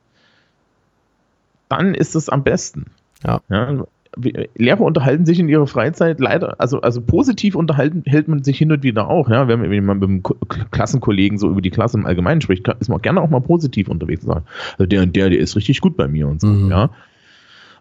dann 1.69 1.95
ist 1.95 2.15
es 2.15 2.27
am 2.27 2.43
besten. 2.43 2.87
Ja. 3.23 3.39
ja? 3.47 3.85
Lehrer 4.55 4.81
unterhalten 4.81 5.25
sich 5.25 5.39
in 5.39 5.47
ihrer 5.47 5.67
Freizeit 5.67 6.19
leider, 6.19 6.59
also, 6.59 6.81
also 6.81 6.99
positiv 6.99 7.55
unterhalten 7.55 8.03
hält 8.05 8.27
man 8.27 8.43
sich 8.43 8.57
hin 8.57 8.73
und 8.73 8.83
wieder 8.83 9.07
auch, 9.07 9.29
ja. 9.29 9.47
Wenn, 9.47 9.61
wenn 9.61 9.85
man 9.85 9.99
mit 9.99 10.09
einem 10.09 10.23
Klassenkollegen 10.71 11.37
so 11.37 11.49
über 11.49 11.61
die 11.61 11.69
Klasse 11.69 11.97
im 11.97 12.05
Allgemeinen 12.05 12.41
spricht, 12.41 12.67
ist 12.81 12.89
man 12.89 13.01
gerne 13.01 13.21
auch 13.21 13.29
mal 13.29 13.39
positiv 13.39 13.87
unterwegs. 13.87 14.27
Also 14.27 14.85
der 14.85 15.03
und 15.03 15.15
der, 15.15 15.29
der 15.29 15.39
ist 15.39 15.55
richtig 15.55 15.79
gut 15.79 15.95
bei 15.95 16.09
mir 16.09 16.27
und 16.27 16.41
so, 16.41 16.47
mhm. 16.47 16.69
ja. 16.69 16.89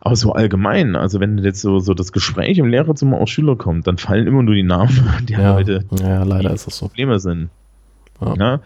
Aber 0.00 0.16
so 0.16 0.32
allgemein, 0.32 0.96
also 0.96 1.20
wenn 1.20 1.38
jetzt 1.38 1.60
so, 1.60 1.78
so 1.78 1.92
das 1.92 2.12
Gespräch 2.12 2.56
im 2.58 2.66
Lehrerzimmer 2.66 3.18
aus 3.18 3.28
Schüler 3.28 3.56
kommt, 3.56 3.86
dann 3.86 3.98
fallen 3.98 4.26
immer 4.26 4.42
nur 4.42 4.54
die 4.54 4.62
Namen 4.62 5.24
der 5.28 5.38
ja, 5.38 5.54
Leute, 5.54 5.84
ja, 6.00 6.22
leider 6.22 6.52
ist 6.52 6.66
das 6.66 6.78
so. 6.78 6.86
Probleme 6.86 7.20
sind. 7.20 7.50
Ja. 8.20 8.34
ja? 8.34 8.60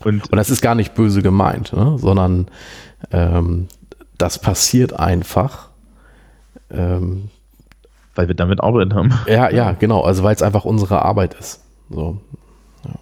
Und, 0.00 0.30
Und 0.30 0.36
das 0.36 0.50
ist 0.50 0.60
gar 0.60 0.74
nicht 0.74 0.94
böse 0.94 1.22
gemeint, 1.22 1.72
ne? 1.72 1.96
sondern 1.98 2.48
ähm, 3.10 3.68
das 4.18 4.38
passiert 4.38 4.98
einfach. 4.98 5.70
Ähm, 6.70 7.30
weil 8.14 8.28
wir 8.28 8.34
damit 8.34 8.60
Arbeit 8.60 8.94
haben. 8.94 9.12
Ja, 9.26 9.50
ja, 9.50 9.72
genau. 9.72 10.02
Also 10.02 10.22
weil 10.22 10.34
es 10.34 10.42
einfach 10.42 10.64
unsere 10.64 11.02
Arbeit 11.02 11.34
ist. 11.34 11.62
So. 11.90 12.20
Ja. 12.84 12.92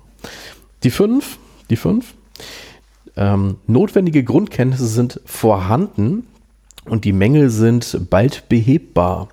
Die 0.85 0.91
fünf, 0.91 1.39
die 1.71 1.77
fünf. 1.77 2.15
Ähm, 3.17 3.57
notwendige 3.67 4.25
Grundkenntnisse 4.25 4.87
sind 4.87 5.21
vorhanden, 5.27 6.27
und 6.85 7.05
die 7.05 7.13
Mängel 7.13 7.51
sind 7.51 8.09
bald 8.11 8.49
behebbar. 8.49 9.29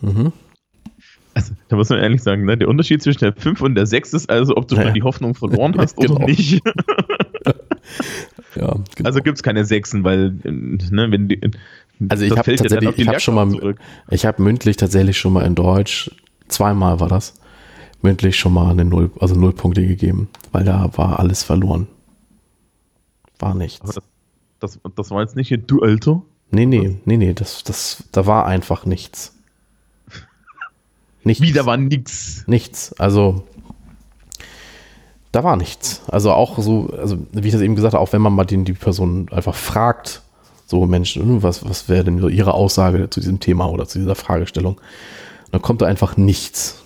Mhm. 0.00 0.32
Also, 1.34 1.54
da 1.68 1.76
muss 1.76 1.88
man 1.88 2.00
ehrlich 2.00 2.22
sagen, 2.22 2.44
ne, 2.44 2.56
der 2.56 2.68
Unterschied 2.68 3.02
zwischen 3.02 3.20
der 3.20 3.32
5 3.32 3.60
und 3.60 3.74
der 3.76 3.86
6 3.86 4.12
ist 4.12 4.30
also, 4.30 4.56
ob 4.56 4.66
du 4.66 4.74
ja. 4.74 4.82
schon 4.82 4.94
die 4.94 5.02
Hoffnung 5.02 5.34
verloren 5.34 5.74
hast 5.78 5.96
genau. 5.96 6.16
oder 6.16 6.26
nicht. 6.26 6.54
ja, 8.56 8.74
genau. 8.96 9.04
Also 9.04 9.20
gibt 9.20 9.38
es 9.38 9.42
keine 9.42 9.64
6, 9.64 10.02
weil, 10.02 10.30
ne, 10.42 11.10
wenn 11.10 11.28
die, 11.28 11.40
Also 12.08 12.24
ich 12.24 12.32
habe 12.32 12.56
tatsächlich, 12.56 12.98
ich 12.98 13.08
habe 13.08 13.20
schon 13.20 13.36
mal, 13.36 13.48
zurück. 13.50 13.78
ich 14.10 14.26
habe 14.26 14.42
mündlich 14.42 14.76
tatsächlich 14.76 15.16
schon 15.16 15.32
mal 15.32 15.46
in 15.46 15.54
Deutsch, 15.54 16.10
zweimal 16.48 16.98
war 16.98 17.08
das, 17.08 17.34
mündlich 18.02 18.36
schon 18.36 18.52
mal 18.52 18.70
eine 18.72 18.84
Null, 18.84 19.12
also 19.20 19.36
Null 19.36 19.52
Punkte 19.52 19.86
gegeben, 19.86 20.28
weil 20.50 20.64
da 20.64 20.90
war 20.96 21.20
alles 21.20 21.44
verloren. 21.44 21.86
War 23.38 23.54
nichts. 23.54 24.00
Das, 24.60 24.80
das, 24.96 25.10
war 25.10 25.22
jetzt 25.22 25.36
nicht 25.36 25.48
hier, 25.48 25.58
du 25.58 25.82
Alter? 25.82 26.22
Nee, 26.50 26.66
nee, 26.66 26.96
nee, 27.04 27.16
nee, 27.16 27.34
das, 27.34 27.62
das, 27.62 28.04
da 28.12 28.26
war 28.26 28.46
einfach 28.46 28.86
nichts. 28.86 29.34
Nichts. 31.22 31.42
Wie, 31.42 31.52
da 31.52 31.66
war 31.66 31.76
nichts? 31.76 32.44
Nichts. 32.46 32.92
Also, 32.94 33.44
da 35.32 35.44
war 35.44 35.56
nichts. 35.56 36.02
Also 36.08 36.32
auch 36.32 36.58
so, 36.58 36.90
also 36.98 37.18
wie 37.32 37.46
ich 37.46 37.52
das 37.52 37.60
eben 37.60 37.74
gesagt 37.74 37.94
habe, 37.94 38.02
auch 38.02 38.12
wenn 38.12 38.22
man 38.22 38.32
mal 38.32 38.44
den, 38.44 38.64
die 38.64 38.72
Person 38.72 39.28
einfach 39.30 39.54
fragt, 39.54 40.22
so 40.66 40.86
Mensch, 40.86 41.18
was, 41.22 41.68
was 41.68 41.88
wäre 41.88 42.04
denn 42.04 42.18
so 42.18 42.28
Ihre 42.28 42.54
Aussage 42.54 43.08
zu 43.10 43.20
diesem 43.20 43.40
Thema 43.40 43.70
oder 43.70 43.86
zu 43.86 43.98
dieser 43.98 44.14
Fragestellung, 44.14 44.80
dann 45.50 45.62
kommt 45.62 45.82
da 45.82 45.86
einfach 45.86 46.16
nichts. 46.16 46.82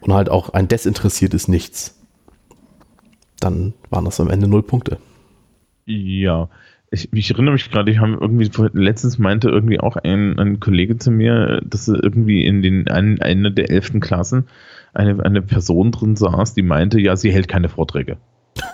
Und 0.00 0.12
halt 0.12 0.30
auch 0.30 0.50
ein 0.50 0.68
desinteressiertes 0.68 1.48
Nichts. 1.48 1.96
Dann 3.40 3.74
waren 3.90 4.04
das 4.04 4.20
am 4.20 4.30
Ende 4.30 4.46
null 4.46 4.62
Punkte. 4.62 4.98
Ja, 5.86 6.48
ich, 6.90 7.12
ich, 7.12 7.30
erinnere 7.30 7.52
mich 7.52 7.70
gerade, 7.70 7.90
ich 7.90 7.98
habe 7.98 8.16
irgendwie 8.20 8.50
letztens 8.72 9.18
meinte 9.18 9.48
irgendwie 9.48 9.80
auch 9.80 9.96
ein, 9.96 10.38
ein 10.38 10.60
Kollege 10.60 10.96
zu 10.96 11.10
mir, 11.10 11.60
dass 11.64 11.88
irgendwie 11.88 12.46
in 12.46 12.62
den 12.62 12.88
ein, 12.88 13.20
einer 13.20 13.50
der 13.50 13.70
elften 13.70 14.00
Klassen 14.00 14.46
eine, 14.94 15.22
eine 15.24 15.42
Person 15.42 15.92
drin 15.92 16.16
saß, 16.16 16.54
die 16.54 16.62
meinte, 16.62 17.00
ja, 17.00 17.16
sie 17.16 17.30
hält 17.30 17.48
keine 17.48 17.68
Vorträge. 17.68 18.16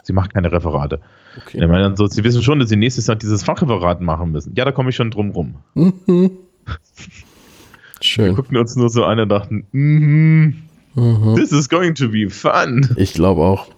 sie 0.04 0.12
macht 0.12 0.34
keine 0.34 0.52
Referate. 0.52 1.00
Okay. 1.36 1.58
Ich 1.60 1.68
meine, 1.68 1.96
so, 1.96 2.06
sie 2.06 2.22
wissen 2.22 2.42
schon, 2.42 2.60
dass 2.60 2.68
sie 2.68 2.76
nächstes 2.76 3.08
Jahr 3.08 3.16
dieses 3.16 3.42
Fachreferat 3.42 4.00
machen 4.00 4.30
müssen. 4.30 4.54
Ja, 4.54 4.64
da 4.64 4.72
komme 4.72 4.90
ich 4.90 4.96
schon 4.96 5.10
drum 5.10 5.30
rum. 5.30 5.56
Mhm. 5.74 6.30
Schön. 8.00 8.26
Wir 8.26 8.34
guckten 8.34 8.56
uns 8.56 8.76
nur 8.76 8.90
so 8.90 9.04
an 9.04 9.18
und 9.18 9.28
dachten, 9.28 9.66
mm 9.72 10.54
-hmm, 10.94 11.34
this 11.36 11.52
is 11.52 11.68
going 11.68 11.94
to 11.94 12.08
be 12.10 12.30
fun. 12.30 12.88
Ich 12.96 13.14
glaube 13.14 13.42
auch. 13.42 13.68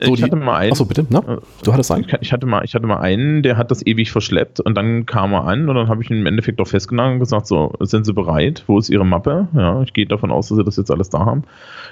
So, 0.00 0.14
ich 0.14 0.22
hatte 0.22 0.36
mal 0.36 0.56
einen. 0.56 0.72
Achso, 0.72 0.84
bitte, 0.84 1.06
ne? 1.08 1.40
Du 1.62 1.72
hattest 1.72 1.90
einen? 1.90 2.06
Ich 2.20 2.32
hatte, 2.32 2.46
mal, 2.46 2.64
ich 2.64 2.74
hatte 2.74 2.86
mal 2.86 2.98
einen, 2.98 3.42
der 3.42 3.56
hat 3.56 3.70
das 3.70 3.86
ewig 3.86 4.12
verschleppt 4.12 4.60
und 4.60 4.76
dann 4.76 5.06
kam 5.06 5.32
er 5.32 5.44
an 5.44 5.68
und 5.68 5.74
dann 5.74 5.88
habe 5.88 6.02
ich 6.02 6.10
ihn 6.10 6.18
im 6.18 6.26
Endeffekt 6.26 6.60
auch 6.60 6.68
festgenommen 6.68 7.14
und 7.14 7.18
gesagt: 7.20 7.46
So, 7.46 7.72
sind 7.80 8.04
Sie 8.04 8.12
bereit? 8.12 8.64
Wo 8.66 8.78
ist 8.78 8.90
Ihre 8.90 9.06
Mappe? 9.06 9.48
Ja, 9.54 9.82
ich 9.82 9.92
gehe 9.92 10.06
davon 10.06 10.30
aus, 10.30 10.48
dass 10.48 10.58
Sie 10.58 10.64
das 10.64 10.76
jetzt 10.76 10.90
alles 10.90 11.10
da 11.10 11.20
haben. 11.20 11.44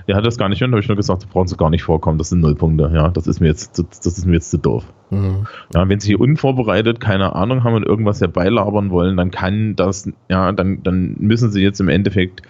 Der 0.08 0.16
hat 0.16 0.26
das 0.26 0.38
gar 0.38 0.48
nicht 0.48 0.60
mehr, 0.60 0.70
habe 0.70 0.80
ich 0.80 0.88
nur 0.88 0.96
gesagt: 0.96 1.22
Da 1.22 1.26
brauchen 1.32 1.48
Sie 1.48 1.56
gar 1.56 1.70
nicht 1.70 1.82
vorkommen, 1.82 2.18
das 2.18 2.28
sind 2.28 2.40
Nullpunkte. 2.40 2.90
Ja, 2.94 3.08
das 3.08 3.26
ist 3.26 3.40
mir 3.40 3.48
jetzt, 3.48 3.78
das, 3.78 4.00
das 4.00 4.18
ist 4.18 4.26
mir 4.26 4.34
jetzt 4.34 4.50
zu 4.50 4.58
doof. 4.58 4.84
Mhm. 5.10 5.46
Ja, 5.74 5.88
wenn 5.88 6.00
Sie 6.00 6.08
hier 6.08 6.20
unvorbereitet 6.20 7.00
keine 7.00 7.34
Ahnung 7.34 7.64
haben 7.64 7.74
und 7.74 7.86
irgendwas 7.86 8.20
herbeilabern 8.20 8.90
wollen, 8.90 9.16
dann 9.16 9.30
kann 9.30 9.76
das, 9.76 10.10
ja, 10.28 10.52
dann, 10.52 10.82
dann 10.82 11.16
müssen 11.18 11.50
Sie 11.50 11.62
jetzt 11.62 11.80
im 11.80 11.88
Endeffekt 11.88 12.42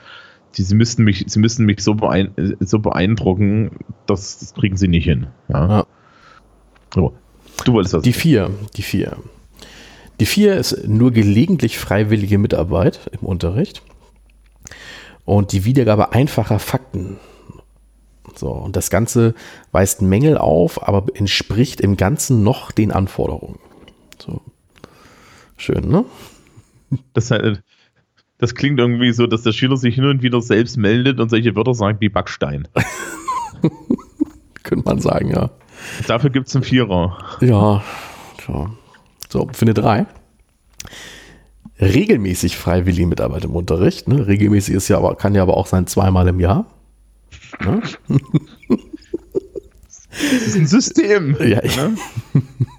die, 0.57 0.63
sie 0.63 0.75
müssten 0.75 1.05
mich, 1.05 1.25
sie 1.27 1.39
müssten 1.39 1.65
mich 1.65 1.81
so, 1.81 1.95
beein, 1.95 2.57
so 2.61 2.79
beeindrucken, 2.79 3.73
das, 4.07 4.39
das, 4.39 4.55
kriegen 4.55 4.77
sie 4.77 4.89
nicht 4.89 5.05
hin. 5.05 5.29
Ja. 5.49 5.69
ja. 5.69 5.87
So. 6.93 7.15
Du 7.65 7.73
wolltest 7.73 7.95
das. 7.95 8.03
Die 8.03 8.13
vier, 8.13 8.51
die 8.77 8.83
vier. 8.83 9.17
Die 10.21 10.27
vier 10.27 10.57
ist 10.57 10.87
nur 10.87 11.11
gelegentlich 11.11 11.79
freiwillige 11.79 12.39
Mitarbeit 12.39 13.11
im 13.13 13.27
Unterricht 13.27 13.83
und 15.25 15.53
die 15.53 15.65
Wiedergabe 15.65 16.13
einfacher 16.13 16.59
Fakten. 16.59 17.19
So, 18.37 18.51
und 18.51 18.77
das 18.77 18.91
Ganze 18.91 19.35
weist 19.73 20.03
Mängel 20.03 20.39
auf, 20.39 20.87
aber 20.87 21.07
entspricht 21.15 21.81
im 21.81 21.97
Ganzen 21.97 22.43
noch 22.43 22.73
den 22.73 22.91
Anforderungen. 22.91 23.59
So. 24.25 24.41
Schön, 25.57 25.89
ne? 25.89 26.05
Das, 27.13 27.31
das 28.45 28.55
klingt 28.55 28.79
irgendwie 28.79 29.11
so, 29.13 29.27
dass 29.27 29.43
der 29.43 29.53
Schüler 29.53 29.79
sich 29.79 29.95
hin 29.95 30.05
und 30.05 30.23
wieder 30.23 30.43
selbst 30.43 30.77
meldet 30.77 31.19
und 31.19 31.31
solche 31.31 31.57
Wörter 31.57 31.73
sagt 31.73 32.03
wie 32.03 32.11
Backstein. 32.11 32.69
Könnte 34.63 34.85
man 34.85 35.01
sagen, 35.01 35.31
ja. 35.31 35.49
Dafür 36.07 36.29
gibt 36.29 36.49
es 36.49 36.55
einen 36.55 36.63
Vierer. 36.63 37.17
Ja, 37.41 37.83
ja. 38.47 38.71
So, 39.31 39.49
für 39.51 39.63
eine 39.63 39.73
Drei. 39.73 40.05
Regelmäßig 41.81 42.59
freiwillige 42.59 43.07
Mitarbeit 43.07 43.47
im 43.47 43.57
Unterricht. 43.57 44.09
Ne? 44.09 44.27
Regelmäßig 44.27 44.75
ist 44.75 44.89
ja 44.89 44.99
aber, 44.99 45.17
kann 45.17 45.35
ja 45.35 45.41
aber 45.41 45.57
auch 45.57 45.67
sein 45.67 45.87
zweimal 45.87 46.29
im 46.29 46.39
Jahr. 46.39 46.67
Ne? 47.65 47.81
Das 50.11 50.47
ist 50.47 50.57
ein 50.57 50.67
System. 50.67 51.35
Ja, 51.41 51.63
ne? 51.63 51.97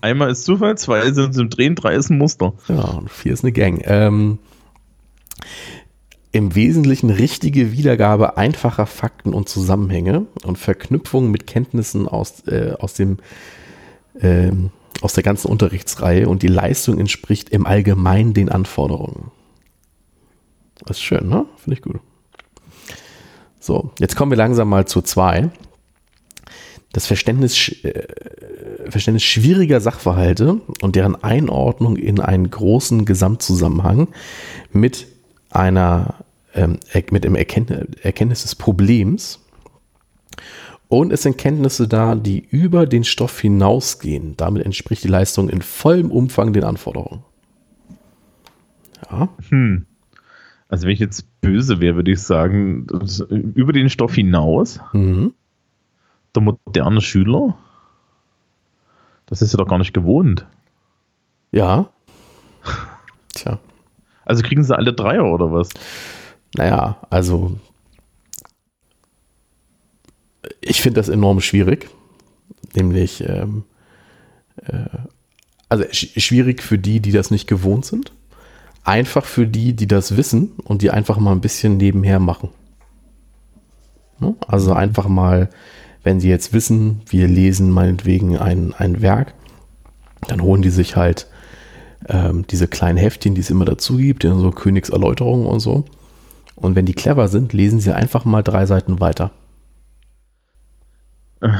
Einmal 0.02 0.30
ist 0.30 0.46
Zufall, 0.46 0.78
zwei 0.78 1.12
sind 1.12 1.58
Drehen, 1.58 1.74
drei 1.74 1.96
ist 1.96 2.12
ein 2.12 2.20
Muster. 2.20 2.54
Ja, 2.68 2.84
und 2.84 3.10
vier 3.10 3.34
ist 3.34 3.44
eine 3.44 3.52
Gang. 3.52 3.82
Ähm, 3.86 4.38
im 6.36 6.54
Wesentlichen 6.54 7.12
richtige 7.12 7.72
Wiedergabe 7.72 8.36
einfacher 8.36 8.88
Fakten 8.88 9.34
und 9.34 9.48
Zusammenhänge 9.48 10.26
und 10.44 10.58
Verknüpfungen 10.58 11.32
mit 11.32 11.48
Kenntnissen 11.48 12.10
aus, 12.10 12.46
äh, 12.48 12.74
aus, 12.78 12.94
dem, 12.94 13.20
äh, 14.20 14.52
aus 15.00 15.14
der 15.14 15.24
ganzen 15.24 15.48
Unterrichtsreihe 15.48 16.28
und 16.28 16.44
die 16.44 16.48
Leistung 16.48 17.00
entspricht 17.00 17.52
im 17.52 17.66
Allgemeinen 17.66 18.34
den 18.34 18.50
Anforderungen. 18.50 19.32
Das 20.84 20.98
ist 20.98 21.04
schön, 21.04 21.30
ne? 21.30 21.46
Finde 21.56 21.78
ich 21.78 21.82
gut. 21.82 22.02
So, 23.62 23.92
jetzt 24.00 24.18
kommen 24.18 24.34
wir 24.34 24.38
langsam 24.38 24.68
mal 24.68 24.86
zu 24.86 25.02
zwei. 25.02 25.52
Das 26.92 27.08
Verständnis, 27.08 27.70
äh, 27.86 28.08
Verständnis 28.90 29.24
schwieriger 29.24 29.80
Sachverhalte 29.80 30.60
und 30.82 30.98
deren 30.98 31.16
Einordnung 31.24 31.96
in 31.96 32.20
einen 32.20 32.50
großen 32.50 33.06
Gesamtzusammenhang 33.06 34.10
mit 34.74 35.08
einer 35.50 36.25
ähm, 36.56 36.80
mit 37.12 37.24
dem 37.24 37.36
Erkenntnis 37.36 38.42
des 38.42 38.56
Problems. 38.56 39.42
Und 40.88 41.12
es 41.12 41.24
sind 41.24 41.38
Kenntnisse 41.38 41.88
da, 41.88 42.16
die 42.16 42.40
über 42.40 42.86
den 42.86 43.04
Stoff 43.04 43.40
hinausgehen. 43.40 44.38
Damit 44.38 44.66
entspricht 44.66 45.04
die 45.04 45.10
Leistung 45.10 45.50
in 45.50 45.62
vollem 45.62 46.12
Umfang 46.12 46.54
den 46.54 46.64
Anforderungen. 46.64 47.24
Ja. 49.10 49.30
Hm. 49.50 49.86
Also 50.68 50.86
wenn 50.86 50.94
ich 50.94 51.00
jetzt 51.00 51.42
böse 51.42 51.80
wäre, 51.80 51.96
würde 51.96 52.12
ich 52.12 52.22
sagen, 52.22 52.88
über 53.30 53.74
den 53.74 53.90
Stoff 53.90 54.16
hinaus. 54.16 54.80
Mhm. 54.94 55.34
Der 56.34 56.42
moderne 56.42 57.02
Schüler. 57.02 57.58
Das 59.26 59.42
ist 59.42 59.54
ja 59.54 59.58
doch 59.58 59.68
gar 59.68 59.78
nicht 59.78 59.94
gewohnt. 59.94 60.46
Ja. 61.52 61.90
Tja. 63.34 63.60
Also 64.26 64.44
kriegen 64.44 64.64
sie 64.64 64.76
alle 64.76 64.94
Dreier 64.94 65.26
oder 65.26 65.52
was? 65.52 65.70
Naja, 66.58 66.98
also 67.10 67.58
ich 70.62 70.82
finde 70.82 71.00
das 71.00 71.10
enorm 71.10 71.42
schwierig. 71.42 71.90
Nämlich, 72.74 73.24
ähm, 73.28 73.64
äh, 74.66 74.86
also 75.70 75.86
sch 75.92 76.10
schwierig 76.18 76.62
für 76.62 76.78
die, 76.78 77.00
die 77.00 77.12
das 77.12 77.32
nicht 77.32 77.48
gewohnt 77.48 77.86
sind. 77.86 78.12
Einfach 78.84 79.26
für 79.26 79.48
die, 79.48 79.74
die 79.74 79.88
das 79.88 80.16
wissen 80.16 80.52
und 80.64 80.82
die 80.82 80.92
einfach 80.92 81.18
mal 81.18 81.32
ein 81.32 81.42
bisschen 81.42 81.78
nebenher 81.78 82.20
machen. 82.20 82.50
Ne? 84.20 84.36
Also 84.48 84.74
einfach 84.74 85.08
mal, 85.08 85.50
wenn 86.04 86.20
sie 86.20 86.30
jetzt 86.30 86.54
wissen, 86.54 87.02
wir 87.08 87.28
lesen 87.28 87.72
meinetwegen 87.72 88.38
ein, 88.38 88.74
ein 88.74 89.02
Werk, 89.02 89.34
dann 90.28 90.42
holen 90.42 90.62
die 90.62 90.70
sich 90.70 90.96
halt 90.96 91.28
ähm, 92.08 92.46
diese 92.48 92.68
kleinen 92.68 92.98
Heftchen, 92.98 93.36
die 93.36 93.42
es 93.42 93.50
immer 93.50 93.66
dazu 93.66 93.98
gibt, 93.98 94.24
so 94.24 94.52
Königserläuterungen 94.52 95.48
und 95.48 95.60
so. 95.60 95.86
Und 96.56 96.76
wenn 96.76 96.86
die 96.86 96.94
clever 96.94 97.28
sind, 97.28 97.54
lesen 97.54 97.80
sie 97.80 97.94
einfach 97.94 98.26
mal 98.26 98.42
drei 98.42 98.66
Seiten 98.66 99.00
weiter. 99.00 99.32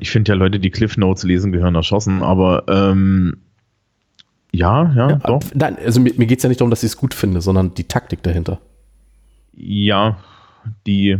Ich 0.00 0.10
finde 0.10 0.32
ja 0.32 0.36
Leute, 0.36 0.60
die 0.60 0.68
Cliff 0.68 0.98
Notes 0.98 1.22
lesen, 1.22 1.52
gehören 1.52 1.74
erschossen, 1.74 2.22
aber 2.22 2.64
ähm, 2.68 3.38
ja, 4.52 4.92
ja, 4.94 5.08
ja, 5.08 5.16
doch. 5.16 5.40
Nein, 5.54 5.78
also 5.82 6.00
mir, 6.00 6.12
mir 6.18 6.26
geht 6.26 6.40
es 6.40 6.42
ja 6.42 6.50
nicht 6.50 6.60
darum, 6.60 6.68
dass 6.68 6.82
ich 6.82 6.90
es 6.90 6.96
gut 6.98 7.14
finde, 7.14 7.40
sondern 7.40 7.72
die 7.72 7.84
Taktik 7.84 8.22
dahinter. 8.22 8.60
Ja, 9.54 10.18
die 10.86 11.16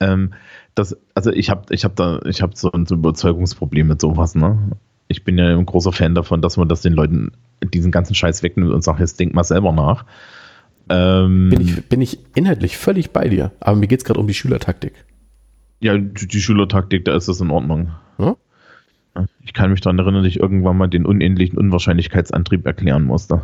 ähm, 0.00 0.32
das, 0.74 0.96
also 1.14 1.30
ich 1.30 1.50
habe 1.50 1.74
ich 1.74 1.84
hab 1.84 1.94
da, 1.94 2.20
ich 2.24 2.40
habe 2.40 2.56
so 2.56 2.72
ein 2.72 2.86
Überzeugungsproblem 2.86 3.86
mit 3.86 4.00
sowas, 4.00 4.34
ne? 4.34 4.70
ich 5.08 5.24
bin 5.24 5.38
ja 5.38 5.56
ein 5.56 5.66
großer 5.66 5.92
Fan 5.92 6.14
davon, 6.14 6.42
dass 6.42 6.56
man 6.56 6.68
das 6.68 6.82
den 6.82 6.92
Leuten 6.92 7.32
diesen 7.62 7.92
ganzen 7.92 8.14
Scheiß 8.14 8.42
wegnimmt 8.42 8.72
und 8.72 8.82
sagt, 8.82 9.00
jetzt 9.00 9.18
denk 9.20 9.34
mal 9.34 9.44
selber 9.44 9.72
nach. 9.72 10.04
Ähm, 10.88 11.50
bin, 11.50 11.60
ich, 11.60 11.88
bin 11.88 12.00
ich 12.02 12.18
inhaltlich 12.34 12.76
völlig 12.76 13.10
bei 13.10 13.28
dir, 13.28 13.52
aber 13.60 13.76
mir 13.76 13.86
geht 13.86 14.00
es 14.00 14.04
gerade 14.04 14.20
um 14.20 14.26
die 14.26 14.34
Schülertaktik. 14.34 14.92
Ja, 15.80 15.96
die, 15.96 16.26
die, 16.26 16.40
Schülertaktik, 16.40 17.04
da 17.04 17.16
ist 17.16 17.28
das 17.28 17.40
in 17.40 17.50
Ordnung. 17.50 17.92
Ja? 18.18 18.36
Ich 19.44 19.52
kann 19.52 19.70
mich 19.70 19.80
daran 19.80 19.98
erinnern, 19.98 20.22
dass 20.22 20.30
ich 20.30 20.40
irgendwann 20.40 20.76
mal 20.76 20.88
den 20.88 21.06
unendlichen 21.06 21.58
Unwahrscheinlichkeitsantrieb 21.58 22.66
erklären 22.66 23.04
musste. 23.04 23.42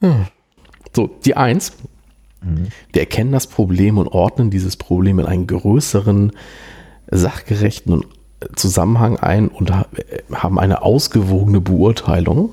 so, 0.92 1.18
die 1.24 1.36
Eins. 1.36 1.76
Mhm. 2.42 2.68
Wir 2.92 3.02
erkennen 3.02 3.32
das 3.32 3.46
Problem 3.46 3.98
und 3.98 4.08
ordnen 4.08 4.50
dieses 4.50 4.76
Problem 4.76 5.18
in 5.18 5.26
einen 5.26 5.46
größeren, 5.46 6.32
sachgerechten 7.10 8.04
Zusammenhang 8.54 9.18
ein 9.18 9.48
und 9.48 9.70
haben 9.70 10.58
eine 10.58 10.82
ausgewogene 10.82 11.60
Beurteilung. 11.60 12.50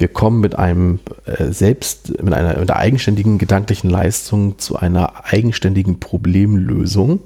Wir 0.00 0.08
kommen 0.08 0.40
mit 0.40 0.56
einem 0.56 0.98
äh, 1.26 1.52
selbst, 1.52 2.22
mit 2.22 2.32
einer, 2.32 2.58
mit 2.58 2.70
einer 2.70 2.80
eigenständigen 2.80 3.36
gedanklichen 3.36 3.90
Leistung 3.90 4.58
zu 4.58 4.76
einer 4.76 5.26
eigenständigen 5.26 6.00
Problemlösung. 6.00 7.20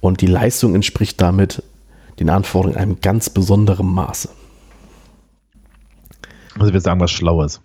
Und 0.00 0.20
die 0.20 0.26
Leistung 0.26 0.74
entspricht 0.74 1.20
damit 1.20 1.62
den 2.18 2.28
Anforderungen 2.28 2.74
in 2.74 2.82
einem 2.82 3.00
ganz 3.00 3.30
besonderen 3.30 3.86
Maße. 3.86 4.30
Also 6.58 6.72
wir 6.72 6.80
sagen 6.80 6.98
was 6.98 7.12
Schlaues. 7.12 7.60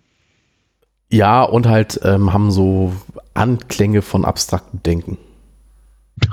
Ja, 1.09 1.41
und 1.41 1.67
halt 1.67 1.99
ähm, 2.03 2.32
haben 2.32 2.51
so 2.51 2.93
Anklänge 3.34 4.03
von 4.03 4.24
abstraktem 4.24 4.84
Denken. 4.84 5.17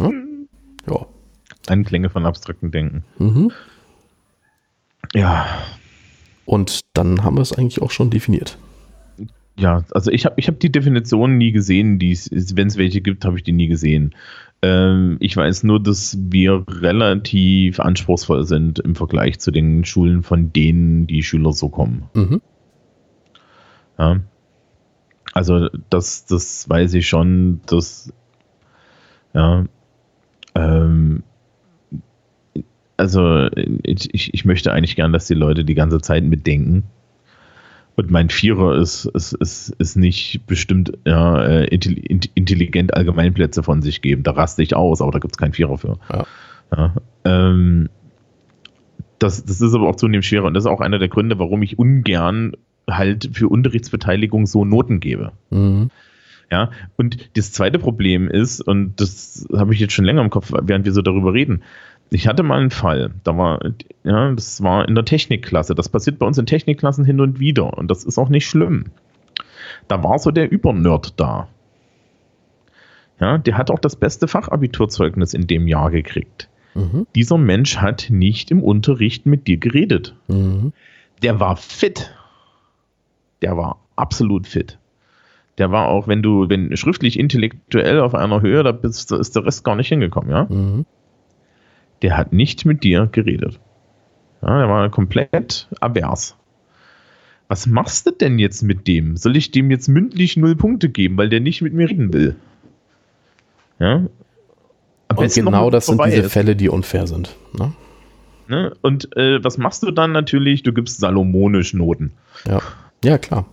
Hm? 0.00 0.48
Ja. 0.88 1.06
Anklänge 1.68 2.10
von 2.10 2.26
abstrakten 2.26 2.72
Denken. 2.72 3.04
Mhm. 3.18 3.52
Ja. 5.12 5.46
Und 6.46 6.80
dann 6.92 7.24
haben 7.24 7.36
wir 7.36 7.42
es 7.42 7.52
eigentlich 7.52 7.80
auch 7.82 7.90
schon 7.90 8.10
definiert. 8.10 8.58
Ja, 9.56 9.84
also 9.92 10.10
ich 10.10 10.26
habe 10.26 10.34
ich 10.38 10.48
hab 10.48 10.58
die 10.58 10.72
Definition 10.72 11.38
nie 11.38 11.52
gesehen, 11.52 12.00
wenn 12.00 12.66
es 12.66 12.76
welche 12.76 13.00
gibt, 13.00 13.24
habe 13.24 13.36
ich 13.36 13.44
die 13.44 13.52
nie 13.52 13.68
gesehen. 13.68 14.14
Ähm, 14.62 15.16
ich 15.20 15.36
weiß 15.36 15.62
nur, 15.62 15.80
dass 15.80 16.18
wir 16.20 16.64
relativ 16.68 17.78
anspruchsvoll 17.78 18.44
sind 18.44 18.80
im 18.80 18.96
Vergleich 18.96 19.38
zu 19.38 19.52
den 19.52 19.84
Schulen, 19.84 20.22
von 20.22 20.52
denen 20.52 21.06
die 21.06 21.22
Schüler 21.22 21.52
so 21.52 21.68
kommen. 21.68 22.04
Mhm. 22.14 22.40
Ja. 23.98 24.20
Also 25.32 25.68
das, 25.90 26.26
das 26.26 26.68
weiß 26.68 26.94
ich 26.94 27.08
schon, 27.08 27.60
dass 27.66 28.12
Ja. 29.34 29.64
Ähm, 30.54 31.24
also 32.96 33.48
ich, 33.82 34.34
ich 34.34 34.44
möchte 34.44 34.72
eigentlich 34.72 34.96
gern, 34.96 35.12
dass 35.12 35.26
die 35.26 35.34
Leute 35.34 35.64
die 35.64 35.74
ganze 35.74 36.00
Zeit 36.00 36.24
mitdenken. 36.24 36.84
Und 37.96 38.10
mein 38.10 38.28
Vierer 38.28 38.76
ist, 38.76 39.04
ist, 39.04 39.34
ist, 39.34 39.68
ist 39.78 39.96
nicht 39.96 40.46
bestimmt 40.46 40.92
ja, 41.04 41.44
äh, 41.44 41.64
intelligent 41.66 42.92
Allgemeinplätze 42.94 43.62
von 43.62 43.82
sich 43.82 44.02
geben. 44.02 44.24
Da 44.24 44.32
raste 44.32 44.64
ich 44.64 44.74
aus, 44.74 45.00
aber 45.00 45.12
da 45.12 45.20
gibt 45.20 45.34
es 45.34 45.38
keinen 45.38 45.52
Vierer 45.52 45.78
für. 45.78 45.98
Ja. 46.12 46.26
Ja, 46.76 46.94
ähm, 47.24 47.88
das, 49.18 49.44
das 49.44 49.60
ist 49.60 49.74
aber 49.74 49.88
auch 49.88 49.96
zunehmend 49.96 50.24
schwerer 50.24 50.46
und 50.46 50.54
das 50.54 50.64
ist 50.64 50.70
auch 50.70 50.80
einer 50.80 50.98
der 50.98 51.08
Gründe, 51.08 51.38
warum 51.38 51.62
ich 51.62 51.78
ungern 51.78 52.52
halt 52.90 53.30
für 53.32 53.48
Unterrichtsbeteiligung 53.48 54.46
so 54.46 54.64
Noten 54.64 55.00
gebe. 55.00 55.32
Mhm. 55.50 55.90
Ja, 56.50 56.70
und 56.96 57.36
das 57.36 57.52
zweite 57.52 57.78
Problem 57.78 58.28
ist, 58.28 58.60
und 58.60 59.00
das 59.00 59.48
habe 59.56 59.72
ich 59.72 59.80
jetzt 59.80 59.94
schon 59.94 60.04
länger 60.04 60.20
im 60.20 60.30
Kopf, 60.30 60.52
während 60.62 60.84
wir 60.84 60.92
so 60.92 61.00
darüber 61.00 61.32
reden, 61.32 61.62
ich 62.14 62.28
hatte 62.28 62.42
mal 62.42 62.60
einen 62.60 62.70
Fall, 62.70 63.12
da 63.24 63.36
war, 63.36 63.60
ja, 64.04 64.32
das 64.32 64.62
war 64.62 64.88
in 64.88 64.94
der 64.94 65.04
Technikklasse. 65.04 65.74
Das 65.74 65.88
passiert 65.88 66.18
bei 66.18 66.26
uns 66.26 66.38
in 66.38 66.46
Technikklassen 66.46 67.04
hin 67.04 67.20
und 67.20 67.40
wieder 67.40 67.76
und 67.76 67.90
das 67.90 68.04
ist 68.04 68.18
auch 68.18 68.28
nicht 68.28 68.46
schlimm. 68.46 68.86
Da 69.88 70.02
war 70.04 70.18
so 70.18 70.30
der 70.30 70.50
Übernerd 70.50 71.18
da. 71.18 71.48
Ja, 73.20 73.38
der 73.38 73.58
hat 73.58 73.70
auch 73.70 73.78
das 73.78 73.96
beste 73.96 74.28
Fachabiturzeugnis 74.28 75.34
in 75.34 75.46
dem 75.46 75.66
Jahr 75.66 75.90
gekriegt. 75.90 76.48
Mhm. 76.74 77.06
Dieser 77.14 77.38
Mensch 77.38 77.78
hat 77.78 78.06
nicht 78.10 78.50
im 78.50 78.62
Unterricht 78.62 79.26
mit 79.26 79.46
dir 79.46 79.56
geredet. 79.56 80.14
Mhm. 80.28 80.72
Der 81.22 81.40
war 81.40 81.56
fit. 81.56 82.14
Der 83.42 83.56
war 83.56 83.80
absolut 83.96 84.46
fit. 84.46 84.78
Der 85.58 85.70
war 85.70 85.88
auch, 85.88 86.08
wenn 86.08 86.22
du, 86.22 86.48
wenn 86.48 86.76
schriftlich 86.76 87.18
intellektuell 87.18 88.00
auf 88.00 88.14
einer 88.14 88.40
Höhe, 88.40 88.62
da 88.62 88.72
bist, 88.72 89.12
ist 89.12 89.36
der 89.36 89.46
Rest 89.46 89.64
gar 89.64 89.76
nicht 89.76 89.88
hingekommen, 89.88 90.30
ja. 90.30 90.46
Mhm 90.48 90.84
der 92.02 92.16
hat 92.16 92.32
nicht 92.32 92.64
mit 92.64 92.84
dir 92.84 93.08
geredet. 93.10 93.60
Ja, 94.42 94.58
der 94.58 94.68
war 94.68 94.90
komplett 94.90 95.68
avers. 95.80 96.36
Was 97.48 97.66
machst 97.66 98.06
du 98.06 98.10
denn 98.10 98.38
jetzt 98.38 98.62
mit 98.62 98.86
dem? 98.88 99.16
Soll 99.16 99.36
ich 99.36 99.50
dem 99.50 99.70
jetzt 99.70 99.88
mündlich 99.88 100.36
null 100.36 100.56
Punkte 100.56 100.88
geben, 100.88 101.16
weil 101.16 101.28
der 101.28 101.40
nicht 101.40 101.62
mit 101.62 101.74
mir 101.74 101.88
reden 101.88 102.12
will? 102.12 102.36
Ja. 103.78 104.06
Und 105.14 105.34
genau 105.34 105.70
das 105.70 105.86
sind 105.86 106.02
diese 106.04 106.22
ist. 106.22 106.32
Fälle, 106.32 106.56
die 106.56 106.68
unfair 106.68 107.06
sind. 107.06 107.36
Ne? 107.56 107.72
Ne? 108.48 108.74
Und 108.82 109.16
äh, 109.16 109.42
was 109.42 109.58
machst 109.58 109.82
du 109.82 109.90
dann 109.90 110.12
natürlich? 110.12 110.62
Du 110.62 110.72
gibst 110.72 111.00
salomonisch 111.00 111.74
Noten. 111.74 112.12
Ja. 112.46 112.60
Ja, 113.04 113.18
klar. 113.18 113.44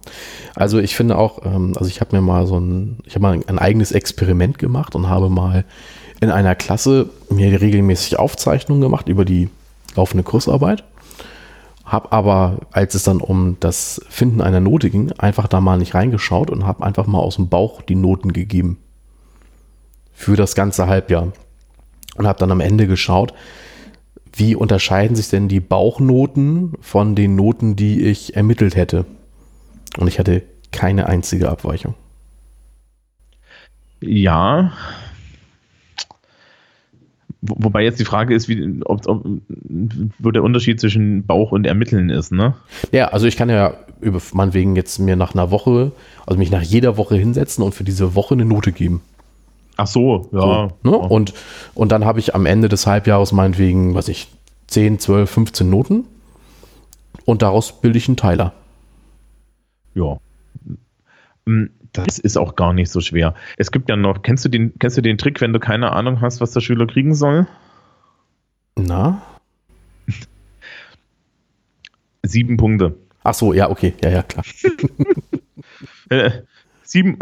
Also 0.55 0.79
ich 0.79 0.95
finde 0.95 1.17
auch, 1.17 1.45
ähm, 1.45 1.73
also 1.75 1.89
ich 1.89 1.99
habe 1.99 2.15
mir 2.15 2.21
mal 2.21 2.47
so 2.47 2.57
ein, 2.57 2.99
ich 3.05 3.15
habe 3.15 3.23
mal 3.23 3.39
ein 3.45 3.59
eigenes 3.59 3.91
Experiment 3.91 4.57
gemacht 4.57 4.95
und 4.95 5.09
habe 5.09 5.29
mal 5.29 5.65
in 6.21 6.29
einer 6.29 6.55
Klasse 6.55 7.09
mir 7.29 7.59
regelmäßig 7.59 8.17
Aufzeichnungen 8.17 8.81
gemacht 8.81 9.09
über 9.09 9.25
die 9.25 9.49
laufende 9.95 10.23
Kursarbeit. 10.23 10.83
Hab 11.83 12.13
aber, 12.13 12.59
als 12.71 12.95
es 12.95 13.03
dann 13.03 13.19
um 13.19 13.57
das 13.59 13.99
Finden 14.07 14.39
einer 14.39 14.61
Note 14.61 14.89
ging, 14.89 15.11
einfach 15.17 15.47
da 15.47 15.59
mal 15.59 15.77
nicht 15.77 15.93
reingeschaut 15.93 16.49
und 16.49 16.65
habe 16.65 16.85
einfach 16.85 17.07
mal 17.07 17.19
aus 17.19 17.35
dem 17.35 17.49
Bauch 17.49 17.81
die 17.81 17.95
Noten 17.95 18.31
gegeben. 18.31 18.77
Für 20.13 20.35
das 20.37 20.55
ganze 20.55 20.87
Halbjahr. 20.87 21.33
Und 22.15 22.27
habe 22.27 22.39
dann 22.39 22.51
am 22.51 22.59
Ende 22.61 22.87
geschaut, 22.87 23.33
wie 24.33 24.55
unterscheiden 24.55 25.15
sich 25.15 25.29
denn 25.29 25.47
die 25.47 25.59
Bauchnoten 25.59 26.73
von 26.81 27.15
den 27.15 27.35
Noten, 27.35 27.75
die 27.75 28.03
ich 28.03 28.35
ermittelt 28.35 28.75
hätte. 28.75 29.05
Und 29.97 30.07
ich 30.07 30.19
hatte 30.19 30.43
keine 30.71 31.07
einzige 31.07 31.49
Abweichung. 31.49 31.95
Ja, 33.99 34.71
Wobei 37.41 37.83
jetzt 37.83 37.99
die 37.99 38.05
Frage 38.05 38.35
ist, 38.35 38.47
wie, 38.47 38.81
ob, 38.85 39.07
ob, 39.07 39.25
wo 40.19 40.31
der 40.31 40.43
Unterschied 40.43 40.79
zwischen 40.79 41.25
Bauch 41.25 41.51
und 41.51 41.65
Ermitteln 41.65 42.11
ist, 42.11 42.31
ne? 42.31 42.53
Ja, 42.91 43.07
also 43.07 43.25
ich 43.25 43.35
kann 43.35 43.49
ja 43.49 43.73
über 43.99 44.21
meinetwegen 44.33 44.75
jetzt 44.75 44.99
mir 44.99 45.15
nach 45.15 45.33
einer 45.33 45.49
Woche, 45.49 45.91
also 46.27 46.37
mich 46.37 46.51
nach 46.51 46.61
jeder 46.61 46.97
Woche 46.97 47.15
hinsetzen 47.15 47.63
und 47.63 47.73
für 47.73 47.83
diese 47.83 48.13
Woche 48.13 48.35
eine 48.35 48.45
Note 48.45 48.71
geben. 48.71 49.01
Ach 49.77 49.87
so, 49.87 50.29
ja. 50.31 50.69
So, 50.83 50.89
ne? 50.89 50.97
und, 50.97 51.33
und 51.73 51.91
dann 51.91 52.05
habe 52.05 52.19
ich 52.19 52.35
am 52.35 52.45
Ende 52.45 52.69
des 52.69 52.85
Halbjahres 52.85 53.31
meinetwegen, 53.31 53.95
was 53.95 54.07
ich, 54.07 54.27
10, 54.67 54.99
12, 54.99 55.29
15 55.29 55.69
Noten 55.69 56.05
und 57.25 57.41
daraus 57.41 57.81
bilde 57.81 57.97
ich 57.97 58.07
einen 58.07 58.17
Teiler. 58.17 58.53
Ja. 59.95 60.17
Hm, 61.45 61.71
das 61.93 62.19
ist 62.19 62.37
auch 62.37 62.55
gar 62.55 62.73
nicht 62.73 62.89
so 62.89 63.01
schwer. 63.01 63.35
Es 63.57 63.71
gibt 63.71 63.89
ja 63.89 63.95
noch, 63.95 64.21
kennst 64.21 64.45
du 64.45 64.49
den, 64.49 64.77
kennst 64.79 64.97
du 64.97 65.01
den 65.01 65.17
Trick, 65.17 65.41
wenn 65.41 65.53
du 65.53 65.59
keine 65.59 65.91
Ahnung 65.91 66.21
hast, 66.21 66.41
was 66.41 66.51
der 66.51 66.61
Schüler 66.61 66.87
kriegen 66.87 67.13
soll? 67.13 67.47
Na? 68.75 69.21
Sieben 72.23 72.57
Punkte. 72.57 72.97
Ach 73.23 73.33
so, 73.33 73.53
ja, 73.53 73.69
okay, 73.69 73.93
ja, 74.03 74.09
ja, 74.09 74.23
klar. 74.23 74.45
äh, 76.09 76.31
sieben, 76.83 77.17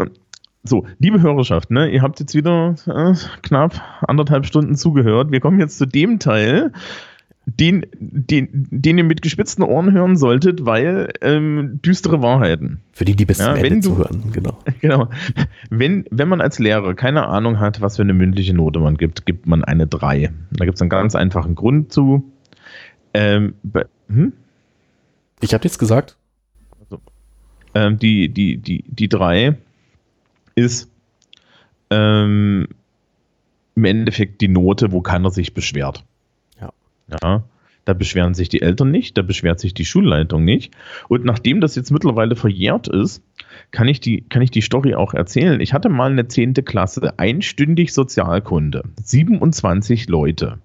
so, 0.62 0.86
liebe 0.98 1.20
Hörerschaft, 1.20 1.70
ne, 1.70 1.90
ihr 1.90 2.02
habt 2.02 2.20
jetzt 2.20 2.34
wieder 2.34 2.74
äh, 2.86 3.14
knapp 3.42 3.80
anderthalb 4.06 4.46
Stunden 4.46 4.76
zugehört. 4.76 5.30
Wir 5.30 5.40
kommen 5.40 5.58
jetzt 5.58 5.78
zu 5.78 5.86
dem 5.86 6.18
Teil, 6.18 6.72
den, 7.58 7.86
den, 7.98 8.68
den 8.70 8.98
ihr 8.98 9.04
mit 9.04 9.22
gespitzten 9.22 9.62
Ohren 9.62 9.92
hören 9.92 10.16
solltet, 10.16 10.64
weil 10.64 11.12
ähm, 11.20 11.80
düstere 11.84 12.22
Wahrheiten. 12.22 12.80
Für 12.92 13.04
die, 13.04 13.16
die 13.16 13.24
bis 13.24 13.38
ja, 13.38 13.54
zum 13.54 13.64
Ende 13.64 13.80
zuhören, 13.80 14.30
genau. 14.32 14.58
genau. 14.80 15.08
Wenn, 15.70 16.04
wenn 16.10 16.28
man 16.28 16.40
als 16.40 16.58
Lehrer 16.58 16.94
keine 16.94 17.26
Ahnung 17.26 17.58
hat, 17.58 17.80
was 17.80 17.96
für 17.96 18.02
eine 18.02 18.14
mündliche 18.14 18.54
Note 18.54 18.78
man 18.78 18.96
gibt, 18.96 19.26
gibt 19.26 19.46
man 19.46 19.64
eine 19.64 19.86
3. 19.86 20.30
Da 20.52 20.64
gibt 20.64 20.76
es 20.76 20.82
einen 20.82 20.90
ganz 20.90 21.14
einfachen 21.14 21.54
Grund 21.54 21.92
zu. 21.92 22.30
Ähm, 23.14 23.54
hm? 24.08 24.32
Ich 25.40 25.54
habe 25.54 25.64
jetzt 25.64 25.78
gesagt. 25.78 26.16
Also, 26.80 27.00
ähm, 27.74 27.98
die, 27.98 28.28
die, 28.28 28.58
die, 28.58 28.84
die 28.86 29.08
3 29.08 29.56
ist 30.54 30.90
ähm, 31.90 32.68
im 33.74 33.84
Endeffekt 33.84 34.40
die 34.40 34.48
Note, 34.48 34.92
wo 34.92 35.00
keiner 35.00 35.30
sich 35.30 35.54
beschwert. 35.54 36.04
Ja, 37.22 37.44
da 37.84 37.94
beschweren 37.94 38.34
sich 38.34 38.48
die 38.48 38.62
Eltern 38.62 38.90
nicht, 38.90 39.16
da 39.16 39.22
beschwert 39.22 39.58
sich 39.58 39.74
die 39.74 39.84
Schulleitung 39.84 40.44
nicht. 40.44 40.72
Und 41.08 41.24
nachdem 41.24 41.60
das 41.60 41.74
jetzt 41.74 41.90
mittlerweile 41.90 42.36
verjährt 42.36 42.88
ist, 42.88 43.22
kann 43.70 43.88
ich 43.88 44.00
die, 44.00 44.22
kann 44.28 44.42
ich 44.42 44.50
die 44.50 44.60
Story 44.60 44.94
auch 44.94 45.14
erzählen. 45.14 45.60
Ich 45.60 45.72
hatte 45.72 45.88
mal 45.88 46.10
eine 46.10 46.28
10. 46.28 46.54
Klasse, 46.54 47.18
einstündig 47.18 47.92
Sozialkunde, 47.92 48.84
27 49.02 50.08
Leute. 50.08 50.58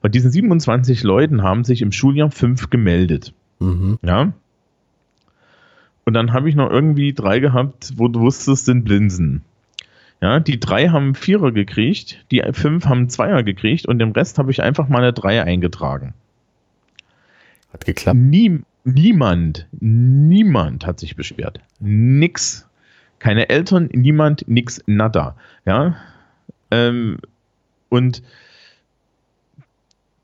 Bei 0.00 0.08
diesen 0.08 0.30
27 0.30 1.02
Leuten 1.02 1.42
haben 1.42 1.64
sich 1.64 1.82
im 1.82 1.92
Schuljahr 1.92 2.30
fünf 2.30 2.70
gemeldet. 2.70 3.34
Mhm. 3.58 3.98
Ja. 4.02 4.32
Und 6.04 6.14
dann 6.14 6.32
habe 6.32 6.48
ich 6.48 6.54
noch 6.54 6.70
irgendwie 6.70 7.12
drei 7.12 7.38
gehabt, 7.38 7.92
wo 7.96 8.08
du 8.08 8.20
wusstest, 8.20 8.66
sind 8.66 8.84
Blinsen. 8.84 9.42
Ja, 10.24 10.40
die 10.40 10.58
drei 10.58 10.88
haben 10.88 11.14
Vierer 11.14 11.52
gekriegt, 11.52 12.24
die 12.30 12.42
fünf 12.52 12.86
haben 12.86 13.10
Zweier 13.10 13.42
gekriegt 13.42 13.84
und 13.84 13.98
dem 13.98 14.12
Rest 14.12 14.38
habe 14.38 14.50
ich 14.50 14.62
einfach 14.62 14.88
mal 14.88 15.02
eine 15.02 15.12
Dreier 15.12 15.44
eingetragen. 15.44 16.14
Hat 17.70 17.84
geklappt. 17.84 18.18
Nie, 18.18 18.60
niemand, 18.84 19.66
niemand 19.80 20.86
hat 20.86 20.98
sich 20.98 21.14
beschwert. 21.14 21.60
Nix. 21.78 22.66
Keine 23.18 23.50
Eltern, 23.50 23.90
niemand, 23.92 24.48
nix, 24.48 24.82
nada. 24.86 25.36
Ja. 25.66 25.96
Ähm, 26.70 27.18
und 27.90 28.22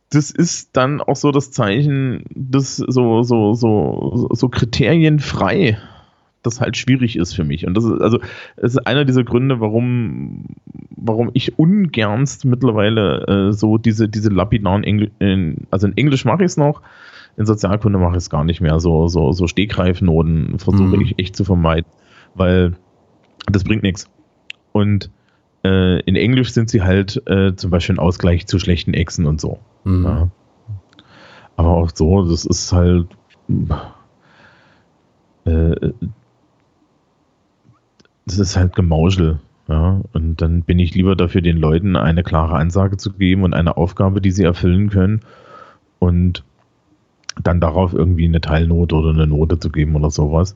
das 0.09 0.31
ist 0.31 0.70
dann 0.78 1.02
auch 1.02 1.16
so 1.16 1.31
das 1.31 1.51
Zeichen, 1.51 2.24
dass 2.35 2.78
so, 2.78 3.22
so, 3.22 3.52
so, 3.52 4.31
so 4.32 4.48
kriterienfrei 4.48 5.77
das 6.43 6.61
halt 6.61 6.77
schwierig 6.77 7.17
ist 7.17 7.35
für 7.35 7.45
mich. 7.45 7.67
Und 7.67 7.75
das 7.75 7.85
ist 7.85 8.01
also 8.01 8.19
das 8.57 8.75
ist 8.75 8.87
einer 8.87 9.05
dieser 9.05 9.25
Gründe, 9.25 9.61
warum, 9.61 10.47
warum 10.91 11.31
ich 11.35 11.59
ungernst 11.59 12.45
mittlerweile 12.45 13.49
äh, 13.49 13.53
so 13.53 13.79
diese, 13.79 14.09
diese 14.09 14.31
lapidaren 14.31 14.85
Engl 14.85 15.11
in, 15.19 15.67
also 15.71 15.87
in 15.87 15.97
Englisch 15.97 16.25
mache 16.25 16.43
ich 16.43 16.47
es 16.47 16.57
noch, 16.57 16.83
in 17.37 17.47
Sozialkunde 17.47 17.99
mache 17.99 18.12
ich 18.12 18.19
es 18.19 18.31
gar 18.31 18.45
nicht 18.45 18.61
mehr. 18.61 18.81
So, 18.81 19.09
so, 19.09 19.33
so 19.33 19.47
Stegreifnoten 19.47 20.59
versuche 20.59 20.97
mhm. 20.97 21.03
ich 21.03 21.19
echt 21.19 21.37
zu 21.37 21.45
vermeiden, 21.45 21.91
weil 22.35 22.75
das 23.51 23.65
bringt 23.65 23.83
nichts. 23.83 24.09
Und 24.73 25.11
äh, 25.65 26.01
in 26.01 26.17
Englisch 26.17 26.53
sind 26.53 26.71
sie 26.71 26.83
halt 26.83 27.23
äh, 27.27 27.55
zum 27.55 27.71
Beispiel 27.71 27.97
ein 27.97 27.99
Ausgleich 27.99 28.47
zu 28.47 28.59
schlechten 28.59 28.95
Echsen 28.95 29.27
und 29.27 29.41
so. 29.41 29.59
Mhm. 29.85 30.05
Ja. 30.05 30.31
Aber 31.57 31.77
auch 31.77 31.91
so, 31.95 32.29
das 32.29 32.47
ist 32.47 32.73
halt. 32.73 33.09
Äh, 35.45 35.93
das 38.31 38.39
ist 38.39 38.57
halt 38.57 38.74
Gemauschel. 38.77 39.40
Ja, 39.69 40.01
und 40.12 40.40
dann 40.43 40.62
bin 40.62 40.78
ich 40.78 40.94
lieber 40.94 41.15
dafür, 41.16 41.43
den 41.43 41.57
Leuten 41.57 41.97
eine 41.97 42.23
klare 42.24 42.57
Ansage 42.57 42.97
zu 42.97 43.12
geben 43.12 43.44
und 43.44 43.55
eine 43.55 43.77
Aufgabe, 43.77 44.20
die 44.20 44.32
sie 44.32 44.43
erfüllen 44.44 44.90
können 44.90 45.20
und 46.01 46.43
dann 47.43 47.61
darauf 47.61 47.94
irgendwie 47.94 48.24
eine 48.27 48.40
Teilnote 48.40 48.97
oder 48.97 49.11
eine 49.11 49.27
Note 49.28 49.59
zu 49.61 49.70
geben 49.70 49.94
oder 49.94 50.11
sowas. 50.11 50.55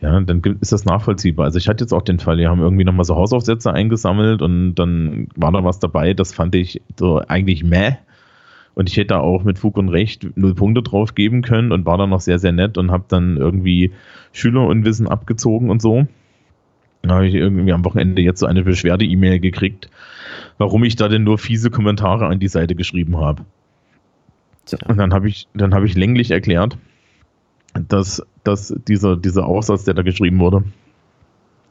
ja, 0.00 0.20
dann 0.20 0.42
ist 0.60 0.72
das 0.72 0.84
nachvollziehbar. 0.84 1.46
Also 1.46 1.58
ich 1.58 1.68
hatte 1.68 1.84
jetzt 1.84 1.92
auch 1.92 2.02
den 2.02 2.18
Fall, 2.18 2.36
die 2.36 2.46
haben 2.46 2.60
irgendwie 2.60 2.84
nochmal 2.84 3.04
so 3.04 3.16
Hausaufsätze 3.16 3.72
eingesammelt 3.72 4.42
und 4.42 4.74
dann 4.74 5.28
war 5.36 5.52
da 5.52 5.64
was 5.64 5.78
dabei, 5.78 6.12
das 6.14 6.34
fand 6.34 6.54
ich 6.54 6.82
so 6.98 7.20
eigentlich 7.26 7.64
meh. 7.64 7.96
Und 8.74 8.90
ich 8.90 8.96
hätte 8.98 9.18
auch 9.20 9.42
mit 9.44 9.58
Fug 9.58 9.78
und 9.78 9.88
Recht 9.88 10.26
null 10.36 10.54
Punkte 10.54 10.82
drauf 10.82 11.14
geben 11.14 11.40
können 11.40 11.72
und 11.72 11.86
war 11.86 11.96
dann 11.96 12.10
noch 12.10 12.20
sehr, 12.20 12.38
sehr 12.38 12.52
nett 12.52 12.76
und 12.76 12.90
habe 12.90 13.04
dann 13.08 13.38
irgendwie 13.38 13.92
Schülerunwissen 14.32 15.08
abgezogen 15.08 15.70
und 15.70 15.80
so. 15.80 16.06
Da 17.02 17.14
habe 17.14 17.26
ich 17.28 17.34
irgendwie 17.34 17.72
am 17.72 17.84
Wochenende 17.84 18.22
jetzt 18.22 18.40
so 18.40 18.46
eine 18.46 18.64
Beschwerde-E-Mail 18.64 19.40
gekriegt, 19.40 19.90
warum 20.58 20.84
ich 20.84 20.96
da 20.96 21.08
denn 21.08 21.24
nur 21.24 21.38
fiese 21.38 21.70
Kommentare 21.70 22.26
an 22.26 22.40
die 22.40 22.48
Seite 22.48 22.74
geschrieben 22.74 23.18
habe. 23.18 23.44
Und 24.86 24.96
dann 24.96 25.12
habe 25.12 25.28
ich, 25.28 25.46
dann 25.54 25.74
habe 25.74 25.86
ich 25.86 25.94
länglich 25.94 26.32
erklärt, 26.32 26.76
dass, 27.88 28.22
dass 28.42 28.74
dieser, 28.88 29.16
dieser 29.16 29.46
Aufsatz, 29.46 29.84
der 29.84 29.94
da 29.94 30.02
geschrieben 30.02 30.40
wurde, 30.40 30.64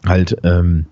halt 0.05 0.37
ähm, 0.43 0.85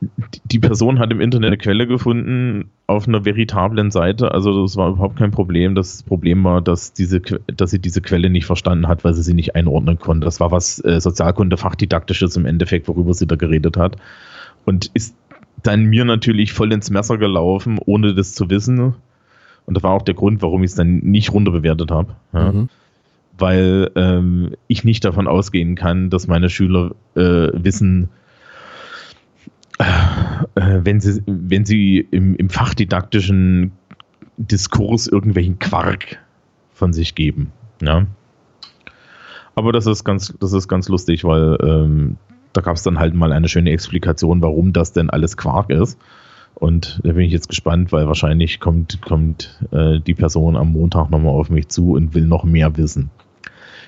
die 0.00 0.58
Person 0.60 0.98
hat 0.98 1.10
im 1.10 1.20
Internet 1.20 1.48
eine 1.48 1.58
Quelle 1.58 1.86
gefunden 1.86 2.70
auf 2.86 3.08
einer 3.08 3.24
veritablen 3.24 3.90
Seite. 3.90 4.32
Also 4.32 4.62
das 4.62 4.76
war 4.76 4.90
überhaupt 4.90 5.16
kein 5.16 5.32
Problem. 5.32 5.74
Das 5.74 6.02
Problem 6.02 6.44
war, 6.44 6.60
dass, 6.62 6.92
diese, 6.92 7.20
dass 7.20 7.70
sie 7.70 7.80
diese 7.80 8.00
Quelle 8.00 8.30
nicht 8.30 8.46
verstanden 8.46 8.86
hat, 8.86 9.04
weil 9.04 9.14
sie 9.14 9.22
sie 9.22 9.34
nicht 9.34 9.56
einordnen 9.56 9.98
konnte. 9.98 10.24
Das 10.24 10.40
war 10.40 10.52
was 10.52 10.82
äh, 10.84 11.00
Sozialkunde-Fachdidaktisches 11.00 12.36
im 12.36 12.46
Endeffekt, 12.46 12.86
worüber 12.86 13.12
sie 13.12 13.26
da 13.26 13.36
geredet 13.36 13.76
hat. 13.76 13.96
Und 14.64 14.90
ist 14.94 15.16
dann 15.62 15.84
mir 15.86 16.04
natürlich 16.04 16.52
voll 16.52 16.72
ins 16.72 16.90
Messer 16.90 17.18
gelaufen, 17.18 17.78
ohne 17.84 18.14
das 18.14 18.34
zu 18.34 18.48
wissen. 18.50 18.94
Und 19.66 19.76
das 19.76 19.82
war 19.82 19.90
auch 19.90 20.02
der 20.02 20.14
Grund, 20.14 20.42
warum 20.42 20.62
ich 20.62 20.70
es 20.70 20.76
dann 20.76 20.98
nicht 20.98 21.32
runterbewertet 21.32 21.90
habe. 21.90 22.14
Ja. 22.32 22.52
Mhm 22.52 22.68
weil 23.38 23.90
ähm, 23.94 24.56
ich 24.66 24.84
nicht 24.84 25.04
davon 25.04 25.28
ausgehen 25.28 25.76
kann, 25.76 26.10
dass 26.10 26.26
meine 26.26 26.50
Schüler 26.50 26.96
äh, 27.14 27.48
wissen, 27.52 28.08
wenn 30.54 31.00
sie, 31.00 31.22
wenn 31.26 31.64
sie 31.64 31.98
im, 32.10 32.34
im 32.36 32.48
fachdidaktischen 32.48 33.72
Diskurs 34.36 35.06
irgendwelchen 35.06 35.58
Quark 35.58 36.18
von 36.72 36.92
sich 36.92 37.14
geben. 37.14 37.52
Ja. 37.82 38.06
Aber 39.54 39.72
das 39.72 39.86
ist 39.86 40.04
ganz, 40.04 40.34
das 40.38 40.52
ist 40.52 40.68
ganz 40.68 40.88
lustig, 40.88 41.24
weil 41.24 41.58
ähm, 41.62 42.16
da 42.52 42.60
gab 42.60 42.76
es 42.76 42.82
dann 42.82 42.98
halt 42.98 43.14
mal 43.14 43.32
eine 43.32 43.48
schöne 43.48 43.70
Explikation, 43.70 44.42
warum 44.42 44.72
das 44.72 44.92
denn 44.92 45.10
alles 45.10 45.36
Quark 45.36 45.70
ist. 45.70 45.98
Und 46.54 47.00
da 47.04 47.12
bin 47.12 47.24
ich 47.24 47.32
jetzt 47.32 47.48
gespannt, 47.48 47.92
weil 47.92 48.06
wahrscheinlich 48.06 48.58
kommt, 48.58 49.00
kommt 49.02 49.60
äh, 49.70 50.00
die 50.00 50.14
Person 50.14 50.56
am 50.56 50.72
Montag 50.72 51.10
nochmal 51.10 51.34
auf 51.34 51.50
mich 51.50 51.68
zu 51.68 51.92
und 51.92 52.14
will 52.14 52.26
noch 52.26 52.44
mehr 52.44 52.76
wissen. 52.76 53.10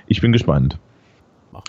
Ich 0.06 0.20
bin 0.20 0.32
gespannt. 0.32 0.78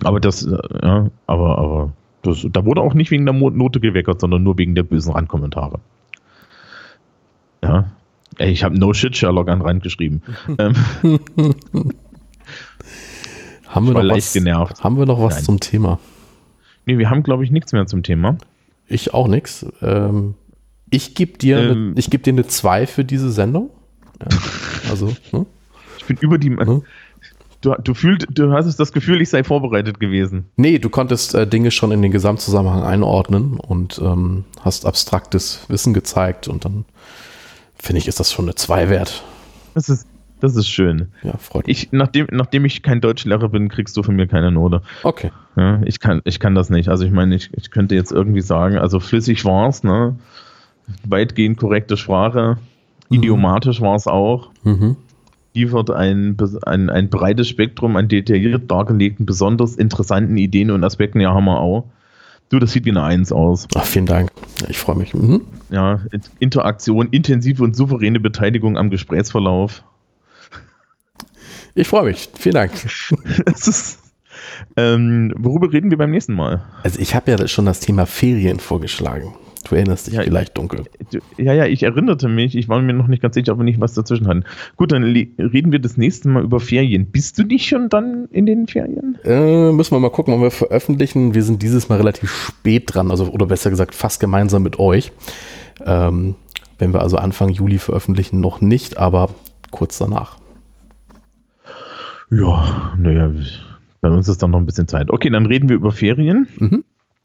Aber 0.03 0.19
das, 0.19 0.45
äh, 0.45 0.57
ja, 0.83 1.09
aber, 1.25 1.57
aber 1.57 1.93
das, 2.21 2.45
da 2.51 2.65
wurde 2.65 2.81
auch 2.81 2.93
nicht 2.93 3.11
wegen 3.11 3.25
der 3.25 3.33
Note 3.33 3.79
geweckert, 3.79 4.21
sondern 4.21 4.43
nur 4.43 4.57
wegen 4.57 4.75
der 4.75 4.83
bösen 4.83 5.13
Randkommentare. 5.13 5.79
Ja. 7.63 7.91
Ich 8.37 8.63
habe 8.63 8.77
No 8.77 8.93
Shit 8.93 9.15
Sherlock 9.17 9.49
an 9.49 9.61
Rand 9.61 9.83
geschrieben. 9.83 10.21
ähm, 10.57 10.75
haben, 13.67 13.87
wir 13.87 14.03
noch 14.03 14.15
was, 14.15 14.33
genervt. 14.33 14.83
haben 14.83 14.97
wir 14.97 15.05
noch 15.05 15.21
was 15.21 15.35
Nein. 15.35 15.43
zum 15.43 15.59
Thema? 15.59 15.99
Nee, 16.85 16.97
wir 16.97 17.09
haben, 17.09 17.23
glaube 17.23 17.43
ich, 17.43 17.51
nichts 17.51 17.73
mehr 17.73 17.85
zum 17.85 18.03
Thema. 18.03 18.37
Ich 18.87 19.13
auch 19.13 19.27
nichts. 19.27 19.65
Ähm, 19.81 20.35
ich 20.89 21.15
gebe 21.15 21.37
dir, 21.37 21.71
ähm, 21.71 21.93
ne, 21.93 22.01
geb 22.09 22.23
dir 22.23 22.33
eine 22.33 22.47
2 22.47 22.87
für 22.87 23.05
diese 23.05 23.31
Sendung. 23.31 23.69
Ja, 24.19 24.37
also, 24.89 25.13
hm? 25.31 25.45
Ich 25.97 26.05
bin 26.05 26.17
über 26.17 26.37
die. 26.37 26.49
Hm? 26.49 26.83
Du, 27.61 27.75
du, 27.75 27.93
fühlt, 27.93 28.27
du 28.31 28.51
hast 28.51 28.75
das 28.77 28.91
Gefühl, 28.91 29.21
ich 29.21 29.29
sei 29.29 29.43
vorbereitet 29.43 29.99
gewesen. 29.99 30.45
Nee, 30.55 30.79
du 30.79 30.89
konntest 30.89 31.35
äh, 31.35 31.45
Dinge 31.45 31.69
schon 31.69 31.91
in 31.91 32.01
den 32.01 32.11
Gesamtzusammenhang 32.11 32.83
einordnen 32.83 33.59
und 33.59 34.01
ähm, 34.03 34.45
hast 34.61 34.87
abstraktes 34.87 35.65
Wissen 35.69 35.93
gezeigt 35.93 36.47
und 36.47 36.65
dann 36.65 36.85
finde 37.75 37.99
ich, 37.99 38.07
ist 38.07 38.19
das 38.19 38.31
schon 38.31 38.45
eine 38.45 38.55
2 38.55 38.89
wert. 38.89 39.23
Das 39.75 39.89
ist, 39.89 40.07
das 40.39 40.55
ist 40.55 40.69
schön. 40.69 41.09
Ja, 41.21 41.37
freut 41.37 41.67
mich. 41.67 41.83
Ich, 41.83 41.91
nachdem, 41.91 42.27
nachdem 42.31 42.65
ich 42.65 42.81
kein 42.81 42.99
Deutschlehrer 42.99 43.49
bin, 43.49 43.69
kriegst 43.69 43.95
du 43.95 44.01
von 44.01 44.15
mir 44.15 44.25
keine 44.25 44.51
Note. 44.51 44.81
Okay. 45.03 45.31
Ja, 45.55 45.81
ich, 45.85 45.99
kann, 45.99 46.21
ich 46.25 46.39
kann 46.39 46.55
das 46.55 46.71
nicht. 46.71 46.89
Also 46.89 47.05
ich 47.05 47.11
meine, 47.11 47.35
ich, 47.35 47.51
ich 47.53 47.69
könnte 47.69 47.93
jetzt 47.93 48.11
irgendwie 48.11 48.41
sagen, 48.41 48.77
also 48.77 48.99
flüssig 48.99 49.45
war 49.45 49.69
es, 49.69 49.83
ne? 49.83 50.15
weitgehend 51.05 51.57
korrekte 51.57 51.95
Sprache, 51.95 52.57
mhm. 53.09 53.17
idiomatisch 53.17 53.81
war 53.81 53.95
es 53.95 54.07
auch. 54.07 54.49
Mhm 54.63 54.97
liefert 55.53 55.91
ein, 55.91 56.37
ein, 56.65 56.89
ein 56.89 57.09
breites 57.09 57.47
Spektrum 57.47 57.95
an 57.95 58.07
detailliert 58.07 58.69
dargelegten, 58.69 59.25
besonders 59.25 59.75
interessanten 59.75 60.37
Ideen 60.37 60.71
und 60.71 60.83
Aspekten. 60.83 61.19
Ja, 61.19 61.33
haben 61.33 61.45
wir 61.45 61.59
auch. 61.59 61.85
Du, 62.49 62.59
das 62.59 62.73
sieht 62.73 62.85
wie 62.85 62.89
eine 62.89 63.03
Eins 63.03 63.31
aus. 63.31 63.67
Ach, 63.75 63.85
vielen 63.85 64.05
Dank. 64.05 64.29
Ich 64.67 64.77
freue 64.77 64.97
mich. 64.97 65.13
Mhm. 65.13 65.41
Ja, 65.69 66.01
Interaktion, 66.39 67.07
intensive 67.09 67.63
und 67.63 67.75
souveräne 67.75 68.19
Beteiligung 68.19 68.77
am 68.77 68.89
Gesprächsverlauf. 68.89 69.83
Ich 71.75 71.87
freue 71.87 72.05
mich. 72.05 72.29
Vielen 72.37 72.55
Dank. 72.55 72.71
ist, 73.55 73.99
ähm, 74.75 75.33
worüber 75.37 75.71
reden 75.71 75.91
wir 75.91 75.97
beim 75.97 76.11
nächsten 76.11 76.33
Mal? 76.33 76.63
Also 76.83 76.99
ich 76.99 77.15
habe 77.15 77.31
ja 77.31 77.47
schon 77.47 77.65
das 77.65 77.79
Thema 77.79 78.05
Ferien 78.05 78.59
vorgeschlagen. 78.59 79.33
Du 79.71 79.77
erinnerst 79.77 80.07
dich 80.07 80.15
ja, 80.15 80.23
vielleicht 80.23 80.57
dunkel. 80.57 80.83
Ja, 81.37 81.53
ja, 81.53 81.65
ich 81.65 81.83
erinnerte 81.83 82.27
mich. 82.27 82.57
Ich 82.57 82.67
war 82.67 82.81
mir 82.81 82.91
noch 82.91 83.07
nicht 83.07 83.21
ganz 83.21 83.35
sicher, 83.35 83.53
ob 83.53 83.59
wir 83.59 83.63
nicht 83.63 83.79
was 83.79 83.93
dazwischen 83.93 84.27
hatten. 84.27 84.43
Gut, 84.75 84.91
dann 84.91 85.01
reden 85.05 85.71
wir 85.71 85.79
das 85.79 85.95
nächste 85.95 86.27
Mal 86.27 86.43
über 86.43 86.59
Ferien. 86.59 87.05
Bist 87.05 87.39
du 87.39 87.43
nicht 87.43 87.69
schon 87.69 87.87
dann 87.87 88.27
in 88.31 88.45
den 88.45 88.67
Ferien? 88.67 89.17
Äh, 89.23 89.71
müssen 89.71 89.95
wir 89.95 90.01
mal 90.01 90.11
gucken, 90.11 90.33
ob 90.33 90.41
wir 90.41 90.51
veröffentlichen. 90.51 91.33
Wir 91.35 91.43
sind 91.43 91.63
dieses 91.63 91.87
Mal 91.87 91.99
relativ 91.99 92.29
spät 92.29 92.93
dran, 92.93 93.11
also 93.11 93.29
oder 93.29 93.45
besser 93.45 93.69
gesagt 93.69 93.95
fast 93.95 94.19
gemeinsam 94.19 94.61
mit 94.61 94.77
euch. 94.77 95.13
Ähm, 95.85 96.35
wenn 96.77 96.91
wir 96.91 96.99
also 97.01 97.15
Anfang 97.15 97.47
Juli 97.47 97.77
veröffentlichen, 97.77 98.41
noch 98.41 98.59
nicht, 98.59 98.97
aber 98.97 99.29
kurz 99.71 99.97
danach. 99.97 100.35
Ja, 102.29 102.93
naja, 102.97 103.31
bei 104.01 104.09
uns 104.09 104.27
ist 104.27 104.43
dann 104.43 104.51
noch 104.51 104.59
ein 104.59 104.65
bisschen 104.65 104.89
Zeit. 104.89 105.09
Okay, 105.09 105.29
dann 105.29 105.45
reden 105.45 105.69
wir 105.69 105.77
über 105.77 105.93
Ferien. 105.93 106.49
Mhm 106.57 106.83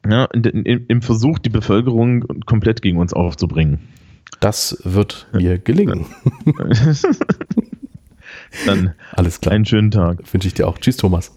ja, 0.09 0.25
in, 0.27 0.45
in, 0.45 0.87
im 0.87 1.03
Versuch, 1.03 1.39
die 1.39 1.51
Bevölkerung 1.51 2.25
komplett 2.47 2.83
gegen 2.83 2.99
uns 2.99 3.13
aufzubringen. 3.13 3.81
Das 4.41 4.81
wird 4.85 5.29
mir 5.33 5.59
gelingen. 5.59 6.07
Dann 8.67 8.95
alles 9.13 9.41
klar. 9.41 9.55
Einen 9.55 9.65
schönen 9.67 9.91
Tag. 9.91 10.33
Wünsche 10.33 10.49
ich 10.49 10.55
dir 10.55 10.69
auch. 10.69 10.79
Tschüss, 10.79 10.97
Thomas. 10.97 11.33